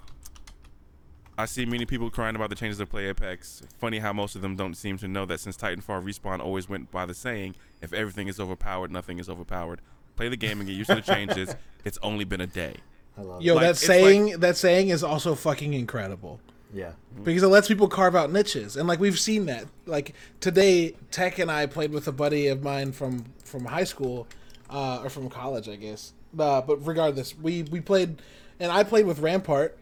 I 1.39 1.47
see 1.47 1.65
many 1.65 1.87
people 1.87 2.11
crying 2.11 2.37
about 2.37 2.51
the 2.51 2.57
changes 2.57 2.79
to 2.79 2.87
play 2.87 3.07
Apex. 3.09 3.63
Funny 3.79 3.99
how 3.99 4.13
most 4.13 4.37
of 4.37 4.43
them 4.43 4.55
don't 4.55 4.75
seem 4.75 4.99
to 4.99 5.09
know 5.09 5.25
that 5.27 5.41
since 5.41 5.57
Titanfall 5.57 6.05
respawn 6.05 6.41
always 6.41 6.69
went 6.69 6.91
by 6.91 7.07
the 7.07 7.15
saying, 7.15 7.55
"If 7.81 7.93
everything 7.93 8.29
is 8.29 8.39
overpowered, 8.39 8.91
nothing 8.91 9.19
is 9.19 9.29
overpowered." 9.29 9.81
Play 10.17 10.29
the 10.29 10.37
game 10.37 10.61
and 10.61 10.69
get 10.69 10.77
used 10.77 10.91
to 10.91 10.97
the 10.97 11.01
changes. 11.03 11.55
It's 11.85 11.99
only 12.01 12.25
been 12.25 12.41
a 12.41 12.47
day. 12.47 12.77
I 13.19 13.23
love 13.23 13.43
Yo, 13.43 13.55
Like, 13.55 13.63
that 13.63 13.71
it's 13.71 13.85
saying 13.85 14.39
that 14.39 14.57
saying 14.57 14.91
is 14.91 15.03
also 15.03 15.35
fucking 15.35 15.73
incredible. 15.75 16.39
Yeah. 16.75 16.93
because 17.23 17.43
it 17.43 17.49
lets 17.49 17.69
people 17.69 17.87
carve 17.87 18.17
out 18.17 18.33
niches 18.33 18.79
and 18.79 18.89
like 18.89 18.99
we've 18.99 19.19
seen 19.19 19.45
that 19.45 19.67
like 19.85 20.15
today 20.41 20.95
tech 21.11 21.39
and 21.39 21.51
i 21.51 21.67
played 21.67 21.93
with 21.93 22.09
a 22.09 22.13
buddy 22.13 22.47
of 22.47 22.63
mine 22.63 22.93
from 22.93 23.27
from 23.45 23.67
high 23.67 23.85
school 23.85 24.27
uh, 24.71 25.01
or 25.03 25.11
from 25.11 25.29
college 25.29 25.69
i 25.69 25.77
guess 25.77 26.15
uh, 26.39 26.63
but 26.63 26.77
regardless 26.87 27.37
we 27.37 27.65
we 27.65 27.79
played 27.79 28.23
and 28.59 28.73
i 28.73 28.83
played 28.83 29.05
with 29.05 29.19
rampart 29.19 29.77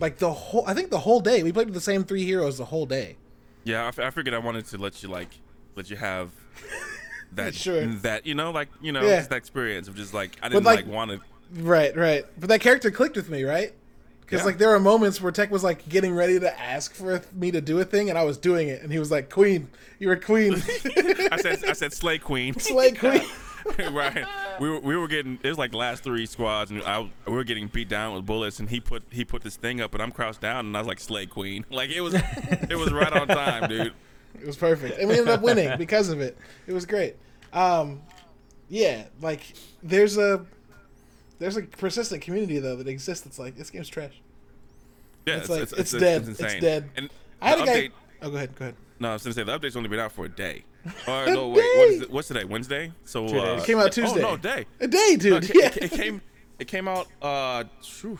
like 0.00 0.18
the 0.18 0.32
whole 0.32 0.64
i 0.66 0.74
think 0.74 0.90
the 0.90 0.98
whole 0.98 1.20
day 1.20 1.42
we 1.42 1.52
played 1.52 1.66
with 1.66 1.74
the 1.74 1.80
same 1.80 2.04
three 2.04 2.24
heroes 2.24 2.58
the 2.58 2.64
whole 2.64 2.86
day 2.86 3.16
Yeah, 3.64 3.84
I, 3.84 3.88
f- 3.88 3.98
I 3.98 4.10
figured 4.10 4.34
I 4.34 4.38
wanted 4.38 4.64
to 4.66 4.78
let 4.78 5.02
you 5.02 5.08
like 5.08 5.28
let 5.76 5.90
you 5.90 5.96
have 5.96 6.30
that 7.32 7.54
Sure. 7.54 7.86
that 7.86 8.26
you 8.26 8.34
know 8.34 8.50
like 8.50 8.68
you 8.80 8.92
know 8.92 9.02
Yeah. 9.02 9.18
just 9.18 9.30
that 9.30 9.36
experience 9.36 9.86
of 9.88 9.94
just 9.96 10.12
like 10.14 10.36
I 10.42 10.48
didn't 10.48 10.64
like- 10.64 10.86
like, 10.86 10.86
want 10.94 11.10
to. 11.12 11.20
right 11.62 11.94
right 11.96 12.24
but 12.38 12.48
that 12.48 12.60
character 12.60 12.90
clicked 12.90 13.16
with 13.16 13.28
me 13.28 13.44
right 13.44 13.72
because 14.20 14.40
Yeah. 14.40 14.46
like 14.46 14.58
there 14.58 14.68
were 14.70 14.80
moments 14.80 15.20
where 15.20 15.32
tech 15.32 15.50
was 15.50 15.62
like 15.64 15.88
getting 15.88 16.14
ready 16.14 16.38
to 16.40 16.60
ask 16.60 16.94
for 16.94 17.20
me 17.34 17.50
to 17.50 17.60
do 17.60 17.78
a 17.80 17.84
thing 17.84 18.08
and 18.10 18.18
i 18.18 18.24
was 18.24 18.38
doing 18.38 18.68
it 18.68 18.82
and 18.82 18.92
he 18.92 18.98
was 18.98 19.10
like 19.10 19.28
queen 19.30 19.68
you're 19.98 20.12
a 20.14 20.20
queen 20.20 20.54
I 21.32 21.36
said 21.40 21.64
I 21.64 21.72
said 21.74 21.92
Slay 21.92 22.18
Queen. 22.18 22.54
slay 22.58 22.92
queen 22.92 23.22
right. 23.90 24.24
We 24.60 24.70
were, 24.70 24.80
we 24.80 24.96
were 24.96 25.08
getting 25.08 25.38
it 25.42 25.48
was 25.48 25.58
like 25.58 25.74
last 25.74 26.02
three 26.02 26.26
squads 26.26 26.70
and 26.70 26.82
I, 26.82 27.00
we 27.26 27.32
were 27.32 27.44
getting 27.44 27.66
beat 27.68 27.88
down 27.88 28.14
with 28.14 28.26
bullets 28.26 28.58
and 28.60 28.68
he 28.68 28.80
put 28.80 29.02
he 29.10 29.24
put 29.24 29.42
this 29.42 29.56
thing 29.56 29.80
up 29.80 29.94
and 29.94 30.02
I'm 30.02 30.12
crouched 30.12 30.40
down 30.40 30.66
and 30.66 30.76
I 30.76 30.80
was 30.80 30.86
like 30.88 31.00
Slay 31.00 31.26
Queen. 31.26 31.64
Like 31.70 31.90
it 31.90 32.00
was 32.00 32.14
it 32.14 32.76
was 32.78 32.92
right 32.92 33.12
on 33.12 33.28
time, 33.28 33.68
dude. 33.68 33.92
It 34.40 34.46
was 34.46 34.56
perfect, 34.56 34.98
and 34.98 35.08
we 35.08 35.18
ended 35.18 35.28
up 35.34 35.42
winning 35.42 35.76
because 35.78 36.08
of 36.08 36.20
it. 36.20 36.36
It 36.66 36.72
was 36.72 36.86
great. 36.86 37.16
Um, 37.52 38.00
yeah, 38.68 39.04
like 39.20 39.40
there's 39.82 40.16
a 40.18 40.44
there's 41.38 41.56
a 41.56 41.62
persistent 41.62 42.22
community 42.22 42.58
though 42.58 42.76
that 42.76 42.86
exists. 42.86 43.24
That's 43.24 43.38
like 43.38 43.56
this 43.56 43.70
game's 43.70 43.88
trash. 43.88 44.20
Yeah, 45.26 45.36
It's 45.38 45.48
like, 45.48 45.62
it's 45.72 45.90
dead. 45.90 46.28
It's 46.28 46.40
insane. 46.40 46.60
dead. 46.60 46.90
And 46.96 47.10
I 47.40 47.48
had 47.50 47.60
a 47.60 47.66
guy. 47.66 47.72
update, 47.72 47.90
Oh, 48.22 48.30
go 48.30 48.36
ahead. 48.36 48.54
Go 48.56 48.64
ahead. 48.66 48.74
No, 48.98 49.10
I 49.10 49.12
was 49.14 49.22
gonna 49.22 49.34
say 49.34 49.42
the 49.42 49.58
update's 49.58 49.76
only 49.76 49.88
been 49.88 49.98
out 50.00 50.12
for 50.12 50.24
a 50.24 50.28
day. 50.28 50.64
Or 51.06 51.26
no, 51.26 51.48
wait, 51.48 51.54
what 51.76 51.88
is 51.88 52.02
it? 52.02 52.10
what's 52.10 52.28
today? 52.28 52.44
Wednesday. 52.44 52.92
So 53.04 53.26
uh. 53.26 53.56
It 53.58 53.64
came 53.64 53.78
out 53.78 53.92
Tuesday. 53.92 54.22
Oh 54.24 54.36
Tuesday. 54.36 54.48
no, 54.50 54.56
day. 54.56 54.66
A 54.80 54.88
day, 54.88 55.10
No, 55.12 55.40
dude. 55.40 55.50
it, 55.50 55.54
yeah, 55.56 55.66
it, 55.66 55.76
it 55.84 55.90
came. 55.92 56.20
It 56.58 56.68
came 56.68 56.88
out. 56.88 57.06
Uh, 57.22 57.64
phew. 57.82 58.18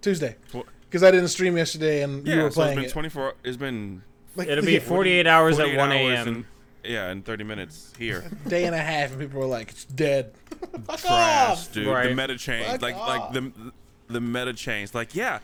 Tuesday. 0.00 0.36
Because 0.82 1.02
I 1.02 1.10
didn't 1.10 1.28
stream 1.28 1.56
yesterday, 1.56 2.02
and 2.02 2.26
you 2.26 2.34
were 2.36 2.40
so 2.42 2.46
it's 2.46 2.54
playing 2.56 2.76
been 2.76 2.84
it. 2.86 2.90
24. 2.90 3.34
It's 3.44 3.56
been 3.56 4.02
Like, 4.34 4.48
It'll 4.48 4.64
be 4.64 4.72
yeah, 4.74 4.80
48 4.80 5.26
hours 5.26 5.58
at 5.60 5.76
1 5.76 5.92
a.m. 5.92 6.46
yeah, 6.84 7.10
in 7.12 7.22
30 7.22 7.44
minutes 7.44 7.92
here. 7.98 8.24
day 8.48 8.64
and 8.64 8.74
a 8.74 8.78
half, 8.78 9.10
and 9.12 9.20
people 9.20 9.40
were 9.40 9.46
like, 9.46 9.70
"It's 9.70 9.84
dead." 9.84 10.32
Trash, 10.88 11.04
off. 11.06 11.72
dude. 11.72 11.86
Right. 11.86 12.08
The 12.08 12.14
meta 12.14 12.36
changed. 12.36 12.70
Fuck 12.70 12.82
Like, 12.82 12.96
off. 12.96 13.08
like 13.08 13.32
the 13.32 13.72
the 14.08 14.20
meta 14.20 14.52
changed. 14.52 14.94
Like, 14.94 15.14
yeah, 15.14 15.38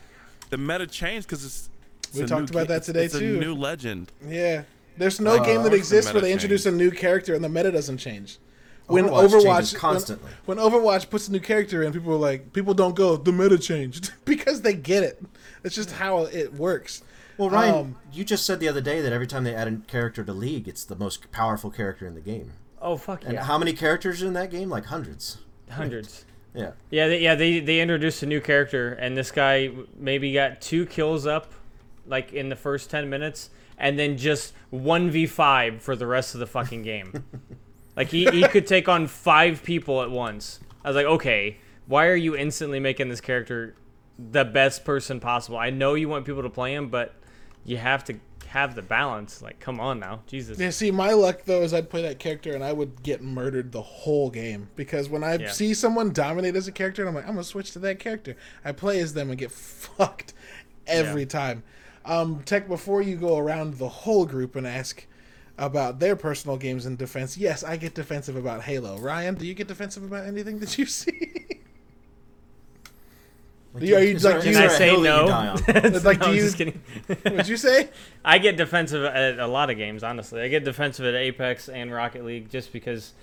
the 0.49 0.57
meta 0.57 0.85
changed 0.87 1.27
because 1.27 1.45
it's. 1.45 1.69
it's 2.09 2.15
We 2.17 2.23
a 2.23 2.27
talked 2.27 2.49
about 2.49 2.67
ga- 2.67 2.73
that 2.75 2.83
today, 2.83 3.05
it's 3.05 3.15
a 3.15 3.19
too. 3.19 3.39
new 3.39 3.53
legend. 3.55 4.11
Yeah. 4.27 4.63
There's 4.97 5.19
no 5.19 5.43
game 5.43 5.63
that 5.63 5.69
the 5.71 5.75
exists 5.77 6.11
where 6.11 6.15
meta 6.15 6.25
they 6.27 6.33
introduce 6.33 6.65
a 6.65 6.71
new 6.71 6.91
character 6.91 7.33
and 7.35 7.43
the 7.43 7.49
meta 7.49 7.71
doesn't 7.71 7.97
change. 7.97 8.39
When 8.87 9.05
Overwatch 9.05 9.27
Overwatch, 9.29 9.43
changes 9.43 9.73
when- 9.73 9.79
constantly. 9.81 10.31
When, 10.45 10.57
Overwatch 10.59 11.09
puts 11.09 11.27
a 11.27 11.31
new 11.31 11.39
character 11.41 11.83
in, 11.83 11.91
people 11.91 12.13
are 12.13 12.17
like, 12.17 12.53
people 12.53 12.73
don't 12.73 12.95
go, 12.95 13.17
the 13.17 13.31
meta 13.33 13.57
changed 13.57 14.11
because 14.25 14.61
they 14.61 14.73
get 14.73 15.03
it. 15.03 15.21
It's 15.63 15.75
just 15.75 15.91
how 15.91 16.23
it 16.25 16.53
works. 16.53 17.03
Well, 17.37 17.49
Ryan, 17.49 17.75
Um, 17.75 17.95
you 18.13 18.23
just 18.23 18.45
said 18.45 18.59
the 18.59 18.67
other 18.69 18.81
day 18.81 19.01
that 19.01 19.11
every 19.11 19.27
time 19.27 19.43
they 19.43 19.53
add 19.53 19.67
a 19.67 19.75
character 19.87 20.23
to 20.23 20.31
League, 20.33 20.67
it's 20.67 20.85
the 20.85 20.95
most 20.95 21.29
powerful 21.31 21.69
character 21.69 22.07
in 22.07 22.15
the 22.15 22.21
game. 22.21 22.53
Oh 22.81 22.95
fuck 22.95 23.23
And 23.25 23.33
yeah, 23.33 23.43
how 23.43 23.57
many 23.57 23.73
characters 23.73 24.23
are 24.23 24.27
in 24.27 24.33
that 24.33 24.51
game? 24.51 24.69
Like 24.69 24.85
hundreds. 24.85 25.39
hundreds. 25.69 26.25
Yeah. 26.53 26.71
Yeah, 26.89 27.07
they, 27.07 27.19
yeah, 27.21 27.35
they 27.35 27.59
they 27.59 27.81
introduced 27.81 28.23
a 28.23 28.25
new 28.25 28.39
character, 28.39 28.93
and 28.93 29.15
this 29.17 29.31
guy 29.31 29.69
maybe 29.97 30.31
got 30.33 30.61
two 30.61 30.85
kills 30.85 31.27
up, 31.27 31.51
like 32.07 32.33
in 32.33 32.49
the 32.49 32.55
first 32.55 32.89
ten 32.89 33.09
minutes, 33.09 33.49
and 33.77 33.97
then 33.97 34.17
just 34.17 34.53
one 34.69 35.09
v 35.09 35.25
five 35.25 35.81
for 35.81 35.95
the 35.95 36.07
rest 36.07 36.33
of 36.33 36.39
the 36.39 36.47
fucking 36.47 36.81
game. 36.83 37.23
like 37.95 38.09
he 38.09 38.25
he 38.31 38.43
could 38.47 38.67
take 38.67 38.87
on 38.87 39.07
five 39.07 39.63
people 39.63 40.01
at 40.01 40.11
once. 40.11 40.59
I 40.83 40.89
was 40.89 40.95
like, 40.95 41.05
okay, 41.05 41.57
why 41.87 42.07
are 42.07 42.15
you 42.15 42.35
instantly 42.35 42.79
making 42.79 43.09
this 43.09 43.21
character 43.21 43.75
the 44.17 44.45
best 44.45 44.83
person 44.85 45.19
possible? 45.19 45.57
I 45.57 45.69
know 45.69 45.93
you 45.95 46.09
want 46.09 46.25
people 46.25 46.43
to 46.43 46.49
play 46.49 46.73
him, 46.73 46.89
but 46.89 47.13
you 47.65 47.77
have 47.77 48.03
to 48.05 48.15
have 48.47 48.75
the 48.75 48.81
balance. 48.81 49.41
Like, 49.41 49.59
come 49.59 49.79
on 49.81 49.99
now, 49.99 50.21
Jesus. 50.25 50.57
Yeah, 50.57 50.69
see, 50.69 50.89
my 50.89 51.11
luck 51.11 51.41
though 51.45 51.61
is 51.63 51.73
I'd 51.73 51.89
play 51.89 52.01
that 52.03 52.17
character 52.17 52.53
and 52.53 52.63
I 52.63 52.71
would 52.71 53.03
get 53.03 53.21
murdered 53.21 53.73
the 53.73 53.81
whole 53.81 54.29
game 54.29 54.69
because 54.77 55.09
when 55.09 55.23
I 55.23 55.35
Yeah. 55.35 55.51
see 55.51 55.73
someone 55.73 56.11
dominate 56.13 56.55
as 56.55 56.67
a 56.67 56.71
character, 56.71 57.01
and 57.01 57.09
I'm 57.09 57.15
like, 57.15 57.25
I'm 57.25 57.31
gonna 57.33 57.43
switch 57.43 57.71
to 57.71 57.79
that 57.79 57.99
character. 57.99 58.35
I 58.63 58.71
play 58.71 58.99
as 59.01 59.13
them 59.13 59.29
and 59.29 59.37
get 59.37 59.51
fucked 59.97 60.33
every 60.87 61.23
Yeah. 61.23 61.27
time. 61.27 61.63
Um, 62.07 62.41
Tech, 62.43 62.67
before 62.67 63.01
you 63.01 63.17
go 63.17 63.37
around 63.37 63.75
the 63.75 63.89
whole 63.89 64.25
group 64.25 64.55
and 64.55 64.65
ask, 64.65 65.05
about 65.59 65.97
their 65.99 66.15
personal 66.15 66.55
games 66.55 66.85
in 66.85 66.95
defense. 66.95 67.35
Yes, 67.37 67.63
I 67.63 67.77
get 67.77 67.95
defensive 67.95 68.35
about 68.35 68.61
Halo. 68.61 68.97
Ryan, 68.99 69.33
do 69.35 69.45
you 69.47 69.53
get 69.55 69.67
defensive 69.67 70.03
about 70.03 70.25
anything 70.27 70.59
that 70.59 70.77
you 70.77 70.85
see? 70.87 71.45
Like, 73.73 73.83
Are 73.83 73.85
you- 73.85 73.95
is 73.97 74.21
there- 74.23 74.33
like, 74.33 74.37
is 74.39 74.43
do 74.45 74.49
you- 74.51 74.55
there 74.55 74.69
Can 74.69 74.71
I 74.71 74.73
a 74.73 74.77
say 74.77 74.89
hill 74.89 75.01
that 75.01 75.83
you 75.83 75.91
no? 75.91 75.99
Like, 76.03 76.19
No, 76.19 76.25
do 76.25 76.29
I'm 76.31 76.35
you- 76.35 76.41
just 76.41 76.57
kidding. 76.57 76.81
What'd 77.23 77.47
you 77.47 77.57
say? 77.57 77.89
I 78.23 78.37
get 78.37 78.55
defensive 78.57 79.03
at 79.03 79.39
a 79.39 79.47
lot 79.47 79.69
of 79.69 79.77
games, 79.77 80.03
honestly. 80.03 80.41
I 80.41 80.47
get 80.47 80.63
defensive 80.63 81.05
at 81.05 81.15
Apex 81.15 81.69
and 81.69 81.91
Rocket 81.91 82.23
League 82.25 82.49
just 82.49 82.71
because. 82.71 83.13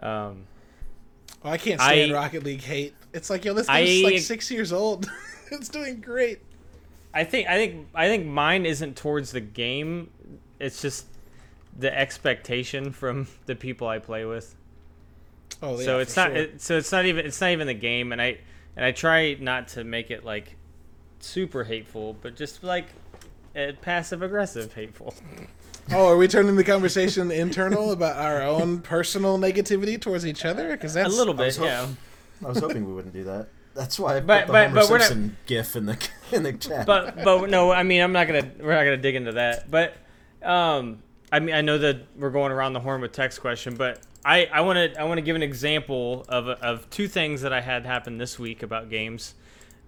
Um, 0.00 0.46
Oh, 1.44 1.50
I 1.50 1.58
can't 1.58 1.80
stand 1.80 2.12
I- 2.12 2.14
Rocket 2.14 2.44
League 2.44 2.62
hate. 2.62 2.94
It's 3.12 3.28
like, 3.28 3.44
yo, 3.44 3.52
this 3.54 3.68
I- 3.68 3.84
game's 3.84 4.04
like 4.04 4.18
six 4.20 4.50
years 4.52 4.72
old. 4.72 5.10
it's 5.50 5.68
doing 5.68 6.00
great. 6.00 6.38
I 7.14 7.24
think 7.24 7.48
I 7.48 7.56
think 7.56 7.88
I 7.94 8.08
think 8.08 8.26
mine 8.26 8.64
isn't 8.66 8.96
towards 8.96 9.32
the 9.32 9.40
game. 9.40 10.10
It's 10.58 10.80
just 10.80 11.06
the 11.78 11.96
expectation 11.96 12.92
from 12.92 13.26
the 13.46 13.54
people 13.54 13.86
I 13.88 13.98
play 13.98 14.24
with. 14.24 14.54
Oh, 15.62 15.78
yeah, 15.78 15.84
so 15.84 15.98
it's 15.98 16.14
for 16.14 16.20
not. 16.20 16.26
sure. 16.28 16.36
It, 16.36 16.60
so 16.62 16.76
it's 16.78 16.90
not 16.92 17.04
even. 17.04 17.26
It's 17.26 17.40
not 17.40 17.50
even 17.50 17.66
the 17.66 17.74
game, 17.74 18.12
and 18.12 18.20
I 18.22 18.38
and 18.76 18.84
I 18.84 18.92
try 18.92 19.34
not 19.34 19.68
to 19.68 19.84
make 19.84 20.10
it 20.10 20.24
like 20.24 20.56
super 21.20 21.64
hateful, 21.64 22.16
but 22.20 22.34
just 22.36 22.64
like 22.64 22.86
uh, 23.54 23.72
passive 23.80 24.22
aggressive 24.22 24.72
hateful. 24.74 25.14
Oh, 25.90 26.06
are 26.06 26.16
we 26.16 26.28
turning 26.28 26.54
the 26.54 26.62
conversation 26.62 27.32
internal 27.32 27.90
about 27.90 28.16
our 28.16 28.40
own 28.40 28.82
personal 28.82 29.36
negativity 29.36 30.00
towards 30.00 30.24
each 30.24 30.44
other? 30.44 30.70
Because 30.70 30.94
that's 30.94 31.12
A 31.12 31.16
little 31.18 31.34
bit, 31.34 31.46
was 31.46 31.56
hope- 31.56 31.66
yeah. 31.66 31.88
I 32.44 32.48
was 32.48 32.60
hoping 32.60 32.86
we 32.86 32.92
wouldn't 32.92 33.12
do 33.12 33.24
that. 33.24 33.48
That's 33.74 33.98
why 33.98 34.16
I 34.16 34.20
put 34.20 34.26
But- 34.26 34.46
the 34.46 34.52
but- 34.52 34.68
Homer 34.68 34.74
but 34.80 34.90
we're 34.90 34.98
not- 34.98 35.46
gif 35.46 35.76
in 35.76 35.86
the 35.86 36.08
in 36.32 36.42
the 36.42 36.52
chat. 36.52 36.86
but 36.86 37.22
but 37.24 37.48
no, 37.50 37.70
I 37.70 37.82
mean 37.82 38.00
I'm 38.02 38.12
not 38.12 38.26
gonna 38.26 38.50
we're 38.60 38.74
not 38.74 38.84
gonna 38.84 38.96
dig 38.98 39.14
into 39.14 39.32
that. 39.32 39.70
But 39.70 39.96
um, 40.42 41.02
I 41.30 41.40
mean 41.40 41.54
I 41.54 41.60
know 41.62 41.78
that 41.78 41.98
we're 42.16 42.30
going 42.30 42.52
around 42.52 42.72
the 42.74 42.80
horn 42.80 43.00
with 43.00 43.12
text 43.12 43.40
question, 43.40 43.74
but 43.76 44.00
I 44.24 44.46
I 44.52 44.60
want 44.60 44.76
to 44.94 45.00
I 45.00 45.04
want 45.04 45.18
to 45.18 45.22
give 45.22 45.36
an 45.36 45.42
example 45.42 46.24
of 46.28 46.48
of 46.48 46.88
two 46.90 47.08
things 47.08 47.42
that 47.42 47.52
I 47.52 47.60
had 47.60 47.86
happen 47.86 48.18
this 48.18 48.38
week 48.38 48.62
about 48.62 48.90
games, 48.90 49.34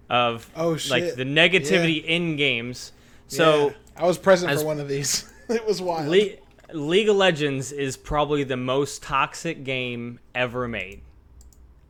of 0.09 0.49
Oh, 0.55 0.77
like 0.89 1.15
the 1.15 1.23
negativity 1.23 2.03
in 2.03 2.35
games. 2.35 2.91
So 3.27 3.67
Yeah. 3.69 3.73
I 3.97 4.05
was 4.05 4.17
present 4.17 4.51
as- 4.51 4.61
for 4.61 4.67
one 4.67 4.79
of 4.79 4.87
these. 4.87 5.31
it 5.49 5.65
was 5.65 5.81
wild. 5.81 6.07
Le- 6.07 6.37
League 6.73 7.07
of 7.09 7.15
Legends 7.15 7.71
is 7.71 7.95
probably 7.95 8.43
the 8.43 8.57
most 8.57 9.03
toxic 9.03 9.63
game 9.63 10.19
ever 10.33 10.67
made. 10.67 11.01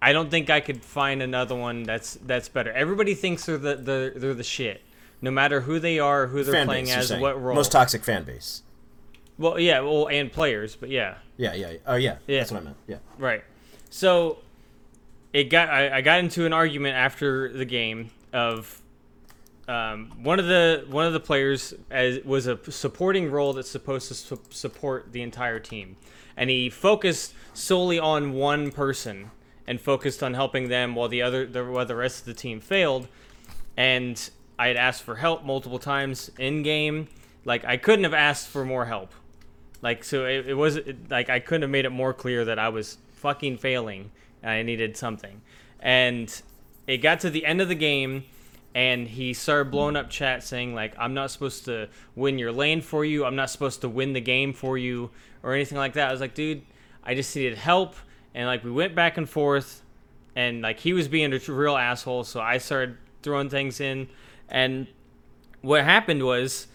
I 0.05 0.13
don't 0.13 0.29
think 0.29 0.51
I 0.51 0.59
could 0.59 0.85
find 0.85 1.23
another 1.23 1.55
one 1.55 1.81
that's 1.81 2.13
that's 2.27 2.47
better. 2.47 2.71
Everybody 2.71 3.15
thinks 3.15 3.47
they're 3.47 3.57
the, 3.57 3.75
the 3.75 4.13
they're 4.15 4.35
the 4.35 4.43
shit, 4.43 4.83
no 5.19 5.31
matter 5.31 5.61
who 5.61 5.79
they 5.79 5.97
are, 5.97 6.27
who 6.27 6.43
they're 6.43 6.53
fan 6.53 6.67
playing 6.67 6.85
base, 6.85 7.09
as, 7.09 7.19
what 7.19 7.41
role. 7.41 7.55
Most 7.55 7.71
toxic 7.71 8.03
fan 8.03 8.23
base. 8.23 8.61
well, 9.39 9.59
yeah, 9.59 9.79
well, 9.79 10.07
and 10.07 10.31
players, 10.31 10.75
but 10.75 10.89
yeah, 10.89 11.15
Yeah, 11.37 11.55
yeah. 11.55 11.73
Oh, 11.87 11.95
yeah. 11.95 12.17
Yeah. 12.27 12.37
That's 12.37 12.51
what 12.51 12.61
I 12.61 12.65
meant. 12.65 12.77
Yeah. 12.85 12.97
right. 13.17 13.43
So 13.89 14.37
it 15.33 15.45
got 15.45 15.69
I, 15.69 15.97
I 15.97 16.01
got 16.01 16.19
into 16.19 16.45
an 16.45 16.53
argument 16.53 16.95
after 16.95 17.51
the 17.51 17.65
game 17.65 18.11
of 18.31 18.79
um, 19.67 20.11
one 20.21 20.37
of 20.37 20.45
the 20.45 20.85
one 20.87 21.07
of 21.07 21.13
the 21.13 21.19
players 21.19 21.73
as 21.89 22.23
was 22.23 22.45
a 22.45 22.59
supporting 22.71 23.31
role 23.31 23.53
that's 23.53 23.71
supposed 23.71 24.09
to 24.09 24.13
su- 24.13 24.41
support 24.51 25.13
the 25.13 25.23
entire 25.23 25.59
team, 25.59 25.95
and 26.37 26.51
he 26.51 26.69
focused 26.69 27.33
solely 27.55 27.97
on 27.97 28.33
one 28.33 28.69
person 28.71 29.31
and 29.68 29.80
focused 29.82 30.22
on 30.22 30.34
helping 30.34 30.70
them 30.70 30.95
while 30.95 31.07
the 31.07 31.22
other 31.22 31.45
the, 31.45 31.66
while 31.66 31.86
the 31.86 31.95
rest 31.95 32.20
of 32.20 32.26
the 32.26 32.34
team 32.34 32.59
failed. 32.59 33.07
And 33.78 34.30
I 34.57 34.68
had 34.68 34.78
asked 34.78 35.03
for 35.03 35.16
help 35.16 35.43
multiple 35.43 35.80
times 35.80 36.32
in 36.38 36.63
game. 36.63 37.07
Like 37.43 37.66
I 37.66 37.78
couldn't 37.78 38.03
have 38.03 38.13
asked 38.13 38.47
for 38.47 38.66
more 38.66 38.86
help. 38.86 39.11
Like 39.82 40.03
so, 40.03 40.26
it, 40.26 40.47
it 40.47 40.53
was 40.53 40.78
it, 40.78 41.09
like 41.09 41.30
I 41.30 41.39
couldn't 41.39 41.63
have 41.63 41.72
made 41.72 41.86
it 41.86 41.91
more 41.91 42.13
clear 42.13 42.45
that 42.45 42.57
I 42.59 42.70
was 42.70 42.97
fucking 43.13 43.57
failing 43.57 44.11
and 44.41 44.51
I 44.51 44.61
needed 44.63 44.95
something. 44.97 45.41
And 45.80 46.41
it 46.88 46.97
got 46.97 47.20
to 47.22 47.30
the 47.30 47.45
end 47.45 47.61
of 47.61 47.68
the 47.68 47.76
game, 47.76 48.26
and 48.74 49.07
he 49.07 49.34
started 49.34 49.72
blowing 49.72 49.95
up 49.95 50.09
chat 50.09 50.43
saying 50.43 50.74
like, 50.74 50.93
"I'm 50.97 51.13
not 51.13 51.32
supposed 51.32 51.66
to 51.66 51.89
win 52.16 52.39
your 52.39 52.51
lane 52.51 52.82
for 52.82 53.03
you. 53.03 53.26
I'm 53.26 53.36
not 53.36 53.49
supposed 53.49 53.82
to 53.82 53.89
win 53.89 54.13
the 54.13 54.22
game 54.22 54.53
for 54.53 54.78
you, 54.78 55.11
or 55.43 55.53
anything 55.53 55.78
like 55.78 55.93
that." 55.93 56.09
I 56.09 56.11
was 56.11 56.22
like, 56.22 56.36
"Dude, 56.36 56.61
I 57.03 57.16
just 57.16 57.36
needed 57.36 57.57
help." 57.57 57.95
And 58.36 58.45
like 58.45 58.63
we 58.63 58.69
went 58.69 58.93
back 58.93 59.17
and 59.17 59.27
forth, 59.27 59.81
and 60.36 60.61
like 60.61 60.81
he 60.81 60.93
was 60.93 61.07
being 61.07 61.33
a 61.33 61.39
real 61.51 61.75
asshole, 61.75 62.25
so 62.25 62.39
I 62.39 62.59
started 62.59 62.97
throwing 63.23 63.49
things 63.49 63.79
in, 63.79 64.09
and 64.49 64.86
what 65.61 65.83
happened 65.83 66.23
was 66.23 66.67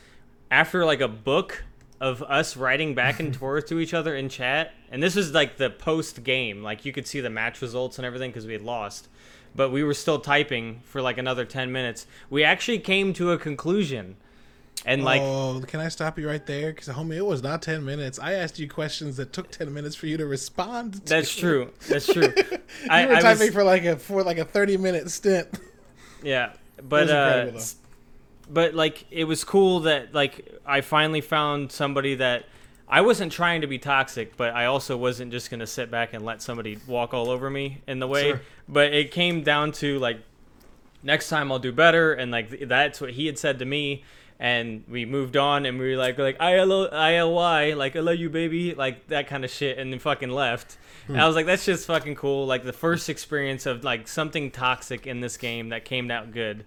after 0.50 0.84
like 0.84 1.00
a 1.00 1.08
book 1.08 1.62
of 2.00 2.22
us 2.22 2.56
writing 2.56 2.94
back 2.94 3.20
and 3.20 3.36
forth 3.36 3.66
to 3.66 3.78
each 3.78 3.94
other 3.94 4.16
in 4.16 4.28
chat 4.28 4.72
and 4.90 5.02
this 5.02 5.14
was 5.14 5.32
like 5.32 5.58
the 5.58 5.70
post 5.70 6.24
game 6.24 6.62
like 6.62 6.84
you 6.84 6.92
could 6.92 7.06
see 7.06 7.20
the 7.20 7.30
match 7.30 7.62
results 7.62 7.98
and 7.98 8.06
everything 8.06 8.30
because 8.30 8.46
we 8.46 8.52
had 8.52 8.62
lost 8.62 9.08
but 9.54 9.70
we 9.70 9.84
were 9.84 9.94
still 9.94 10.18
typing 10.18 10.80
for 10.84 11.02
like 11.02 11.18
another 11.18 11.44
10 11.44 11.70
minutes 11.70 12.06
we 12.30 12.42
actually 12.42 12.78
came 12.78 13.12
to 13.12 13.30
a 13.30 13.38
conclusion 13.38 14.16
and 14.86 15.04
like 15.04 15.20
oh, 15.22 15.62
can 15.66 15.80
I 15.80 15.88
stop 15.88 16.18
you 16.18 16.28
right 16.28 16.44
there? 16.44 16.72
Because 16.72 16.88
homie, 16.88 17.16
it 17.16 17.26
was 17.26 17.42
not 17.42 17.62
ten 17.62 17.84
minutes. 17.84 18.18
I 18.18 18.34
asked 18.34 18.58
you 18.58 18.68
questions 18.68 19.16
that 19.16 19.32
took 19.32 19.50
ten 19.50 19.72
minutes 19.72 19.96
for 19.96 20.06
you 20.06 20.16
to 20.16 20.26
respond. 20.26 20.94
To. 20.94 21.00
that's 21.00 21.34
true 21.34 21.70
that's 21.88 22.06
true 22.06 22.32
you 22.36 22.58
I, 22.88 23.06
were 23.06 23.14
I 23.14 23.20
typing 23.20 23.46
was, 23.46 23.54
for 23.54 23.64
like 23.64 23.84
a 23.84 23.96
for 23.96 24.22
like 24.22 24.38
a 24.38 24.44
thirty 24.44 24.76
minute 24.76 25.10
stint. 25.10 25.48
yeah 26.22 26.52
but 26.82 27.10
uh 27.10 27.52
but 28.48 28.74
like 28.74 29.06
it 29.10 29.24
was 29.24 29.44
cool 29.44 29.80
that 29.80 30.14
like 30.14 30.60
I 30.66 30.80
finally 30.80 31.20
found 31.20 31.72
somebody 31.72 32.16
that 32.16 32.46
I 32.88 33.02
wasn't 33.02 33.30
trying 33.30 33.60
to 33.60 33.68
be 33.68 33.78
toxic, 33.78 34.36
but 34.36 34.52
I 34.52 34.66
also 34.66 34.96
wasn't 34.96 35.30
just 35.30 35.50
gonna 35.50 35.66
sit 35.66 35.90
back 35.90 36.12
and 36.12 36.24
let 36.24 36.42
somebody 36.42 36.78
walk 36.88 37.14
all 37.14 37.30
over 37.30 37.48
me 37.48 37.82
in 37.86 38.00
the 38.00 38.08
way. 38.08 38.30
Sure. 38.30 38.40
But 38.68 38.92
it 38.92 39.12
came 39.12 39.44
down 39.44 39.70
to 39.72 39.98
like 40.00 40.18
next 41.02 41.28
time 41.28 41.52
I'll 41.52 41.60
do 41.60 41.72
better, 41.72 42.12
and 42.12 42.32
like 42.32 42.68
that's 42.68 43.00
what 43.00 43.10
he 43.10 43.26
had 43.26 43.38
said 43.38 43.60
to 43.60 43.64
me. 43.64 44.02
And 44.42 44.84
we 44.88 45.04
moved 45.04 45.36
on, 45.36 45.66
and 45.66 45.78
we 45.78 45.90
were 45.90 45.96
like, 45.98 46.18
like 46.18 46.40
ILO, 46.40 46.88
ILY, 46.90 47.74
like 47.74 47.94
I 47.94 48.00
love 48.00 48.16
you, 48.16 48.30
baby, 48.30 48.74
like 48.74 49.06
that 49.08 49.26
kind 49.26 49.44
of 49.44 49.50
shit, 49.50 49.76
and 49.76 49.92
then 49.92 50.00
fucking 50.00 50.30
left. 50.30 50.78
And 51.08 51.20
I 51.20 51.26
was 51.26 51.36
like, 51.36 51.44
that's 51.44 51.66
just 51.66 51.86
fucking 51.86 52.14
cool. 52.14 52.46
Like 52.46 52.64
the 52.64 52.72
first 52.72 53.10
experience 53.10 53.66
of 53.66 53.84
like 53.84 54.08
something 54.08 54.50
toxic 54.50 55.06
in 55.06 55.20
this 55.20 55.36
game 55.36 55.68
that 55.68 55.84
came 55.84 56.10
out 56.10 56.32
good. 56.32 56.64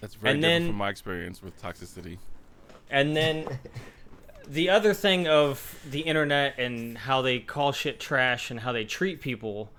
That's 0.00 0.14
very 0.14 0.32
And 0.32 0.40
different 0.40 0.62
then- 0.62 0.70
from 0.70 0.78
my 0.78 0.88
experience 0.88 1.42
with 1.42 1.60
toxicity. 1.60 2.16
And 2.90 3.14
then 3.14 3.46
the 4.48 4.70
other 4.70 4.94
thing 4.94 5.28
of 5.28 5.78
the 5.90 6.00
internet 6.00 6.54
and 6.58 6.96
how 6.96 7.20
they 7.20 7.38
call 7.38 7.72
shit 7.72 8.00
trash 8.00 8.50
and 8.50 8.60
how 8.60 8.72
they 8.72 8.86
treat 8.86 9.20
people, 9.20 9.70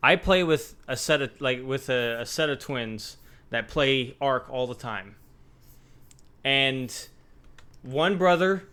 I 0.00 0.14
play 0.14 0.44
with 0.44 0.76
a 0.86 0.96
set 0.96 1.22
of 1.22 1.40
like 1.40 1.66
with 1.66 1.88
a, 1.88 2.20
a 2.20 2.26
set 2.26 2.50
of 2.50 2.60
twins 2.60 3.16
that 3.50 3.66
play 3.66 4.16
Ark 4.20 4.46
all 4.48 4.68
the 4.68 4.74
time. 4.76 5.16
And 6.44 6.94
one 7.82 8.18
brother 8.18 8.64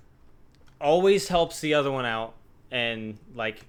always 0.80 1.28
helps 1.28 1.60
the 1.60 1.74
other 1.74 1.92
one 1.92 2.06
out 2.06 2.34
and 2.72 3.18
like 3.36 3.66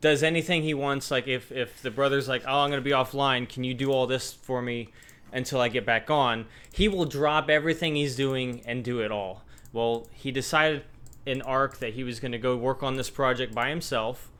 does 0.00 0.22
anything 0.22 0.62
he 0.62 0.74
wants. 0.74 1.10
Like 1.10 1.28
if 1.28 1.52
if 1.52 1.82
the 1.82 1.90
brother's 1.90 2.28
like 2.28 2.42
oh 2.46 2.60
i'm 2.60 2.70
gonna 2.70 2.82
be 2.82 2.90
offline. 2.90 3.48
Can 3.48 3.64
you 3.64 3.74
do 3.74 3.90
all 3.92 4.06
this 4.06 4.32
for 4.32 4.62
me 4.62 4.88
until 5.32 5.60
i 5.60 5.68
get 5.68 5.84
back 5.86 6.10
on? 6.10 6.46
He 6.72 6.88
will 6.88 7.04
drop 7.04 7.50
everything 7.50 7.94
he's 7.96 8.16
doing 8.16 8.62
and 8.64 8.82
do 8.82 9.00
it 9.00 9.10
all. 9.10 9.44
Well 9.72 10.06
he 10.12 10.30
decided 10.30 10.84
in 11.24 11.42
Ark 11.42 11.78
that 11.78 11.94
he 11.94 12.04
was 12.04 12.20
gonna 12.20 12.38
go 12.38 12.56
work 12.56 12.82
on 12.82 12.96
this 12.96 13.10
project 13.10 13.54
by 13.54 13.68
himself 13.68 14.30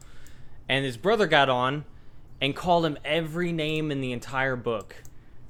and 0.68 0.84
his 0.84 0.96
brother 0.96 1.26
got 1.26 1.48
on 1.48 1.84
and 2.40 2.54
called 2.54 2.84
him 2.84 2.98
every 3.04 3.52
name 3.52 3.90
in 3.90 4.00
the 4.00 4.12
entire 4.12 4.56
book 4.56 4.96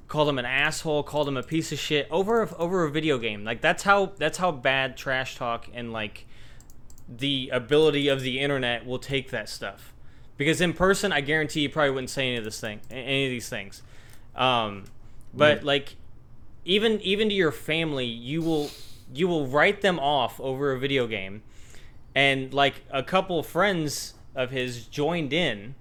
called 0.07 0.29
him 0.29 0.39
an 0.39 0.45
asshole 0.45 1.03
called 1.03 1.27
him 1.27 1.37
a 1.37 1.43
piece 1.43 1.71
of 1.71 1.79
shit 1.79 2.07
over 2.09 2.43
a, 2.43 2.55
over 2.55 2.83
a 2.83 2.91
video 2.91 3.17
game. 3.17 3.43
Like 3.43 3.61
that's 3.61 3.83
how 3.83 4.13
that's 4.17 4.37
how 4.37 4.51
bad 4.51 4.97
trash 4.97 5.35
talk 5.35 5.67
and 5.73 5.91
like 5.91 6.25
the 7.09 7.49
ability 7.51 8.07
of 8.07 8.21
the 8.21 8.39
internet 8.39 8.85
will 8.85 8.99
take 8.99 9.31
that 9.31 9.49
stuff. 9.49 9.93
Because 10.37 10.61
in 10.61 10.73
person 10.73 11.11
i 11.11 11.21
guarantee 11.21 11.61
you 11.61 11.69
probably 11.69 11.91
wouldn't 11.91 12.11
say 12.11 12.27
any 12.27 12.37
of 12.37 12.43
this 12.43 12.59
thing 12.59 12.79
any 12.89 13.25
of 13.25 13.31
these 13.31 13.49
things. 13.49 13.81
Um, 14.35 14.85
but 15.33 15.63
like 15.63 15.95
even 16.63 17.01
even 17.01 17.29
to 17.29 17.35
your 17.35 17.51
family 17.51 18.05
you 18.05 18.41
will 18.41 18.69
you 19.13 19.27
will 19.27 19.47
write 19.47 19.81
them 19.81 19.99
off 19.99 20.39
over 20.39 20.71
a 20.71 20.79
video 20.79 21.07
game. 21.07 21.43
And 22.15 22.53
like 22.53 22.75
a 22.89 23.03
couple 23.03 23.41
friends 23.43 24.13
of 24.35 24.51
his 24.51 24.85
joined 24.85 25.33
in 25.33 25.75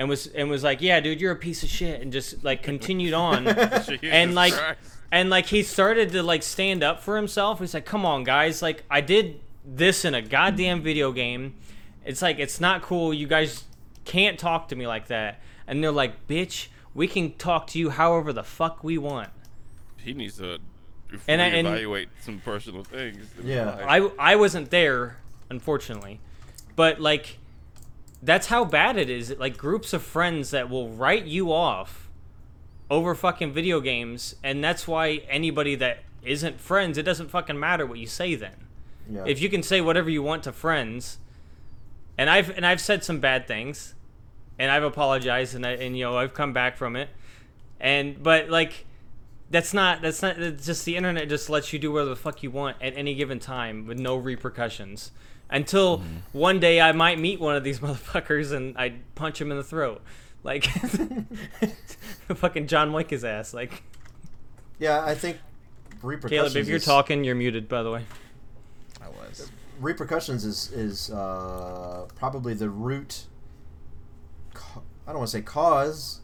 and 0.00 0.08
was 0.08 0.26
and 0.28 0.48
was 0.50 0.64
like 0.64 0.80
yeah 0.80 0.98
dude 0.98 1.20
you're 1.20 1.30
a 1.30 1.36
piece 1.36 1.62
of 1.62 1.68
shit 1.68 2.00
and 2.00 2.10
just 2.12 2.42
like 2.42 2.62
continued 2.64 3.12
on. 3.14 3.46
And 4.02 4.34
like 4.34 4.54
and 5.12 5.28
like 5.30 5.46
he 5.46 5.62
started 5.62 6.10
to 6.12 6.22
like 6.22 6.42
stand 6.42 6.82
up 6.82 7.00
for 7.00 7.16
himself. 7.16 7.60
He's 7.60 7.74
like 7.74 7.84
come 7.84 8.04
on 8.06 8.24
guys 8.24 8.62
like 8.62 8.82
i 8.90 9.00
did 9.00 9.40
this 9.64 10.04
in 10.04 10.14
a 10.14 10.22
goddamn 10.22 10.82
video 10.82 11.12
game. 11.12 11.54
It's 12.04 12.22
like 12.22 12.38
it's 12.38 12.60
not 12.60 12.80
cool. 12.82 13.12
You 13.14 13.26
guys 13.26 13.64
can't 14.04 14.38
talk 14.38 14.68
to 14.68 14.76
me 14.76 14.86
like 14.86 15.08
that. 15.08 15.40
And 15.66 15.84
they're 15.84 15.92
like 15.92 16.26
bitch 16.26 16.68
we 16.94 17.06
can 17.06 17.34
talk 17.34 17.66
to 17.68 17.78
you 17.78 17.90
however 17.90 18.32
the 18.32 18.42
fuck 18.42 18.82
we 18.82 18.96
want. 18.98 19.28
He 19.98 20.14
needs 20.14 20.38
to 20.38 20.58
And 21.28 21.42
I- 21.42 21.46
and- 21.48 21.66
evaluate 21.68 22.08
some 22.22 22.40
personal 22.40 22.84
things. 22.84 23.26
Yeah. 23.44 23.84
i 23.86 23.98
i 24.18 24.34
wasn't 24.36 24.70
there 24.70 25.18
unfortunately. 25.50 26.20
But 26.74 27.00
like 27.02 27.36
that's 28.22 28.48
how 28.48 28.64
bad 28.64 28.96
it 28.96 29.08
is. 29.08 29.34
Like 29.38 29.56
groups 29.56 29.92
of 29.92 30.02
friends 30.02 30.50
that 30.50 30.68
will 30.68 30.88
write 30.88 31.26
you 31.26 31.52
off 31.52 32.08
over 32.90 33.14
fucking 33.14 33.52
video 33.52 33.80
games, 33.80 34.34
and 34.42 34.62
that's 34.62 34.86
why 34.86 35.22
anybody 35.28 35.74
that 35.76 36.00
isn't 36.22 36.60
friends, 36.60 36.98
it 36.98 37.04
doesn't 37.04 37.30
fucking 37.30 37.58
matter 37.58 37.86
what 37.86 37.98
you 37.98 38.06
say 38.06 38.34
then. 38.34 38.56
Yeah. 39.08 39.24
If 39.26 39.40
you 39.40 39.48
can 39.48 39.62
say 39.62 39.80
whatever 39.80 40.10
you 40.10 40.22
want 40.22 40.42
to 40.44 40.52
friends, 40.52 41.18
and 42.18 42.28
I've 42.28 42.50
and 42.50 42.66
I've 42.66 42.80
said 42.80 43.04
some 43.04 43.20
bad 43.20 43.46
things, 43.46 43.94
and 44.58 44.70
I've 44.70 44.84
apologized, 44.84 45.54
and 45.54 45.64
I, 45.64 45.70
and 45.72 45.96
you 45.96 46.04
know 46.04 46.16
I've 46.16 46.34
come 46.34 46.52
back 46.52 46.76
from 46.76 46.96
it, 46.96 47.08
and 47.80 48.22
but 48.22 48.50
like 48.50 48.86
that's 49.50 49.72
not 49.72 50.02
that's 50.02 50.22
not 50.22 50.38
it's 50.38 50.66
just 50.66 50.84
the 50.84 50.96
internet 50.96 51.28
just 51.28 51.48
lets 51.48 51.72
you 51.72 51.78
do 51.78 51.92
whatever 51.92 52.10
the 52.10 52.16
fuck 52.16 52.42
you 52.42 52.50
want 52.50 52.76
at 52.82 52.96
any 52.96 53.14
given 53.14 53.38
time 53.38 53.86
with 53.86 53.98
no 53.98 54.16
repercussions 54.16 55.10
until 55.50 56.02
one 56.32 56.60
day 56.60 56.80
I 56.80 56.92
might 56.92 57.18
meet 57.18 57.40
one 57.40 57.56
of 57.56 57.64
these 57.64 57.78
motherfuckers 57.84 58.52
and 58.52 58.76
I 58.78 58.94
punch 59.14 59.40
him 59.40 59.50
in 59.50 59.56
the 59.56 59.64
throat 59.64 60.02
like 60.42 60.64
fucking 62.34 62.66
John 62.66 62.92
Wick 62.92 63.10
his 63.10 63.24
ass 63.24 63.52
like 63.54 63.82
yeah, 64.78 65.04
I 65.04 65.14
think 65.14 65.36
repercussions. 66.02 66.52
Caleb 66.52 66.56
if 66.62 66.68
you're 66.68 66.76
is- 66.78 66.84
talking 66.84 67.24
you're 67.24 67.34
muted 67.34 67.68
by 67.68 67.82
the 67.82 67.90
way 67.90 68.04
I 69.02 69.08
was. 69.08 69.50
repercussions 69.80 70.44
is 70.44 70.70
is 70.72 71.10
uh, 71.10 72.06
probably 72.16 72.54
the 72.54 72.70
root. 72.70 73.24
ca- 74.54 74.80
I 75.06 75.10
don't 75.10 75.18
want 75.18 75.30
to 75.30 75.36
say 75.36 75.42
cause, 75.42 76.20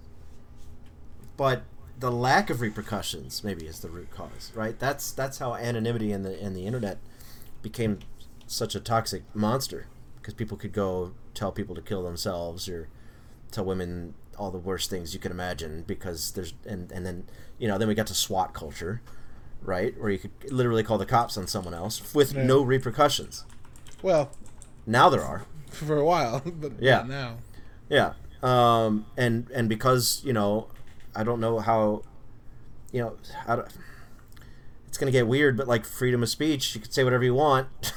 but 1.37 1.63
the 1.99 2.11
lack 2.13 2.51
of 2.51 2.61
repercussions 2.61 3.43
maybe 3.43 3.67
is 3.67 3.81
the 3.81 3.89
root 3.89 4.11
cause, 4.11 4.53
right? 4.55 4.79
That's 4.79 5.13
that's 5.13 5.39
how 5.39 5.55
anonymity 5.55 6.13
in 6.13 6.23
the 6.23 6.39
in 6.43 6.55
the 6.55 6.67
internet 6.67 6.99
became 7.63 7.99
such 8.47 8.75
a 8.75 8.81
toxic 8.81 9.23
monster 9.35 9.87
because 10.21 10.35
people 10.35 10.57
could 10.57 10.73
go 10.73 11.13
tell 11.35 11.53
people 11.53 11.75
to 11.75 11.83
kill 11.83 12.03
themselves 12.03 12.69
or 12.69 12.89
tell 13.51 13.65
women 13.65 14.15
all 14.39 14.51
the 14.51 14.59
worst 14.59 14.91
things 14.91 15.15
you 15.15 15.21
can 15.21 15.33
imagine 15.33 15.83
because 15.87 16.33
there's 16.33 16.53
and 16.67 16.91
and 16.93 17.07
then 17.07 17.25
you 17.59 17.67
know 17.69 17.79
then 17.79 17.89
we 17.89 17.95
got 17.95 18.07
to 18.09 18.15
SWAT 18.15 18.53
culture, 18.55 19.01
right? 19.63 19.99
Where 20.01 20.11
you 20.11 20.19
could 20.19 20.31
literally 20.53 20.83
call 20.83 20.99
the 20.99 21.07
cops 21.07 21.37
on 21.37 21.47
someone 21.47 21.75
else 21.75 22.15
with 22.15 22.35
Yeah. 22.35 22.45
no 22.45 22.63
repercussions. 22.63 23.45
Well, 24.03 24.31
Now 24.87 25.09
there 25.09 25.23
are. 25.23 25.45
for 25.71 25.97
a 25.97 26.05
while, 26.05 26.41
but 26.47 26.73
Yeah. 26.81 27.03
now. 27.07 27.39
Yeah. 27.89 28.13
Um, 28.43 29.07
and 29.17 29.51
and 29.53 29.69
because 29.69 30.23
you 30.25 30.33
know, 30.33 30.69
I 31.15 31.25
don't 31.25 31.41
know 31.41 31.59
how, 31.61 32.03
you 32.93 33.01
know, 33.01 33.17
how 33.47 33.57
to, 33.57 33.67
it's 34.87 34.99
gonna 34.99 35.11
get 35.11 35.27
weird. 35.27 35.57
But 35.57 35.67
like 35.67 35.85
freedom 35.87 36.23
of 36.23 36.29
speech, 36.29 36.75
you 36.75 36.81
can 36.83 36.91
say 36.91 37.03
whatever 37.05 37.25
you 37.25 37.35
want. 37.35 37.69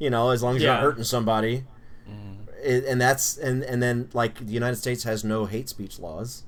you 0.00 0.10
know, 0.10 0.30
as 0.30 0.42
long 0.42 0.56
as 0.56 0.62
you're 0.62 0.72
not 0.72 0.82
hurting 0.82 1.04
somebody. 1.04 1.64
Mm-hmm. 2.08 2.48
It, 2.64 2.84
and 2.86 3.00
that's 3.00 3.36
and 3.36 3.62
and 3.62 3.80
then 3.80 4.08
like 4.12 4.38
the 4.38 4.52
United 4.52 4.76
States 4.76 5.04
has 5.04 5.22
no 5.22 5.44
hate 5.44 5.68
speech 5.68 6.00
laws. 6.00 6.42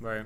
right 0.00 0.24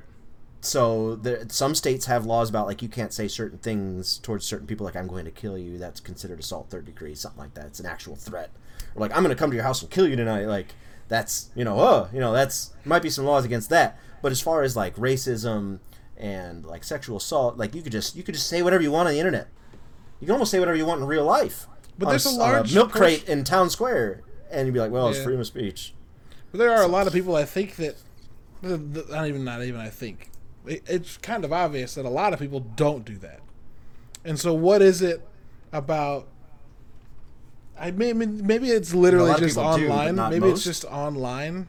So 0.60 1.16
there, 1.16 1.44
some 1.48 1.74
states 1.74 2.06
have 2.06 2.24
laws 2.24 2.48
about 2.48 2.66
like 2.66 2.82
you 2.82 2.88
can't 2.88 3.12
say 3.12 3.26
certain 3.26 3.58
things 3.58 4.18
towards 4.18 4.46
certain 4.46 4.66
people, 4.66 4.86
like 4.86 4.94
I'm 4.94 5.08
going 5.08 5.24
to 5.24 5.32
kill 5.32 5.58
you. 5.58 5.78
That's 5.78 5.98
considered 5.98 6.38
assault 6.38 6.70
third 6.70 6.84
degree, 6.84 7.16
something 7.16 7.40
like 7.40 7.54
that. 7.54 7.66
It's 7.66 7.80
an 7.80 7.86
actual 7.86 8.14
threat. 8.14 8.50
Or 8.94 9.00
like 9.00 9.10
I'm 9.16 9.24
going 9.24 9.34
to 9.34 9.38
come 9.38 9.50
to 9.50 9.56
your 9.56 9.64
house 9.64 9.82
and 9.82 9.90
kill 9.90 10.06
you 10.06 10.14
tonight. 10.14 10.44
Like 10.44 10.68
that's 11.08 11.50
you 11.54 11.64
know, 11.64 11.80
oh, 11.80 12.08
you 12.12 12.20
know, 12.20 12.32
that's 12.32 12.72
might 12.84 13.02
be 13.02 13.10
some 13.10 13.24
laws 13.24 13.44
against 13.44 13.70
that. 13.70 13.98
But 14.20 14.30
as 14.30 14.40
far 14.40 14.62
as 14.62 14.76
like 14.76 14.94
racism 14.96 15.80
and 16.16 16.64
like 16.64 16.84
sexual 16.84 17.16
assault, 17.16 17.56
like 17.56 17.74
you 17.74 17.82
could 17.82 17.92
just 17.92 18.14
you 18.14 18.22
could 18.22 18.34
just 18.34 18.46
say 18.46 18.62
whatever 18.62 18.82
you 18.82 18.92
want 18.92 19.08
on 19.08 19.14
the 19.14 19.20
internet. 19.20 19.48
You 20.20 20.26
can 20.26 20.34
almost 20.34 20.52
say 20.52 20.60
whatever 20.60 20.76
you 20.76 20.86
want 20.86 21.00
in 21.00 21.06
real 21.08 21.24
life. 21.24 21.66
But 22.02 22.10
there's 22.10 22.26
a, 22.26 22.30
on 22.30 22.38
large 22.38 22.74
milk 22.74 22.90
crate 22.92 23.20
portion- 23.20 23.38
in 23.38 23.44
town 23.44 23.70
square, 23.70 24.22
and 24.50 24.66
you'd 24.66 24.72
be 24.74 24.80
like, 24.80 24.90
well, 24.90 25.08
it's 25.08 25.22
freedom 25.22 25.40
of 25.40 25.46
speech. 25.46 25.94
But 26.50 26.58
there 26.58 26.72
are 26.72 26.82
a 26.82 26.88
lot 26.88 27.06
of 27.06 27.12
people 27.12 27.34
I 27.36 27.44
think 27.44 27.76
that, 27.76 27.96
th- 28.62 28.80
th- 28.92 29.08
not 29.08 29.26
even 29.26 29.44
not 29.44 29.62
even 29.62 29.80
I 29.80 29.88
think, 29.88 30.30
it, 30.66 30.82
it's 30.86 31.16
kind 31.16 31.44
of 31.44 31.52
obvious 31.52 31.94
that 31.94 32.04
a 32.04 32.10
lot 32.10 32.32
of 32.32 32.38
people 32.38 32.60
don't 32.60 33.04
do 33.04 33.16
that. 33.18 33.40
And 34.24 34.38
so, 34.38 34.52
what 34.52 34.82
is 34.82 35.02
it 35.02 35.26
about? 35.72 36.28
I 37.78 37.90
mean, 37.90 38.46
maybe 38.46 38.70
it's 38.70 38.94
literally 38.94 39.34
just 39.38 39.56
people 39.56 39.76
do, 39.76 39.88
online. 39.88 40.30
maybe 40.30 40.40
most. 40.40 40.58
it's 40.58 40.64
just 40.64 40.84
online. 40.84 41.68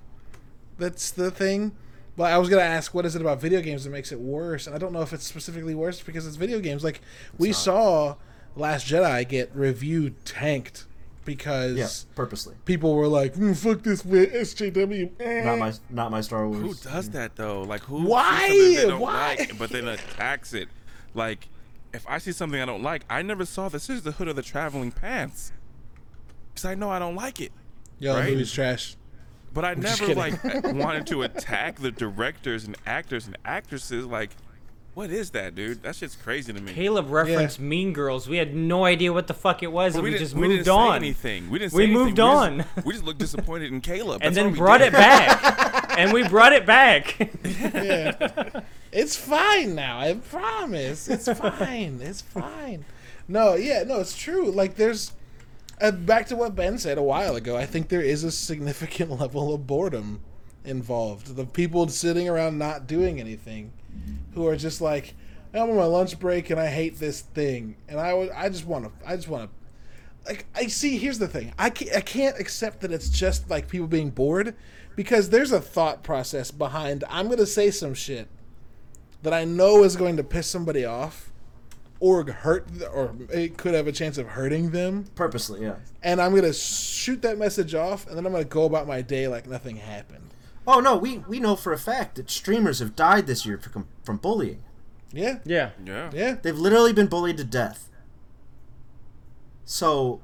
That's 0.78 1.12
the 1.12 1.32
thing. 1.32 1.72
But 2.16 2.32
I 2.32 2.38
was 2.38 2.50
gonna 2.50 2.62
ask, 2.62 2.94
what 2.94 3.06
is 3.06 3.16
it 3.16 3.22
about 3.22 3.42
video 3.42 3.62
games 3.62 3.86
that 3.86 3.90
makes 3.90 4.12
it 4.12 4.20
worse? 4.20 4.68
And 4.68 4.76
I 4.76 4.80
don't 4.80 4.94
know 4.94 5.02
if 5.02 5.14
it's 5.14 5.26
specifically 5.26 5.74
worse 5.74 6.02
because 6.02 6.28
it's 6.28 6.36
video 6.36 6.60
games. 6.60 6.84
Like 6.84 7.02
we 7.38 7.50
not. 7.50 7.56
saw 7.56 8.16
Last 8.56 8.88
Jedi 8.88 9.28
get 9.28 9.56
review 9.56 10.12
tanked 10.26 10.86
because 11.26 11.76
Yeah, 11.78 11.88
purposely. 12.16 12.56
people 12.66 12.96
were 12.96 13.08
like, 13.08 13.34
mm, 13.36 13.56
"Fuck 13.58 13.84
this 13.84 14.04
with 14.06 14.32
SJW." 14.34 15.12
eh." 15.20 15.44
Not 15.44 15.58
my 15.60 15.74
not 15.90 16.12
my 16.12 16.22
Star 16.22 16.48
Wars. 16.48 16.62
Who 16.84 16.90
does 16.92 17.10
that 17.12 17.36
though? 17.36 17.62
Like 17.64 17.82
who? 17.84 18.04
Why? 18.04 18.48
sees 18.50 18.58
something 18.58 18.76
they 18.76 18.90
don't 18.92 19.00
Why? 19.02 19.36
like, 19.40 19.58
but 19.58 19.70
then 19.72 19.88
attacks 19.88 20.54
it. 20.54 20.68
Like, 21.16 21.48
if 21.94 22.06
I 22.08 22.18
see 22.18 22.32
something 22.32 22.60
I 22.62 22.66
don't 22.66 22.84
like, 22.84 23.04
I 23.10 23.22
never 23.22 23.46
saw 23.46 23.70
the 23.70 23.80
Sisterhood 23.80 24.28
of 24.28 24.36
the 24.36 24.42
traveling 24.42 24.92
pants, 24.92 25.52
because 26.54 26.66
I 26.66 26.76
know 26.76 26.90
I 26.90 27.00
don't 27.00 27.16
like 27.16 27.40
it. 27.40 27.52
Yeah, 28.00 28.14
Right? 28.16 28.26
the 28.26 28.32
movie's 28.32 28.52
trash. 28.52 28.96
But 29.54 29.64
I 29.66 29.76
just 29.76 30.02
never 30.02 30.16
like 30.16 30.44
wanted 30.64 31.06
to 31.08 31.22
attack 31.22 31.80
the 31.80 31.92
directors 31.92 32.66
and 32.66 32.76
actors 32.88 33.28
and 33.28 33.38
actresses. 33.46 34.06
Like, 34.08 34.32
what 34.94 35.10
is 35.10 35.32
that, 35.32 35.56
dude? 35.56 35.82
That 35.84 35.96
shit's 35.96 36.16
crazy 36.16 36.54
to 36.54 36.62
me. 36.62 36.74
Caleb 36.74 37.10
referenced 37.10 37.60
Mean 37.60 37.94
Girls 37.94 38.28
we 38.28 38.38
had 38.38 38.54
no 38.56 38.86
idea 38.86 39.12
what 39.12 39.28
the 39.28 39.34
fuck 39.34 39.64
it 39.64 39.72
was 39.72 39.94
But 39.94 40.00
and 40.00 40.04
we, 40.04 40.10
didn't- 40.12 40.22
just 40.22 40.36
we 40.36 40.42
moved 40.42 40.52
didn't 40.52 40.66
say 40.66 40.72
on 40.72 40.96
anything. 40.98 41.50
We 41.50 41.60
didn't. 41.60 41.72
Say 41.72 41.78
We 41.78 41.84
anything. 41.86 42.04
moved 42.04 42.18
just- 42.18 42.28
on. 42.28 42.66
We 42.86 42.94
just, 42.94 43.04
looked 43.06 43.20
disappointed 43.20 43.72
in 43.74 43.82
Caleb, 43.82 44.22
and 44.24 44.36
That's 44.36 44.44
all 44.46 44.52
then 44.52 44.58
brought 44.60 44.78
did. 44.80 44.88
it 44.90 44.94
back 44.94 45.96
and 45.98 46.14
we 46.14 46.28
brought 46.28 46.54
it 46.54 46.66
back 46.66 47.18
Yeah, 47.44 48.62
it's 48.92 49.16
fine 49.16 49.76
now. 49.76 50.00
I 50.00 50.14
promise. 50.14 51.08
It's 51.10 51.28
fine. 51.28 52.00
It's 52.02 52.22
fine. 52.22 52.86
No, 53.28 53.56
yeah, 53.56 53.84
no, 53.84 54.00
it's 54.00 54.18
true. 54.18 54.52
Like, 54.52 54.76
there's 54.76 55.14
uh, 55.82 55.92
back 55.92 56.28
to 56.28 56.36
what 56.36 56.56
Ben 56.56 56.78
said 56.78 56.98
a 56.98 57.04
while 57.04 57.36
ago. 57.36 57.58
I 57.58 57.66
think 57.66 57.90
there 57.90 58.02
is 58.02 58.24
a 58.24 58.32
significant 58.32 59.12
level 59.20 59.54
of 59.54 59.66
boredom 59.66 60.20
involved. 60.66 61.36
The 61.36 61.46
people 61.46 61.88
sitting 61.88 62.30
around 62.30 62.58
not 62.60 62.86
doing 62.86 63.20
anything, 63.20 63.72
who 64.34 64.48
are 64.48 64.56
just 64.56 64.82
like, 64.82 65.16
I'm 65.54 65.70
on 65.70 65.76
my 65.76 65.86
lunch 65.86 66.18
break 66.20 66.50
and 66.50 66.60
I 66.60 66.68
hate 66.68 67.00
this 67.00 67.22
thing, 67.22 67.76
and 67.88 68.00
I 68.00 68.14
would, 68.14 68.32
I 68.32 68.50
just 68.50 68.66
want 68.66 68.86
to, 68.86 69.08
I 69.08 69.16
just 69.16 69.28
want 69.28 69.50
to. 69.50 70.30
Like 70.30 70.46
I 70.56 70.68
see, 70.68 70.98
here's 70.98 71.20
the 71.20 71.28
thing. 71.28 71.54
I 71.60 71.70
can't, 71.70 71.96
I 71.96 72.02
can't 72.02 72.40
accept 72.40 72.82
that 72.82 72.92
it's 72.92 73.10
just 73.10 73.50
like 73.50 73.68
people 73.68 73.88
being 73.88 74.10
bored, 74.10 74.56
because 74.96 75.30
there's 75.30 75.52
a 75.52 75.60
thought 75.60 76.02
process 76.02 76.50
behind. 76.50 77.04
I'm 77.10 77.30
gonna 77.30 77.46
say 77.46 77.72
some 77.72 77.94
shit 77.94 78.28
that 79.22 79.34
I 79.34 79.44
know 79.44 79.84
is 79.84 79.96
going 79.96 80.18
to 80.18 80.24
piss 80.24 80.48
somebody 80.48 80.86
off, 80.86 81.32
or 82.00 82.24
hurt, 82.26 82.68
or 82.92 83.16
it 83.30 83.58
could 83.58 83.74
have 83.74 83.88
a 83.88 83.92
chance 83.92 84.18
of 84.18 84.28
hurting 84.28 84.72
them, 84.72 85.06
Purposely, 85.16 85.62
yeah. 85.62 85.76
and 86.02 86.22
I'm 86.22 86.34
gonna 86.34 86.54
shoot 86.54 87.22
that 87.22 87.38
message 87.38 87.76
off, 87.76 88.08
and 88.08 88.18
then 88.18 88.26
I'm 88.26 88.32
gonna 88.32 88.46
go 88.46 88.64
about 88.64 88.88
my 88.88 89.02
day 89.02 89.28
like 89.28 89.46
nothing 89.46 89.76
happened. 89.76 90.33
Oh 90.68 90.80
no, 90.80 90.96
we 90.96 91.20
we 91.20 91.40
know 91.40 91.56
for 91.56 91.74
a 91.74 91.78
fact 91.78 92.16
that 92.16 92.30
streamers 92.30 92.80
have 92.80 92.96
died 92.96 93.28
this 93.28 93.46
year 93.46 93.58
from 93.58 93.88
from 94.04 94.18
bullying. 94.18 94.64
Yeah, 95.12 95.40
yeah 95.46 95.72
Yeah. 95.86 96.10
yeah. 96.14 96.36
They've 96.42 96.58
literally 96.58 96.94
been 96.94 97.08
bullied 97.08 97.38
to 97.38 97.44
death. 97.44 97.90
So, 99.66 100.22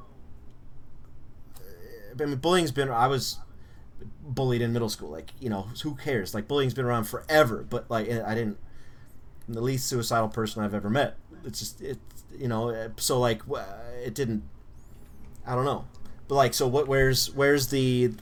I 2.19 2.25
mean, 2.25 2.37
bullying's 2.37 2.71
been. 2.71 2.89
I 2.89 3.07
was 3.07 3.37
bullied 4.23 4.61
in 4.61 4.73
middle 4.73 4.89
school. 4.89 5.09
Like, 5.09 5.31
you 5.39 5.49
know, 5.49 5.67
who 5.83 5.95
cares? 5.95 6.33
Like, 6.33 6.47
bullying's 6.47 6.73
been 6.73 6.85
around 6.85 7.05
forever. 7.05 7.65
But 7.69 7.89
like, 7.89 8.09
I 8.09 8.35
didn't. 8.35 8.57
I'm 9.47 9.53
the 9.53 9.61
least 9.61 9.87
suicidal 9.87 10.29
person 10.29 10.63
I've 10.63 10.73
ever 10.73 10.89
met. 10.89 11.15
It's 11.45 11.59
just 11.59 11.81
it. 11.81 11.99
You 12.37 12.47
know, 12.47 12.69
eh, 12.69 12.89
so 12.97 13.19
like, 13.19 13.41
it 14.03 14.13
didn't. 14.13 14.43
I 15.45 15.55
don't 15.55 15.65
know, 15.65 15.85
but 16.27 16.35
like, 16.35 16.53
so 16.53 16.67
what? 16.67 16.87
Where's 16.87 17.31
where's 17.33 17.67
the 17.67 18.13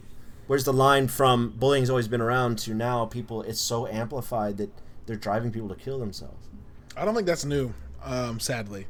where's 0.47 0.63
the 0.63 0.73
line 0.73 1.07
from 1.07 1.51
bullying's 1.51 1.89
always 1.89 2.07
been 2.07 2.21
around 2.21 2.57
to 2.59 2.73
now 2.73 3.05
people? 3.05 3.41
It's 3.43 3.61
so 3.61 3.87
amplified 3.87 4.57
that 4.57 4.71
they're 5.05 5.15
driving 5.15 5.51
people 5.51 5.69
to 5.69 5.75
kill 5.75 5.99
themselves. 5.99 6.47
I 6.95 7.05
don't 7.05 7.13
think 7.13 7.27
that's 7.27 7.45
new. 7.45 7.73
Um, 8.03 8.39
sadly, 8.39 8.87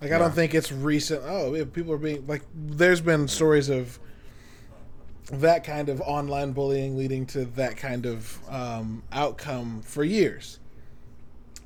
like 0.00 0.12
I 0.12 0.18
don't 0.18 0.34
think 0.34 0.54
it's 0.54 0.70
recent. 0.70 1.22
Oh, 1.24 1.54
yeah, 1.54 1.64
people 1.64 1.92
are 1.92 1.98
being 1.98 2.26
like. 2.26 2.42
There's 2.54 3.00
been 3.00 3.28
stories 3.28 3.68
of 3.68 3.98
that 5.30 5.64
kind 5.64 5.88
of 5.88 6.00
online 6.00 6.52
bullying 6.52 6.96
leading 6.96 7.26
to 7.26 7.44
that 7.44 7.76
kind 7.76 8.06
of 8.06 8.38
um, 8.48 9.02
outcome 9.12 9.82
for 9.82 10.04
years. 10.04 10.58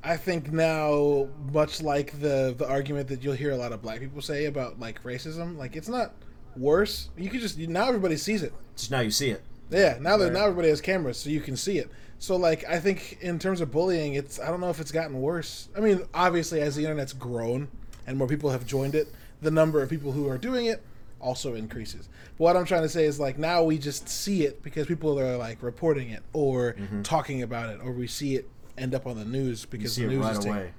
I 0.03 0.17
think 0.17 0.51
now, 0.51 1.29
much 1.53 1.81
like 1.81 2.19
the 2.19 2.53
the 2.57 2.67
argument 2.67 3.07
that 3.07 3.23
you'll 3.23 3.33
hear 3.33 3.51
a 3.51 3.57
lot 3.57 3.71
of 3.71 3.81
black 3.81 3.99
people 3.99 4.21
say 4.21 4.45
about 4.45 4.79
like 4.79 5.01
racism, 5.03 5.57
like 5.57 5.75
it's 5.75 5.87
not 5.87 6.13
worse. 6.57 7.09
You 7.17 7.29
can 7.29 7.39
just 7.39 7.57
now 7.57 7.87
everybody 7.87 8.17
sees 8.17 8.43
it. 8.43 8.53
Just 8.75 8.91
now 8.91 8.99
you 9.01 9.11
see 9.11 9.29
it. 9.29 9.41
Yeah, 9.69 9.97
now 9.99 10.17
that 10.17 10.33
now 10.33 10.43
everybody 10.45 10.69
has 10.69 10.81
cameras, 10.81 11.17
so 11.17 11.29
you 11.29 11.41
can 11.41 11.55
see 11.57 11.77
it. 11.79 11.89
So 12.19 12.35
like, 12.35 12.63
I 12.69 12.79
think 12.79 13.17
in 13.21 13.39
terms 13.39 13.59
of 13.61 13.71
bullying, 13.71 14.13
it's 14.13 14.39
I 14.39 14.47
don't 14.47 14.59
know 14.61 14.69
if 14.69 14.79
it's 14.79 14.91
gotten 14.91 15.21
worse. 15.21 15.69
I 15.75 15.79
mean, 15.79 16.01
obviously, 16.13 16.61
as 16.61 16.75
the 16.75 16.83
internet's 16.83 17.13
grown 17.13 17.67
and 18.07 18.17
more 18.17 18.27
people 18.27 18.49
have 18.51 18.65
joined 18.65 18.95
it, 18.95 19.07
the 19.41 19.51
number 19.51 19.81
of 19.81 19.89
people 19.89 20.11
who 20.11 20.27
are 20.29 20.37
doing 20.37 20.65
it 20.67 20.81
also 21.19 21.55
increases. 21.55 22.07
But 22.37 22.43
what 22.43 22.57
I'm 22.57 22.65
trying 22.65 22.81
to 22.83 22.89
say 22.89 23.05
is 23.05 23.19
like 23.19 23.37
now 23.37 23.63
we 23.63 23.77
just 23.77 24.07
see 24.09 24.43
it 24.45 24.61
because 24.63 24.87
people 24.87 25.19
are 25.19 25.37
like 25.37 25.61
reporting 25.63 26.09
it 26.09 26.21
or 26.33 26.75
talking 27.03 27.41
about 27.41 27.69
it, 27.69 27.79
or 27.83 27.91
we 27.91 28.07
see 28.07 28.35
it 28.35 28.47
end 28.77 28.93
up 28.95 29.05
on 29.07 29.17
the 29.17 29.25
news 29.25 29.63
You 29.63 29.67
because 29.71 29.93
see 29.95 30.01
the 30.05 30.07
it 30.11 30.15
news 30.15 30.23
right 30.25 30.31
is 30.33 30.37
taking 30.39 30.51
away. 30.53 30.71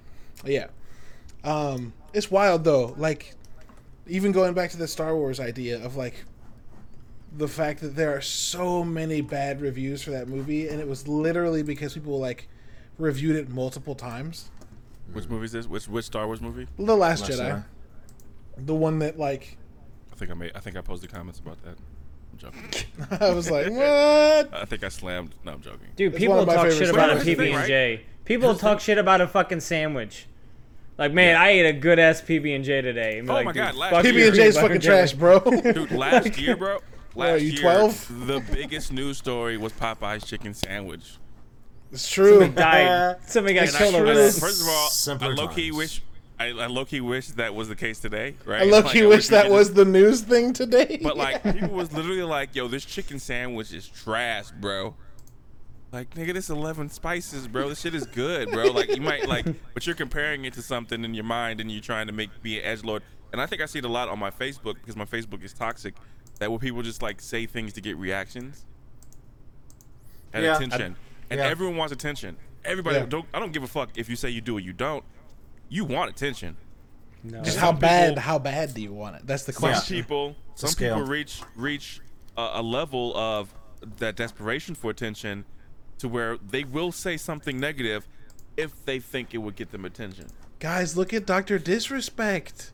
yeah. 0.45 0.67
Um, 1.45 1.93
it's 2.13 2.31
wild 2.31 2.65
though. 2.65 2.95
Like, 2.97 3.35
even 4.07 4.33
going 4.33 4.55
back 4.55 4.71
to 4.71 4.77
the 4.77 4.89
Star 4.89 5.15
Wars 5.17 5.41
idea 5.41 5.85
of 5.85 5.97
like 5.97 6.25
the 7.37 7.49
fact 7.49 7.81
that 7.81 7.97
there 7.97 8.17
are 8.17 8.21
so 8.21 8.85
many 8.85 9.21
bad 9.21 9.61
reviews 9.61 10.03
for 10.03 10.11
that 10.11 10.29
movie, 10.29 10.69
and 10.69 10.81
it 10.81 10.89
was 10.89 11.09
literally 11.09 11.63
because 11.63 11.95
people 11.95 12.19
like 12.19 12.49
reviewed 12.99 13.37
it 13.37 13.49
multiple 13.49 13.95
times. 13.95 14.51
Which 15.13 15.29
movie 15.29 15.47
is 15.47 15.53
this? 15.53 15.67
Which 15.67 15.89
which 15.89 16.05
Star 16.05 16.27
Wars 16.27 16.41
movie? 16.41 16.67
The 16.79 16.97
Last, 16.97 17.23
Last 17.29 17.33
Jedi, 17.33 17.51
Jedi. 17.51 17.65
the 18.67 18.75
one 18.75 18.99
that 19.01 19.19
like 19.19 19.59
I 20.13 20.17
think 20.17 20.31
I 20.31 20.35
made. 20.35 20.53
I 20.55 20.61
think 20.61 20.77
I 20.77 20.81
posted 20.81 21.13
comments 21.13 21.41
about 21.41 21.63
that. 21.65 21.77
I'm 22.33 22.39
joking. 22.39 22.87
I 23.21 23.31
was 23.35 23.51
like, 23.51 23.71
what? 23.71 24.55
I 24.55 24.65
think 24.67 24.85
I 24.85 24.89
slammed. 24.89 25.35
No, 25.45 25.53
I'm 25.53 25.61
joking. 25.61 25.89
Dude, 25.97 26.13
It's 26.13 26.21
people 26.21 26.37
one 26.37 26.43
of 26.43 26.47
my 26.49 26.55
talk 26.55 26.71
shit 26.71 26.91
about 26.91 27.11
a 27.11 27.17
PB 27.17 27.55
and 27.55 27.67
J. 27.67 28.03
People 28.25 28.55
talk 28.55 28.81
shit 28.81 28.97
about 28.99 29.21
a 29.21 29.27
fucking 29.27 29.61
sandwich. 29.61 30.27
Like, 30.97 31.13
man, 31.13 31.37
I 31.37 31.49
ate 31.51 31.67
a 31.67 31.73
good 31.73 31.99
ass 31.99 32.23
PB 32.23 32.55
and 32.55 32.65
J 32.65 32.81
today. 32.81 33.19
And 33.19 33.29
Oh 33.29 33.35
like, 33.35 33.45
my 33.47 33.53
dude, 33.53 33.63
God, 33.63 33.75
last 33.75 33.93
fuck 33.93 34.05
PB 34.05 34.27
and 34.29 34.37
J 34.37 34.47
you, 34.47 34.53
fucking 34.53 34.81
trash, 34.81 35.13
bro. 35.13 35.41
Dude, 35.73 35.91
last 35.91 36.39
year, 36.39 36.57
bro. 36.57 36.79
Last 37.17 37.29
are 37.31 37.39
you, 37.39 37.53
year, 37.53 37.63
12? 37.63 38.27
the 38.27 38.41
biggest 38.53 38.93
news 38.93 39.19
story 39.19 39.57
was 39.57 39.73
Popeye's 39.73 40.25
chicken 40.25 40.55
sandwich. 40.55 41.17
it's 41.93 42.09
true. 42.11 42.41
Somebody 42.41 42.55
Died. 42.55 43.17
Somebody 43.27 43.55
got 43.55 43.65
It's 43.65 43.77
killed 43.77 43.95
over 43.95 44.05
true. 44.05 44.15
that. 44.15 44.33
First 44.35 44.63
of 44.63 44.69
all, 44.69 44.89
Simpler 44.91 45.33
I 45.33 45.35
low 45.35 45.49
key 45.49 45.69
times. 45.71 45.77
wish. 45.77 46.03
I, 46.39 46.47
I 46.47 46.67
low 46.67 46.85
key 46.85 47.01
wish 47.01 47.29
that 47.29 47.55
was 47.55 47.69
the 47.69 47.77
case 47.77 48.01
today, 48.01 48.35
right? 48.45 48.63
I 48.63 48.65
low 48.65 48.83
key 48.83 49.03
Like, 49.03 49.17
wish 49.17 49.29
that 49.29 49.51
was 49.51 49.73
the 49.75 49.85
news 49.85 50.21
thing 50.23 50.53
today. 50.53 50.99
But 51.01 51.17
like, 51.17 51.43
people 51.45 51.69
was 51.69 51.93
literally 51.93 52.25
like, 52.25 52.57
"Yo, 52.57 52.67
this 52.67 52.85
chicken 52.85 53.21
sandwich 53.21 53.73
is 53.73 53.87
trash, 53.87 54.51
bro." 54.51 54.97
Like, 55.95 56.11
nigga, 56.15 56.35
this 56.35 56.51
eleven 56.51 56.91
spices, 56.91 57.47
bro. 57.47 57.69
This 57.69 57.81
shit 57.81 57.95
is 57.95 58.05
good, 58.05 58.51
bro. 58.51 58.67
Like, 58.73 58.89
you 58.97 59.01
might 59.01 59.29
like, 59.29 59.47
but 59.75 59.87
you're 59.87 59.95
comparing 59.95 60.45
it 60.45 60.53
to 60.55 60.63
something 60.63 61.05
in 61.05 61.15
your 61.15 61.23
mind, 61.25 61.61
and 61.61 61.71
you're 61.71 61.81
trying 61.81 62.09
to 62.09 62.13
make 62.13 62.31
be 62.43 62.59
an 62.59 62.65
edge 62.65 62.83
lord. 62.83 63.05
And 63.33 63.41
I 63.41 63.47
think 63.47 63.63
I 63.63 63.67
see 63.67 63.79
it 63.79 63.85
a 63.85 63.89
lot 63.89 64.09
on 64.09 64.19
my 64.19 64.33
Facebook 64.33 64.75
because 64.75 64.97
my 64.97 65.05
Facebook 65.05 65.45
is 65.45 65.53
toxic. 65.53 65.95
That 66.41 66.51
where 66.51 66.59
people 66.59 66.83
just 66.83 67.01
like 67.01 67.21
say 67.21 67.47
things 67.47 67.73
to 67.75 67.81
get 67.81 67.97
reactions 67.97 68.67
and 70.33 70.45
Yeah. 70.45 70.57
attention, 70.57 70.97
and 71.31 71.39
yeah. 71.39 71.47
everyone 71.47 71.77
wants 71.77 71.93
attention. 71.93 72.39
Everybody 72.65 72.97
Yeah. 72.97 73.07
don't. 73.07 73.27
I 73.33 73.39
don't 73.39 73.53
give 73.53 73.63
a 73.63 73.69
fuck 73.69 73.91
if 73.97 74.09
you 74.09 74.17
say 74.17 74.31
you 74.31 74.41
do 74.41 74.57
or 74.57 74.61
you 74.61 74.73
don't. 74.73 75.05
You 75.69 75.85
want 75.85 76.11
attention. 76.11 76.57
Just 77.25 77.53
Some 77.53 77.61
how 77.61 77.73
bad? 77.73 78.09
people- 78.11 78.23
how 78.23 78.41
bad 78.41 78.75
do 78.75 78.83
you 78.83 78.93
want 78.93 79.15
it? 79.17 79.27
That's 79.29 79.45
the 79.45 79.53
question. 79.53 79.77
some 79.77 79.81
question. 79.81 79.97
people 80.03 80.37
some 80.57 80.71
people 80.75 81.03
reach 81.03 81.41
reach 81.55 82.01
a, 82.37 82.51
a 82.55 82.63
level 82.63 83.17
of 83.17 83.55
that 83.99 84.17
desperation 84.17 84.75
for 84.75 84.91
attention 84.91 85.45
to 85.99 86.09
where 86.09 86.37
they 86.39 86.65
will 86.65 86.93
say 86.93 87.17
something 87.17 87.59
negative 87.59 88.07
if 88.57 88.85
they 88.85 88.99
think 89.01 89.35
it 89.35 89.39
would 89.39 89.57
get 89.57 89.73
them 89.73 89.85
attention 89.85 90.27
Guys, 90.65 90.97
look 90.97 91.13
at 91.13 91.27
Doctor 91.27 91.59
Disrespect. 91.59 92.73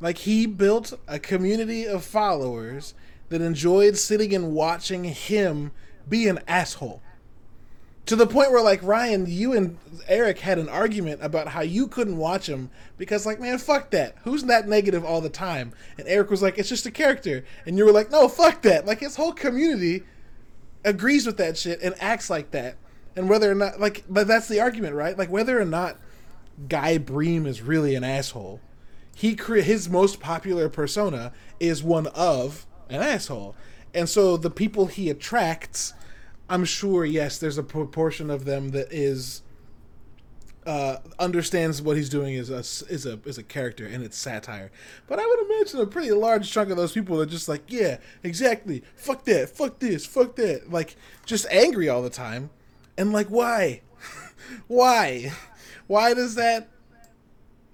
Like 0.00 0.16
he 0.16 0.46
built 0.46 0.98
a 1.06 1.18
community 1.18 1.86
of 1.86 2.02
followers 2.02 2.94
that 3.28 3.42
enjoyed 3.42 3.98
sitting 3.98 4.34
and 4.34 4.52
watching 4.52 5.04
him 5.04 5.70
be 6.08 6.28
an 6.28 6.40
asshole. 6.48 7.02
To 8.06 8.16
the 8.16 8.26
point 8.26 8.52
where 8.52 8.62
like 8.62 8.82
Ryan, 8.82 9.26
you 9.28 9.52
and 9.52 9.76
Eric 10.08 10.38
had 10.38 10.58
an 10.58 10.70
argument 10.70 11.22
about 11.22 11.48
how 11.48 11.60
you 11.60 11.88
couldn't 11.88 12.16
watch 12.16 12.48
him 12.48 12.70
because 12.96 13.26
like, 13.26 13.38
man, 13.38 13.58
fuck 13.58 13.90
that. 13.90 14.16
Who's 14.22 14.44
that 14.44 14.66
negative 14.66 15.04
all 15.04 15.20
the 15.20 15.28
time? 15.28 15.74
And 15.98 16.08
Eric 16.08 16.30
was 16.30 16.40
like, 16.40 16.56
it's 16.56 16.70
just 16.70 16.86
a 16.86 16.90
character. 16.90 17.44
And 17.66 17.76
you 17.76 17.84
were 17.84 17.92
like, 17.92 18.10
no, 18.10 18.28
fuck 18.28 18.62
that. 18.62 18.86
Like 18.86 19.00
his 19.00 19.16
whole 19.16 19.34
community 19.34 20.04
agrees 20.86 21.26
with 21.26 21.36
that 21.36 21.58
shit 21.58 21.82
and 21.82 21.94
acts 22.00 22.30
like 22.30 22.52
that. 22.52 22.76
And 23.14 23.28
whether 23.28 23.50
or 23.50 23.54
not 23.54 23.80
like 23.80 24.04
but 24.08 24.26
that's 24.26 24.48
the 24.48 24.60
argument, 24.60 24.94
right? 24.94 25.18
Like 25.18 25.30
whether 25.30 25.60
or 25.60 25.64
not 25.64 25.98
Guy 26.68 26.98
Beahm 26.98 27.46
is 27.46 27.60
really 27.60 27.94
an 27.94 28.04
asshole. 28.04 28.60
He 29.14 29.34
cre- 29.34 29.56
his 29.56 29.88
most 29.88 30.20
popular 30.20 30.68
persona 30.68 31.32
is 31.58 31.82
one 31.82 32.06
of 32.08 32.66
an 32.88 33.02
asshole, 33.02 33.56
and 33.94 34.08
so 34.08 34.36
the 34.36 34.50
people 34.50 34.86
he 34.86 35.08
attracts, 35.08 35.94
I'm 36.50 36.66
sure, 36.66 37.04
yes, 37.04 37.38
there's 37.38 37.56
a 37.56 37.62
proportion 37.62 38.30
of 38.30 38.44
them 38.44 38.70
that 38.70 38.92
is 38.92 39.40
uh, 40.66 40.98
understands 41.18 41.80
what 41.80 41.96
he's 41.96 42.08
doing 42.08 42.34
is 42.34 42.50
a 42.50 42.58
is 42.58 43.06
a 43.06 43.18
is 43.24 43.38
a 43.38 43.42
character 43.42 43.86
and 43.86 44.04
it's 44.04 44.18
satire. 44.18 44.70
But 45.06 45.18
I 45.18 45.26
would 45.26 45.50
imagine 45.50 45.80
a 45.80 45.86
pretty 45.86 46.10
large 46.10 46.50
chunk 46.50 46.70
of 46.70 46.76
those 46.76 46.92
people 46.92 47.20
are 47.20 47.26
just 47.26 47.48
like, 47.48 47.62
yeah, 47.68 47.98
exactly, 48.22 48.82
fuck 48.96 49.24
that, 49.24 49.48
fuck 49.48 49.78
this, 49.78 50.04
fuck 50.04 50.36
that, 50.36 50.70
like 50.70 50.96
just 51.24 51.46
angry 51.50 51.88
all 51.88 52.02
the 52.02 52.10
time, 52.10 52.50
and 52.98 53.12
like 53.12 53.28
why, 53.28 53.82
why, 54.66 55.32
why 55.86 56.12
does 56.12 56.34
that, 56.34 56.68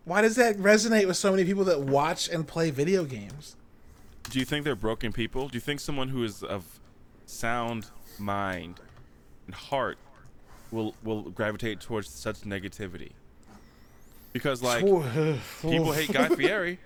why 0.05 0.20
does 0.20 0.36
that 0.36 0.56
resonate 0.59 1.06
with 1.06 1.16
so 1.16 1.31
many 1.31 1.44
people 1.44 1.64
that 1.64 1.81
watch 1.81 2.28
and 2.28 2.47
play 2.47 2.70
video 2.70 3.05
games? 3.05 3.56
do 4.32 4.39
you 4.39 4.44
think 4.44 4.64
they're 4.64 4.74
broken 4.74 5.12
people? 5.12 5.48
Do 5.48 5.56
you 5.56 5.60
think 5.60 5.78
someone 5.81 6.09
who 6.09 6.24
is 6.24 6.43
of 6.43 6.81
sound 7.27 7.90
mind 8.19 8.81
and 9.47 9.55
heart 9.55 9.98
will 10.73 10.94
will 11.03 11.23
gravitate 11.23 11.81
towards 11.81 12.09
such 12.09 12.40
negativity 12.40 13.12
because 14.32 14.62
like 14.62 14.82
people 15.61 15.93
hate 15.93 16.11
guy 16.11 16.28
fieri 16.36 16.78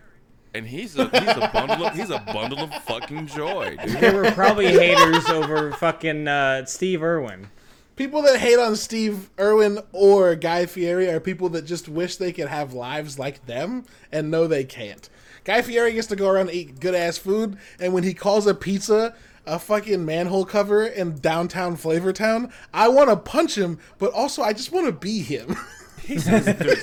and 0.55 0.67
he's 0.67 0.97
a 0.97 1.09
he's 1.09 1.37
a 1.37 1.51
bundle 1.53 1.87
of 1.87 1.95
he's 1.95 2.11
a 2.11 2.19
bundle 2.33 2.61
of 2.61 2.75
fucking 2.85 3.27
joy 3.27 3.77
dude 3.85 4.01
There 4.01 4.15
were 4.15 4.31
probably 4.33 4.67
haters 4.67 5.29
over 5.29 5.73
fucking 5.73 6.27
uh, 6.29 6.65
Steve 6.65 7.03
Irwin. 7.03 7.49
People 7.95 8.21
that 8.23 8.39
hate 8.41 8.59
on 8.59 8.77
Steve 8.77 9.31
Irwin 9.41 9.79
or 9.93 10.35
Guy 10.35 10.67
Fieri 10.67 11.09
are 11.09 11.21
people 11.21 11.49
that 11.51 11.65
just 11.65 11.89
wish 11.89 12.17
they 12.17 12.33
could 12.33 12.49
have 12.49 12.75
lives 12.75 13.19
like 13.19 13.47
them 13.47 13.85
and 14.13 14.31
know 14.31 14.47
they 14.47 14.65
can't. 14.65 15.09
Guy 15.45 15.63
Fieri 15.63 15.93
gets 15.93 16.09
to 16.09 16.17
go 16.17 16.29
around 16.29 16.49
and 16.49 16.57
eat 16.57 16.81
good 16.81 16.95
ass 16.95 17.17
food, 17.17 17.57
and 17.81 17.95
when 17.95 18.03
he 18.03 18.13
calls 18.13 18.47
a 18.47 18.55
pizza 18.55 19.15
a 19.47 19.59
fucking 19.59 20.05
manhole 20.05 20.45
cover 20.45 20.85
in 20.87 21.19
downtown 21.19 21.77
Flavortown, 21.77 22.53
I 22.75 22.89
want 22.89 23.11
to 23.11 23.17
punch 23.17 23.57
him, 23.57 23.79
but 23.99 24.13
also 24.13 24.43
I 24.43 24.53
just 24.53 24.73
want 24.73 24.87
to 24.87 24.93
be 24.93 25.21
him. 25.21 25.57
He 26.07 26.19
says, 26.21 26.45
dude, 26.45 26.79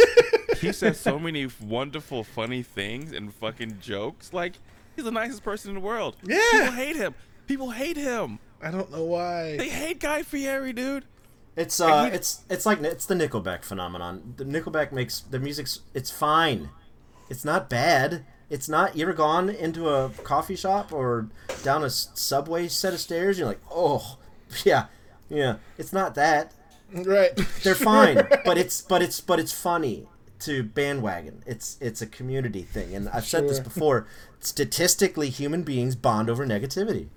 he 0.58 0.74
says 0.74 1.00
so 1.00 1.18
many 1.18 1.48
wonderful, 1.62 2.26
funny 2.26 2.62
things 2.62 3.14
and 3.14 3.34
fucking 3.34 3.78
jokes. 3.80 4.34
Like 4.34 4.56
he's 4.98 5.06
the 5.06 5.12
nicest 5.12 5.44
person 5.44 5.70
in 5.70 5.76
the 5.76 5.82
world. 5.82 6.18
Yeah. 6.24 6.42
people 6.52 6.72
hate 6.74 6.96
him. 6.98 7.16
People 7.48 7.70
hate 7.70 7.96
him. 7.96 8.40
I 8.62 8.70
don't 8.70 8.92
know 8.92 9.06
why. 9.06 9.56
They 9.56 9.70
hate 9.70 10.02
Guy 10.02 10.24
Fieri, 10.24 10.74
dude. 10.74 11.06
It's 11.56 11.80
uh, 11.80 12.10
it's 12.12 12.44
it's 12.50 12.66
like 12.66 12.82
it's 12.82 13.06
the 13.06 13.16
Nickelback 13.16 13.64
phenomenon. 13.64 14.34
The 14.36 14.44
Nickelback 14.44 14.92
makes 14.92 15.22
the 15.22 15.40
music's 15.40 15.82
it's 15.94 16.10
fine. 16.10 16.70
It's 17.30 17.46
not 17.46 17.70
bad. 17.70 18.26
It's 18.50 18.70
not. 18.70 18.96
You 18.96 19.04
ever 19.04 19.14
gone 19.14 19.50
into 19.50 19.90
a 19.90 20.10
coffee 20.24 20.56
shop 20.56 20.92
or 20.92 21.28
down 21.64 21.84
a 21.84 21.90
subway 21.90 22.68
set 22.68 22.94
of 22.94 23.00
stairs? 23.00 23.38
You're 23.38 23.48
like, 23.48 23.62
oh, 23.72 24.18
yeah, 24.64 24.86
yeah. 25.30 25.56
It's 25.78 25.94
not 25.94 26.16
that. 26.16 26.54
Right. 26.94 27.36
They're 27.64 27.76
fine, 27.76 28.16
but 28.46 28.58
it's 28.58 28.82
but 28.82 29.02
it's 29.02 29.20
but 29.22 29.40
it's 29.40 29.52
funny 29.52 30.08
to 30.40 30.64
bandwagon. 30.64 31.42
It's 31.46 31.78
it's 31.82 32.02
a 32.02 32.08
community 32.08 32.62
thing, 32.62 32.94
and 32.94 33.10
I've 33.10 33.26
said 33.26 33.48
this 33.48 33.60
before. 33.60 34.08
Statistically, 34.40 35.30
human 35.30 35.64
beings 35.64 35.96
bond 35.96 36.30
over 36.30 36.46
negativity. 36.46 37.08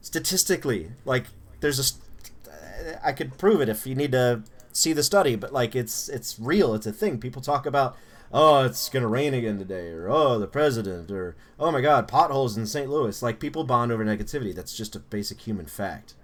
Statistically, 0.00 0.92
like 1.04 1.26
there's 1.60 1.78
a, 1.80 3.04
I 3.04 3.12
could 3.12 3.36
prove 3.36 3.60
it 3.60 3.68
if 3.68 3.86
you 3.86 3.94
need 3.94 4.12
to 4.12 4.44
see 4.72 4.92
the 4.92 5.02
study, 5.02 5.36
but 5.36 5.52
like 5.52 5.74
it's 5.74 6.08
it's 6.08 6.38
real. 6.38 6.74
It's 6.74 6.86
a 6.86 6.92
thing. 6.92 7.18
People 7.18 7.42
talk 7.42 7.66
about, 7.66 7.96
oh, 8.32 8.64
it's 8.64 8.88
gonna 8.88 9.08
rain 9.08 9.34
again 9.34 9.58
today, 9.58 9.88
or 9.90 10.08
oh, 10.08 10.38
the 10.38 10.46
president, 10.46 11.10
or 11.10 11.36
oh 11.58 11.70
my 11.70 11.80
God, 11.80 12.08
potholes 12.08 12.56
in 12.56 12.66
St. 12.66 12.88
Louis. 12.90 13.22
Like 13.22 13.40
people 13.40 13.64
bond 13.64 13.92
over 13.92 14.04
negativity. 14.04 14.54
That's 14.54 14.76
just 14.76 14.96
a 14.96 15.00
basic 15.00 15.40
human 15.40 15.66
fact. 15.66 16.14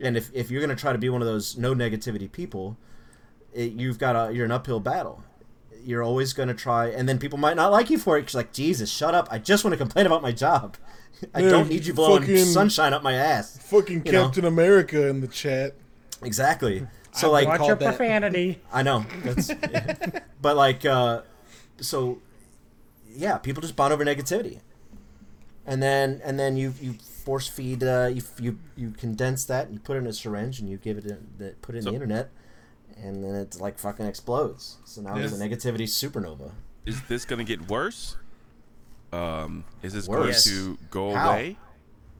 And 0.00 0.16
if, 0.16 0.30
if 0.32 0.50
you're 0.50 0.60
gonna 0.60 0.76
try 0.76 0.92
to 0.92 0.98
be 0.98 1.08
one 1.08 1.22
of 1.22 1.26
those 1.28 1.56
no 1.56 1.74
negativity 1.74 2.30
people, 2.30 2.76
it, 3.52 3.72
you've 3.72 3.98
got 3.98 4.14
a 4.30 4.32
you're 4.34 4.44
an 4.44 4.52
uphill 4.52 4.80
battle. 4.80 5.22
You're 5.84 6.02
always 6.02 6.32
gonna 6.32 6.54
try, 6.54 6.88
and 6.88 7.08
then 7.08 7.18
people 7.18 7.38
might 7.38 7.56
not 7.56 7.70
like 7.72 7.88
you 7.90 7.98
for 7.98 8.18
it. 8.18 8.22
Cause 8.26 8.34
like 8.34 8.52
Jesus, 8.52 8.90
shut 8.90 9.14
up! 9.14 9.28
I 9.30 9.38
just 9.38 9.64
want 9.64 9.72
to 9.72 9.78
complain 9.78 10.06
about 10.06 10.22
my 10.22 10.32
job. 10.32 10.76
I 11.34 11.40
Yeah, 11.40 11.50
don't 11.50 11.68
need 11.68 11.84
you 11.86 11.94
blowing 11.94 12.20
fucking- 12.22 12.44
sunshine 12.44 12.92
up 12.92 13.02
my 13.02 13.14
ass. 13.14 13.58
Fucking 13.58 14.04
You 14.06 14.12
know. 14.12 14.24
Captain 14.24 14.44
America 14.44 15.08
in 15.08 15.20
the 15.20 15.28
chat. 15.28 15.74
Exactly. 16.22 16.86
So 17.12 17.28
I 17.28 17.44
like, 17.44 17.48
Watch 17.48 17.66
your 17.66 17.76
that- 17.76 17.96
profanity. 17.96 18.60
I 18.72 18.82
know. 18.82 19.04
That's, 19.24 19.50
but 20.42 20.56
like, 20.56 20.84
uh, 20.84 21.22
so 21.80 22.18
yeah, 23.14 23.38
people 23.38 23.60
just 23.62 23.76
bond 23.76 23.92
over 23.92 24.04
negativity, 24.04 24.60
and 25.66 25.82
then 25.82 26.20
and 26.24 26.38
then 26.38 26.56
you 26.56 26.74
you 26.80 26.94
force 27.24 27.46
feed 27.48 27.82
uh, 27.82 28.10
you 28.12 28.22
you 28.40 28.58
you 28.76 28.90
condense 28.92 29.44
that 29.46 29.66
and 29.66 29.74
you 29.74 29.80
put 29.80 29.96
it 29.96 30.00
in 30.00 30.06
a 30.06 30.12
syringe 30.12 30.60
and 30.60 30.68
you 30.68 30.76
give 30.76 30.98
it 30.98 31.04
in, 31.06 31.26
the, 31.38 31.54
put 31.62 31.74
it 31.74 31.78
in 31.78 31.84
So- 31.84 31.90
the 31.90 31.94
internet, 31.94 32.30
and 33.02 33.24
then 33.24 33.34
it's 33.34 33.60
like 33.60 33.78
fucking 33.78 34.06
explodes. 34.06 34.76
So 34.84 35.00
now 35.02 35.14
there's 35.14 35.38
a 35.38 35.48
negativity 35.48 35.82
supernova. 35.84 36.52
Is 36.86 37.00
this 37.08 37.24
gonna 37.24 37.44
get 37.44 37.68
worse? 37.68 38.16
Um, 39.12 39.64
is 39.82 39.94
this 39.94 40.06
Worse. 40.06 40.46
going 40.46 40.76
to 40.76 40.78
go 40.90 41.14
How? 41.14 41.30
away, 41.30 41.56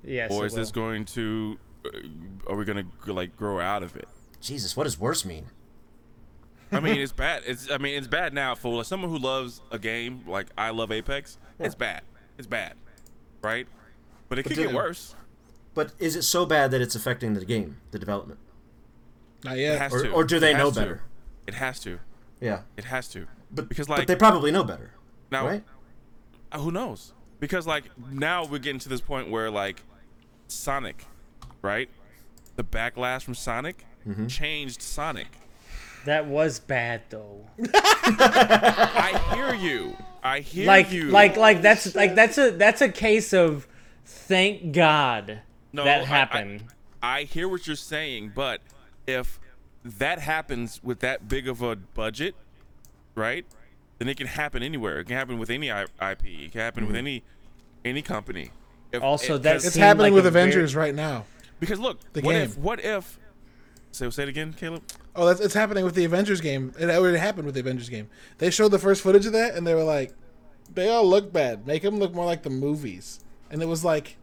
Yes. 0.03 0.33
or 0.33 0.47
is 0.47 0.55
this 0.55 0.69
will. 0.69 0.83
going 0.85 1.05
to? 1.05 1.59
Uh, 1.85 1.91
are 2.51 2.57
we 2.57 2.65
gonna 2.65 2.87
like 3.07 3.37
grow 3.37 3.61
out 3.61 3.83
of 3.83 3.95
it? 3.95 4.09
Jesus, 4.41 4.77
what 4.77 4.85
does 4.85 4.99
worse 4.99 5.25
mean? 5.25 5.47
I 6.71 6.81
mean, 6.81 7.01
it's 7.01 7.13
bad. 7.13 7.43
It's 7.47 7.71
I 7.71 7.79
mean, 7.79 7.97
it's 7.97 8.07
bad 8.07 8.35
now 8.35 8.55
for 8.55 8.85
someone 8.85 9.11
who 9.11 9.19
loves 9.19 9.61
a 9.71 9.79
game 9.79 10.23
like 10.27 10.47
I 10.57 10.71
love 10.71 10.93
Apex. 10.93 11.39
It's 11.59 11.75
bad. 11.75 12.03
It's 12.37 12.47
bad, 12.47 12.75
right? 13.43 13.67
But 14.29 14.39
it 14.39 14.43
could 14.45 14.57
do- 14.57 14.67
get 14.67 14.75
worse. 14.75 15.15
But 15.75 15.93
is 15.99 16.15
it 16.17 16.23
so 16.23 16.45
bad 16.45 16.71
that 16.73 16.81
it's 16.81 16.95
affecting 16.95 17.35
the 17.35 17.45
game, 17.45 17.79
the 17.91 17.99
development? 17.99 18.39
Not 19.45 19.57
It 19.57 19.61
yet. 19.63 19.79
has 19.79 19.93
Or- 19.95 20.03
to. 20.03 20.11
or 20.11 20.25
do 20.25 20.39
they 20.39 20.51
It 20.51 20.57
has 20.57 20.63
know 20.65 20.71
to. 20.73 20.81
better? 20.81 21.03
It 21.47 21.55
has 21.55 21.81
to. 21.81 22.01
Yeah. 22.41 22.63
It 22.77 22.85
has 22.85 23.09
to. 23.09 23.27
But 23.51 23.69
because 23.69 23.87
but 23.87 23.99
like 23.99 24.07
they 24.09 24.17
probably 24.17 24.51
know 24.51 24.65
better, 24.65 24.93
now, 25.31 25.47
right? 25.47 25.65
uh, 26.53 26.59
who 26.59 26.71
knows? 26.71 27.15
Because 27.41 27.67
like 27.67 27.85
now 28.11 28.45
we're 28.45 28.59
getting 28.59 28.81
to 28.81 28.89
this 28.91 29.01
point 29.01 29.31
where 29.31 29.51
like 29.51 29.83
Sonic, 30.49 31.07
right? 31.63 31.89
The 32.57 32.65
backlash 32.65 33.23
from 33.23 33.35
Sonic 33.35 33.87
Mm-hmm. 34.07 34.27
changed 34.27 34.83
Sonic. 34.83 35.29
That 36.05 36.27
was 36.27 36.59
bad 36.61 37.03
though. 37.11 37.45
I 37.75 39.21
hear 39.35 39.55
you. 39.55 39.97
I 40.23 40.41
hear 40.41 40.67
like 40.67 40.91
you. 40.93 41.07
like 41.11 41.37
like 41.37 41.63
that's 41.63 41.95
like 41.95 42.15
that's 42.15 42.39
a 42.39 42.51
that's 42.53 42.81
a 42.81 42.89
case 42.89 43.33
of 43.33 43.67
thank 44.05 44.73
God 44.73 45.41
No, 45.73 45.83
I- 45.83 45.85
that 45.87 46.03
I- 46.03 46.07
happened. 46.07 46.65
I 47.01 47.23
hear 47.23 47.49
what 47.49 47.67
you're 47.69 47.77
saying, 47.77 48.33
but 48.35 48.61
if 49.07 49.39
that 49.85 50.19
happens 50.19 50.81
with 50.83 50.99
that 51.01 51.29
big 51.29 51.47
of 51.47 51.63
a 51.63 51.77
budget, 51.77 52.35
right? 53.15 53.47
Then 53.99 54.09
it 54.09 54.17
can 54.17 54.27
happen 54.27 54.63
anywhere. 54.65 54.99
It 55.01 55.05
can 55.07 55.17
happen 55.17 55.39
with 55.39 55.49
any 55.51 55.69
IP. 55.69 55.87
It 56.25 56.53
can 56.53 56.61
happen 56.61 56.87
with 56.87 56.97
any 56.97 57.23
any 57.85 58.03
company. 58.03 58.51
If, 58.91 59.03
Also, 59.03 59.35
it- 59.37 59.43
that 59.43 59.53
'cause- 59.55 59.67
It's 59.67 59.77
happening 59.77 60.13
like 60.13 60.15
with 60.15 60.27
a 60.27 60.31
very- 60.31 60.49
Avengers 60.49 60.75
right 60.75 60.95
now. 60.95 61.27
because 61.61 61.79
look, 61.79 61.99
the 62.15 62.21
what 62.23 62.33
game. 62.33 62.43
if 62.43 62.59
what 62.59 62.81
if 62.85 63.19
say 63.93 64.09
say 64.11 64.23
it 64.25 64.29
again, 64.29 64.53
Caleb? 64.53 64.83
Oh, 65.17 65.27
that's 65.27 65.41
it's 65.41 65.55
happening 65.55 65.85
with 65.85 65.95
the 65.95 66.05
Avengers 66.05 66.41
game. 66.41 66.73
It 66.79 66.89
already 66.91 67.19
happened 67.19 67.47
with 67.47 67.55
the 67.55 67.61
Avengers 67.61 67.89
game. 67.89 68.09
They 68.39 68.51
showed 68.51 68.69
the 68.71 68.79
first 68.79 69.03
footage 69.03 69.27
of 69.27 69.33
that, 69.33 69.55
and 69.55 69.67
they 69.67 69.75
were 69.75 69.85
like, 69.85 70.13
"They 70.73 70.89
all 70.89 71.07
look 71.09 71.33
bad. 71.33 71.67
Make 71.67 71.83
them 71.83 71.99
look 71.99 72.15
more 72.15 72.25
like 72.25 72.43
the 72.43 72.51
movies." 72.51 73.21
And 73.51 73.63
it 73.63 73.67
was 73.67 73.85
like, 73.85 74.17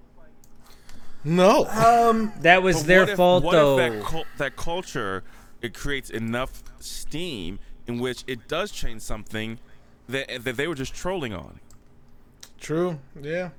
no. 1.23 1.65
Um, 1.65 2.31
That 2.41 2.61
was 2.61 2.85
their 2.85 3.01
what 3.01 3.09
if, 3.09 3.17
fault 3.17 3.43
what 3.43 3.51
though. 3.53 3.79
if 3.79 3.93
that 3.93 4.03
cul- 4.03 4.25
that 4.37 4.55
culture 4.55 5.23
it 5.61 5.73
creates 5.73 6.09
enough 6.11 6.63
steam 6.79 7.57
in 7.87 7.99
which 7.99 8.23
it 8.27 8.47
does 8.47 8.71
change 8.71 9.01
something 9.01 9.57
that 10.07 10.43
that 10.43 10.55
they 10.57 10.67
were 10.67 10.75
just 10.75 10.93
trolling 10.93 11.33
on. 11.33 11.59
True. 12.59 12.99
Yeah. 13.19 13.49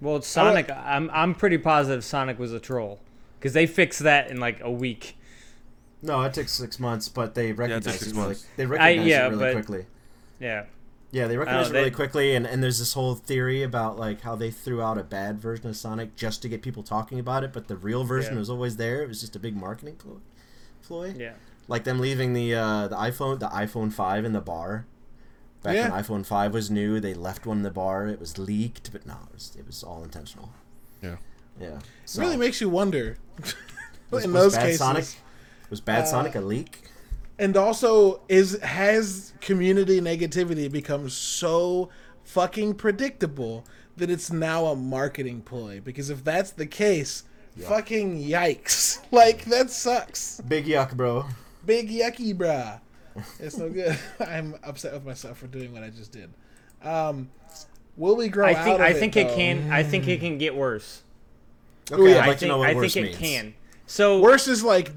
well, 0.00 0.20
Sonic, 0.22 0.70
I'm 0.70 1.10
I'm 1.12 1.34
pretty 1.34 1.58
positive 1.58 2.04
Sonic 2.04 2.38
was 2.38 2.52
a 2.52 2.60
troll 2.60 3.00
because 3.38 3.54
they 3.54 3.66
fixed 3.66 4.00
that 4.00 4.30
in 4.30 4.38
like 4.38 4.60
a 4.60 4.70
week. 4.70 5.16
No, 6.02 6.22
it 6.22 6.32
took 6.34 6.48
six 6.48 6.78
months, 6.78 7.08
but 7.08 7.34
they 7.34 7.52
recognized 7.52 7.98
six 7.98 8.12
it. 8.12 8.14
Really, 8.14 8.26
months. 8.28 8.46
they 8.56 8.66
recognized 8.66 9.08
yeah, 9.08 9.26
it 9.26 9.30
really 9.30 9.44
but- 9.44 9.52
quickly. 9.52 9.86
Yeah. 10.38 10.64
Yeah, 11.12 11.26
they 11.26 11.36
recognized 11.36 11.66
Oh, 11.66 11.70
it 11.74 11.76
really 11.78 11.90
they- 11.90 11.94
quickly, 11.96 12.34
and, 12.36 12.46
and 12.46 12.62
there's 12.62 12.78
this 12.78 12.92
whole 12.92 13.16
theory 13.16 13.62
about 13.64 13.98
like 13.98 14.20
how 14.20 14.36
they 14.36 14.50
threw 14.50 14.80
out 14.80 14.96
a 14.96 15.02
bad 15.02 15.40
version 15.40 15.68
of 15.68 15.76
Sonic 15.76 16.14
just 16.14 16.40
to 16.42 16.48
get 16.48 16.62
people 16.62 16.82
talking 16.84 17.18
about 17.18 17.42
it, 17.42 17.52
but 17.52 17.66
the 17.68 17.76
real 17.76 18.04
version 18.04 18.34
Yeah. 18.34 18.38
was 18.38 18.48
always 18.48 18.76
there. 18.76 19.02
It 19.02 19.08
was 19.08 19.20
just 19.20 19.34
a 19.34 19.40
big 19.40 19.56
marketing 19.56 19.96
ploy. 19.96 20.18
ploy. 20.82 21.14
Yeah. 21.18 21.32
Like 21.68 21.84
them 21.84 21.98
leaving 22.00 22.32
the 22.32 22.54
uh, 22.54 22.88
the 22.88 22.96
iPhone 22.96 23.38
the 23.40 23.48
iPhone 23.48 23.92
five 23.92 24.24
in 24.24 24.32
the 24.32 24.40
bar. 24.40 24.86
Back 25.62 25.74
Yeah. 25.74 25.90
when 25.90 26.02
iPhone 26.02 26.24
five 26.26 26.54
was 26.54 26.70
new, 26.70 27.00
they 27.00 27.12
left 27.12 27.44
one 27.44 27.58
in 27.58 27.62
the 27.64 27.70
bar. 27.70 28.06
It 28.06 28.18
was 28.20 28.38
leaked, 28.38 28.90
but 28.92 29.04
no, 29.06 29.14
it 29.28 29.34
was, 29.34 29.56
it 29.58 29.66
was 29.66 29.82
all 29.82 30.02
intentional. 30.04 30.52
Yeah. 31.02 31.16
Yeah, 31.60 31.78
It 32.04 32.16
really 32.16 32.36
makes 32.38 32.60
you 32.60 32.68
wonder. 32.70 33.18
was, 34.10 34.24
in 34.24 34.32
was 34.32 34.42
those 34.44 34.54
Bad 34.54 34.62
cases, 34.62 34.78
Sonic 34.78 35.04
was 35.70 35.80
Bad 35.80 36.02
uh, 36.02 36.06
Sonic 36.06 36.34
a 36.34 36.40
leak? 36.40 36.82
and 37.38 37.56
also 37.56 38.20
is 38.28 38.60
has 38.60 39.32
community 39.40 40.00
negativity 40.00 40.70
become 40.70 41.08
so 41.08 41.88
fucking 42.22 42.74
predictable 42.74 43.64
that 43.96 44.10
it's 44.10 44.30
now 44.30 44.66
a 44.66 44.76
marketing 44.76 45.40
ploy? 45.40 45.80
Because 45.80 46.10
if 46.10 46.22
that's 46.22 46.50
the 46.50 46.66
case, 46.66 47.24
fucking 47.58 48.22
yikes! 48.22 48.98
Like 49.10 49.44
that 49.46 49.70
sucks. 49.70 50.40
Big 50.46 50.66
yuck, 50.66 50.94
bro. 50.96 51.24
Big 51.66 51.88
yucky, 51.90 52.34
brah. 52.36 52.80
It's 53.40 53.58
no 53.58 53.68
good. 53.68 53.98
I'm 54.20 54.54
upset 54.62 54.92
with 54.92 55.04
myself 55.04 55.38
for 55.38 55.46
doing 55.48 55.72
what 55.72 55.82
I 55.82 55.90
just 55.90 56.12
did. 56.12 56.30
Um, 56.82 57.30
will 57.96 58.16
we 58.16 58.28
grow 58.28 58.46
I 58.46 58.54
out 58.54 58.64
think 58.64 58.74
of 58.76 58.80
I 58.82 58.88
it, 58.90 58.96
think 58.98 59.16
it 59.16 59.28
though? 59.28 59.34
can 59.34 59.70
I 59.72 59.82
think 59.82 60.06
it 60.06 60.20
can 60.20 60.38
get 60.38 60.54
worse. 60.54 61.02
Okay, 61.90 62.14
yeah. 62.14 62.20
I'd 62.20 62.28
I 62.28 62.32
to 62.34 62.38
think 62.38 62.48
know 62.50 62.58
what 62.58 62.70
I 62.70 62.74
worse 62.74 62.94
think 62.94 63.06
it 63.08 63.16
can. 63.16 63.54
So 63.86 64.20
Worse 64.20 64.46
is 64.46 64.62
like 64.62 64.92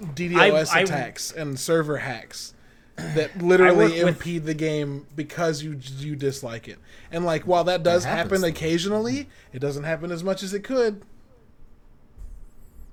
DDoS 0.00 0.68
I- 0.70 0.78
I- 0.78 0.82
attacks 0.82 1.30
and 1.32 1.58
server 1.58 1.98
hacks 1.98 2.54
that 2.96 3.36
literally 3.42 3.86
work 3.86 4.04
with- 4.04 4.08
impede 4.16 4.44
the 4.44 4.54
game 4.54 5.06
because 5.16 5.62
you 5.62 5.78
you 5.98 6.16
dislike 6.16 6.68
it. 6.68 6.78
And 7.10 7.24
like 7.24 7.44
while 7.44 7.64
that 7.64 7.82
does 7.82 8.04
happens, 8.04 8.40
happen 8.40 8.44
occasionally, 8.50 9.28
it 9.52 9.58
doesn't 9.58 9.84
happen 9.84 10.10
as 10.10 10.22
much 10.24 10.42
as 10.42 10.52
it 10.54 10.64
could. 10.64 11.02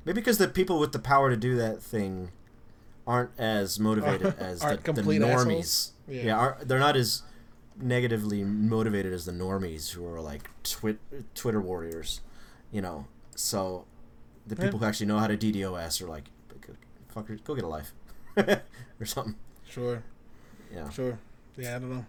Maybe 0.05 0.19
because 0.21 0.37
the 0.37 0.47
people 0.47 0.79
with 0.79 0.91
the 0.93 0.99
power 0.99 1.29
to 1.29 1.37
do 1.37 1.55
that 1.57 1.81
thing 1.81 2.31
aren't 3.05 3.31
as 3.39 3.79
motivated 3.79 4.35
as 4.39 4.59
the, 4.59 4.65
Aren't 4.65 4.83
the 4.83 4.93
complete 4.93 5.21
normies. 5.21 5.31
assholes? 5.33 5.91
Yeah, 6.07 6.21
Yeah. 6.23 6.37
aren't, 6.37 6.67
they're 6.67 6.79
not 6.79 6.95
as 6.95 7.23
negatively 7.79 8.43
motivated 8.43 9.13
as 9.13 9.25
the 9.25 9.31
normies 9.31 9.91
who 9.91 10.05
are 10.07 10.19
like 10.21 10.49
twit, 10.63 10.97
Twitter 11.35 11.61
warriors, 11.61 12.21
you 12.71 12.81
know. 12.81 13.05
So 13.35 13.85
the 14.47 14.55
people 14.55 14.79
who 14.79 14.85
actually 14.85 15.05
know 15.07 15.19
how 15.19 15.27
to 15.27 15.37
DDoS 15.37 16.01
are 16.01 16.07
like, 16.07 16.25
"Go- 17.13 17.21
fucker, 17.21 17.43
go 17.43 17.55
get 17.55 17.63
a 17.63 17.67
life 17.67 17.91
or 18.37 19.05
something. 19.05 19.35
Sure, 19.69 20.03
Yeah. 20.73 20.89
sure. 20.89 21.17
Yeah, 21.57 21.75
I 21.75 21.79
don't 21.79 21.89
know. 21.91 22.05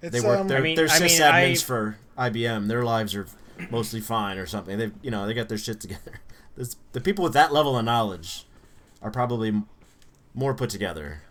It's, 0.00 0.12
They 0.12 0.20
work. 0.26 0.40
um, 0.40 0.48
they're 0.48 0.58
I 0.58 0.60
mean- 0.62 0.76
they're 0.76 0.88
I 0.88 0.98
mean, 0.98 1.08
sysadmins 1.08 1.62
I- 1.62 1.64
for 1.64 1.96
IBM. 2.18 2.68
Their 2.68 2.84
lives 2.84 3.14
are 3.14 3.26
mostly 3.70 4.00
fine 4.00 4.38
or 4.38 4.46
something. 4.46 4.78
They've 4.78 4.92
you 5.02 5.10
know 5.10 5.26
they 5.26 5.34
got 5.34 5.48
their 5.48 5.58
shit 5.58 5.80
together. 5.80 6.20
This, 6.54 6.76
the 6.92 7.00
people 7.00 7.24
with 7.24 7.32
that 7.32 7.50
level 7.50 7.78
of 7.78 7.84
knowledge 7.86 8.44
are 9.00 9.10
probably 9.10 9.48
m- 9.48 9.66
more 10.34 10.52
put 10.52 10.68
together 10.68 11.22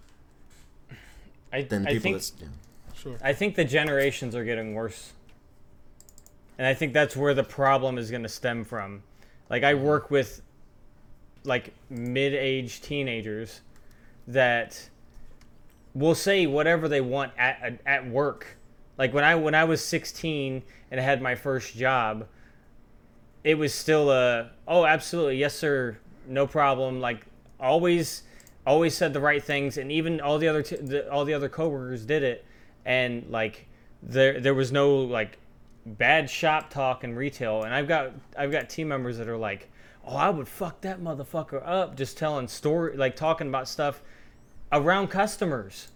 I, 1.53 1.61
than 1.61 1.85
I 1.85 1.91
people 1.91 2.01
think 2.01 2.15
that's. 2.15 2.33
Yeah. 2.41 2.47
sure. 2.95 3.17
I 3.21 3.33
think 3.33 3.55
the 3.55 3.63
generations 3.63 4.33
are 4.35 4.43
getting 4.43 4.73
worse. 4.73 5.13
And 6.57 6.65
I 6.65 6.73
think 6.73 6.93
that's 6.93 7.15
where 7.15 7.35
the 7.35 7.43
problem 7.43 7.99
is 7.99 8.09
going 8.09 8.23
to 8.23 8.29
stem 8.29 8.63
from. 8.63 9.03
Like 9.47 9.63
I 9.63 9.75
work 9.75 10.09
with 10.09 10.41
like 11.43 11.73
mid-aged 11.89 12.83
teenagers 12.83 13.61
that 14.27 14.89
will 15.93 16.15
say 16.15 16.45
whatever 16.45 16.87
they 16.87 17.01
want 17.01 17.33
at 17.37 17.59
at- 17.61 17.79
at 17.85 18.07
work. 18.09 18.57
Like 18.97 19.13
when 19.13 19.23
I 19.23 19.35
when 19.35 19.55
I 19.55 19.63
was 19.63 19.83
16 19.83 20.63
and 20.89 20.99
I 20.99 21.03
had 21.03 21.21
my 21.21 21.35
first 21.35 21.75
job, 21.75 22.27
it 23.43 23.55
was 23.57 23.73
still 23.73 24.11
a 24.11 24.51
oh 24.67 24.85
absolutely 24.85 25.37
yes 25.37 25.55
sir 25.55 25.97
no 26.27 26.45
problem 26.45 26.99
like 26.99 27.25
always 27.59 28.23
always 28.65 28.95
said 28.95 29.13
the 29.13 29.19
right 29.19 29.43
things 29.43 29.77
and 29.77 29.91
even 29.91 30.21
all 30.21 30.37
the 30.37 30.47
other 30.47 30.61
t- 30.61 30.75
the, 30.75 31.11
all 31.11 31.25
the 31.25 31.33
other 31.33 31.49
coworkers 31.49 32.05
did 32.05 32.23
it 32.23 32.45
and 32.85 33.25
like 33.29 33.67
there 34.03 34.39
there 34.39 34.53
was 34.53 34.71
no 34.71 34.95
like 34.95 35.37
bad 35.85 36.29
shop 36.29 36.69
talk 36.69 37.03
in 37.03 37.15
retail 37.15 37.63
and 37.63 37.73
I've 37.73 37.87
got 37.87 38.11
I've 38.37 38.51
got 38.51 38.69
team 38.69 38.87
members 38.87 39.17
that 39.17 39.27
are 39.27 39.37
like 39.37 39.69
oh 40.05 40.15
I 40.15 40.29
would 40.29 40.47
fuck 40.47 40.81
that 40.81 41.01
motherfucker 41.01 41.61
up 41.65 41.95
just 41.95 42.17
telling 42.17 42.47
story 42.47 42.97
like 42.97 43.15
talking 43.15 43.47
about 43.47 43.67
stuff 43.67 44.01
around 44.71 45.07
customers. 45.09 45.89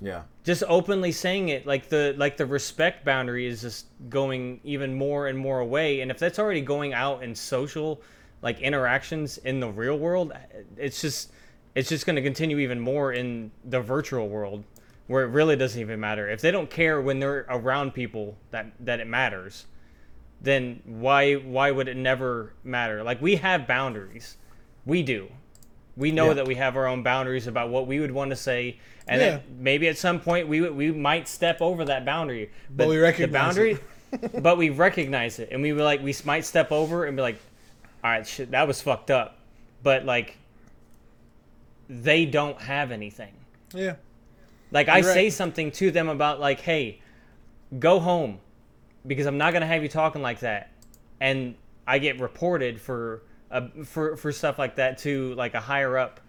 Yeah. 0.00 0.22
just 0.44 0.62
openly 0.68 1.10
saying 1.10 1.48
it 1.48 1.66
like 1.66 1.88
the 1.88 2.14
like 2.16 2.36
the 2.36 2.46
respect 2.46 3.04
boundary 3.04 3.46
is 3.46 3.62
just 3.62 3.86
going 4.08 4.60
even 4.62 4.94
more 4.94 5.26
and 5.26 5.36
more 5.36 5.58
away. 5.58 6.00
And 6.00 6.10
if 6.10 6.18
that's 6.18 6.38
already 6.38 6.60
going 6.60 6.94
out 6.94 7.24
in 7.24 7.34
social 7.34 8.00
like 8.40 8.60
interactions 8.60 9.38
in 9.38 9.58
the 9.58 9.68
real 9.68 9.98
world 9.98 10.32
it's 10.76 11.00
just 11.00 11.32
it's 11.74 11.88
just 11.88 12.06
going 12.06 12.16
to 12.16 12.22
continue 12.22 12.58
even 12.58 12.78
more 12.78 13.12
in 13.12 13.50
the 13.64 13.80
virtual 13.80 14.28
world 14.28 14.62
where 15.08 15.24
it 15.24 15.28
really 15.28 15.56
doesn't 15.56 15.80
even 15.80 15.98
matter. 15.98 16.28
If 16.28 16.40
they 16.42 16.52
don't 16.52 16.70
care 16.70 17.00
when 17.00 17.18
they're 17.18 17.46
around 17.48 17.92
people 17.92 18.36
that 18.52 18.70
that 18.78 19.00
it 19.00 19.08
matters 19.08 19.66
then 20.40 20.80
why 20.84 21.34
why 21.34 21.70
would 21.70 21.88
it 21.88 21.96
never 21.96 22.52
matter 22.64 23.02
like 23.02 23.20
we 23.20 23.36
have 23.36 23.66
boundaries 23.66 24.36
we 24.86 25.02
do 25.02 25.28
we 25.96 26.12
know 26.12 26.28
Yeah. 26.28 26.34
that 26.34 26.46
we 26.46 26.54
have 26.54 26.76
our 26.76 26.86
own 26.86 27.02
boundaries 27.02 27.46
about 27.48 27.70
what 27.70 27.86
we 27.88 27.98
would 27.98 28.12
want 28.12 28.30
to 28.30 28.36
say 28.36 28.78
and 29.08 29.20
Yeah. 29.20 29.30
that 29.30 29.50
maybe 29.50 29.88
at 29.88 29.98
some 29.98 30.20
point 30.20 30.46
we 30.48 30.60
we 30.70 30.92
might 30.92 31.26
step 31.28 31.60
over 31.60 31.84
that 31.86 32.04
boundary 32.04 32.50
but, 32.70 32.86
we 32.88 32.98
recognize 32.98 33.56
the 33.56 33.72
boundary 33.72 33.78
but 34.42 34.56
we 34.56 34.70
recognize 34.70 35.38
it 35.38 35.48
and 35.50 35.60
we 35.60 35.72
were 35.72 35.82
like 35.82 36.02
we 36.02 36.14
might 36.24 36.44
step 36.44 36.70
over 36.72 37.04
and 37.04 37.16
be 37.16 37.22
like 37.22 37.40
all 38.04 38.10
right 38.10 38.26
shit 38.26 38.50
that 38.52 38.66
was 38.68 38.80
fucked 38.80 39.10
up 39.10 39.38
but 39.82 40.04
like 40.04 40.36
they 41.88 42.26
don't 42.26 42.60
have 42.60 42.90
anything 42.92 43.32
Yeah. 43.72 43.96
like 44.70 44.88
I 44.88 44.98
You're 44.98 45.12
say 45.12 45.24
right. 45.24 45.32
something 45.32 45.70
to 45.72 45.90
them 45.90 46.08
about 46.08 46.38
like, 46.40 46.60
hey, 46.60 47.00
go 47.78 47.98
home, 47.98 48.40
because 49.08 49.26
I'm 49.26 49.38
not 49.38 49.52
gonna 49.52 49.66
have 49.66 49.82
you 49.82 49.88
talking 49.88 50.22
like 50.22 50.40
that, 50.40 50.70
and 51.20 51.56
I 51.86 51.98
get 51.98 52.20
reported 52.20 52.80
for 52.80 53.22
uh, 53.50 53.62
for 53.84 54.16
for 54.16 54.30
stuff 54.30 54.58
like 54.58 54.76
that 54.76 54.98
to 54.98 55.34
like 55.34 55.54
a 55.54 55.60
higher 55.60 55.96
up 55.98 56.20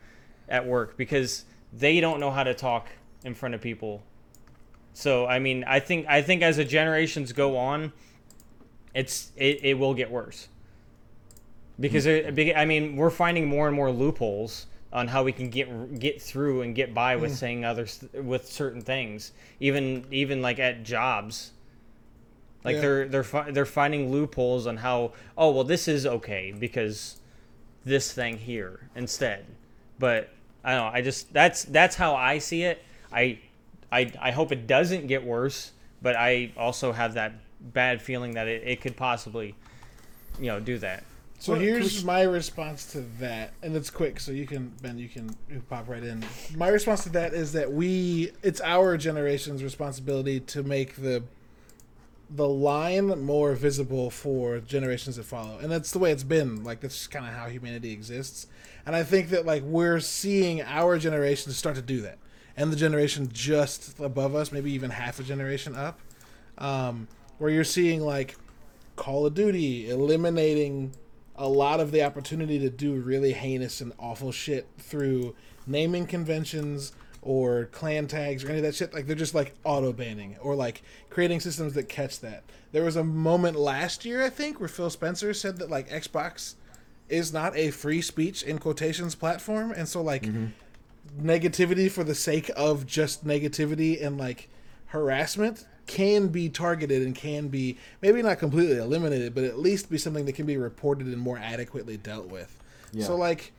at 0.47 0.65
work 0.65 0.97
because 0.97 1.45
they 1.73 1.99
don't 1.99 2.19
know 2.19 2.31
how 2.31 2.43
to 2.43 2.53
talk 2.53 2.87
in 3.23 3.35
front 3.35 3.53
of 3.53 3.61
people. 3.61 4.01
So 4.93 5.27
I 5.27 5.39
mean, 5.39 5.63
I 5.67 5.79
think 5.79 6.07
I 6.07 6.21
think 6.21 6.41
as 6.41 6.57
the 6.57 6.65
generations 6.65 7.33
go 7.33 7.57
on, 7.57 7.91
it's 8.95 9.31
it, 9.35 9.63
it 9.63 9.73
will 9.75 9.93
get 9.93 10.09
worse. 10.09 10.47
Because 11.79 12.05
it, 12.05 12.33
beca- 12.35 12.57
I 12.57 12.65
mean 12.65 12.95
we're 12.95 13.09
finding 13.09 13.47
more 13.47 13.67
and 13.67 13.75
more 13.75 13.91
loopholes 13.91 14.65
on 14.91 15.07
how 15.07 15.23
we 15.23 15.31
can 15.31 15.49
get 15.49 15.99
get 15.99 16.21
through 16.21 16.61
and 16.61 16.73
get 16.73 16.93
by 16.93 17.15
with 17.15 17.35
saying 17.35 17.65
other 17.65 17.85
with 18.13 18.47
certain 18.47 18.81
things. 18.81 19.33
Even 19.59 20.05
even 20.09 20.41
like 20.41 20.59
at 20.59 20.83
jobs 20.83 21.51
like 22.63 22.75
Yeah. 22.75 22.81
they're 22.81 23.07
they're 23.07 23.23
fi- 23.23 23.51
they're 23.51 23.65
finding 23.65 24.11
loopholes 24.11 24.67
on 24.67 24.77
how 24.77 25.13
oh 25.37 25.51
well 25.51 25.63
this 25.63 25.87
is 25.87 26.05
okay 26.05 26.51
because 26.57 27.17
this 27.85 28.11
thing 28.11 28.37
here 28.37 28.89
instead 28.95 29.45
but 29.97 30.29
I 30.63 30.75
don't 30.75 30.85
know 30.87 30.91
I 30.97 31.01
just 31.01 31.31
that's 31.33 31.63
that's 31.65 31.95
how 31.95 32.15
I 32.15 32.39
see 32.39 32.63
it 32.63 32.83
I 33.11 33.39
I 33.91 34.11
I 34.19 34.31
hope 34.31 34.51
it 34.51 34.67
doesn't 34.67 35.07
get 35.07 35.23
worse 35.23 35.71
but 36.01 36.15
I 36.15 36.51
also 36.57 36.91
have 36.91 37.13
that 37.15 37.33
bad 37.61 38.01
feeling 38.01 38.33
that 38.33 38.47
it, 38.47 38.63
it 38.65 38.81
could 38.81 38.95
possibly 38.97 39.55
you 40.39 40.47
know 40.47 40.59
do 40.59 40.77
that 40.79 41.03
So 41.39 41.53
Well, 41.53 41.61
here's 41.61 41.79
Chris- 41.93 42.03
my 42.03 42.23
response 42.23 42.91
to 42.91 42.99
that, 43.19 43.53
and 43.63 43.73
it's 43.75 43.89
quick, 43.89 44.19
so 44.19 44.31
you 44.33 44.45
can 44.45 44.73
Ben, 44.81 44.97
you 44.99 45.07
can 45.07 45.29
pop 45.69 45.87
right 45.87 46.03
in. 46.03 46.23
My 46.55 46.67
response 46.67 47.03
to 47.03 47.09
that 47.11 47.33
is 47.33 47.53
that 47.53 47.71
we, 47.71 48.31
it's 48.43 48.59
our 48.59 48.97
generation's 48.97 49.63
responsibility 49.63 50.41
to 50.41 50.63
make 50.63 50.95
the 50.97 51.23
the 52.29 52.47
line 52.47 53.07
more 53.23 53.53
visible 53.55 54.09
for 54.09 54.59
generations 54.59 55.15
that 55.15 55.23
follow, 55.23 55.57
and 55.57 55.71
that's 55.71 55.91
the 55.91 55.99
way 55.99 56.11
it's 56.11 56.23
been. 56.23 56.63
Like 56.63 56.81
that's 56.81 57.07
kind 57.07 57.25
of 57.25 57.33
how 57.33 57.47
humanity 57.47 57.91
exists, 57.91 58.47
and 58.85 58.95
I 58.95 59.03
think 59.03 59.29
that 59.29 59.45
like 59.45 59.63
we're 59.63 59.99
seeing 59.99 60.61
our 60.61 60.97
generation 60.97 61.51
start 61.51 61.75
to 61.75 61.81
do 61.81 62.01
that, 62.01 62.17
and 62.55 62.71
the 62.71 62.77
generation 62.77 63.29
just 63.31 63.99
above 63.99 64.35
us, 64.35 64.51
maybe 64.51 64.71
even 64.71 64.91
half 64.91 65.19
a 65.19 65.23
generation 65.23 65.75
up, 65.75 65.99
um, 66.57 67.07
where 67.39 67.49
you're 67.49 67.63
seeing 67.63 68.01
like 68.01 68.35
Call 68.95 69.25
of 69.25 69.33
Duty 69.33 69.89
eliminating 69.89 70.91
a 71.35 71.47
lot 71.47 71.79
of 71.79 71.91
the 71.91 72.03
opportunity 72.03 72.59
to 72.59 72.69
do 72.69 72.93
really 72.95 73.31
heinous 73.31 73.79
and 73.79 73.93
awful 73.97 74.31
shit 74.31 74.67
through 74.77 75.33
naming 75.65 76.05
conventions 76.05 76.91
or 77.21 77.65
clan 77.65 78.07
tags 78.07 78.43
or 78.43 78.49
any 78.49 78.59
of 78.59 78.63
that 78.63 78.75
shit. 78.75 78.93
Like 78.93 79.07
they're 79.07 79.15
just 79.15 79.35
like 79.35 79.53
auto 79.63 79.93
banning 79.93 80.37
or 80.41 80.55
like 80.55 80.81
creating 81.09 81.39
systems 81.39 81.73
that 81.73 81.89
catch 81.89 82.19
that. 82.21 82.43
There 82.71 82.83
was 82.83 82.95
a 82.95 83.03
moment 83.03 83.57
last 83.57 84.05
year, 84.05 84.23
I 84.23 84.29
think, 84.29 84.59
where 84.59 84.69
Phil 84.69 84.89
Spencer 84.89 85.33
said 85.33 85.57
that 85.57 85.69
like 85.69 85.89
Xbox 85.89 86.55
is 87.07 87.33
not 87.33 87.55
a 87.57 87.71
free 87.71 88.01
speech 88.01 88.43
in 88.43 88.59
quotations 88.59 89.15
platform, 89.15 89.71
and 89.71 89.87
so 89.87 90.01
like 90.01 90.23
mm-hmm. 90.23 90.47
negativity 91.19 91.89
for 91.89 92.03
the 92.03 92.15
sake 92.15 92.51
of 92.55 92.85
just 92.85 93.25
negativity 93.25 94.03
and 94.03 94.17
like 94.17 94.47
harassment 94.87 95.65
can 95.87 96.27
be 96.27 96.49
targeted 96.49 97.01
and 97.01 97.15
can 97.15 97.47
be 97.47 97.75
maybe 98.01 98.21
not 98.21 98.37
completely 98.37 98.77
eliminated, 98.77 99.33
but 99.33 99.43
at 99.43 99.57
least 99.57 99.89
be 99.89 99.97
something 99.97 100.25
that 100.25 100.33
can 100.33 100.45
be 100.45 100.55
reported 100.55 101.07
and 101.07 101.17
more 101.17 101.39
adequately 101.39 101.97
dealt 101.97 102.27
with. 102.27 102.55
Yeah. 102.91 103.05
So 103.05 103.15
like 103.15 103.51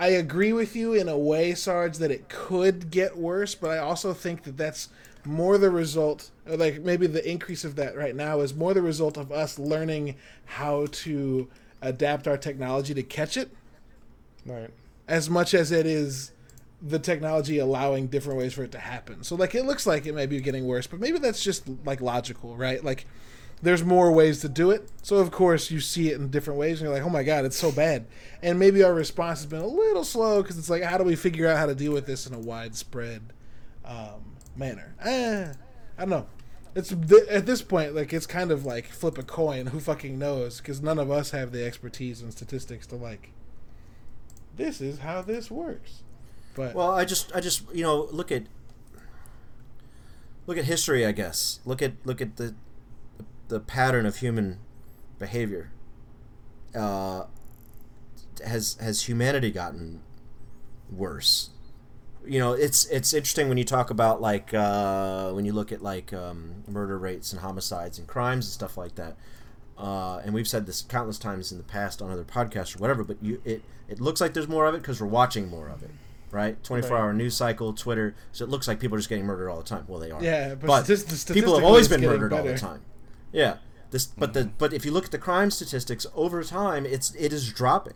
I 0.00 0.08
agree 0.08 0.54
with 0.54 0.74
you 0.74 0.94
in 0.94 1.10
a 1.10 1.18
way, 1.18 1.54
Sarge, 1.54 1.98
that 1.98 2.10
it 2.10 2.30
could 2.30 2.90
get 2.90 3.18
worse, 3.18 3.54
but 3.54 3.70
I 3.70 3.78
also 3.78 4.14
think 4.14 4.44
that 4.44 4.56
that's 4.56 4.88
more 5.26 5.58
the 5.58 5.68
result, 5.68 6.30
or 6.48 6.56
like 6.56 6.80
maybe 6.80 7.06
the 7.06 7.30
increase 7.30 7.64
of 7.64 7.76
that 7.76 7.94
right 7.94 8.16
now 8.16 8.40
is 8.40 8.54
more 8.54 8.72
the 8.72 8.80
result 8.80 9.18
of 9.18 9.30
us 9.30 9.58
learning 9.58 10.16
how 10.46 10.86
to 10.90 11.48
adapt 11.82 12.26
our 12.26 12.38
technology 12.38 12.94
to 12.94 13.02
catch 13.02 13.36
it 13.36 13.50
right 14.46 14.70
as 15.06 15.28
much 15.28 15.54
as 15.54 15.72
it 15.72 15.84
is 15.86 16.32
the 16.80 16.98
technology 16.98 17.58
allowing 17.58 18.06
different 18.06 18.38
ways 18.38 18.54
for 18.54 18.62
it 18.62 18.72
to 18.72 18.78
happen. 18.78 19.22
So 19.22 19.34
like 19.36 19.54
it 19.54 19.66
looks 19.66 19.86
like 19.86 20.06
it 20.06 20.14
may 20.14 20.24
be 20.24 20.40
getting 20.40 20.66
worse, 20.66 20.86
but 20.86 20.98
maybe 20.98 21.18
that's 21.18 21.44
just 21.44 21.64
like 21.84 22.00
logical, 22.00 22.56
right? 22.56 22.82
Like 22.82 23.06
there's 23.62 23.84
more 23.84 24.10
ways 24.12 24.40
to 24.40 24.48
do 24.48 24.70
it. 24.70 24.88
So 25.02 25.16
of 25.16 25.30
course 25.30 25.70
you 25.70 25.80
see 25.80 26.10
it 26.10 26.18
in 26.20 26.30
different 26.30 26.58
ways 26.58 26.80
and 26.80 26.88
you're 26.88 26.94
like, 26.94 27.06
"Oh 27.06 27.10
my 27.10 27.22
god, 27.22 27.44
it's 27.44 27.56
so 27.56 27.70
bad." 27.70 28.06
And 28.42 28.58
maybe 28.58 28.82
our 28.82 28.94
response 28.94 29.40
has 29.40 29.46
been 29.46 29.60
a 29.60 29.66
little 29.66 30.04
slow 30.04 30.42
cuz 30.42 30.58
it's 30.58 30.70
like 30.70 30.82
how 30.82 30.98
do 30.98 31.04
we 31.04 31.16
figure 31.16 31.46
out 31.46 31.58
how 31.58 31.66
to 31.66 31.74
deal 31.74 31.92
with 31.92 32.06
this 32.06 32.26
in 32.26 32.34
a 32.34 32.38
widespread 32.38 33.32
um, 33.84 34.36
manner? 34.56 34.94
Eh, 35.04 35.52
I 35.98 36.00
don't 36.00 36.10
know. 36.10 36.26
It's 36.74 36.90
th- 36.90 37.28
at 37.28 37.46
this 37.46 37.62
point 37.62 37.94
like 37.94 38.12
it's 38.12 38.26
kind 38.26 38.50
of 38.50 38.64
like 38.64 38.86
flip 38.86 39.18
a 39.18 39.22
coin, 39.22 39.66
who 39.66 39.80
fucking 39.80 40.18
knows 40.18 40.60
cuz 40.60 40.80
none 40.80 40.98
of 40.98 41.10
us 41.10 41.32
have 41.32 41.52
the 41.52 41.64
expertise 41.64 42.22
and 42.22 42.32
statistics 42.32 42.86
to 42.88 42.96
like 42.96 43.30
this 44.56 44.80
is 44.80 44.98
how 45.00 45.22
this 45.22 45.50
works. 45.50 46.02
But 46.54 46.74
Well, 46.74 46.90
I 46.90 47.04
just, 47.04 47.34
I 47.34 47.40
just, 47.40 47.62
you 47.72 47.82
know, 47.82 48.08
look 48.10 48.30
at, 48.32 48.42
look 50.46 50.58
at 50.58 50.64
history. 50.64 51.06
I 51.06 51.12
guess 51.12 51.60
look 51.64 51.80
at 51.80 51.92
look 52.04 52.20
at 52.20 52.36
the, 52.36 52.54
the 53.50 53.60
pattern 53.60 54.06
of 54.06 54.16
human 54.16 54.58
behavior. 55.18 55.70
Uh, 56.74 57.24
has 58.44 58.76
has 58.80 59.02
humanity 59.02 59.50
gotten 59.50 60.00
worse? 60.90 61.50
You 62.26 62.38
know, 62.38 62.52
it's 62.52 62.86
it's 62.86 63.12
interesting 63.12 63.48
when 63.48 63.58
you 63.58 63.64
talk 63.64 63.90
about 63.90 64.20
like 64.20 64.54
uh, 64.54 65.30
when 65.32 65.44
you 65.44 65.52
look 65.52 65.72
at 65.72 65.82
like 65.82 66.12
um, 66.12 66.64
murder 66.66 66.98
rates 66.98 67.32
and 67.32 67.40
homicides 67.40 67.98
and 67.98 68.06
crimes 68.06 68.46
and 68.46 68.52
stuff 68.52 68.76
like 68.76 68.94
that. 68.94 69.16
Uh, 69.76 70.18
and 70.18 70.34
we've 70.34 70.48
said 70.48 70.66
this 70.66 70.82
countless 70.82 71.18
times 71.18 71.50
in 71.50 71.58
the 71.58 71.64
past 71.64 72.02
on 72.02 72.10
other 72.10 72.24
podcasts 72.24 72.76
or 72.76 72.78
whatever. 72.78 73.02
But 73.02 73.22
you, 73.22 73.40
it 73.44 73.62
it 73.88 74.00
looks 74.00 74.20
like 74.20 74.34
there's 74.34 74.48
more 74.48 74.66
of 74.66 74.74
it 74.74 74.78
because 74.82 75.00
we're 75.00 75.06
watching 75.08 75.48
more 75.48 75.68
of 75.68 75.82
it, 75.82 75.90
right? 76.30 76.62
24 76.62 76.96
hour 76.96 77.12
news 77.12 77.34
cycle, 77.34 77.72
Twitter. 77.72 78.14
So 78.32 78.44
it 78.44 78.50
looks 78.50 78.68
like 78.68 78.78
people 78.78 78.96
are 78.96 79.00
just 79.00 79.08
getting 79.08 79.24
murdered 79.26 79.50
all 79.50 79.58
the 79.58 79.64
time. 79.64 79.84
Well, 79.88 79.98
they 79.98 80.10
are. 80.10 80.22
Yeah, 80.22 80.54
but 80.54 80.84
statist- 80.84 81.32
people 81.32 81.54
have 81.56 81.64
always 81.64 81.88
been 81.88 82.02
murdered 82.02 82.30
getting 82.30 82.46
all 82.46 82.52
the 82.52 82.58
time. 82.60 82.82
Yeah. 83.32 83.56
This, 83.90 84.06
but 84.06 84.34
the 84.34 84.44
but 84.56 84.72
if 84.72 84.84
you 84.84 84.92
look 84.92 85.06
at 85.06 85.10
the 85.10 85.18
crime 85.18 85.50
statistics 85.50 86.06
over 86.14 86.44
time, 86.44 86.86
it's 86.86 87.12
it 87.16 87.32
is 87.32 87.52
dropping. 87.52 87.94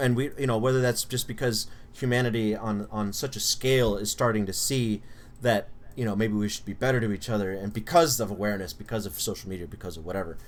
And 0.00 0.16
we, 0.16 0.30
you 0.38 0.46
know, 0.46 0.56
whether 0.56 0.80
that's 0.80 1.04
just 1.04 1.28
because 1.28 1.66
humanity 1.92 2.56
on 2.56 2.88
on 2.90 3.12
such 3.12 3.36
a 3.36 3.40
scale 3.40 3.96
is 3.96 4.10
starting 4.10 4.46
to 4.46 4.52
see 4.52 5.02
that 5.42 5.68
you 5.94 6.04
know 6.06 6.16
maybe 6.16 6.32
we 6.32 6.48
should 6.48 6.64
be 6.64 6.72
better 6.72 7.00
to 7.00 7.12
each 7.12 7.28
other, 7.28 7.52
and 7.52 7.74
because 7.74 8.18
of 8.18 8.30
awareness, 8.30 8.72
because 8.72 9.04
of 9.04 9.20
social 9.20 9.50
media, 9.50 9.66
because 9.66 9.98
of 9.98 10.06
whatever. 10.06 10.38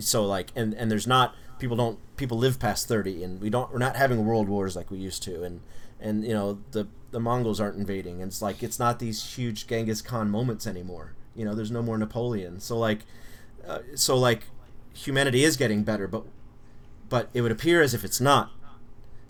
So 0.00 0.24
like, 0.26 0.50
and 0.54 0.74
and 0.74 0.90
there's 0.90 1.06
not 1.06 1.34
people 1.58 1.76
don't 1.76 1.98
people 2.18 2.36
live 2.36 2.58
past 2.58 2.88
thirty, 2.88 3.24
and 3.24 3.40
we 3.40 3.48
don't 3.48 3.72
we're 3.72 3.78
not 3.78 3.96
having 3.96 4.26
world 4.26 4.50
wars 4.50 4.76
like 4.76 4.90
we 4.90 4.98
used 4.98 5.22
to, 5.22 5.44
and 5.44 5.60
and 5.98 6.24
you 6.24 6.34
know 6.34 6.58
the 6.72 6.88
the 7.10 7.20
Mongols 7.20 7.58
aren't 7.58 7.78
invading, 7.78 8.20
and 8.20 8.30
it's 8.30 8.42
like 8.42 8.62
it's 8.62 8.78
not 8.78 8.98
these 8.98 9.36
huge 9.36 9.66
Genghis 9.66 10.02
Khan 10.02 10.28
moments 10.28 10.66
anymore. 10.66 11.14
You 11.34 11.44
know, 11.44 11.54
there's 11.54 11.70
no 11.70 11.82
more 11.82 11.98
Napoleon. 11.98 12.60
So 12.60 12.78
like, 12.78 13.00
uh, 13.66 13.80
so 13.94 14.16
like, 14.16 14.44
humanity 14.94 15.44
is 15.44 15.56
getting 15.56 15.82
better, 15.82 16.06
but 16.06 16.24
but 17.08 17.28
it 17.34 17.42
would 17.42 17.52
appear 17.52 17.82
as 17.82 17.92
if 17.92 18.04
it's 18.04 18.20
not 18.20 18.50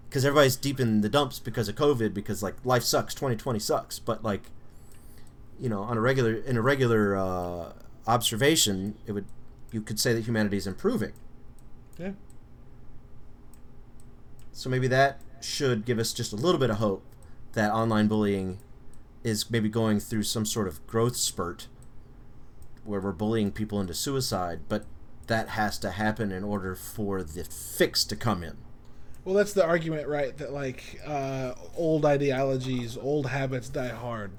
because 0.08 0.26
everybody's 0.26 0.56
deep 0.56 0.78
in 0.78 1.00
the 1.00 1.08
dumps 1.08 1.38
because 1.38 1.68
of 1.68 1.74
COVID 1.74 2.12
because 2.12 2.42
like 2.42 2.54
life 2.64 2.82
sucks 2.82 3.14
2020 3.14 3.58
sucks 3.58 3.98
but 3.98 4.22
like 4.22 4.50
you 5.58 5.70
know 5.70 5.80
on 5.80 5.96
a 5.96 6.00
regular 6.00 6.34
in 6.34 6.58
a 6.58 6.60
regular 6.60 7.16
uh, 7.16 7.72
observation 8.06 8.94
it 9.06 9.12
would 9.12 9.24
you 9.72 9.80
could 9.80 9.98
say 9.98 10.12
that 10.12 10.26
humanity 10.26 10.58
is 10.58 10.66
improving 10.66 11.12
yeah. 11.98 12.12
so 14.52 14.68
maybe 14.68 14.86
that 14.86 15.20
should 15.40 15.84
give 15.86 15.98
us 15.98 16.12
just 16.12 16.32
a 16.32 16.36
little 16.36 16.60
bit 16.60 16.68
of 16.68 16.76
hope 16.76 17.02
that 17.54 17.72
online 17.72 18.06
bullying 18.06 18.58
is 19.24 19.50
maybe 19.50 19.68
going 19.68 19.98
through 19.98 20.22
some 20.22 20.44
sort 20.44 20.68
of 20.68 20.86
growth 20.86 21.16
spurt 21.16 21.68
where 22.84 23.00
we're 23.00 23.12
bullying 23.12 23.50
people 23.52 23.80
into 23.80 23.94
suicide 23.94 24.60
but 24.68 24.84
that 25.28 25.50
has 25.50 25.78
to 25.78 25.90
happen 25.92 26.32
in 26.32 26.42
order 26.44 26.74
for 26.74 27.22
the 27.22 27.44
fix 27.44 28.04
to 28.04 28.16
come 28.16 28.42
in 28.42 28.56
Well, 29.24 29.36
that's 29.36 29.52
the 29.52 29.64
argument, 29.64 30.08
right? 30.08 30.36
That 30.36 30.52
like 30.52 31.00
uh, 31.06 31.54
old 31.76 32.04
ideologies, 32.04 32.96
old 32.98 33.26
habits 33.26 33.68
die 33.68 33.88
hard. 33.90 34.32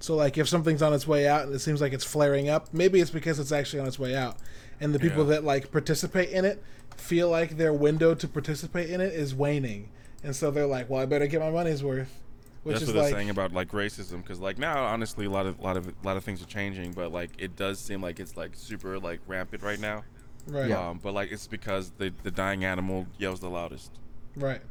So 0.00 0.16
like 0.16 0.36
if 0.36 0.48
something's 0.48 0.82
on 0.82 0.92
its 0.92 1.06
way 1.06 1.28
out 1.28 1.44
and 1.46 1.54
it 1.54 1.60
seems 1.60 1.80
like 1.80 1.92
it's 1.92 2.04
flaring 2.04 2.48
up, 2.48 2.74
maybe 2.74 3.00
it's 3.00 3.12
because 3.12 3.38
it's 3.38 3.52
actually 3.52 3.78
on 3.80 3.86
its 3.86 3.98
way 3.98 4.16
out. 4.16 4.36
And 4.80 4.92
the 4.92 4.98
people 4.98 5.22
Yeah. 5.22 5.30
that 5.34 5.44
like 5.44 5.70
participate 5.70 6.30
in 6.30 6.44
it 6.44 6.60
feel 6.96 7.30
like 7.30 7.56
their 7.56 7.72
window 7.72 8.14
to 8.16 8.26
participate 8.26 8.90
in 8.90 9.00
it 9.00 9.12
is 9.12 9.32
waning. 9.32 9.90
And 10.24 10.34
so 10.34 10.50
they're 10.50 10.66
like, 10.66 10.90
"Well, 10.90 11.00
I 11.00 11.06
better 11.06 11.28
get 11.28 11.40
my 11.40 11.50
money's 11.50 11.84
worth." 11.84 12.20
Which 12.64 12.76
That's 12.76 12.86
what 12.86 12.94
they're 12.94 13.02
like 13.02 13.12
saying 13.12 13.30
about 13.30 13.52
like 13.52 13.72
racism, 13.72 14.22
because 14.22 14.40
like 14.40 14.58
now, 14.58 14.84
honestly, 14.84 15.26
a 15.26 15.30
lot 15.30 15.44
of 15.44 15.60
lot 15.60 15.76
of 15.76 15.86
a 15.86 15.92
lot 16.02 16.16
of 16.16 16.24
things 16.24 16.42
are 16.42 16.46
changing, 16.46 16.92
but 16.92 17.12
like 17.12 17.30
it 17.38 17.56
does 17.56 17.78
seem 17.78 18.00
like 18.00 18.18
it's 18.18 18.38
like 18.38 18.52
super 18.54 18.98
like 18.98 19.20
rampant 19.26 19.62
right 19.62 19.78
now. 19.78 20.02
right. 20.46 20.70
Um, 20.70 20.98
but 21.02 21.12
like 21.12 21.30
it's 21.30 21.46
because 21.46 21.92
the 21.98 22.12
the 22.22 22.30
dying 22.30 22.64
animal 22.64 23.06
yells 23.18 23.40
the 23.40 23.50
loudest. 23.50 23.90
Right. 24.34 24.62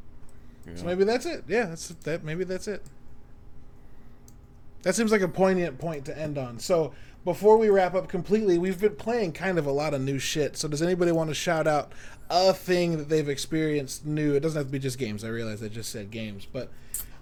you 0.66 0.76
So 0.76 0.86
maybe 0.86 1.04
that's 1.04 1.28
it. 1.28 1.44
Yeah, 1.48 1.68
that's 1.68 1.90
that 1.90 2.24
maybe 2.24 2.44
that's 2.44 2.68
it. 2.68 2.84
That 4.82 4.96
seems 4.96 5.12
like 5.12 5.22
a 5.22 5.28
poignant 5.28 5.78
point 5.78 6.06
to 6.06 6.18
end 6.18 6.40
on. 6.40 6.58
So 6.58 6.94
before 7.24 7.58
we 7.58 7.70
wrap 7.70 7.94
up 7.94 8.10
completely, 8.10 8.58
we've 8.58 8.80
been 8.80 8.96
playing 8.96 9.34
kind 9.34 9.58
of 9.58 9.66
a 9.66 9.72
lot 9.72 9.94
of 9.94 10.02
new 10.02 10.20
shit. 10.20 10.58
So 10.58 10.68
does 10.68 10.82
anybody 10.82 11.12
want 11.12 11.30
to 11.30 11.34
shout 11.34 11.68
out 11.68 11.94
a 12.30 12.54
thing 12.54 12.98
that 12.98 13.08
they've 13.08 13.30
experienced 13.30 14.06
new? 14.06 14.34
It 14.34 14.42
doesn't 14.42 14.58
have 14.58 14.66
to 14.68 14.72
be 14.72 14.80
just 14.80 14.98
games. 14.98 15.24
I 15.24 15.30
realize 15.30 15.64
I 15.64 15.70
just 15.70 15.92
said 15.92 16.12
games, 16.12 16.46
but 16.52 16.70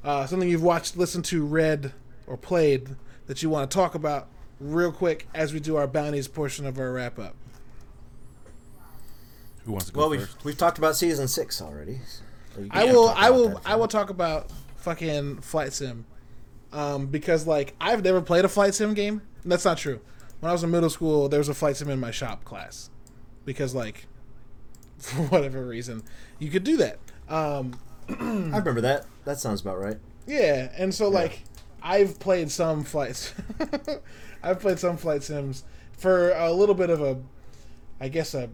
uh, 0.04 0.26
something 0.26 0.50
you've 0.50 0.64
watched, 0.64 0.98
listened 0.98 1.26
to, 1.26 1.46
read, 1.46 1.94
or 2.28 2.38
played 2.38 2.96
that 3.28 3.44
you 3.44 3.50
want 3.50 3.70
to 3.70 3.76
talk 3.76 3.96
about 3.96 4.28
real 4.60 4.92
quick 4.92 5.28
as 5.34 5.54
we 5.54 5.60
do 5.60 5.76
our 5.76 5.88
bounties 5.88 6.28
portion 6.28 6.66
of 6.66 6.80
our 6.80 6.92
wrap 6.92 7.20
up. 7.20 7.36
Who 9.66 9.74
wants 9.74 9.88
to 9.88 9.94
go 9.94 10.02
Well, 10.02 10.10
we've 10.10 10.30
we've 10.44 10.58
talked 10.58 10.78
about 10.78 10.96
season 10.96 11.28
six 11.28 11.62
already. 11.62 12.00
So 12.56 12.66
I 12.72 12.86
will. 12.86 13.10
I 13.10 13.30
will. 13.30 13.62
I 13.66 13.76
will 13.76 13.88
talk 13.88 14.10
about 14.10 14.50
fucking 14.78 15.42
flight 15.42 15.74
sim, 15.74 16.06
um, 16.74 17.08
because 17.08 17.46
like 17.46 17.76
I've 17.80 18.04
never 18.04 18.22
played 18.22 18.44
a 18.44 18.50
flight 18.50 18.74
sim 18.74 18.94
game. 18.94 19.22
That's 19.46 19.66
not 19.66 19.78
true. 19.78 20.02
When 20.40 20.50
I 20.50 20.54
was 20.54 20.64
in 20.64 20.72
middle 20.72 20.90
school, 20.90 21.30
there 21.30 21.40
was 21.40 21.50
a 21.50 21.54
flight 21.54 21.78
sim 21.78 21.90
in 21.90 22.00
my 22.00 22.12
shop 22.12 22.44
class, 22.44 22.90
because 23.46 23.76
like, 23.76 24.08
for 24.98 25.22
whatever 25.24 25.64
reason, 25.64 26.04
you 26.40 26.50
could 26.50 26.64
do 26.64 26.78
that. 26.78 27.00
Um, 27.30 27.80
I 28.10 28.14
remember 28.58 28.82
that. 28.82 29.06
That 29.26 29.40
sounds 29.40 29.62
about 29.62 29.80
right. 29.80 29.98
yeah, 30.28 30.72
and 30.78 30.94
so 30.94 31.10
like, 31.10 31.44
I've 31.82 32.20
played 32.20 32.52
some 32.52 32.84
flights. 32.84 33.34
I've 34.44 34.60
played 34.60 34.80
some 34.80 34.98
flight 34.98 35.24
sims 35.24 35.64
for 35.98 36.32
a 36.32 36.52
little 36.52 36.76
bit 36.76 36.90
of 36.90 37.02
a, 37.02 37.20
I 38.00 38.08
guess 38.10 38.34
a, 38.34 38.50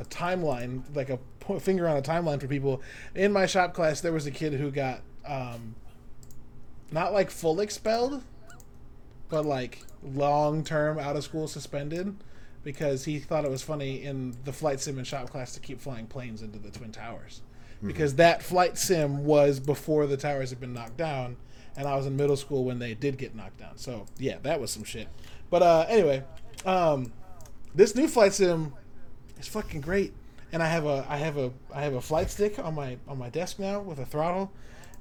a 0.00 0.04
timeline, 0.04 0.82
like 0.94 1.10
a 1.10 1.18
finger 1.60 1.88
on 1.88 1.96
a 1.96 2.02
timeline 2.02 2.40
for 2.40 2.48
people. 2.48 2.82
In 3.14 3.32
my 3.32 3.46
shop 3.46 3.74
class, 3.74 4.00
there 4.00 4.12
was 4.12 4.26
a 4.26 4.30
kid 4.30 4.54
who 4.54 4.70
got, 4.70 5.00
um, 5.24 5.76
not 6.90 7.12
like 7.12 7.30
full 7.30 7.60
expelled, 7.60 8.22
but 9.28 9.44
like 9.44 9.84
long 10.02 10.64
term 10.64 10.98
out 10.98 11.16
of 11.16 11.24
school 11.24 11.48
suspended 11.48 12.16
because 12.64 13.04
he 13.04 13.18
thought 13.18 13.44
it 13.44 13.50
was 13.50 13.62
funny 13.62 14.02
in 14.02 14.36
the 14.44 14.52
flight 14.52 14.80
sim 14.80 14.98
and 14.98 15.06
shop 15.06 15.30
class 15.30 15.52
to 15.54 15.60
keep 15.60 15.80
flying 15.80 16.06
planes 16.06 16.42
into 16.42 16.58
the 16.58 16.70
twin 16.70 16.92
towers 16.92 17.40
because 17.82 18.16
that 18.16 18.42
flight 18.42 18.76
sim 18.76 19.24
was 19.24 19.60
before 19.60 20.06
the 20.06 20.16
towers 20.16 20.50
had 20.50 20.60
been 20.60 20.72
knocked 20.72 20.96
down 20.96 21.36
and 21.76 21.86
i 21.86 21.94
was 21.94 22.06
in 22.06 22.16
middle 22.16 22.36
school 22.36 22.64
when 22.64 22.78
they 22.78 22.94
did 22.94 23.16
get 23.16 23.34
knocked 23.34 23.58
down. 23.58 23.76
So 23.76 24.06
yeah 24.18 24.38
that 24.42 24.60
was 24.60 24.70
some 24.70 24.84
shit. 24.84 25.08
But 25.50 25.62
uh 25.62 25.86
anyway 25.88 26.24
um 26.66 27.12
this 27.74 27.94
new 27.94 28.08
flight 28.08 28.32
sim 28.34 28.74
is 29.38 29.46
fucking 29.46 29.80
great. 29.80 30.12
And 30.52 30.62
i 30.62 30.66
have 30.66 30.86
a 30.86 31.06
i 31.08 31.16
have 31.16 31.36
a 31.36 31.52
i 31.72 31.82
have 31.82 31.94
a 31.94 32.00
flight 32.00 32.30
stick 32.30 32.58
on 32.58 32.74
my 32.74 32.98
on 33.06 33.18
my 33.18 33.28
desk 33.30 33.58
now 33.58 33.80
with 33.80 33.98
a 33.98 34.06
throttle. 34.06 34.52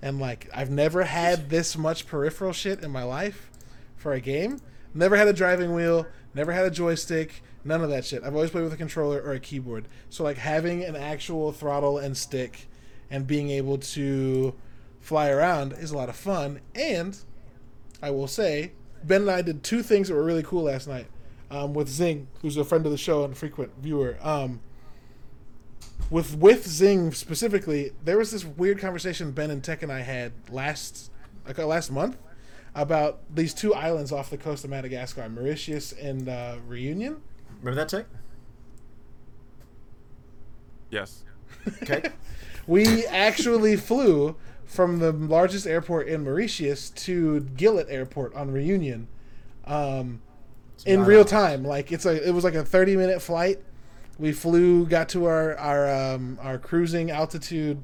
And 0.02 0.20
like 0.20 0.50
i've 0.54 0.70
never 0.70 1.04
had 1.04 1.50
this 1.50 1.76
much 1.76 2.06
peripheral 2.06 2.54
shit 2.54 2.84
in 2.84 2.92
my 2.92 3.04
life 3.04 3.50
for 3.96 4.14
a 4.14 4.22
game. 4.22 4.60
Never 4.94 5.18
had 5.18 5.28
a 5.28 5.34
driving 5.34 5.74
wheel. 5.74 6.06
Never 6.34 6.52
had 6.52 6.66
a 6.66 6.72
joystick 6.72 7.42
none 7.68 7.84
of 7.84 7.90
that 7.90 8.06
shit 8.06 8.24
i've 8.24 8.36
always 8.36 8.50
played 8.50 8.64
with 8.64 8.74
a 8.74 8.78
controller 8.78 9.22
or 9.22 9.34
a 9.34 9.40
keyboard 9.40 9.88
so 10.10 10.24
like 10.24 10.38
having 10.38 10.84
an 10.84 10.96
actual 10.96 11.52
throttle 11.52 11.98
and 11.98 12.18
stick 12.18 12.68
and 13.10 13.28
being 13.28 13.50
able 13.50 13.78
to 13.78 14.54
fly 15.00 15.30
around 15.30 15.74
is 15.74 15.92
a 15.92 15.98
lot 15.98 16.10
of 16.10 16.16
fun 16.16 16.60
and 16.76 17.18
I 18.02 18.12
will 18.12 18.28
say, 18.28 18.74
Ben 19.04 19.22
and 19.22 19.32
I 19.32 19.42
did 19.42 19.64
two 19.64 19.82
things 19.82 20.08
that 20.08 20.16
were 20.16 20.24
really 20.24 20.44
cool 20.44 20.64
last 20.64 20.88
night 20.88 21.08
um, 21.50 21.74
with 21.74 21.88
Zing, 21.88 22.28
who's 22.42 22.58
a 22.58 22.64
friend 22.64 22.86
of 22.86 22.92
the 22.92 22.98
show 22.98 23.24
and 23.24 23.36
frequent 23.36 23.72
viewer. 23.80 24.18
Um, 24.22 24.62
with 26.10 26.38
with 26.38 26.68
Zing 26.68 27.12
specifically, 27.12 27.92
there 28.04 28.18
was 28.18 28.32
this 28.32 28.46
weird 28.46 28.80
conversation 28.80 29.32
Ben 29.32 29.52
and 29.52 29.64
Tech 29.64 29.82
and 29.84 29.92
I 29.92 30.02
had 30.02 30.32
last 30.50 31.12
like, 31.46 31.60
uh, 31.60 31.66
last 31.66 31.92
month 31.92 32.18
about 32.76 33.20
these 33.34 33.54
two 33.54 33.74
islands 33.74 34.12
off 34.12 34.30
the 34.30 34.38
coast 34.38 34.64
of 34.64 34.70
Madagascar, 34.70 35.28
Mauritius 35.28 35.92
and 35.94 36.30
uh, 36.30 36.58
Reunion. 36.68 37.22
Remember 37.62 37.76
that, 37.82 37.90
Tech? 37.90 38.06
Yes. 40.90 41.24
Okay. 41.84 42.10
We 42.68 43.06
actually 43.06 43.78
flew 43.78 44.36
from 44.66 45.00
the 45.00 45.14
largest 45.14 45.66
airport 45.66 46.10
in 46.10 46.26
Mauritius 46.26 46.90
to 46.90 47.48
Gillett 47.56 47.86
Airport 47.90 48.36
on 48.36 48.52
Reunion, 48.52 49.08
um, 49.64 50.22
in 50.86 51.06
real 51.06 51.24
time. 51.24 51.64
Like 51.64 51.94
it's 51.94 52.06
a, 52.06 52.28
it 52.28 52.32
was 52.32 52.44
like 52.44 52.56
a 52.56 52.66
thirty 52.66 52.98
minute 52.98 53.22
flight. 53.22 53.60
We 54.20 54.34
flew, 54.34 54.86
got 54.86 55.08
to 55.10 55.24
our 55.28 55.56
our 55.56 55.90
um, 56.14 56.38
our 56.42 56.58
cruising 56.58 57.10
altitude, 57.10 57.82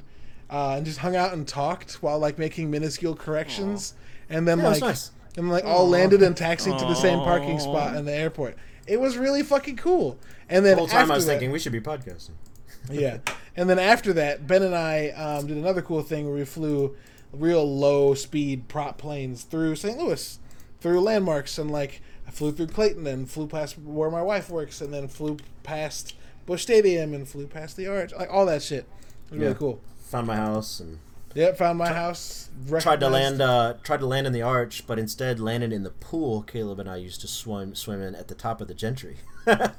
uh, 0.50 0.74
and 0.76 0.86
just 0.86 0.98
hung 1.00 1.16
out 1.16 1.32
and 1.32 1.48
talked 1.48 2.04
while 2.04 2.20
like 2.20 2.38
making 2.38 2.70
minuscule 2.70 3.16
corrections, 3.16 3.94
and 4.30 4.46
then 4.46 4.60
Yeah, 4.60 4.68
like 4.68 4.82
nice. 4.82 5.12
and 5.38 5.50
like 5.50 5.64
all 5.64 5.88
landed 5.88 6.22
and 6.22 6.36
taxied 6.36 6.78
to 6.78 6.84
the 6.84 6.96
same 6.96 7.20
parking 7.20 7.58
spot 7.62 7.96
in 7.96 8.04
the 8.04 8.14
airport. 8.14 8.58
It 8.88 9.00
was 9.00 9.18
really 9.18 9.44
fucking 9.44 9.78
cool. 9.78 10.18
And 10.50 10.66
then 10.66 10.74
The 10.76 10.80
whole 10.80 10.88
time 10.88 11.12
I 11.12 11.16
was 11.16 11.26
that- 11.26 11.34
thinking 11.34 11.52
we 11.52 11.60
should 11.60 11.72
be 11.72 11.82
podcasting. 11.82 12.32
yeah. 12.92 13.20
And 13.56 13.70
then 13.70 13.80
after 13.80 14.14
that, 14.14 14.46
Ben 14.48 14.64
and 14.64 14.76
I 14.76 15.10
um, 15.10 15.48
did 15.48 15.58
another 15.58 15.82
cool 15.82 16.02
thing 16.04 16.26
where 16.26 16.36
we 16.36 16.44
flew 16.46 16.96
real 17.32 17.64
low 17.66 18.14
speed 18.14 18.68
prop 18.68 18.98
planes 18.98 19.44
through 19.44 19.76
St. 19.76 19.98
Louis, 19.98 20.40
through 20.82 21.00
landmarks, 21.00 21.58
and 21.58 21.72
like 21.72 22.02
I 22.28 22.32
flew 22.32 22.52
through 22.52 22.68
Clayton 22.68 23.08
and 23.08 23.30
flew 23.30 23.48
past 23.48 23.78
where 23.80 24.10
my 24.10 24.22
wife 24.22 24.50
works, 24.50 24.82
and 24.82 24.94
then 24.94 25.08
flew 25.08 25.38
past 25.64 26.16
Busch 26.46 26.64
Stadium 26.64 27.14
and 27.14 27.28
flew 27.28 27.48
past 27.48 27.78
the 27.78 27.88
Arch, 27.88 28.12
like 28.14 28.30
all 28.32 28.46
that 28.48 28.62
shit. 28.62 28.86
It 29.28 29.32
was 29.32 29.40
really 29.40 29.54
cool. 29.56 29.82
Found 30.10 30.28
my 30.28 30.36
house 30.36 30.80
and 30.80 31.00
Yep, 31.36 31.58
found 31.58 31.80
my 31.80 31.92
house. 31.92 32.50
tried 32.80 33.00
to 33.00 33.10
land. 33.10 33.42
Uh, 33.42 33.76
tried 33.84 34.02
to 34.02 34.06
land 34.06 34.28
in 34.28 34.34
the 34.34 34.42
arch, 34.42 34.86
but 34.86 35.00
instead 35.00 35.40
landed 35.40 35.74
in 35.74 35.84
the 35.84 35.90
pool. 35.90 36.44
Caleb 36.44 36.80
and 36.80 36.90
I 36.90 36.98
used 36.98 37.22
to 37.22 37.28
swim 37.28 37.76
swim 37.76 38.02
in 38.02 38.16
at 38.16 38.28
the 38.28 38.36
top 38.36 38.62
of 38.62 38.68
the 38.68 38.74
Gentry. 38.74 39.18
yeah, 39.48 39.70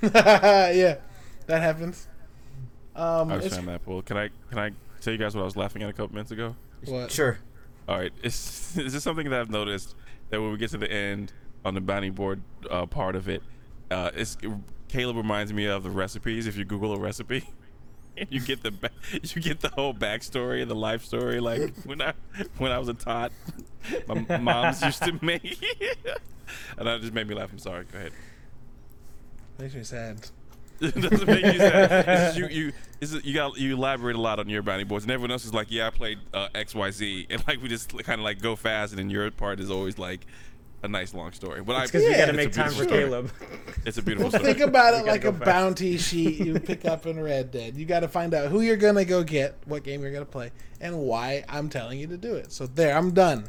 that 0.00 1.62
happens. 1.62 2.08
Um, 2.94 3.32
I 3.32 3.36
was 3.36 3.46
it's- 3.46 3.54
trying 3.54 3.66
that 3.66 3.84
pool. 3.84 4.02
Can 4.02 4.16
I 4.16 4.30
can 4.50 4.58
I 4.58 4.70
tell 5.00 5.12
you 5.12 5.18
guys 5.18 5.34
what 5.34 5.42
I 5.42 5.44
was 5.44 5.56
laughing 5.56 5.82
at 5.82 5.90
a 5.90 5.92
couple 5.92 6.14
minutes 6.14 6.30
ago? 6.30 6.54
what? 6.86 7.10
sure. 7.10 7.38
All 7.88 7.98
right, 7.98 8.12
it's 8.22 8.76
is 8.78 8.92
this 8.92 9.02
something 9.02 9.28
that 9.30 9.40
I've 9.40 9.50
noticed 9.50 9.94
that 10.30 10.40
when 10.40 10.52
we 10.52 10.58
get 10.58 10.70
to 10.70 10.78
the 10.78 10.90
end 10.90 11.32
on 11.64 11.74
the 11.74 11.80
bounty 11.80 12.10
board 12.10 12.42
uh, 12.70 12.86
part 12.86 13.16
of 13.16 13.28
it, 13.28 13.42
uh, 13.90 14.10
it's 14.14 14.36
Caleb 14.88 15.16
reminds 15.16 15.52
me 15.52 15.66
of 15.66 15.82
the 15.82 15.90
recipes. 15.90 16.46
If 16.46 16.56
you 16.56 16.64
Google 16.64 16.94
a 16.94 16.98
recipe, 16.98 17.38
and 17.38 17.46
you 18.28 18.40
get 18.40 18.62
the 18.62 18.72
you 19.22 19.40
get 19.42 19.60
the 19.60 19.68
whole 19.70 19.94
backstory 19.94 20.66
the 20.66 20.74
life 20.74 21.04
story. 21.04 21.40
Like 21.40 21.74
when 21.84 22.00
I 22.02 22.12
when 22.58 22.72
I 22.72 22.78
was 22.78 22.88
a 22.88 22.94
tot, 22.94 23.32
my 24.06 24.38
mom's 24.38 24.82
used 24.82 25.02
to 25.04 25.18
make, 25.24 25.42
and 26.78 26.86
that 26.86 27.00
just 27.00 27.12
made 27.12 27.26
me 27.28 27.34
laugh. 27.34 27.50
I'm 27.52 27.58
sorry. 27.58 27.84
Go 27.90 27.98
ahead. 27.98 28.12
Makes 29.58 29.74
me 29.74 29.82
sad. 29.84 30.18
it 30.80 30.94
doesn't 31.00 31.26
make 31.26 31.44
you 31.44 31.58
sad. 31.58 32.08
It's 32.08 32.36
just 32.36 32.38
you 32.38 32.46
you 32.48 32.72
it's 33.00 33.12
just- 33.12 33.24
you 33.24 33.34
got 33.34 33.56
you 33.56 33.74
elaborate 33.76 34.16
a 34.16 34.20
lot 34.20 34.38
on 34.40 34.48
your 34.48 34.62
bounty 34.62 34.84
boards, 34.84 35.04
and 35.04 35.12
everyone 35.12 35.30
else 35.30 35.44
is 35.44 35.54
like, 35.54 35.70
yeah, 35.70 35.86
I 35.86 35.90
played 35.90 36.18
uh, 36.34 36.48
X 36.54 36.74
Y 36.74 36.90
Z, 36.90 37.26
and 37.30 37.44
like 37.46 37.62
we 37.62 37.68
just 37.68 37.90
kind 38.04 38.20
of 38.20 38.24
like 38.24 38.40
go 38.40 38.56
fast, 38.56 38.92
and 38.92 38.98
then 38.98 39.08
your 39.10 39.30
part 39.30 39.60
is 39.60 39.70
always 39.70 39.98
like 39.98 40.26
a 40.82 40.88
nice 40.88 41.14
long 41.14 41.30
story. 41.32 41.62
But 41.62 41.76
I 41.76 41.82
It's 41.82 41.92
because 41.92 42.04
we 42.06 42.10
Yeah, 42.10 42.18
got 42.26 42.32
to 42.32 42.36
make 42.36 42.52
time 42.52 42.68
for 42.72 42.82
story. 42.84 42.88
Caleb. 43.02 43.30
It's 43.84 43.98
a 43.98 44.02
beautiful 44.02 44.30
Well, 44.30 44.38
story. 44.40 44.54
think 44.54 44.66
about 44.66 44.94
it 44.94 45.06
like 45.06 45.24
a 45.24 45.32
fast. 45.32 45.44
bounty 45.44 45.96
sheet 45.98 46.38
you 46.38 46.60
pick 46.60 46.84
up 46.84 47.06
in 47.06 47.18
Red 47.20 47.50
Dead. 47.50 47.76
You 47.76 47.84
got 47.84 48.00
to 48.00 48.08
find 48.08 48.32
out 48.34 48.50
who 48.50 48.60
you're 48.60 48.76
gonna 48.76 49.04
go 49.04 49.24
get, 49.24 49.56
what 49.66 49.82
game 49.82 50.02
you're 50.02 50.12
gonna 50.12 50.24
play, 50.24 50.52
and 50.80 50.98
why 51.00 51.44
I'm 51.48 51.68
telling 51.68 51.98
you 51.98 52.06
to 52.08 52.16
do 52.16 52.34
it. 52.34 52.52
So 52.52 52.66
there, 52.66 52.96
I'm 52.96 53.12
done. 53.12 53.44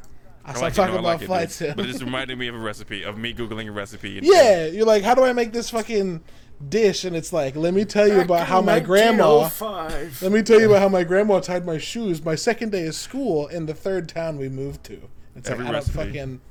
I 0.45 0.53
I 0.53 0.60
like 0.60 0.73
talking 0.73 0.93
no, 0.95 0.97
I 0.97 0.99
about 1.01 1.14
like 1.14 1.22
it, 1.22 1.26
flight 1.27 1.51
sim. 1.51 1.73
But 1.76 1.85
it 1.85 1.89
just 1.89 2.03
reminded 2.03 2.38
me 2.38 2.47
of 2.47 2.55
a 2.55 2.60
recipe 2.60 3.03
of 3.03 3.18
me 3.18 3.34
googling 3.34 3.68
a 3.68 3.72
recipe. 3.72 4.18
And, 4.18 4.27
yeah, 4.27 4.65
you're 4.65 4.85
like, 4.85 5.03
how 5.03 5.15
do 5.15 5.23
I 5.23 5.31
make 5.34 5.53
this 5.53 5.69
fucking 5.69 6.22
dish? 6.68 7.05
And 7.05 7.15
it's 7.15 7.31
like, 7.31 7.55
let 7.55 7.73
me 7.73 7.85
tell 7.85 8.07
you 8.07 8.19
about 8.22 8.47
how 8.47 8.60
my 8.61 8.80
grandma. 8.81 9.49
Let 9.61 10.31
me 10.31 10.41
tell 10.41 10.60
you 10.60 10.65
about 10.68 10.81
how 10.81 10.89
my 10.89 11.03
grandma 11.05 11.39
tied 11.39 11.65
my 11.65 11.77
shoes 11.77 12.26
my 12.26 12.35
second 12.35 12.72
day 12.72 12.88
of 12.88 12.95
school 12.95 13.47
in 13.47 13.68
the 13.68 13.73
third 13.73 14.10
town 14.10 14.38
we 14.38 14.49
moved 14.49 14.84
to. 14.85 14.99
It's 15.35 15.49
Every 15.49 15.64
like, 15.64 15.69
I 15.69 15.72
don't 15.80 15.81
recipe. 15.88 15.97
fucking, 15.97 16.41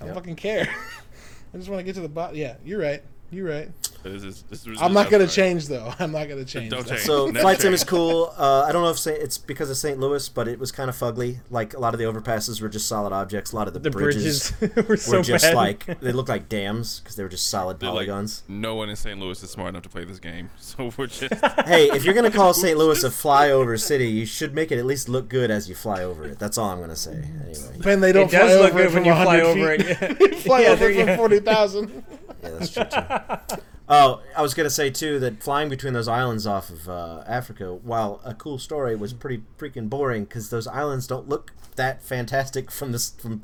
I 0.00 0.04
don't 0.06 0.14
fucking 0.14 0.36
care. 0.36 0.68
I 1.54 1.56
just 1.56 1.70
want 1.70 1.78
to 1.80 1.84
get 1.84 1.94
to 1.94 2.02
the 2.02 2.08
bottom. 2.08 2.36
Yeah, 2.36 2.56
you're 2.64 2.80
right. 2.80 3.02
You're 3.30 3.48
right. 3.48 3.70
This 4.04 4.22
is, 4.22 4.42
this 4.48 4.66
is, 4.66 4.80
I'm 4.80 4.94
not 4.94 5.10
gonna 5.10 5.26
change 5.26 5.66
though. 5.66 5.92
I'm 5.98 6.12
not 6.12 6.28
gonna 6.28 6.44
change. 6.44 6.70
Don't 6.70 6.80
That's- 6.86 7.00
change. 7.00 7.06
So 7.06 7.26
Never 7.26 7.40
flight 7.40 7.60
sim 7.60 7.74
is 7.74 7.84
cool. 7.84 8.32
Uh, 8.38 8.62
I 8.66 8.72
don't 8.72 8.82
know 8.82 8.90
if 8.90 8.98
Saint, 8.98 9.18
it's 9.20 9.36
because 9.36 9.68
of 9.70 9.76
St. 9.76 9.98
Louis, 9.98 10.26
but 10.30 10.48
it 10.48 10.58
was 10.58 10.72
kind 10.72 10.88
of 10.88 10.96
fugly. 10.96 11.38
Like 11.50 11.74
a 11.74 11.78
lot 11.80 11.92
of 11.94 11.98
the 11.98 12.06
overpasses 12.06 12.62
were 12.62 12.68
just 12.70 12.86
solid 12.88 13.12
objects. 13.12 13.52
A 13.52 13.56
lot 13.56 13.66
of 13.66 13.74
the, 13.74 13.80
The 13.80 13.90
bridges, 13.90 14.52
bridges, 14.52 14.86
were 14.88 14.96
so 14.96 15.16
were 15.18 15.22
just 15.24 15.44
bad. 15.44 15.54
like 15.56 16.00
they 16.00 16.12
looked 16.12 16.28
like 16.30 16.48
dams 16.48 17.00
because 17.00 17.16
they 17.16 17.22
were 17.22 17.28
just 17.28 17.50
solid 17.50 17.80
They're 17.80 17.90
like, 17.90 18.06
polygons. 18.06 18.44
no 18.48 18.76
one 18.76 18.88
in 18.88 18.96
St. 18.96 19.18
Louis 19.18 19.42
is 19.42 19.50
smart 19.50 19.70
enough 19.70 19.82
to 19.82 19.88
play 19.90 20.04
this 20.04 20.20
game, 20.20 20.48
so 20.58 20.90
we're 20.96 21.08
just. 21.08 21.34
hey, 21.66 21.90
if 21.90 22.04
you're 22.04 22.14
gonna 22.14 22.30
call 22.30 22.54
St. 22.54 22.78
Louis 22.78 23.02
a 23.04 23.10
flyover 23.10 23.78
city, 23.78 24.06
you 24.08 24.24
should 24.24 24.54
make 24.54 24.72
it 24.72 24.78
at 24.78 24.86
least 24.86 25.08
look 25.10 25.28
good 25.28 25.50
as 25.50 25.68
you 25.68 25.74
fly 25.74 26.02
over 26.02 26.24
it. 26.24 26.38
That's 26.38 26.56
all 26.56 26.70
I'm 26.70 26.80
gonna 26.80 26.96
say. 26.96 27.24
Anyway, 27.44 27.78
Ben, 27.82 28.00
they 28.00 28.12
don't 28.12 28.28
It 28.28 28.38
does 28.38 28.52
fly 28.52 28.60
look 28.62 28.72
over 28.74 28.78
good 28.84 28.86
it 28.86 28.94
when 28.94 29.04
you 29.04 29.12
fly 29.12 29.42
100 29.42 29.44
over 29.44 29.76
feet. 29.84 30.02
it. 30.02 30.18
They 30.30 30.36
fly 30.40 30.60
Yeah, 30.62 30.68
over 30.68 30.76
there 30.78 30.90
it 30.90 30.96
you 30.96 31.04
from 31.04 31.06
go. 31.08 31.16
forty 31.16 31.40
thousand. 31.40 32.04
Yeah, 32.42 32.50
that's 32.50 32.72
true 32.72 32.84
too. 32.84 33.62
Oh, 33.90 34.20
I 34.36 34.42
was 34.42 34.52
gonna 34.52 34.68
say 34.68 34.90
too 34.90 35.18
that 35.20 35.42
flying 35.42 35.70
between 35.70 35.94
those 35.94 36.08
islands 36.08 36.46
off 36.46 36.68
of 36.68 36.88
uh, 36.88 37.24
Africa, 37.26 37.74
while 37.74 38.20
a 38.22 38.34
cool 38.34 38.58
story, 38.58 38.94
was 38.94 39.14
pretty 39.14 39.42
freaking 39.56 39.88
boring 39.88 40.24
because 40.24 40.50
those 40.50 40.66
islands 40.66 41.06
don't 41.06 41.26
look 41.26 41.52
that 41.76 42.02
fantastic 42.02 42.70
from 42.70 42.92
this 42.92 43.10
from 43.10 43.40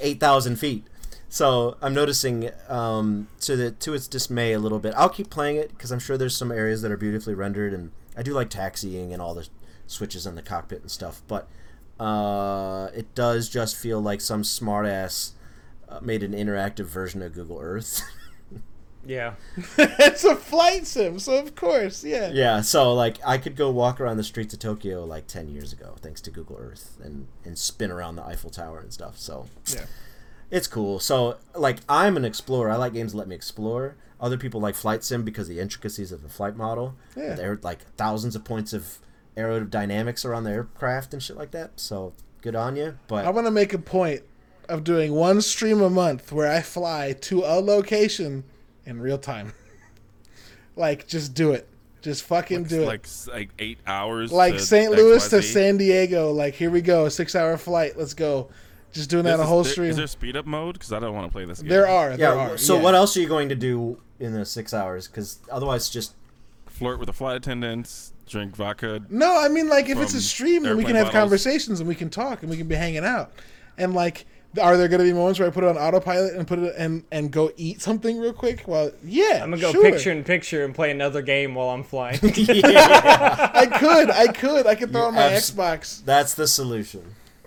eight 0.00 0.20
thousand 0.20 0.56
feet. 0.56 0.84
So 1.28 1.76
I'm 1.80 1.94
noticing, 1.94 2.50
um, 2.68 3.28
to 3.40 3.56
the 3.56 3.70
to 3.70 3.94
its 3.94 4.06
dismay, 4.06 4.52
a 4.52 4.58
little 4.58 4.78
bit. 4.78 4.92
I'll 4.96 5.08
keep 5.08 5.30
playing 5.30 5.56
it 5.56 5.70
because 5.70 5.90
I'm 5.90 5.98
sure 5.98 6.18
there's 6.18 6.36
some 6.36 6.52
areas 6.52 6.82
that 6.82 6.92
are 6.92 6.96
beautifully 6.98 7.34
rendered, 7.34 7.72
and 7.72 7.90
I 8.16 8.22
do 8.22 8.32
like 8.34 8.50
taxiing 8.50 9.14
and 9.14 9.22
all 9.22 9.34
the 9.34 9.48
switches 9.86 10.26
in 10.26 10.34
the 10.34 10.42
cockpit 10.42 10.82
and 10.82 10.90
stuff. 10.90 11.22
But 11.26 11.48
uh, 11.98 12.90
it 12.94 13.14
does 13.14 13.48
just 13.48 13.76
feel 13.76 14.00
like 14.00 14.20
some 14.20 14.42
smartass 14.42 15.32
uh, 15.88 16.00
made 16.02 16.22
an 16.22 16.32
interactive 16.32 16.86
version 16.86 17.22
of 17.22 17.32
Google 17.32 17.60
Earth. 17.60 18.02
Yeah. 19.06 19.34
it's 19.78 20.24
a 20.24 20.36
flight 20.36 20.86
sim, 20.86 21.18
so 21.18 21.38
of 21.38 21.54
course, 21.54 22.02
yeah. 22.04 22.30
yeah, 22.32 22.60
so 22.60 22.92
like 22.92 23.18
I 23.24 23.38
could 23.38 23.56
go 23.56 23.70
walk 23.70 24.00
around 24.00 24.16
the 24.16 24.24
streets 24.24 24.52
of 24.54 24.60
Tokyo 24.60 25.04
like 25.04 25.26
ten 25.26 25.48
years 25.48 25.72
ago, 25.72 25.94
thanks 26.00 26.20
to 26.22 26.30
Google 26.30 26.56
Earth, 26.58 26.98
and 27.02 27.28
and 27.44 27.56
spin 27.58 27.90
around 27.90 28.16
the 28.16 28.24
Eiffel 28.24 28.50
Tower 28.50 28.80
and 28.80 28.92
stuff. 28.92 29.18
So 29.18 29.46
Yeah. 29.72 29.86
it's 30.50 30.66
cool. 30.66 30.98
So 31.00 31.36
like 31.54 31.78
I'm 31.88 32.16
an 32.16 32.24
explorer. 32.24 32.70
I 32.70 32.76
like 32.76 32.92
games 32.92 33.12
that 33.12 33.18
let 33.18 33.28
me 33.28 33.34
explore. 33.36 33.96
Other 34.20 34.38
people 34.38 34.60
like 34.60 34.74
flight 34.74 35.04
sim 35.04 35.24
because 35.24 35.48
of 35.48 35.54
the 35.54 35.60
intricacies 35.60 36.10
of 36.12 36.22
the 36.22 36.28
flight 36.28 36.56
model. 36.56 36.94
Yeah. 37.16 37.34
There 37.34 37.52
are 37.52 37.60
like 37.62 37.80
thousands 37.96 38.34
of 38.34 38.44
points 38.44 38.72
of 38.72 38.98
aerodynamics 39.36 40.24
around 40.24 40.44
the 40.44 40.50
aircraft 40.50 41.12
and 41.12 41.22
shit 41.22 41.36
like 41.36 41.50
that. 41.52 41.78
So 41.78 42.12
good 42.40 42.56
on 42.56 42.76
you. 42.76 42.98
But 43.08 43.24
I 43.26 43.30
want 43.30 43.46
to 43.46 43.50
make 43.50 43.72
a 43.74 43.78
point 43.78 44.22
of 44.68 44.82
doing 44.84 45.12
one 45.12 45.40
stream 45.42 45.80
a 45.80 45.90
month 45.90 46.32
where 46.32 46.50
I 46.50 46.60
fly 46.60 47.12
to 47.20 47.42
a 47.44 47.60
location 47.60 48.44
in 48.86 49.00
real 49.00 49.18
time. 49.18 49.52
like, 50.76 51.06
just 51.06 51.34
do 51.34 51.52
it. 51.52 51.68
Just 52.02 52.22
fucking 52.24 52.64
do 52.64 52.82
it. 52.82 52.86
like 52.86 53.06
like 53.26 53.50
eight 53.58 53.78
hours. 53.86 54.30
like 54.30 54.60
St. 54.60 54.92
Louis 54.92 55.28
to 55.30 55.42
San 55.42 55.76
Diego. 55.76 56.30
Like, 56.30 56.54
here 56.54 56.70
we 56.70 56.80
go, 56.80 57.08
six 57.08 57.34
hour 57.34 57.56
flight. 57.56 57.98
Let's 57.98 58.14
go. 58.14 58.48
Just 58.92 59.10
doing 59.10 59.24
that 59.24 59.34
Is 59.34 59.40
a 59.40 59.46
whole 59.46 59.64
there- 59.64 59.72
stream. 59.72 59.90
Is 59.90 59.96
there 59.96 60.06
speed 60.06 60.36
up 60.36 60.46
mode? 60.46 60.74
Because 60.74 60.92
I 60.92 61.00
don't 61.00 61.14
want 61.14 61.26
to 61.26 61.32
play 61.32 61.44
this 61.44 61.60
game. 61.60 61.68
there 61.68 61.88
are. 61.88 62.10
yeah. 62.10 62.16
There 62.16 62.38
are. 62.38 62.58
So 62.58 62.76
yeah. 62.76 62.82
what 62.82 62.94
else 62.94 63.16
are 63.16 63.20
you 63.20 63.26
going 63.26 63.48
to 63.48 63.54
do 63.56 64.00
in 64.20 64.32
the 64.32 64.46
six 64.46 64.72
hours? 64.72 65.08
Because 65.08 65.40
otherwise, 65.50 65.90
just 65.90 66.14
Flirt 66.76 66.98
with 66.98 67.06
the 67.06 67.12
flight 67.14 67.36
attendants, 67.36 68.12
drink 68.26 68.54
vodka. 68.54 69.02
No, 69.08 69.38
I 69.40 69.48
mean 69.48 69.68
like 69.68 69.88
if 69.88 69.98
it's 69.98 70.12
a 70.12 70.20
stream 70.20 70.66
and 70.66 70.76
we 70.76 70.84
can 70.84 70.94
have 70.94 71.06
bottles. 71.06 71.22
conversations 71.22 71.80
and 71.80 71.88
we 71.88 71.94
can 71.94 72.10
talk 72.10 72.42
and 72.42 72.50
we 72.50 72.58
can 72.58 72.68
be 72.68 72.74
hanging 72.74 73.04
out, 73.04 73.32
and 73.78 73.94
like, 73.94 74.26
are 74.60 74.76
there 74.76 74.88
going 74.88 74.98
to 75.00 75.04
be 75.04 75.12
moments 75.12 75.38
where 75.38 75.48
I 75.48 75.50
put 75.50 75.64
it 75.64 75.68
on 75.68 75.76
autopilot 75.76 76.34
and 76.34 76.46
put 76.46 76.58
it 76.58 76.74
and 76.76 77.04
and 77.10 77.30
go 77.30 77.50
eat 77.56 77.80
something 77.82 78.18
real 78.18 78.32
quick? 78.32 78.66
Well, 78.66 78.90
yeah, 79.04 79.40
I'm 79.42 79.50
gonna 79.50 79.60
go 79.62 79.72
sure. 79.72 79.82
picture 79.82 80.12
in 80.12 80.24
picture 80.24 80.64
and 80.64 80.74
play 80.74 80.90
another 80.90 81.22
game 81.22 81.54
while 81.54 81.70
I'm 81.70 81.82
flying. 81.84 82.18
I 82.22 83.66
could, 83.78 84.10
I 84.10 84.26
could, 84.32 84.66
I 84.66 84.74
could 84.74 84.90
throw 84.92 85.02
You 85.02 85.06
on 85.08 85.14
my 85.14 85.22
abs- 85.32 85.50
Xbox, 85.52 86.04
that's 86.04 86.34
the 86.34 86.46
solution. 86.46 87.02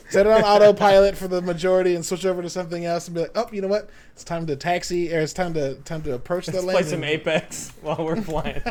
set 0.10 0.26
it 0.26 0.32
on 0.32 0.42
autopilot 0.44 1.16
for 1.18 1.28
the 1.28 1.42
majority, 1.42 1.96
and 1.96 2.06
switch 2.06 2.26
over 2.26 2.42
to 2.42 2.50
something 2.50 2.86
else 2.86 3.08
and 3.08 3.16
be 3.16 3.22
like, 3.22 3.32
oh, 3.36 3.48
you 3.52 3.62
know 3.62 3.68
what? 3.68 3.90
It's 4.14 4.24
time 4.24 4.46
to 4.48 4.56
taxi, 4.56 5.14
or 5.14 5.20
it's 5.20 5.34
time 5.34 5.54
to 5.54 5.76
time 5.86 6.02
to 6.04 6.14
approach 6.14 6.46
the 6.48 6.54
Let's 6.62 6.66
landing. 6.66 6.84
play 6.84 6.92
some 6.92 7.04
Apex 7.04 7.72
while 7.82 8.04
we're 8.06 8.22
flying. 8.22 8.62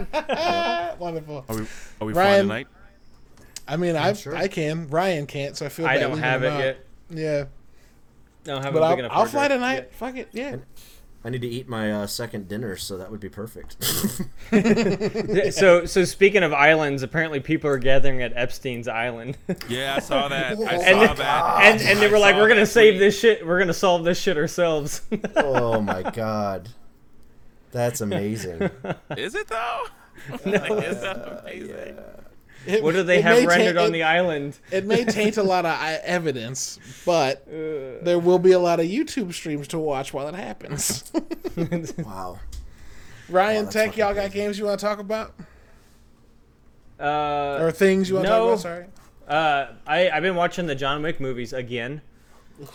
Wonderful. 0.99 1.45
Are 1.49 1.57
we, 1.57 1.63
are 2.01 2.07
we 2.07 2.13
Ryan, 2.13 2.15
flying 2.15 2.43
tonight? 2.43 2.67
I 3.67 3.77
mean, 3.77 3.97
I 3.97 4.13
sure. 4.15 4.35
I 4.35 4.49
can. 4.49 4.89
Ryan 4.89 5.27
can't, 5.27 5.57
so 5.57 5.67
I 5.67 5.69
feel. 5.69 5.87
I 5.87 5.97
bad 5.97 6.01
don't 6.09 6.19
have 6.19 6.43
it 6.43 6.53
out. 6.53 6.61
yet. 6.61 6.85
Yeah, 7.11 7.45
I 8.49 8.53
don't 8.53 8.63
have 8.65 8.73
but 8.75 8.83
a 8.93 8.97
big 8.97 9.05
I'll, 9.05 9.11
I'll 9.11 9.17
hard 9.19 9.31
fly 9.31 9.49
tonight. 9.49 9.75
yet. 9.75 9.95
Fuck 9.95 10.17
it, 10.17 10.29
yeah. 10.33 10.57
I 11.25 11.31
need 11.31 11.43
to 11.43 11.49
eat 11.49 11.69
my 11.69 11.91
uh, 11.93 12.07
second 12.07 12.47
dinner, 12.49 12.77
so 12.77 12.97
that 12.97 13.11
would 13.11 13.19
be 13.21 13.29
perfect. 13.29 13.83
so 15.53 15.85
so 15.85 16.05
speaking 16.05 16.43
of 16.45 16.53
islands, 16.53 17.03
apparently 17.03 17.41
people 17.41 17.69
are 17.71 17.77
gathering 17.79 18.23
at 18.23 18.33
Epstein's 18.37 18.87
island. 18.89 19.37
Yeah, 19.69 19.97
I 19.97 19.99
saw 19.99 20.29
that. 20.29 20.57
I 20.59 20.75
And- 20.77 21.09
saw 21.09 21.15
that. 21.15 21.61
and 21.63 21.81
and 21.83 21.99
they 21.99 22.07
I 22.07 22.11
were 22.11 22.19
like, 22.21 22.37
"We're 22.37 22.49
gonna 22.49 22.65
save 22.67 22.93
tweet. 22.95 23.01
this 23.01 23.19
shit. 23.19 23.45
We're 23.47 23.59
gonna 23.59 23.75
solve 23.75 24.05
this 24.05 24.19
shit 24.19 24.37
ourselves." 24.37 25.03
oh 25.37 25.81
my 25.83 26.03
god, 26.03 26.69
that's 27.73 28.01
amazing. 28.01 28.71
Is 29.17 29.35
it 29.35 29.49
though? 29.49 29.83
Like, 30.47 30.85
is 30.85 31.01
that 31.01 31.41
amazing? 31.43 31.99
It- 32.67 32.83
what 32.83 32.95
do 32.95 33.03
they 33.03 33.21
have 33.23 33.39
may 33.41 33.47
rendered 33.47 33.77
ta- 33.77 33.83
on 33.83 33.89
it- 33.89 33.93
the 33.93 34.03
island? 34.03 34.59
It 34.71 34.85
may 34.85 35.05
taint 35.05 35.37
a 35.37 35.43
lot 35.43 35.65
of 35.65 35.75
evidence, 36.05 36.79
but 37.07 37.47
Uh, 37.49 37.99
there 38.05 38.19
will 38.19 38.39
be 38.39 38.53
a 38.53 38.59
lot 38.59 38.81
of 38.81 38.87
YouTube 38.87 39.33
streams 39.33 39.69
to 39.69 39.79
watch 39.79 40.13
while 40.13 40.29
it 40.29 40.35
happens. 40.35 41.11
Wow. 42.05 42.39
Ryan 43.29 43.65
that's 43.65 43.75
Tech, 43.75 43.97
y'all 43.97 44.15
got 44.15 44.23
crazy. 44.31 44.35
games 44.35 44.59
you 44.59 44.65
want 44.65 44.81
to 44.81 44.87
talk 44.87 44.99
about, 45.01 45.35
uh, 47.01 47.59
or 47.61 47.71
things 47.73 48.09
you 48.09 48.15
want 48.17 48.27
to 48.27 48.31
no. 48.33 48.39
talk 48.39 48.49
about? 48.49 48.61
Sorry, 48.61 48.87
uh, 49.29 49.67
I 49.87 50.11
I've 50.11 50.23
been 50.23 50.35
watching 50.37 50.67
the 50.67 50.75
John 50.75 51.03
Wick 51.03 51.21
movies 51.21 51.53
again, 51.53 52.01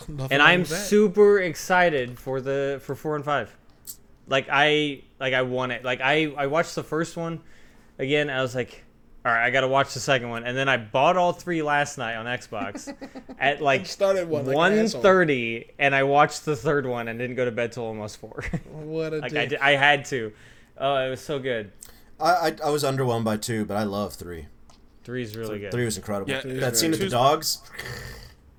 Nothing 0.08 0.28
and 0.32 0.40
I'm 0.42 0.64
super 0.64 1.40
excited 1.40 2.18
for 2.18 2.40
the 2.40 2.80
for 2.82 2.94
four 2.94 3.16
and 3.16 3.24
five. 3.24 3.54
Like 4.28 4.46
I 4.50 5.02
like 5.18 5.34
I 5.34 5.42
want 5.42 5.72
it. 5.72 5.84
Like 5.84 6.00
I 6.00 6.32
I 6.36 6.46
watched 6.46 6.74
the 6.74 6.84
first 6.84 7.16
one 7.16 7.40
again. 7.98 8.28
And 8.30 8.38
I 8.38 8.42
was 8.42 8.54
like, 8.54 8.83
all 9.24 9.32
right, 9.32 9.46
I 9.46 9.50
got 9.50 9.62
to 9.62 9.68
watch 9.68 9.94
the 9.94 10.00
second 10.00 10.28
one, 10.28 10.44
and 10.44 10.56
then 10.56 10.68
I 10.68 10.76
bought 10.76 11.16
all 11.16 11.32
three 11.32 11.62
last 11.62 11.96
night 11.96 12.14
on 12.16 12.26
Xbox 12.26 12.94
at 13.38 13.62
like 13.62 13.86
started 13.86 14.28
one 14.28 14.44
like 14.44 14.52
an 14.52 14.56
one 14.56 14.72
asshole. 14.78 15.00
thirty, 15.02 15.72
and 15.78 15.94
I 15.94 16.02
watched 16.02 16.44
the 16.44 16.54
third 16.56 16.84
one 16.86 17.08
and 17.08 17.18
didn't 17.18 17.36
go 17.36 17.44
to 17.44 17.50
bed 17.50 17.72
till 17.72 17.84
almost 17.84 18.18
four. 18.18 18.44
What 18.70 19.12
a 19.14 19.18
like 19.20 19.30
dick. 19.32 19.38
I, 19.40 19.46
did, 19.46 19.58
I 19.60 19.70
had 19.72 20.04
to. 20.06 20.32
Oh, 20.76 20.96
it 21.06 21.10
was 21.10 21.20
so 21.20 21.38
good. 21.38 21.72
I, 22.20 22.32
I 22.32 22.56
I 22.66 22.70
was 22.70 22.84
underwhelmed 22.84 23.24
by 23.24 23.36
two, 23.38 23.64
but 23.64 23.76
I 23.76 23.84
love 23.84 24.14
three. 24.14 24.46
Three's 25.04 25.36
really 25.36 25.58
good. 25.58 25.70
Three 25.72 25.84
was 25.84 25.96
incredible. 25.96 26.30
Yeah, 26.30 26.40
that 26.60 26.76
scene 26.76 26.90
with 26.90 27.00
the 27.00 27.08
dogs. 27.08 27.60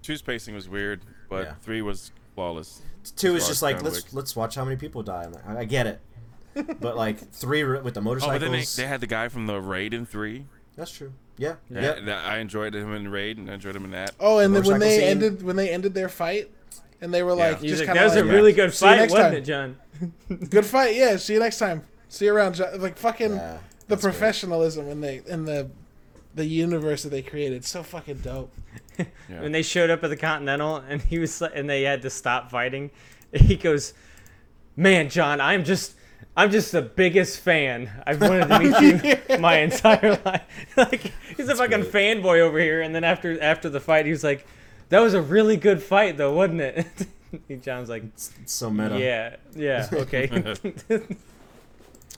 Two's 0.01 0.21
pacing 0.21 0.53
was 0.55 0.69
weird, 0.69 1.01
but 1.29 1.45
Yeah. 1.45 1.53
three 1.61 1.81
was 1.81 2.11
flawless. 2.35 2.81
Two 3.15 3.35
as 3.35 3.43
is 3.43 3.47
just 3.49 3.61
like 3.61 3.81
let's 3.83 4.03
Wick. 4.03 4.13
let's 4.13 4.35
watch 4.35 4.55
how 4.55 4.63
many 4.65 4.75
people 4.77 5.03
die. 5.03 5.23
I'm 5.23 5.31
like, 5.31 5.47
I, 5.47 5.59
I 5.59 5.65
get 5.65 5.87
it, 5.87 5.99
but 6.79 6.95
like 6.95 7.31
three 7.31 7.63
with 7.63 7.93
the 7.93 7.99
Oh, 7.99 8.03
motorcycles. 8.03 8.35
but 8.35 8.41
then 8.41 8.51
they, 8.51 8.63
they 8.75 8.87
had 8.87 8.99
the 9.01 9.07
guy 9.07 9.27
from 9.27 9.45
the 9.47 9.59
raid 9.61 9.93
in 9.93 10.05
three. 10.05 10.45
That's 10.75 10.91
true. 10.91 11.13
Yeah. 11.37 11.55
Yeah, 11.69 11.99
Yeah. 12.03 12.21
I 12.25 12.37
enjoyed 12.37 12.73
him 12.75 12.93
in 12.93 13.09
raid, 13.09 13.37
and 13.37 13.49
I 13.49 13.53
enjoyed 13.55 13.75
him 13.75 13.85
in 13.85 13.91
that. 13.91 14.11
oh, 14.19 14.39
and 14.39 14.55
then 14.55 14.63
when 14.63 14.79
they 14.79 14.99
scene. 14.99 15.07
ended 15.07 15.43
when 15.43 15.55
they 15.55 15.69
ended 15.69 15.93
their 15.93 16.09
fight, 16.09 16.49
and 17.01 17.13
they 17.13 17.23
were 17.23 17.33
like, 17.33 17.61
Yeah. 17.61 17.69
Just 17.69 17.79
like, 17.81 17.87
kind 17.87 17.99
that 17.99 18.05
of 18.05 18.11
was 18.13 18.21
like, 18.23 18.31
a 18.31 18.35
really 18.35 18.53
good 18.53 18.73
See 18.73 18.85
you 18.85 18.91
fight, 18.91 18.97
next 18.99 19.11
wasn't 19.13 19.29
time. 19.29 19.37
it, 19.37 20.37
John? 20.37 20.47
good 20.49 20.65
fight. 20.65 20.95
Yeah, 20.95 21.15
see 21.17 21.33
you 21.33 21.39
next 21.39 21.59
time. 21.59 21.83
See 22.09 22.25
you 22.25 22.33
around. 22.35 22.55
John. 22.55 22.79
Like 22.81 22.97
fucking 22.97 23.31
Yeah, 23.31 23.57
the 23.57 23.59
that's 23.87 24.01
great. 24.01 24.11
professionalism 24.13 24.87
and 24.87 25.03
the 25.03 25.23
in 25.31 25.45
the 25.45 25.69
the 26.33 26.45
universe 26.45 27.03
that 27.03 27.09
they 27.09 27.21
created. 27.21 27.63
So 27.65 27.83
fucking 27.83 28.17
dope. 28.19 28.51
Yeah. 28.97 29.41
when 29.41 29.51
they 29.51 29.61
showed 29.61 29.89
up 29.89 30.03
at 30.05 30.09
the 30.09 30.15
Continental 30.15 30.77
and 30.77 31.01
he 31.01 31.19
was 31.19 31.41
and 31.41 31.69
they 31.69 31.81
had 31.83 32.01
to 32.03 32.09
stop 32.09 32.49
fighting, 32.51 32.91
he 33.33 33.55
goes, 33.57 33.93
"Man, 34.77 35.09
John, 35.09 35.41
I'm 35.41 35.63
just." 35.65 35.93
I'm 36.37 36.51
just 36.51 36.71
the 36.71 36.81
biggest 36.81 37.39
fan. 37.39 37.89
I've 38.05 38.19
wanted 38.19 38.47
to 38.47 38.59
meet 38.59 39.29
you 39.29 39.37
my 39.39 39.59
entire 39.59 40.19
life. 40.25 40.43
like 40.77 41.13
he's 41.37 41.47
a 41.47 41.55
fucking 41.55 41.83
fanboy 41.83 42.39
over 42.39 42.59
here. 42.59 42.81
And 42.81 42.93
then 42.93 43.03
after 43.03 43.41
after 43.41 43.69
the 43.69 43.79
fight, 43.79 44.05
he 44.05 44.11
was 44.11 44.23
like, 44.23 44.45
"That 44.89 44.99
was 44.99 45.13
a 45.13 45.21
really 45.21 45.55
good 45.57 45.81
fight, 45.81 46.17
though, 46.17 46.33
wasn't 46.33 46.61
it?" 46.61 46.87
He 47.49 47.57
John's 47.57 47.89
like, 47.89 48.03
It's 48.03 48.31
so 48.45 48.69
meta. 48.69 48.97
"Yeah, 48.97 49.35
yeah, 49.55 49.89
okay." 49.91 50.29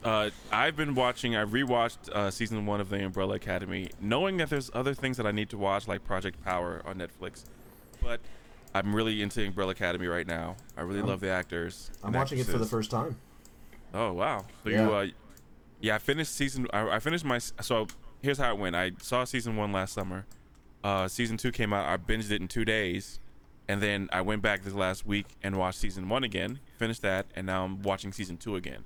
Uh, 0.04 0.30
I've 0.52 0.76
been 0.76 0.94
watching. 0.94 1.34
I 1.34 1.44
rewatched 1.44 2.08
uh, 2.10 2.30
season 2.30 2.64
one 2.66 2.80
of 2.80 2.88
The 2.88 3.04
Umbrella 3.04 3.34
Academy, 3.34 3.90
knowing 4.00 4.36
that 4.36 4.48
there's 4.48 4.70
other 4.72 4.94
things 4.94 5.16
that 5.16 5.26
I 5.26 5.32
need 5.32 5.50
to 5.50 5.58
watch, 5.58 5.88
like 5.88 6.04
Project 6.04 6.40
Power 6.44 6.82
on 6.84 6.98
Netflix. 6.98 7.42
But 8.00 8.20
I'm 8.76 8.94
really 8.94 9.22
into 9.22 9.44
Umbrella 9.44 9.72
Academy 9.72 10.06
right 10.06 10.26
now. 10.26 10.54
I 10.76 10.82
really 10.82 11.02
love 11.02 11.18
the 11.18 11.30
actors. 11.30 11.90
I'm 12.04 12.08
and 12.08 12.16
watching 12.16 12.38
it 12.38 12.46
for 12.46 12.58
the 12.58 12.66
first 12.66 12.92
time. 12.92 13.16
Oh 13.94 14.12
wow! 14.12 14.44
So 14.62 14.70
Yeah. 14.70 14.86
you, 14.86 14.94
uh, 14.94 15.06
yeah, 15.80 15.94
I 15.94 15.98
finished 15.98 16.34
season. 16.34 16.66
I, 16.72 16.88
I 16.96 16.98
finished 16.98 17.24
my. 17.24 17.38
So 17.38 17.86
here's 18.22 18.38
how 18.38 18.52
it 18.52 18.58
went. 18.58 18.76
I 18.76 18.92
saw 19.00 19.24
season 19.24 19.56
one 19.56 19.72
last 19.72 19.92
summer. 19.92 20.26
Uh, 20.84 21.08
season 21.08 21.36
two 21.36 21.50
came 21.52 21.72
out. 21.72 21.86
I 21.86 21.96
binged 21.96 22.30
it 22.30 22.40
in 22.40 22.48
two 22.48 22.64
days, 22.64 23.18
and 23.68 23.82
then 23.82 24.08
I 24.12 24.20
went 24.20 24.42
back 24.42 24.62
this 24.62 24.74
last 24.74 25.06
week 25.06 25.26
and 25.42 25.56
watched 25.56 25.78
season 25.78 26.08
one 26.08 26.24
again. 26.24 26.60
Finished 26.78 27.02
that, 27.02 27.26
and 27.34 27.46
now 27.46 27.64
I'm 27.64 27.82
watching 27.82 28.12
season 28.12 28.36
two 28.36 28.56
again. 28.56 28.84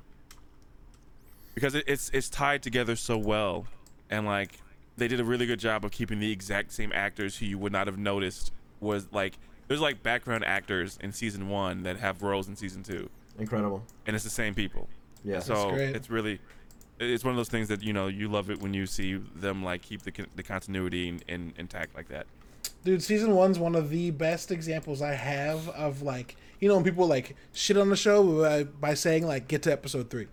Because 1.55 1.75
it, 1.75 1.85
it's 1.87 2.11
it's 2.11 2.29
tied 2.31 2.63
together 2.63 2.97
so 2.97 3.19
well, 3.19 3.67
and 4.09 4.25
like 4.27 4.59
they 4.97 5.09
did 5.09 5.21
a 5.21 5.25
really 5.25 5.47
good 5.47 5.59
job 5.61 5.85
of 5.85 5.91
keeping 5.91 6.19
the 6.21 6.31
exact 6.31 6.73
same 6.73 6.93
actors 6.95 7.37
who 7.39 7.47
you 7.47 7.59
would 7.59 7.73
not 7.73 7.87
have 7.87 7.99
noticed 7.99 8.53
was 8.81 9.07
like 9.13 9.39
there's 9.69 9.81
like 9.81 10.03
background 10.03 10.45
actors 10.45 10.99
in 11.03 11.13
season 11.13 11.49
one 11.49 11.83
that 11.83 11.97
have 11.99 12.23
roles 12.23 12.49
in 12.49 12.57
season 12.57 12.83
two 12.83 13.09
Incredible. 13.39 13.83
and 14.07 14.15
it's 14.15 14.25
the 14.25 14.31
same 14.31 14.55
people. 14.55 14.89
Yeah. 15.25 15.41
So 15.41 15.71
great. 15.71 15.95
it's 15.97 16.11
really, 16.11 16.41
it's 16.99 17.25
one 17.25 17.33
of 17.33 17.37
those 17.37 17.49
things 17.49 17.69
that 17.69 17.83
you 17.83 17.93
know 17.93 18.09
you 18.09 18.29
love 18.29 18.51
it 18.51 18.61
when 18.61 18.75
you 18.75 18.87
see 18.87 19.15
them 19.15 19.63
like 19.63 19.83
keep 19.83 20.03
the 20.03 20.13
the 20.37 20.43
continuity 20.43 21.09
in, 21.09 21.23
in, 21.29 21.55
intact 21.57 21.95
like 21.95 22.09
that. 22.09 22.27
Dude, 22.85 23.03
season 23.03 23.35
one's 23.35 23.59
one 23.59 23.75
of 23.75 23.91
the 23.91 24.11
best 24.11 24.51
examples 24.51 25.03
I 25.03 25.15
have 25.15 25.69
of 25.71 26.03
like 26.03 26.37
you 26.61 26.69
know 26.69 26.75
when 26.75 26.85
people 26.85 27.07
like 27.07 27.37
shit 27.53 27.77
on 27.77 27.89
the 27.89 27.97
show 27.97 28.43
by, 28.43 28.65
by 28.65 28.95
saying 28.95 29.27
like 29.27 29.49
get 29.49 29.63
to 29.63 29.73
episode 29.73 30.11
three, 30.11 30.27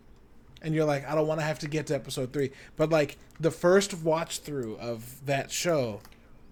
and 0.61 0.73
you're 0.73 0.85
like 0.85 1.07
I 1.07 1.15
don't 1.15 1.27
want 1.27 1.39
to 1.39 1.45
have 1.45 1.59
to 1.59 1.67
get 1.67 1.87
to 1.87 1.95
episode 1.95 2.33
three, 2.33 2.51
but 2.75 2.89
like 2.89 3.17
the 3.39 3.51
first 3.51 3.93
watch 4.03 4.39
through 4.39 4.77
of 4.77 5.25
that 5.25 5.51
show, 5.51 6.01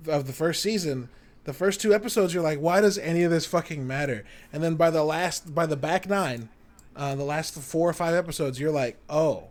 of 0.07 0.27
the 0.27 0.33
first 0.33 0.61
season, 0.61 1.09
The 1.47 1.53
first 1.53 1.79
two 1.79 1.93
episodes, 1.93 2.33
you're 2.33 2.43
like, 2.43 2.59
why 2.59 2.81
does 2.81 2.97
any 2.97 3.23
of 3.23 3.31
this 3.31 3.45
fucking 3.45 3.87
matter? 3.87 4.25
And 4.51 4.61
then 4.61 4.75
by 4.75 4.89
the 4.89 5.01
last, 5.05 5.55
by 5.55 5.65
the 5.65 5.77
back 5.77 6.09
nine, 6.09 6.49
uh, 6.93 7.15
the 7.15 7.23
last 7.23 7.53
four 7.55 7.89
or 7.89 7.93
five 7.93 8.13
episodes, 8.15 8.59
you're 8.59 8.69
like, 8.71 8.97
oh, 9.09 9.45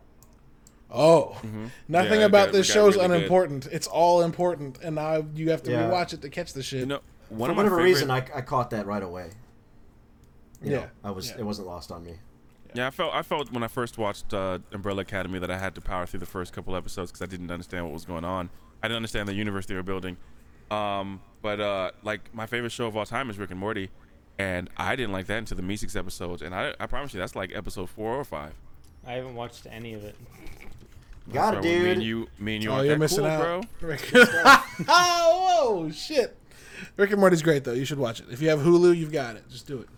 oh, 0.91 1.39
nothing 1.89 2.21
Yeah, 2.21 2.27
about 2.27 2.49
got- 2.49 2.53
this 2.53 2.69
it 2.69 2.73
got 2.73 2.75
show's 2.75 2.97
really 2.97 3.09
good. 3.09 3.17
unimportant. 3.17 3.69
It's 3.73 3.87
all 3.87 4.21
important, 4.23 4.79
and 4.83 4.95
now 4.97 5.25
you 5.35 5.51
have 5.51 5.63
to 5.63 5.71
Yeah. 5.71 5.89
rewatch 5.91 6.13
it 6.13 6.21
to 6.21 6.29
catch 6.29 6.53
the 6.53 6.63
shit. 6.63 6.81
You 6.81 6.87
know, 6.87 7.01
one 7.31 7.49
For 7.49 7.53
of 7.53 7.57
whatever 7.57 7.77
favorite, 7.77 7.85
reason, 7.95 8.11
I, 8.11 8.19
I 8.35 8.43
caught 8.43 8.69
that 8.71 8.87
right 8.87 9.03
away. 9.03 9.31
You 10.63 10.73
Yeah, 10.73 10.77
know, 10.79 10.87
I 11.05 11.11
was 11.13 11.31
yeah. 11.31 11.39
it 11.39 11.45
wasn't 11.47 11.67
lost 11.67 11.91
on 11.91 12.05
me. 12.05 12.17
Yeah, 12.75 12.89
I 12.89 12.91
felt 12.91 13.15
I 13.15 13.23
felt 13.23 13.51
when 13.53 13.63
I 13.63 13.69
first 13.69 13.97
watched 13.97 14.35
uh, 14.35 14.59
Umbrella 14.71 15.01
Academy 15.01 15.39
that 15.39 15.51
I 15.51 15.57
had 15.57 15.75
to 15.77 15.81
power 15.81 16.05
through 16.05 16.21
the 16.21 16.27
first 16.27 16.53
couple 16.53 16.77
episodes 16.77 17.11
because 17.11 17.23
I 17.23 17.27
didn't 17.31 17.51
understand 17.51 17.85
what 17.87 17.95
was 17.95 18.05
going 18.05 18.25
on. 18.27 18.51
I 18.83 18.89
didn't 18.89 18.97
understand 18.97 19.29
the 19.29 19.35
universe 19.35 19.65
they 19.65 19.75
were 19.75 19.83
building. 19.83 20.19
Um, 20.71 21.21
but 21.43 21.61
uh, 21.61 21.91
like 22.03 22.35
my 22.35 22.47
favorite 22.47 22.73
show 22.73 22.87
of 22.87 22.97
all 22.97 23.07
time 23.07 23.31
is 23.31 23.39
Rick 23.39 23.51
and 23.51 23.61
Morty, 23.61 23.91
and 24.39 24.69
I 24.77 24.97
didn't 24.97 25.13
like 25.13 25.27
that 25.27 25.39
until 25.39 25.57
the 25.57 25.63
Meeseeks 25.63 25.97
episodes. 25.97 26.43
And 26.43 26.55
I, 26.55 26.75
I 26.81 26.87
promise 26.87 27.15
you, 27.15 27.21
that's 27.21 27.37
like 27.37 27.53
episode 27.55 27.89
four 27.91 28.15
or 28.17 28.25
five. 28.25 28.53
I 29.07 29.13
haven't 29.13 29.35
watched 29.37 29.67
any 29.71 29.95
of 29.95 30.03
it. 30.05 30.17
Got 31.33 31.55
So 31.55 31.59
it, 31.61 31.63
Me 31.65 31.75
and 31.91 31.95
dude. 32.01 32.03
you, 32.03 32.29
me 32.39 32.55
and 32.57 32.65
you, 32.65 32.71
Oh, 32.71 32.75
aren't 32.75 32.87
you're 32.89 32.99
missing 32.99 33.19
cool, 33.19 33.27
out, 33.27 33.41
bro. 33.41 33.61
Rick. 33.89 34.11
oh, 34.89 35.91
shit! 35.95 36.37
Rick 36.97 37.11
and 37.11 37.21
Morty's 37.21 37.43
great 37.43 37.65
though. 37.65 37.73
You 37.73 37.85
should 37.85 37.99
watch 37.99 38.21
it. 38.21 38.27
If 38.31 38.41
you 38.41 38.49
have 38.51 38.61
Hulu, 38.61 38.97
you've 38.97 39.13
got 39.13 39.37
it. 39.37 39.49
Just 39.51 39.67
do 39.67 39.81
it. 39.81 39.89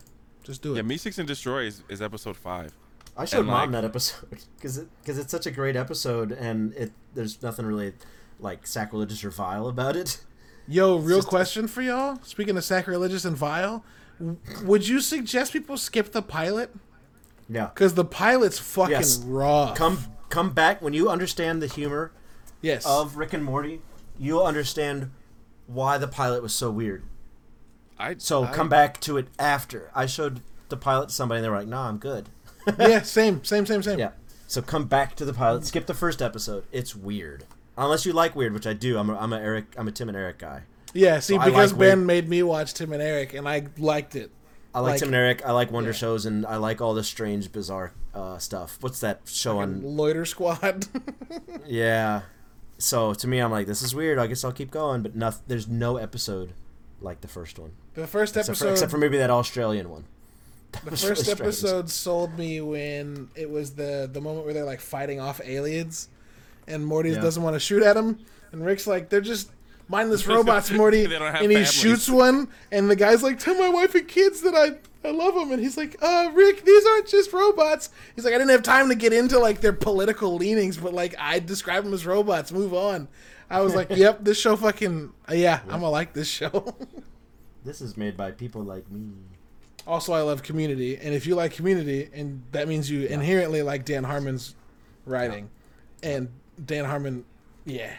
Just 0.43 0.63
do 0.63 0.75
it. 0.75 0.77
Yeah, 0.77 0.83
Meeseeks 0.83 1.19
and 1.19 1.27
Destroy 1.29 1.65
is, 1.65 1.83
is 1.89 2.01
episode 2.01 2.37
five. 2.37 2.73
I 3.17 3.25
showed 3.25 3.41
And, 3.41 3.49
mom 3.49 3.61
like- 3.61 3.71
that 3.73 3.85
episode 3.85 4.31
because 4.57 4.79
it, 4.79 4.89
cause 5.05 5.19
it's 5.19 5.31
such 5.31 5.47
a 5.47 5.51
great 5.51 5.77
episode, 5.77 6.33
and 6.33 6.73
it 6.75 6.93
there's 7.15 7.43
nothing 7.43 7.67
really 7.67 7.93
like 8.41 8.67
sacrilegious 8.67 9.25
or 9.25 9.31
vile 9.31 9.67
about 9.69 9.97
it. 9.97 10.25
Yo, 10.69 10.97
real 10.99 11.19
just- 11.19 11.29
question 11.29 11.67
for 11.67 11.83
y'all. 11.83 12.19
Speaking 12.23 12.57
of 12.57 12.65
sacrilegious 12.65 13.25
and 13.25 13.37
vile, 13.37 13.85
w- 14.19 14.37
would 14.65 14.87
you 14.87 15.01
suggest 15.01 15.53
people 15.53 15.77
skip 15.77 16.13
the 16.13 16.23
pilot? 16.23 16.71
Yeah, 17.49 17.71
Because 17.75 17.95
the 17.95 18.05
pilot's 18.05 18.59
fucking 18.59 18.93
Yes. 18.93 19.19
raw. 19.25 19.73
come 19.75 19.99
come 20.29 20.51
back 20.51 20.83
when 20.83 20.93
you 20.93 21.09
understand 21.09 21.63
the 21.63 21.67
humor 21.67 22.13
yes. 22.61 22.85
of 22.85 23.17
Rick 23.17 23.33
and 23.33 23.43
Morty. 23.43 23.81
You'll 24.19 24.45
understand 24.45 25.11
why 25.67 25.97
the 25.97 26.07
pilot 26.09 26.43
was 26.43 26.55
so 26.55 26.71
weird. 26.71 27.03
I 27.99 28.17
So 28.19 28.45
I, 28.45 28.53
come 28.53 28.69
back 28.69 29.01
to 29.01 29.17
it 29.17 29.29
after. 29.39 29.91
I 29.95 30.05
showed 30.05 30.43
the 30.69 30.77
pilot 30.77 31.09
to 31.09 31.15
somebody, 31.15 31.39
and 31.39 31.45
they 31.47 31.49
were 31.49 31.57
like, 31.57 31.67
"Nah, 31.69 31.89
I'm 31.89 31.97
good." 31.97 32.29
yeah, 32.79 33.01
same, 33.01 33.43
same, 33.43 33.65
same, 33.65 33.83
same. 33.83 33.99
Yeah. 34.05 34.11
So 34.47 34.61
come 34.61 34.85
back 34.87 35.17
to 35.17 35.25
the 35.25 35.33
pilot. 35.33 35.65
Skip 35.65 35.87
the 35.87 35.95
first 35.95 36.21
episode. 36.21 36.65
It's 36.73 36.95
weird. 36.95 37.45
Unless 37.79 38.05
you 38.07 38.13
like 38.13 38.35
weird, 38.37 38.53
which 38.53 38.67
I 38.67 38.73
do. 38.75 38.99
I'm 38.99 39.09
a, 39.09 39.17
I'm 39.17 39.33
a 39.33 39.39
Eric. 39.39 39.67
I'm 39.77 39.89
a 39.89 39.93
Tim 39.93 40.09
and 40.09 40.17
Eric 40.17 40.39
guy. 40.39 40.63
Yeah, 40.95 41.21
see, 41.21 41.35
So 41.37 41.45
because 41.45 41.73
like 41.73 41.79
Ben 41.81 41.99
weird- 41.99 42.07
made 42.07 42.29
me 42.29 42.43
watch 42.43 42.75
Tim 42.75 42.93
and 42.93 43.01
Eric, 43.03 43.35
and 43.35 43.49
I 43.49 43.67
liked 43.79 44.17
it. 44.17 44.31
I 44.75 44.81
like, 44.81 44.93
Like- 44.93 44.99
Tim 45.01 45.09
and 45.09 45.15
Eric. 45.17 45.43
I 45.47 45.53
like 45.53 45.71
Wonder 45.71 45.91
yeah. 45.91 45.97
Shows, 45.97 46.27
and 46.27 46.45
I 46.47 46.57
like 46.57 46.81
all 46.81 46.93
the 46.95 47.05
strange, 47.05 47.51
bizarre 47.53 47.93
uh, 48.15 48.39
stuff. 48.39 48.79
What's 48.81 49.01
that 49.01 49.21
show 49.27 49.59
on? 49.59 49.83
Loiter 49.83 50.25
Squad. 50.27 50.87
Yeah. 51.67 52.23
So 52.79 53.13
to 53.15 53.27
me, 53.27 53.41
I'm 53.41 53.51
like, 53.51 53.67
this 53.67 53.83
is 53.83 53.95
weird. 53.95 54.19
I 54.19 54.27
guess 54.27 54.45
I'll 54.45 54.53
keep 54.53 54.71
going. 54.71 55.03
But 55.03 55.15
no, 55.17 55.33
there's 55.47 55.69
no 55.69 55.97
episode 55.97 56.53
like 57.01 57.21
the 57.21 57.29
first 57.29 57.59
one, 57.59 57.73
the 57.95 58.07
first 58.07 58.37
except 58.37 58.51
episode. 58.51 58.65
for, 58.67 58.73
except 58.73 58.91
for 58.91 58.99
maybe 58.99 59.19
that 59.19 59.31
Australian 59.31 59.91
one. 59.91 60.05
That 60.73 60.85
the 60.85 60.91
first 60.91 61.05
really 61.05 61.23
strange. 61.23 61.41
episode 61.41 61.91
sold 61.91 62.37
me 62.39 62.61
when 62.61 63.31
it 63.35 63.49
was 63.51 63.75
the 63.75 64.09
the 64.13 64.21
moment 64.21 64.45
where 64.45 64.53
they're 64.55 64.65
like 64.65 64.81
fighting 64.81 65.19
off 65.21 65.41
aliens, 65.45 66.09
and 66.69 66.85
Morty 66.87 67.11
Yeah. 67.11 67.21
doesn't 67.21 67.43
want 67.43 67.55
to 67.55 67.61
shoot 67.61 67.83
at 67.83 67.97
him. 67.97 68.19
and 68.53 68.65
Rick's 68.65 68.87
like, 68.87 69.09
they're 69.09 69.21
just 69.21 69.51
mindless 69.89 70.27
robots, 70.35 70.71
Morty, 70.71 71.07
They 71.07 71.19
don't 71.19 71.29
and 71.29 71.37
he 71.39 71.49
families. 71.49 71.73
shoots 71.73 72.09
one, 72.09 72.49
and 72.73 72.91
the 72.91 72.97
guy's 72.97 73.23
like, 73.23 73.39
tell 73.39 73.55
my 73.59 73.69
wife 73.69 73.95
and 73.95 74.07
kids 74.09 74.41
that 74.43 74.55
I. 74.55 74.79
I 75.05 75.13
love 75.13 75.37
them, 75.37 75.53
and 75.53 75.63
he's 75.63 75.77
like, 75.77 75.97
"Uh, 76.03 76.29
Rick, 76.35 76.65
these 76.65 76.85
aren't 76.85 77.07
just 77.07 77.33
robots." 77.33 77.91
He's 78.17 78.25
like, 78.25 78.35
"I 78.35 78.39
didn't 78.39 78.51
have 78.51 78.65
time 78.65 78.89
to 78.89 78.97
get 78.97 79.13
into 79.13 79.39
like 79.39 79.61
their 79.61 79.73
political 79.73 80.35
leanings, 80.35 80.77
but 80.77 80.93
like 80.93 81.15
I 81.21 81.39
describe 81.39 81.85
them 81.85 81.95
as 81.95 82.05
robots. 82.05 82.51
Move 82.51 82.75
on." 82.75 83.07
I 83.49 83.61
was 83.61 83.77
like, 83.77 83.87
"Yep, 83.97 84.25
this 84.25 84.41
show 84.41 84.57
fucking 84.57 85.13
uh, 85.31 85.35
yeah, 85.35 85.61
I'm 85.67 85.69
gonna 85.81 85.91
like 85.91 86.15
this 86.15 86.27
show." 86.29 86.75
This 87.65 87.81
is 87.81 87.97
made 87.97 88.17
by 88.17 88.33
people 88.33 88.63
like 88.63 88.91
me. 88.91 89.11
Also, 89.87 90.13
I 90.13 90.21
love 90.23 90.43
Community, 90.43 90.97
and 90.97 91.15
if 91.15 91.27
you 91.27 91.37
like 91.37 91.53
Community, 91.53 92.11
and 92.13 92.43
that 92.51 92.67
means 92.67 92.91
you 92.91 93.07
inherently 93.07 93.63
like 93.63 93.85
Dan 93.85 94.03
Harmon's 94.05 94.57
writing, 95.07 95.49
and 96.03 96.29
Dan 96.65 96.85
Harmon, 96.85 97.25
yeah. 97.65 97.93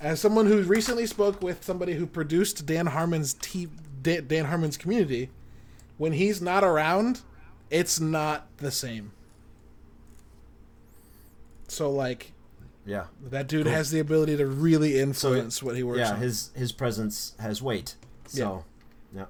As 0.00 0.20
someone 0.20 0.46
who 0.46 0.62
recently 0.64 1.06
spoke 1.06 1.40
with 1.42 1.64
somebody 1.64 1.94
who 1.94 2.06
produced 2.06 2.66
Dan 2.66 2.86
Harmon's 2.86 3.34
t- 3.34 3.68
Dan 4.02 4.44
Harmon's 4.46 4.76
Community, 4.76 5.30
when 5.96 6.12
he's 6.12 6.42
not 6.42 6.64
around, 6.64 7.20
it's 7.70 8.00
not 8.00 8.46
the 8.58 8.70
same. 8.70 9.12
So 11.68 11.90
like 11.90 12.32
Yeah. 12.86 13.06
that 13.22 13.46
dude 13.46 13.64
Cool. 13.64 13.72
has 13.74 13.90
the 13.90 13.98
ability 14.00 14.36
to 14.36 14.46
really 14.46 14.98
influence 14.98 15.62
what 15.62 15.76
he 15.76 15.82
works 15.82 16.00
Yeah. 16.00 16.12
on. 16.14 16.20
His 16.20 16.50
his 16.54 16.72
presence 16.72 17.32
has 17.38 17.62
weight. 17.62 17.94
So. 18.26 18.64
Yeah. 19.14 19.26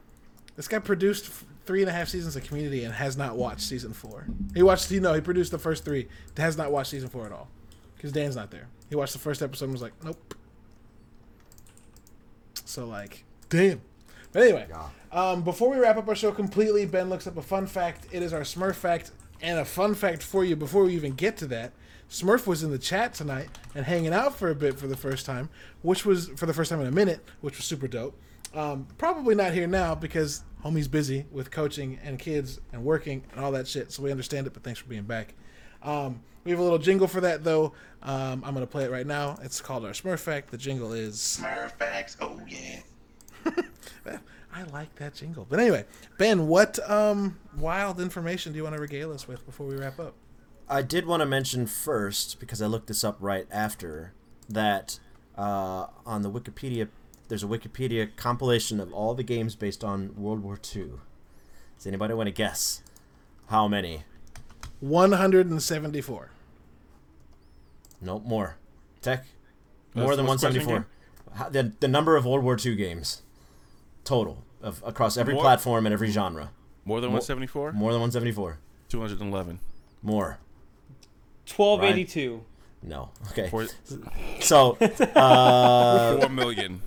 This 0.57 0.67
guy 0.69 0.79
produced 0.79 1.31
three 1.67 1.81
and 1.83 1.89
a 1.89 1.93
half 1.93 2.09
seasons 2.09 2.37
of 2.37 2.45
Community 2.45 2.85
and 2.85 2.95
has 2.95 3.17
not 3.17 3.37
watched 3.37 3.63
season 3.63 3.93
four. 3.93 4.27
He 4.55 4.63
watched, 4.63 4.91
you 4.91 5.01
know, 5.01 5.15
he 5.15 5.21
produced 5.21 5.51
the 5.51 5.59
first 5.59 5.85
three, 5.85 6.09
has 6.37 6.57
not 6.57 6.71
watched 6.73 6.91
season 6.91 7.09
four 7.09 7.27
at 7.27 7.33
all 7.33 7.49
because 8.05 8.13
Dan's 8.13 8.37
not 8.37 8.51
there. 8.51 8.69
He 8.91 8.97
watched 8.97 9.15
the 9.15 9.19
first 9.19 9.41
episode 9.41 9.65
and 9.65 9.73
was 9.73 9.81
like, 9.81 9.95
nope. 10.05 10.35
So 12.67 12.85
like, 12.85 13.25
damn. 13.49 13.81
But 14.31 14.43
anyway, 14.43 14.67
um, 15.11 15.43
before 15.43 15.71
we 15.71 15.79
wrap 15.79 15.97
up 15.97 16.07
our 16.07 16.15
show 16.15 16.31
completely, 16.31 16.85
Ben 16.85 17.09
looks 17.09 17.27
up 17.27 17.39
a 17.39 17.43
fun 17.43 17.67
fact. 17.67 18.07
It 18.13 18.23
is 18.23 18.35
our 18.35 18.43
Smurf 18.43 18.75
fact, 18.75 19.13
and 19.41 19.59
a 19.59 19.65
fun 19.65 19.95
fact 19.95 20.23
for 20.23 20.45
you 20.45 20.55
before 20.55 20.85
we 20.85 20.95
even 20.95 21.13
get 21.13 21.39
to 21.39 21.47
that. 21.47 21.73
Smurf 22.11 22.47
was 22.47 22.63
in 22.63 22.71
the 22.71 22.79
chat 22.79 23.15
tonight 23.15 23.49
and 23.75 23.87
hanging 23.87 24.13
out 24.13 24.37
for 24.37 24.51
a 24.51 24.55
bit 24.55 24.79
for 24.79 24.87
the 24.87 24.99
first 24.99 25.25
time, 25.25 25.49
which 25.81 26.05
was 26.05 26.29
for 26.37 26.45
the 26.45 26.53
first 26.53 26.69
time 26.69 26.83
in 26.83 26.87
a 26.87 26.93
minute, 26.93 27.27
which 27.41 27.57
was 27.57 27.65
super 27.65 27.89
dope. 27.89 28.21
Um, 28.53 28.87
probably 28.99 29.35
not 29.35 29.55
here 29.55 29.67
now 29.67 29.95
because 29.95 30.43
homie's 30.63 30.89
busy 30.89 31.25
with 31.33 31.51
coaching 31.51 31.99
and 32.05 32.19
kids 32.19 32.61
and 32.71 32.85
working 32.85 33.25
and 33.33 33.43
all 33.43 33.53
that 33.53 33.67
shit. 33.67 33.93
So 33.93 34.03
we 34.03 34.11
understand 34.11 34.47
it, 34.47 34.53
but 34.53 34.63
thanks 34.63 34.79
for 34.79 34.89
being 34.91 35.05
back. 35.05 35.33
Um, 35.85 36.20
we 36.44 36.51
have 36.51 36.61
a 36.61 36.62
little 36.62 36.78
jingle 36.78 37.06
for 37.06 37.20
that 37.20 37.44
though. 37.44 37.73
Um, 38.02 38.43
I'm 38.44 38.55
gonna 38.55 38.66
play 38.66 38.85
it 38.85 38.90
right 38.90 39.06
now. 39.06 39.36
It's 39.43 39.61
called 39.61 39.85
our 39.85 39.93
Smurf 39.93 40.19
fact. 40.19 40.51
The 40.51 40.59
jingle 40.59 40.93
is. 40.93 41.16
Smurfax, 41.16 42.16
oh 42.20 42.40
yeah. 42.48 42.81
I 44.55 44.62
like 44.73 44.94
that 44.97 45.15
jingle. 45.15 45.47
But 45.48 45.59
anyway, 45.59 45.85
Ben, 46.16 46.47
what 46.47 46.78
um, 46.89 47.39
wild 47.59 48.01
information 48.01 48.52
do 48.52 48.59
you 48.59 48.62
want 48.62 48.77
to 48.77 48.81
regale 48.81 49.12
us 49.12 49.27
with 49.27 49.44
before 49.44 49.66
we 49.66 49.77
wrap 49.77 49.98
up? 49.98 50.15
I 50.69 50.81
did 50.82 51.06
want 51.06 51.20
to 51.20 51.27
mention 51.27 51.66
first 51.66 52.39
because 52.39 52.62
I 52.62 52.66
looked 52.66 52.86
this 52.86 53.02
up 53.02 53.16
right 53.20 53.47
after 53.51 54.12
that 54.48 55.01
uh, 55.36 55.86
on 56.06 56.23
the 56.23 56.31
Wikipedia. 56.31 56.89
There's 57.28 57.43
a 57.43 57.48
Wikipedia 57.48 58.15
compilation 58.16 58.81
of 58.81 58.93
all 58.93 59.15
the 59.15 59.23
games 59.24 59.56
based 59.56 59.82
on 59.82 60.15
World 60.16 60.43
War 60.43 60.59
II. 60.74 60.93
Does 61.77 61.86
anybody 61.86 62.15
want 62.15 62.28
to 62.28 62.32
guess 62.32 62.82
how 63.48 63.66
many? 63.66 64.05
174. 64.89 66.31
Nope, 68.01 68.24
more. 68.24 68.56
Tech. 69.02 69.24
That's 69.94 70.05
More 70.06 70.16
than 70.16 70.27
what's 70.27 70.43
the 70.43 70.48
question 70.48 70.66
174. 70.66 70.86
How- 71.39 71.48
The, 71.48 71.73
the 71.81 71.89
number 71.89 72.16
of 72.16 72.24
World 72.27 72.44
War 72.44 72.56
II 72.62 72.74
games 72.77 73.23
total 74.05 74.44
of 74.62 74.82
across 74.86 75.16
every 75.16 75.35
More- 75.35 75.43
platform 75.43 75.86
and 75.86 75.93
every 75.93 76.11
genre. 76.11 76.51
more 76.85 77.01
than 77.01 77.11
174, 77.11 77.73
More 77.73 77.93
than 77.93 78.01
174. 78.01 78.59
211. 78.89 79.59
More. 80.02 80.39
1282. 81.47 82.43
No. 82.82 83.11
Okay. 83.31 83.48
Four, 83.48 83.66
So, 84.40 84.73
uh, 84.81 86.19
four 86.20 86.28
million. 86.28 86.82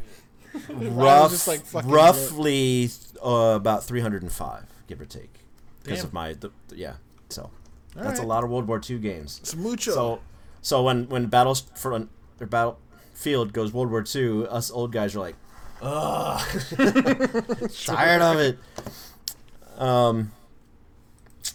rough, 0.69 1.31
just, 1.31 1.47
like, 1.47 1.61
roughly 1.85 2.89
uh, 3.23 3.53
about 3.55 3.83
305, 3.85 4.63
give 4.87 5.01
or 5.01 5.05
take, 5.05 5.33
because 5.83 6.03
of 6.03 6.13
my 6.13 6.33
the, 6.33 6.51
yeah. 6.75 6.95
So 7.29 7.49
All 7.97 8.03
that's 8.03 8.19
right. 8.19 8.25
a 8.25 8.27
lot 8.27 8.43
of 8.43 8.49
World 8.49 8.67
War 8.67 8.79
II 8.87 8.99
games. 8.99 9.39
It's 9.41 9.55
mucho. 9.55 9.91
So, 9.91 10.19
so 10.61 10.83
when 10.83 11.09
when 11.09 11.27
Battlefront 11.27 12.09
or 12.39 12.45
Battlefield 12.47 13.53
goes 13.53 13.73
World 13.73 13.89
War 13.91 14.03
II, 14.15 14.47
us 14.47 14.69
old 14.71 14.91
guys 14.91 15.15
are 15.15 15.19
like, 15.19 15.35
ugh, 15.81 16.41
tired 17.85 18.21
of 18.21 18.39
it. 18.39 18.59
Um. 19.77 20.31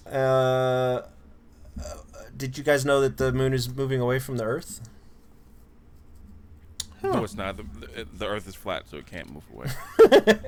Uh, 0.07 0.11
uh, 0.13 1.03
did 2.37 2.59
you 2.59 2.65
guys 2.65 2.85
know 2.85 3.01
that 3.01 3.17
the 3.17 3.33
moon 3.33 3.53
is 3.55 3.69
moving 3.69 4.01
away 4.01 4.19
from 4.19 4.37
the 4.37 4.45
Earth? 4.45 4.81
No, 7.03 7.25
it's 7.25 7.35
not. 7.35 7.57
The, 7.57 7.63
the, 7.63 8.05
the 8.13 8.27
Earth 8.29 8.47
is 8.49 8.55
flat, 8.55 8.85
so 8.89 8.97
it 8.97 9.07
can't 9.07 9.29
move 9.33 9.45
away. 9.53 9.67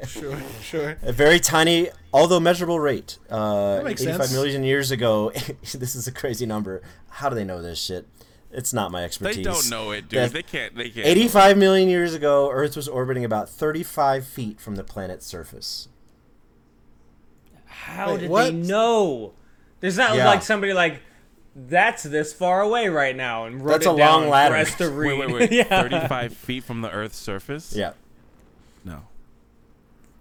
sure, 0.06 0.36
sure. 0.62 0.97
A 1.02 1.12
very 1.12 1.40
tiny, 1.40 1.89
although 2.12 2.39
measurable 2.40 2.78
rate. 2.81 3.18
Uh, 3.28 3.76
That 3.76 3.85
makes 3.85 4.02
85 4.02 4.20
sense. 4.20 4.32
million 4.32 4.62
years 4.64 4.90
ago. 4.90 5.32
this 5.74 5.94
is 5.94 6.06
a 6.06 6.12
crazy 6.12 6.47
number. 6.47 6.82
How 7.09 7.28
do 7.28 7.35
they 7.35 7.44
know 7.44 7.60
this 7.62 7.81
shit? 7.82 8.06
It's 8.52 8.72
not 8.72 8.93
my 8.93 9.02
expertise. 9.02 9.36
They 9.36 9.51
expertise. 9.51 9.68
don't 9.70 9.85
know 9.86 9.90
it, 9.90 10.02
dude. 10.09 10.12
Yeah. 10.12 10.26
They 10.28 10.43
can't. 10.43 10.76
They 10.76 10.90
can't. 10.90 11.06
85 11.06 11.59
million 11.59 11.89
years 11.89 12.14
ago, 12.14 12.51
Earth 12.52 12.76
was 12.76 12.86
orbiting 12.86 13.24
about 13.24 13.48
35 13.48 14.24
feet 14.24 14.60
from 14.60 14.76
the 14.76 14.85
planet's 14.85 15.26
surface. 15.26 15.89
How 17.66 18.12
Wait, 18.12 18.20
did 18.20 18.31
what? 18.31 18.44
they 18.44 18.52
know? 18.52 19.32
There's 19.81 19.97
not 19.97 20.14
Yeah. 20.16 20.26
like 20.26 20.43
somebody 20.43 20.72
like 20.72 21.02
that's 21.56 22.02
this 22.02 22.32
far 22.32 22.60
away 22.62 22.89
right 22.89 23.14
now 23.14 23.44
and 23.47 23.62
wrote 23.64 23.72
That's 23.74 23.86
it 23.86 23.94
a 23.94 23.97
down 23.97 24.22
long 24.22 24.31
ladder. 24.31 24.55
for 24.55 24.60
us 24.60 24.74
to 24.76 24.90
read. 24.90 25.18
Wait, 25.18 25.31
wait, 25.31 25.40
wait. 25.51 25.52
yeah. 25.52 25.82
35 25.82 26.35
feet 26.35 26.64
from 26.64 26.81
the 26.81 26.90
Earth's 26.90 27.16
surface? 27.18 27.74
Yeah. 27.76 27.93
No. 28.85 29.02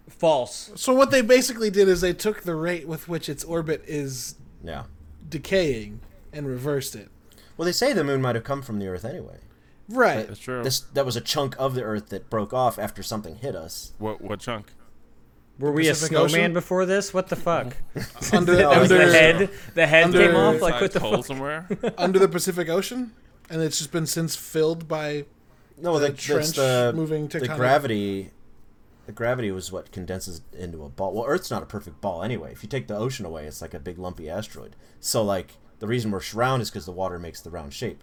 False. 0.09 0.71
So 0.75 0.93
what 0.93 1.11
they 1.11 1.21
basically 1.21 1.69
did 1.69 1.87
is 1.87 2.01
they 2.01 2.13
took 2.13 2.43
the 2.43 2.55
rate 2.55 2.87
with 2.87 3.07
which 3.09 3.29
its 3.29 3.43
orbit 3.43 3.83
is 3.87 4.35
Yeah. 4.63 4.83
decaying 5.27 6.01
and 6.31 6.47
reversed 6.47 6.95
it. 6.95 7.09
Well, 7.57 7.65
they 7.65 7.71
say 7.71 7.93
the 7.93 8.03
moon 8.03 8.21
might 8.21 8.35
have 8.35 8.43
come 8.43 8.61
from 8.61 8.79
the 8.79 8.87
Earth 8.87 9.05
anyway. 9.05 9.37
Right. 9.89 10.27
That's 10.27 10.39
true. 10.39 10.63
This 10.63 10.79
that 10.79 11.05
was 11.05 11.15
a 11.15 11.21
chunk 11.21 11.55
of 11.59 11.75
the 11.75 11.83
Earth 11.83 12.09
that 12.09 12.29
broke 12.29 12.53
off 12.53 12.79
after 12.79 13.03
something 13.03 13.35
hit 13.35 13.55
us. 13.55 13.91
What 13.99 14.21
what 14.21 14.39
chunk? 14.39 14.67
Were 15.59 15.71
we 15.71 15.87
a 15.87 15.95
snowman 15.95 16.25
Ocean? 16.25 16.53
before 16.53 16.85
this? 16.85 17.13
What 17.13 17.29
the 17.29 17.35
fuck? 17.35 17.77
Under, 18.33 18.57
No, 18.57 18.71
under, 18.71 18.87
the 18.97 19.11
head, 19.11 19.49
the 19.75 19.85
head 19.85 20.05
under- 20.05 20.27
came 20.27 20.35
off. 20.35 20.61
Like 20.61 20.81
what 20.81 20.91
the 20.91 20.99
hole 20.99 21.17
fuck? 21.17 21.25
somewhere? 21.25 21.67
under 21.97 22.17
the 22.19 22.27
Pacific 22.27 22.69
Ocean, 22.69 23.13
and 23.49 23.61
it's 23.61 23.77
just 23.77 23.91
been 23.91 24.07
since 24.07 24.35
filled 24.35 24.87
by 24.87 25.25
No, 25.77 25.99
The 25.99 26.07
the, 26.09 26.13
trench 26.13 26.51
the 26.55 26.91
moving 26.95 27.27
the 27.27 27.39
tectonic- 27.41 27.55
gravity. 27.55 28.31
The 29.05 29.11
gravity 29.11 29.51
was 29.51 29.69
what 29.71 29.91
condenses 29.91 30.41
into 30.57 30.83
a 30.85 30.89
ball. 30.89 31.13
Well, 31.13 31.25
Earth's 31.27 31.51
not 31.51 31.61
a 31.61 31.65
perfect 31.65 31.99
ball 31.99 32.23
anyway. 32.23 32.53
If 32.53 32.63
you 32.63 32.69
take 32.69 32.87
the 32.87 32.95
ocean 32.95 33.25
away, 33.25 33.45
it's 33.45 33.61
like 33.61 33.73
a 33.73 33.79
big 33.79 33.99
lumpy 33.99 34.29
asteroid. 34.29 34.77
So, 35.01 35.21
like, 35.21 35.57
the 35.79 35.87
reason 35.87 36.09
we're 36.09 36.21
round 36.33 36.61
is 36.61 36.69
because 36.69 36.85
the 36.85 36.93
water 36.93 37.19
makes 37.19 37.41
the 37.41 37.49
round 37.49 37.73
shape. 37.73 38.01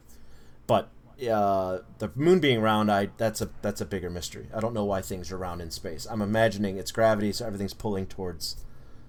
But 0.67 0.91
uh, 1.29 1.79
the 1.99 2.11
moon 2.15 2.41
being 2.41 2.61
round, 2.61 2.91
I 2.91 3.11
that's 3.17 3.41
a 3.41 3.51
that's 3.63 3.81
a 3.81 3.87
bigger 3.87 4.11
mystery. 4.11 4.49
I 4.55 4.61
don't 4.61 4.73
know 4.75 4.85
why 4.85 5.03
things 5.03 5.31
are 5.33 5.37
round 5.39 5.61
in 5.61 5.71
space. 5.71 6.07
I'm 6.11 6.23
imagining 6.23 6.77
it's 6.79 6.93
gravity, 6.93 7.33
so 7.33 7.47
everything's 7.47 7.75
pulling 7.75 8.07
towards 8.07 8.57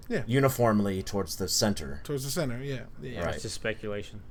Yeah. 0.10 0.24
uniformly 0.28 1.04
towards 1.04 1.36
the 1.38 1.48
center. 1.48 2.02
towards 2.04 2.24
the 2.26 2.32
center. 2.32 2.62
Yeah. 2.62 2.82
yeah. 3.02 3.24
Right. 3.26 3.34
It's 3.36 3.44
just 3.44 3.56
speculation. 3.56 4.22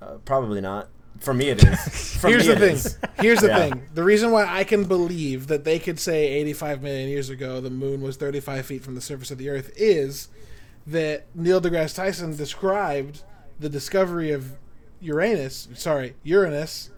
Uh, 0.00 0.14
probably 0.24 0.60
not. 0.60 0.88
For 1.20 1.34
me, 1.34 1.50
it 1.50 1.62
is. 1.62 2.16
For 2.20 2.28
Here's 2.28 2.48
me, 2.48 2.54
the 2.54 2.60
thing. 2.60 2.74
is. 2.74 2.98
Here's 3.20 3.40
the 3.40 3.48
Yeah. 3.48 3.68
thing. 3.68 3.82
The 3.94 4.02
reason 4.02 4.30
why 4.32 4.46
I 4.46 4.64
can 4.64 4.84
believe 4.84 5.46
that 5.48 5.62
they 5.64 5.78
could 5.78 6.00
say 6.00 6.26
85 6.28 6.82
million 6.82 7.08
years 7.08 7.28
ago 7.30 7.60
the 7.60 7.70
moon 7.70 8.00
was 8.00 8.16
35 8.16 8.64
feet 8.66 8.82
from 8.82 8.94
the 8.94 9.00
surface 9.02 9.30
of 9.30 9.38
the 9.38 9.48
Earth 9.50 9.70
is 9.76 10.28
that 10.86 11.26
Neil 11.34 11.60
deGrasse 11.60 11.94
Tyson 11.94 12.34
described 12.34 13.22
the 13.60 13.68
discovery 13.68 14.32
of 14.32 14.54
Uranus. 15.02 15.68
Sorry, 15.74 16.14
Uranus. 16.22 16.90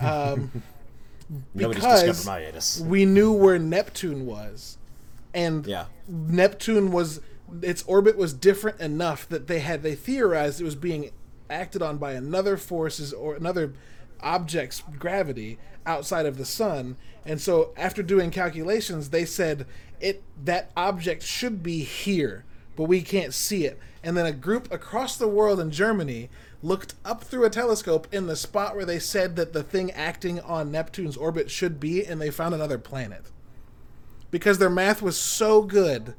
Um, 0.00 0.50
because 1.54 2.80
we 2.80 3.04
knew 3.04 3.32
where 3.32 3.58
Neptune 3.58 4.26
was, 4.26 4.78
and 5.32 5.66
Yeah. 5.66 5.86
Neptune 6.08 6.90
was 6.90 7.20
its 7.62 7.82
orbit 7.84 8.16
was 8.16 8.32
different 8.32 8.80
enough 8.80 9.28
that 9.28 9.46
they 9.46 9.58
had 9.60 9.82
they 9.82 9.94
theorized 9.94 10.60
it 10.60 10.64
was 10.64 10.76
being 10.76 11.10
acted 11.48 11.82
on 11.82 11.98
by 11.98 12.12
another 12.12 12.56
forces 12.56 13.12
or 13.12 13.34
another 13.34 13.72
object's 14.20 14.82
gravity 14.98 15.58
outside 15.84 16.26
of 16.26 16.36
the 16.36 16.44
sun 16.44 16.96
and 17.26 17.40
so 17.40 17.72
after 17.76 18.04
doing 18.04 18.30
calculations 18.30 19.10
they 19.10 19.24
said 19.24 19.66
it 20.00 20.22
that 20.44 20.70
object 20.76 21.24
should 21.24 21.60
be 21.60 21.80
here 21.82 22.44
but 22.76 22.84
we 22.84 23.02
can't 23.02 23.34
see 23.34 23.64
it 23.64 23.78
and 24.04 24.16
then 24.16 24.26
a 24.26 24.32
group 24.32 24.72
across 24.72 25.16
the 25.16 25.26
world 25.28 25.58
in 25.58 25.72
Germany 25.72 26.30
looked 26.62 26.94
up 27.04 27.24
through 27.24 27.44
a 27.44 27.50
telescope 27.50 28.06
in 28.12 28.26
the 28.26 28.36
spot 28.36 28.76
where 28.76 28.84
they 28.84 28.98
said 28.98 29.36
that 29.36 29.52
the 29.52 29.62
thing 29.62 29.90
acting 29.92 30.40
on 30.40 30.70
Neptune's 30.70 31.16
orbit 31.16 31.50
should 31.50 31.80
be 31.80 32.04
and 32.04 32.20
they 32.20 32.30
found 32.30 32.54
another 32.54 32.78
planet 32.78 33.24
because 34.30 34.58
their 34.58 34.70
math 34.70 35.02
was 35.02 35.18
so 35.18 35.62
good, 35.62 36.14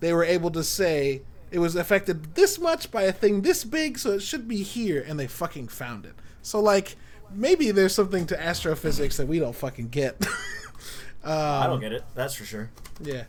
they 0.00 0.12
were 0.12 0.24
able 0.24 0.50
to 0.50 0.62
say 0.62 1.22
it 1.50 1.58
was 1.58 1.76
affected 1.76 2.34
this 2.34 2.58
much 2.58 2.90
by 2.90 3.02
a 3.02 3.12
thing 3.12 3.42
this 3.42 3.64
big, 3.64 3.98
so 3.98 4.12
it 4.12 4.22
should 4.22 4.46
be 4.46 4.62
here, 4.62 5.04
and 5.06 5.18
they 5.18 5.26
fucking 5.26 5.68
found 5.68 6.04
it. 6.04 6.14
So 6.42 6.60
like, 6.60 6.96
maybe 7.30 7.70
there's 7.70 7.94
something 7.94 8.26
to 8.26 8.40
astrophysics 8.40 9.16
that 9.16 9.26
we 9.26 9.38
don't 9.38 9.54
fucking 9.54 9.88
get. 9.88 10.26
I 11.24 11.64
don't 11.64 11.74
um, 11.74 11.80
get 11.80 11.92
it. 11.92 12.04
That's 12.14 12.34
for 12.34 12.44
sure. 12.44 12.70
yeah, 13.02 13.24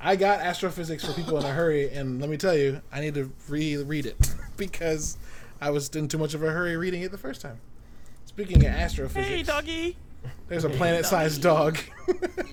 I 0.00 0.16
got 0.16 0.40
astrophysics 0.40 1.04
for 1.04 1.12
people 1.12 1.38
in 1.38 1.44
a 1.44 1.52
hurry, 1.52 1.90
and 1.90 2.20
let 2.20 2.28
me 2.28 2.36
tell 2.36 2.56
you, 2.56 2.82
I 2.92 3.00
need 3.00 3.14
to 3.14 3.30
reread 3.48 4.06
it 4.06 4.34
because 4.56 5.16
I 5.60 5.70
was 5.70 5.88
in 5.90 6.08
too 6.08 6.18
much 6.18 6.34
of 6.34 6.42
a 6.42 6.50
hurry 6.50 6.76
reading 6.76 7.02
it 7.02 7.10
the 7.10 7.18
first 7.18 7.40
time. 7.40 7.60
Speaking 8.26 8.58
of 8.64 8.72
astrophysics, 8.72 9.28
Hey, 9.28 9.42
doggy. 9.42 9.96
there's 10.48 10.64
a 10.64 10.70
planet-sized 10.70 11.42
dog. 11.42 11.78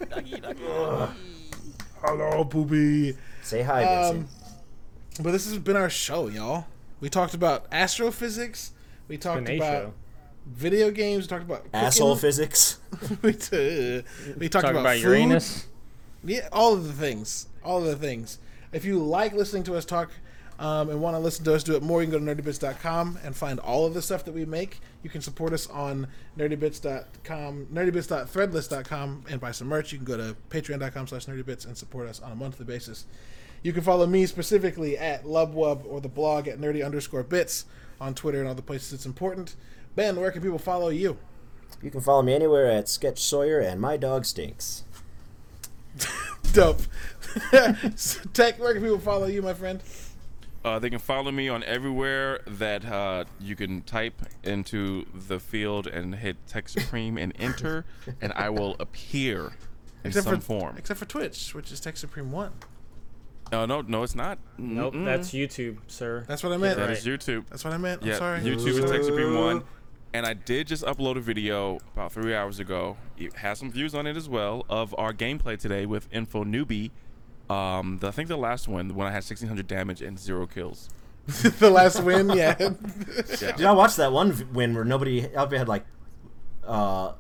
Doggy, 0.10 0.40
doggy. 0.40 0.60
Hello, 2.04 2.44
poopy. 2.46 3.16
Say 3.42 3.62
hi, 3.64 3.84
Vincent. 4.12 4.30
Um, 5.20 5.24
But 5.24 5.32
this 5.32 5.46
has 5.50 5.58
been 5.60 5.76
our 5.76 5.90
show, 5.90 6.28
y'all. 6.28 6.66
We 7.00 7.10
talked 7.10 7.34
about 7.34 7.66
astrophysics. 7.72 8.72
We 9.08 9.18
talked 9.18 9.48
about 9.50 9.60
show. 9.60 9.94
video 10.46 10.92
games. 10.92 11.24
We 11.26 11.28
talked 11.28 11.44
about 11.44 11.64
cooking. 11.64 11.80
Asshole 11.80 12.16
physics. 12.18 12.80
we, 13.22 13.34
t- 13.34 14.04
we 14.38 14.50
talked 14.50 14.64
Talk 14.66 14.72
about, 14.72 14.82
about 14.82 14.96
food. 14.98 15.04
Uranus. 15.04 15.68
Yeah, 16.24 16.50
all 16.52 16.74
of 16.74 16.86
the 16.86 16.94
things. 16.94 17.48
All 17.64 17.78
of 17.80 17.86
the 17.86 17.96
things. 17.96 18.40
If 18.74 18.84
you 18.84 19.00
like 19.00 19.34
listening 19.34 19.64
to 19.64 19.76
us 19.76 19.86
talk 19.86 20.10
um, 20.60 20.90
and 20.90 21.00
want 21.02 21.16
to 21.16 21.20
listen 21.20 21.46
to 21.46 21.54
us 21.54 21.64
do 21.64 21.76
it 21.76 21.84
more, 21.84 22.02
you 22.02 22.10
can 22.10 22.26
go 22.26 22.34
to 22.34 22.42
nerdybits.com 22.42 23.20
and 23.24 23.36
find 23.36 23.60
all 23.60 23.86
of 23.86 23.94
the 23.94 24.02
stuff 24.02 24.26
that 24.26 24.34
we 24.34 24.46
make. 24.46 24.80
You 25.04 25.10
can 25.10 25.22
support 25.22 25.54
us 25.54 25.68
on 25.70 26.08
nerdybits.com, 26.38 27.68
nerdybits.threadless.com, 27.72 29.26
and 29.30 29.40
buy 29.40 29.52
some 29.52 29.68
merch. 29.68 29.92
You 29.92 30.00
can 30.00 30.06
go 30.06 30.18
to 30.18 30.36
patreon.com 30.50 31.08
slash 31.08 31.26
nerdybits 31.26 31.66
and 31.66 31.78
support 31.78 32.08
us 32.08 32.20
on 32.22 32.32
a 32.32 32.36
monthly 32.36 32.66
basis. 32.66 33.06
You 33.62 33.74
can 33.74 33.84
follow 33.84 34.08
me 34.08 34.26
specifically 34.26 34.98
at 34.98 35.24
Lubwub 35.26 35.86
or 35.86 36.02
the 36.02 36.10
blog 36.10 36.48
at 36.48 36.60
nerdy 36.60 36.86
underscore 36.86 37.24
bits 37.24 37.66
on 38.00 38.14
Twitter 38.14 38.40
and 38.40 38.48
all 38.48 38.56
the 38.56 38.62
places 38.62 38.94
it's 38.94 39.06
important. 39.06 39.56
Ben, 39.96 40.16
where 40.16 40.32
can 40.32 40.42
people 40.42 40.60
follow 40.60 40.90
you? 40.90 41.18
You 41.82 41.92
can 41.92 42.02
follow 42.02 42.22
me 42.22 42.34
anywhere 42.34 42.72
at 42.72 42.90
Sketch 42.90 43.20
Sawyer 43.20 43.60
and 43.60 43.80
My 43.80 43.98
Dog 43.98 44.26
Stinks. 44.26 44.84
Dope. 46.54 46.82
Tech, 48.34 48.60
where 48.60 48.74
can 48.74 48.82
people 48.82 49.00
follow 49.00 49.28
you, 49.28 49.42
my 49.42 49.54
friend? 49.54 49.82
Uh, 50.68 50.80
they 50.80 50.90
can 50.90 51.00
follow 51.00 51.32
me 51.32 51.48
on 51.48 51.64
everywhere 51.64 52.42
that 52.46 52.84
uh, 52.86 53.24
you 53.40 53.56
can 53.56 53.82
type 53.84 54.22
into 54.44 55.06
the 55.14 55.40
field 55.40 55.88
and 55.88 56.16
hit 56.16 56.36
Tech 56.46 56.68
Supreme 56.68 57.18
and 57.18 57.32
enter, 57.40 57.86
and 58.22 58.34
I 58.34 58.50
will 58.50 58.76
appear 58.80 59.54
in 60.04 60.10
Except 60.10 60.26
some 60.26 60.40
for 60.42 60.60
form. 60.60 60.76
except 60.78 61.00
for 61.00 61.06
Twitch, 61.06 61.56
which 61.56 61.72
is 61.72 61.80
Tech 61.80 61.96
Supreme 61.96 62.32
One. 62.32 62.52
No, 63.52 63.66
no, 63.66 63.80
no, 63.82 64.04
it's 64.04 64.14
not. 64.16 64.40
Nope, 64.58 64.94
Mm-mm. 64.94 65.06
that's 65.06 65.30
YouTube, 65.32 65.78
sir. 65.88 66.26
That's 66.28 66.44
what 66.44 66.52
I 66.52 66.58
meant. 66.58 66.78
that 66.78 66.90
right. 66.90 66.98
is 66.98 67.06
YouTube. 67.06 67.46
That's 67.50 67.64
what 67.64 67.74
I 67.74 67.78
meant. 67.78 68.02
I'm 68.02 68.10
Yeah, 68.10 68.18
sorry. 68.18 68.42
YouTube 68.42 68.84
is 68.84 68.92
Tech 68.92 69.04
Supreme 69.04 69.36
One, 69.36 69.64
and 70.14 70.26
I 70.26 70.34
did 70.34 70.68
just 70.68 70.84
upload 70.84 71.16
a 71.16 71.22
video 71.22 71.80
about 71.94 72.12
three 72.12 72.36
hours 72.36 72.60
ago. 72.60 72.98
It 73.18 73.34
has 73.38 73.58
some 73.60 73.72
views 73.72 73.96
on 73.96 74.06
it 74.06 74.18
as 74.18 74.28
well 74.28 74.66
of 74.70 74.94
our 74.98 75.14
gameplay 75.14 75.58
today 75.58 75.86
with 75.86 76.10
Info 76.12 76.44
Newbie. 76.44 76.92
Um, 77.50 78.00
the, 78.00 78.08
I 78.08 78.12
think 78.12 78.28
the 78.28 78.38
last 78.38 78.68
one 78.68 78.94
when 78.96 79.08
I 79.08 79.12
had 79.12 79.24
1600 79.24 79.68
damage 79.68 80.02
and 80.02 80.20
zero 80.20 80.46
kills. 80.48 80.90
the 81.60 81.70
last 81.70 82.02
win, 82.04 82.30
yeah. 82.30 82.54
Did 83.40 83.64
I 83.64 83.72
watch 83.74 83.96
that 83.98 84.12
one 84.12 84.50
win 84.54 84.74
where 84.76 84.86
nobody 84.86 85.24
Albie 85.24 85.58
had 85.58 85.68
like 85.68 85.86
uh 86.66 87.14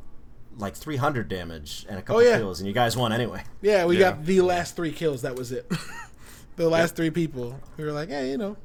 like 0.57 0.75
300 0.75 1.27
damage 1.27 1.85
and 1.87 1.99
a 1.99 2.01
couple 2.01 2.21
Oh, 2.21 2.25
yeah. 2.25 2.37
kills 2.37 2.59
and 2.59 2.67
you 2.67 2.73
guys 2.73 2.97
won 2.97 3.11
anyway. 3.13 3.43
yeah, 3.61 3.85
we 3.85 3.95
Yeah. 3.95 4.11
got 4.11 4.25
the 4.25 4.41
last 4.41 4.75
three 4.75 4.91
kills. 4.91 5.21
That 5.21 5.35
was 5.35 5.51
it. 5.51 5.69
the 6.55 6.67
last 6.69 6.95
three 6.95 7.09
people. 7.11 7.59
We 7.77 7.83
were 7.85 7.91
like, 7.91 8.09
hey, 8.09 8.31
you 8.31 8.37
know, 8.37 8.57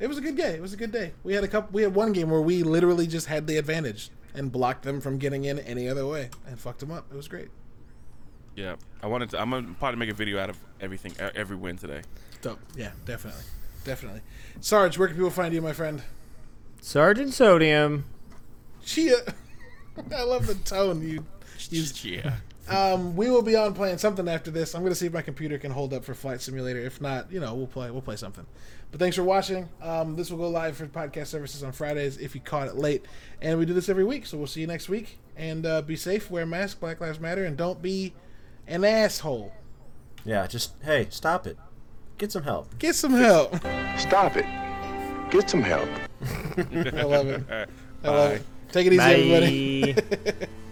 it 0.00 0.06
was 0.08 0.18
a 0.18 0.20
good 0.20 0.36
day. 0.36 0.54
It 0.54 0.60
was 0.62 0.72
a 0.72 0.76
good 0.76 0.90
day. 0.92 1.12
We 1.22 1.34
had 1.34 1.44
a 1.44 1.48
couple. 1.48 1.70
We 1.72 1.82
had 1.82 1.94
one 1.94 2.12
game 2.12 2.30
where 2.30 2.40
we 2.42 2.62
literally 2.62 3.06
just 3.06 3.26
had 3.28 3.46
the 3.46 3.56
advantage 3.58 4.10
and 4.34 4.50
blocked 4.50 4.82
them 4.82 5.00
from 5.00 5.18
getting 5.18 5.44
in 5.44 5.58
any 5.60 5.88
other 5.88 6.06
way 6.06 6.30
and 6.46 6.58
fucked 6.58 6.80
them 6.80 6.90
up. 6.90 7.06
It 7.12 7.16
was 7.16 7.28
great. 7.28 7.48
Yeah, 8.56 8.76
I 9.02 9.06
wanted 9.06 9.30
to. 9.30 9.40
I'm 9.40 9.50
gonna 9.50 9.74
probably 9.78 9.98
make 9.98 10.10
a 10.10 10.14
video 10.14 10.38
out 10.38 10.50
of 10.50 10.58
everything, 10.80 11.14
every 11.34 11.56
win 11.56 11.76
today. 11.76 12.02
Dope. 12.42 12.60
Yeah, 12.76 12.92
definitely, 13.04 13.42
definitely. 13.84 14.20
Sarge, 14.60 14.98
where 14.98 15.08
can 15.08 15.16
people 15.16 15.30
find 15.30 15.52
you, 15.54 15.60
my 15.62 15.72
friend? 15.72 16.02
Sergeant 16.80 17.32
Sodium. 17.32 18.04
Chia. 18.84 19.16
I 20.14 20.22
love 20.22 20.46
the 20.46 20.54
tone 20.54 21.02
you 21.02 21.24
use. 21.70 22.04
Yeah. 22.04 22.34
Um, 22.68 23.14
we 23.14 23.30
will 23.30 23.42
be 23.42 23.56
on 23.56 23.74
playing 23.74 23.98
something 23.98 24.28
after 24.28 24.50
this. 24.50 24.74
I'm 24.74 24.80
going 24.80 24.92
to 24.92 24.96
see 24.96 25.06
if 25.06 25.12
my 25.12 25.22
computer 25.22 25.58
can 25.58 25.70
hold 25.70 25.92
up 25.92 26.04
for 26.04 26.14
Flight 26.14 26.40
Simulator. 26.40 26.80
If 26.80 27.00
not, 27.00 27.30
you 27.30 27.40
know, 27.40 27.54
we'll 27.54 27.66
play. 27.66 27.90
We'll 27.90 28.02
play 28.02 28.16
something. 28.16 28.46
But 28.90 29.00
thanks 29.00 29.16
for 29.16 29.22
watching. 29.22 29.68
Um, 29.82 30.16
this 30.16 30.30
will 30.30 30.38
go 30.38 30.48
live 30.48 30.76
for 30.76 30.86
podcast 30.86 31.26
services 31.26 31.62
on 31.62 31.72
Fridays 31.72 32.16
if 32.16 32.34
you 32.34 32.40
caught 32.40 32.68
it 32.68 32.76
late, 32.76 33.04
and 33.42 33.58
we 33.58 33.66
do 33.66 33.74
this 33.74 33.88
every 33.88 34.04
week. 34.04 34.24
So 34.24 34.38
we'll 34.38 34.46
see 34.46 34.60
you 34.60 34.66
next 34.66 34.88
week. 34.88 35.18
And 35.36 35.66
uh, 35.66 35.82
be 35.82 35.96
safe. 35.96 36.30
Wear 36.30 36.44
a 36.44 36.46
mask. 36.46 36.80
Black 36.80 37.00
Lives 37.00 37.20
Matter. 37.20 37.44
And 37.44 37.56
don't 37.56 37.82
be 37.82 38.14
an 38.66 38.84
asshole. 38.84 39.52
Yeah, 40.24 40.46
just 40.46 40.72
hey, 40.82 41.06
stop 41.10 41.46
it. 41.46 41.58
Get 42.18 42.32
some 42.32 42.42
help. 42.44 42.78
Get 42.78 42.94
some 42.94 43.12
help. 43.12 43.54
Stop 43.98 44.36
it. 44.36 44.46
Get 45.30 45.50
some 45.50 45.62
help. 45.62 45.88
I 46.56 47.02
love 47.02 47.28
it. 47.28 47.42
I 48.02 48.08
love 48.08 48.32
it. 48.32 48.42
Take 48.70 48.86
it 48.86 48.92
easy, 48.92 49.02
everybody. 49.02 49.92
Bye. 49.92 50.04
Light 50.24 50.48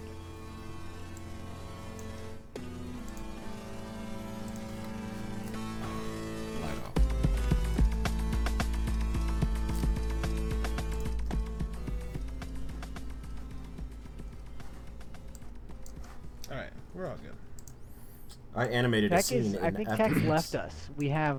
I 18.54 18.66
animated 18.66 19.12
a 19.12 19.22
scene 19.22 19.38
is. 19.38 19.56
I 19.56 19.70
think 19.70 19.88
Tech's 19.88 20.22
left 20.24 20.54
us. 20.54 20.90
We 20.96 21.08
have 21.08 21.30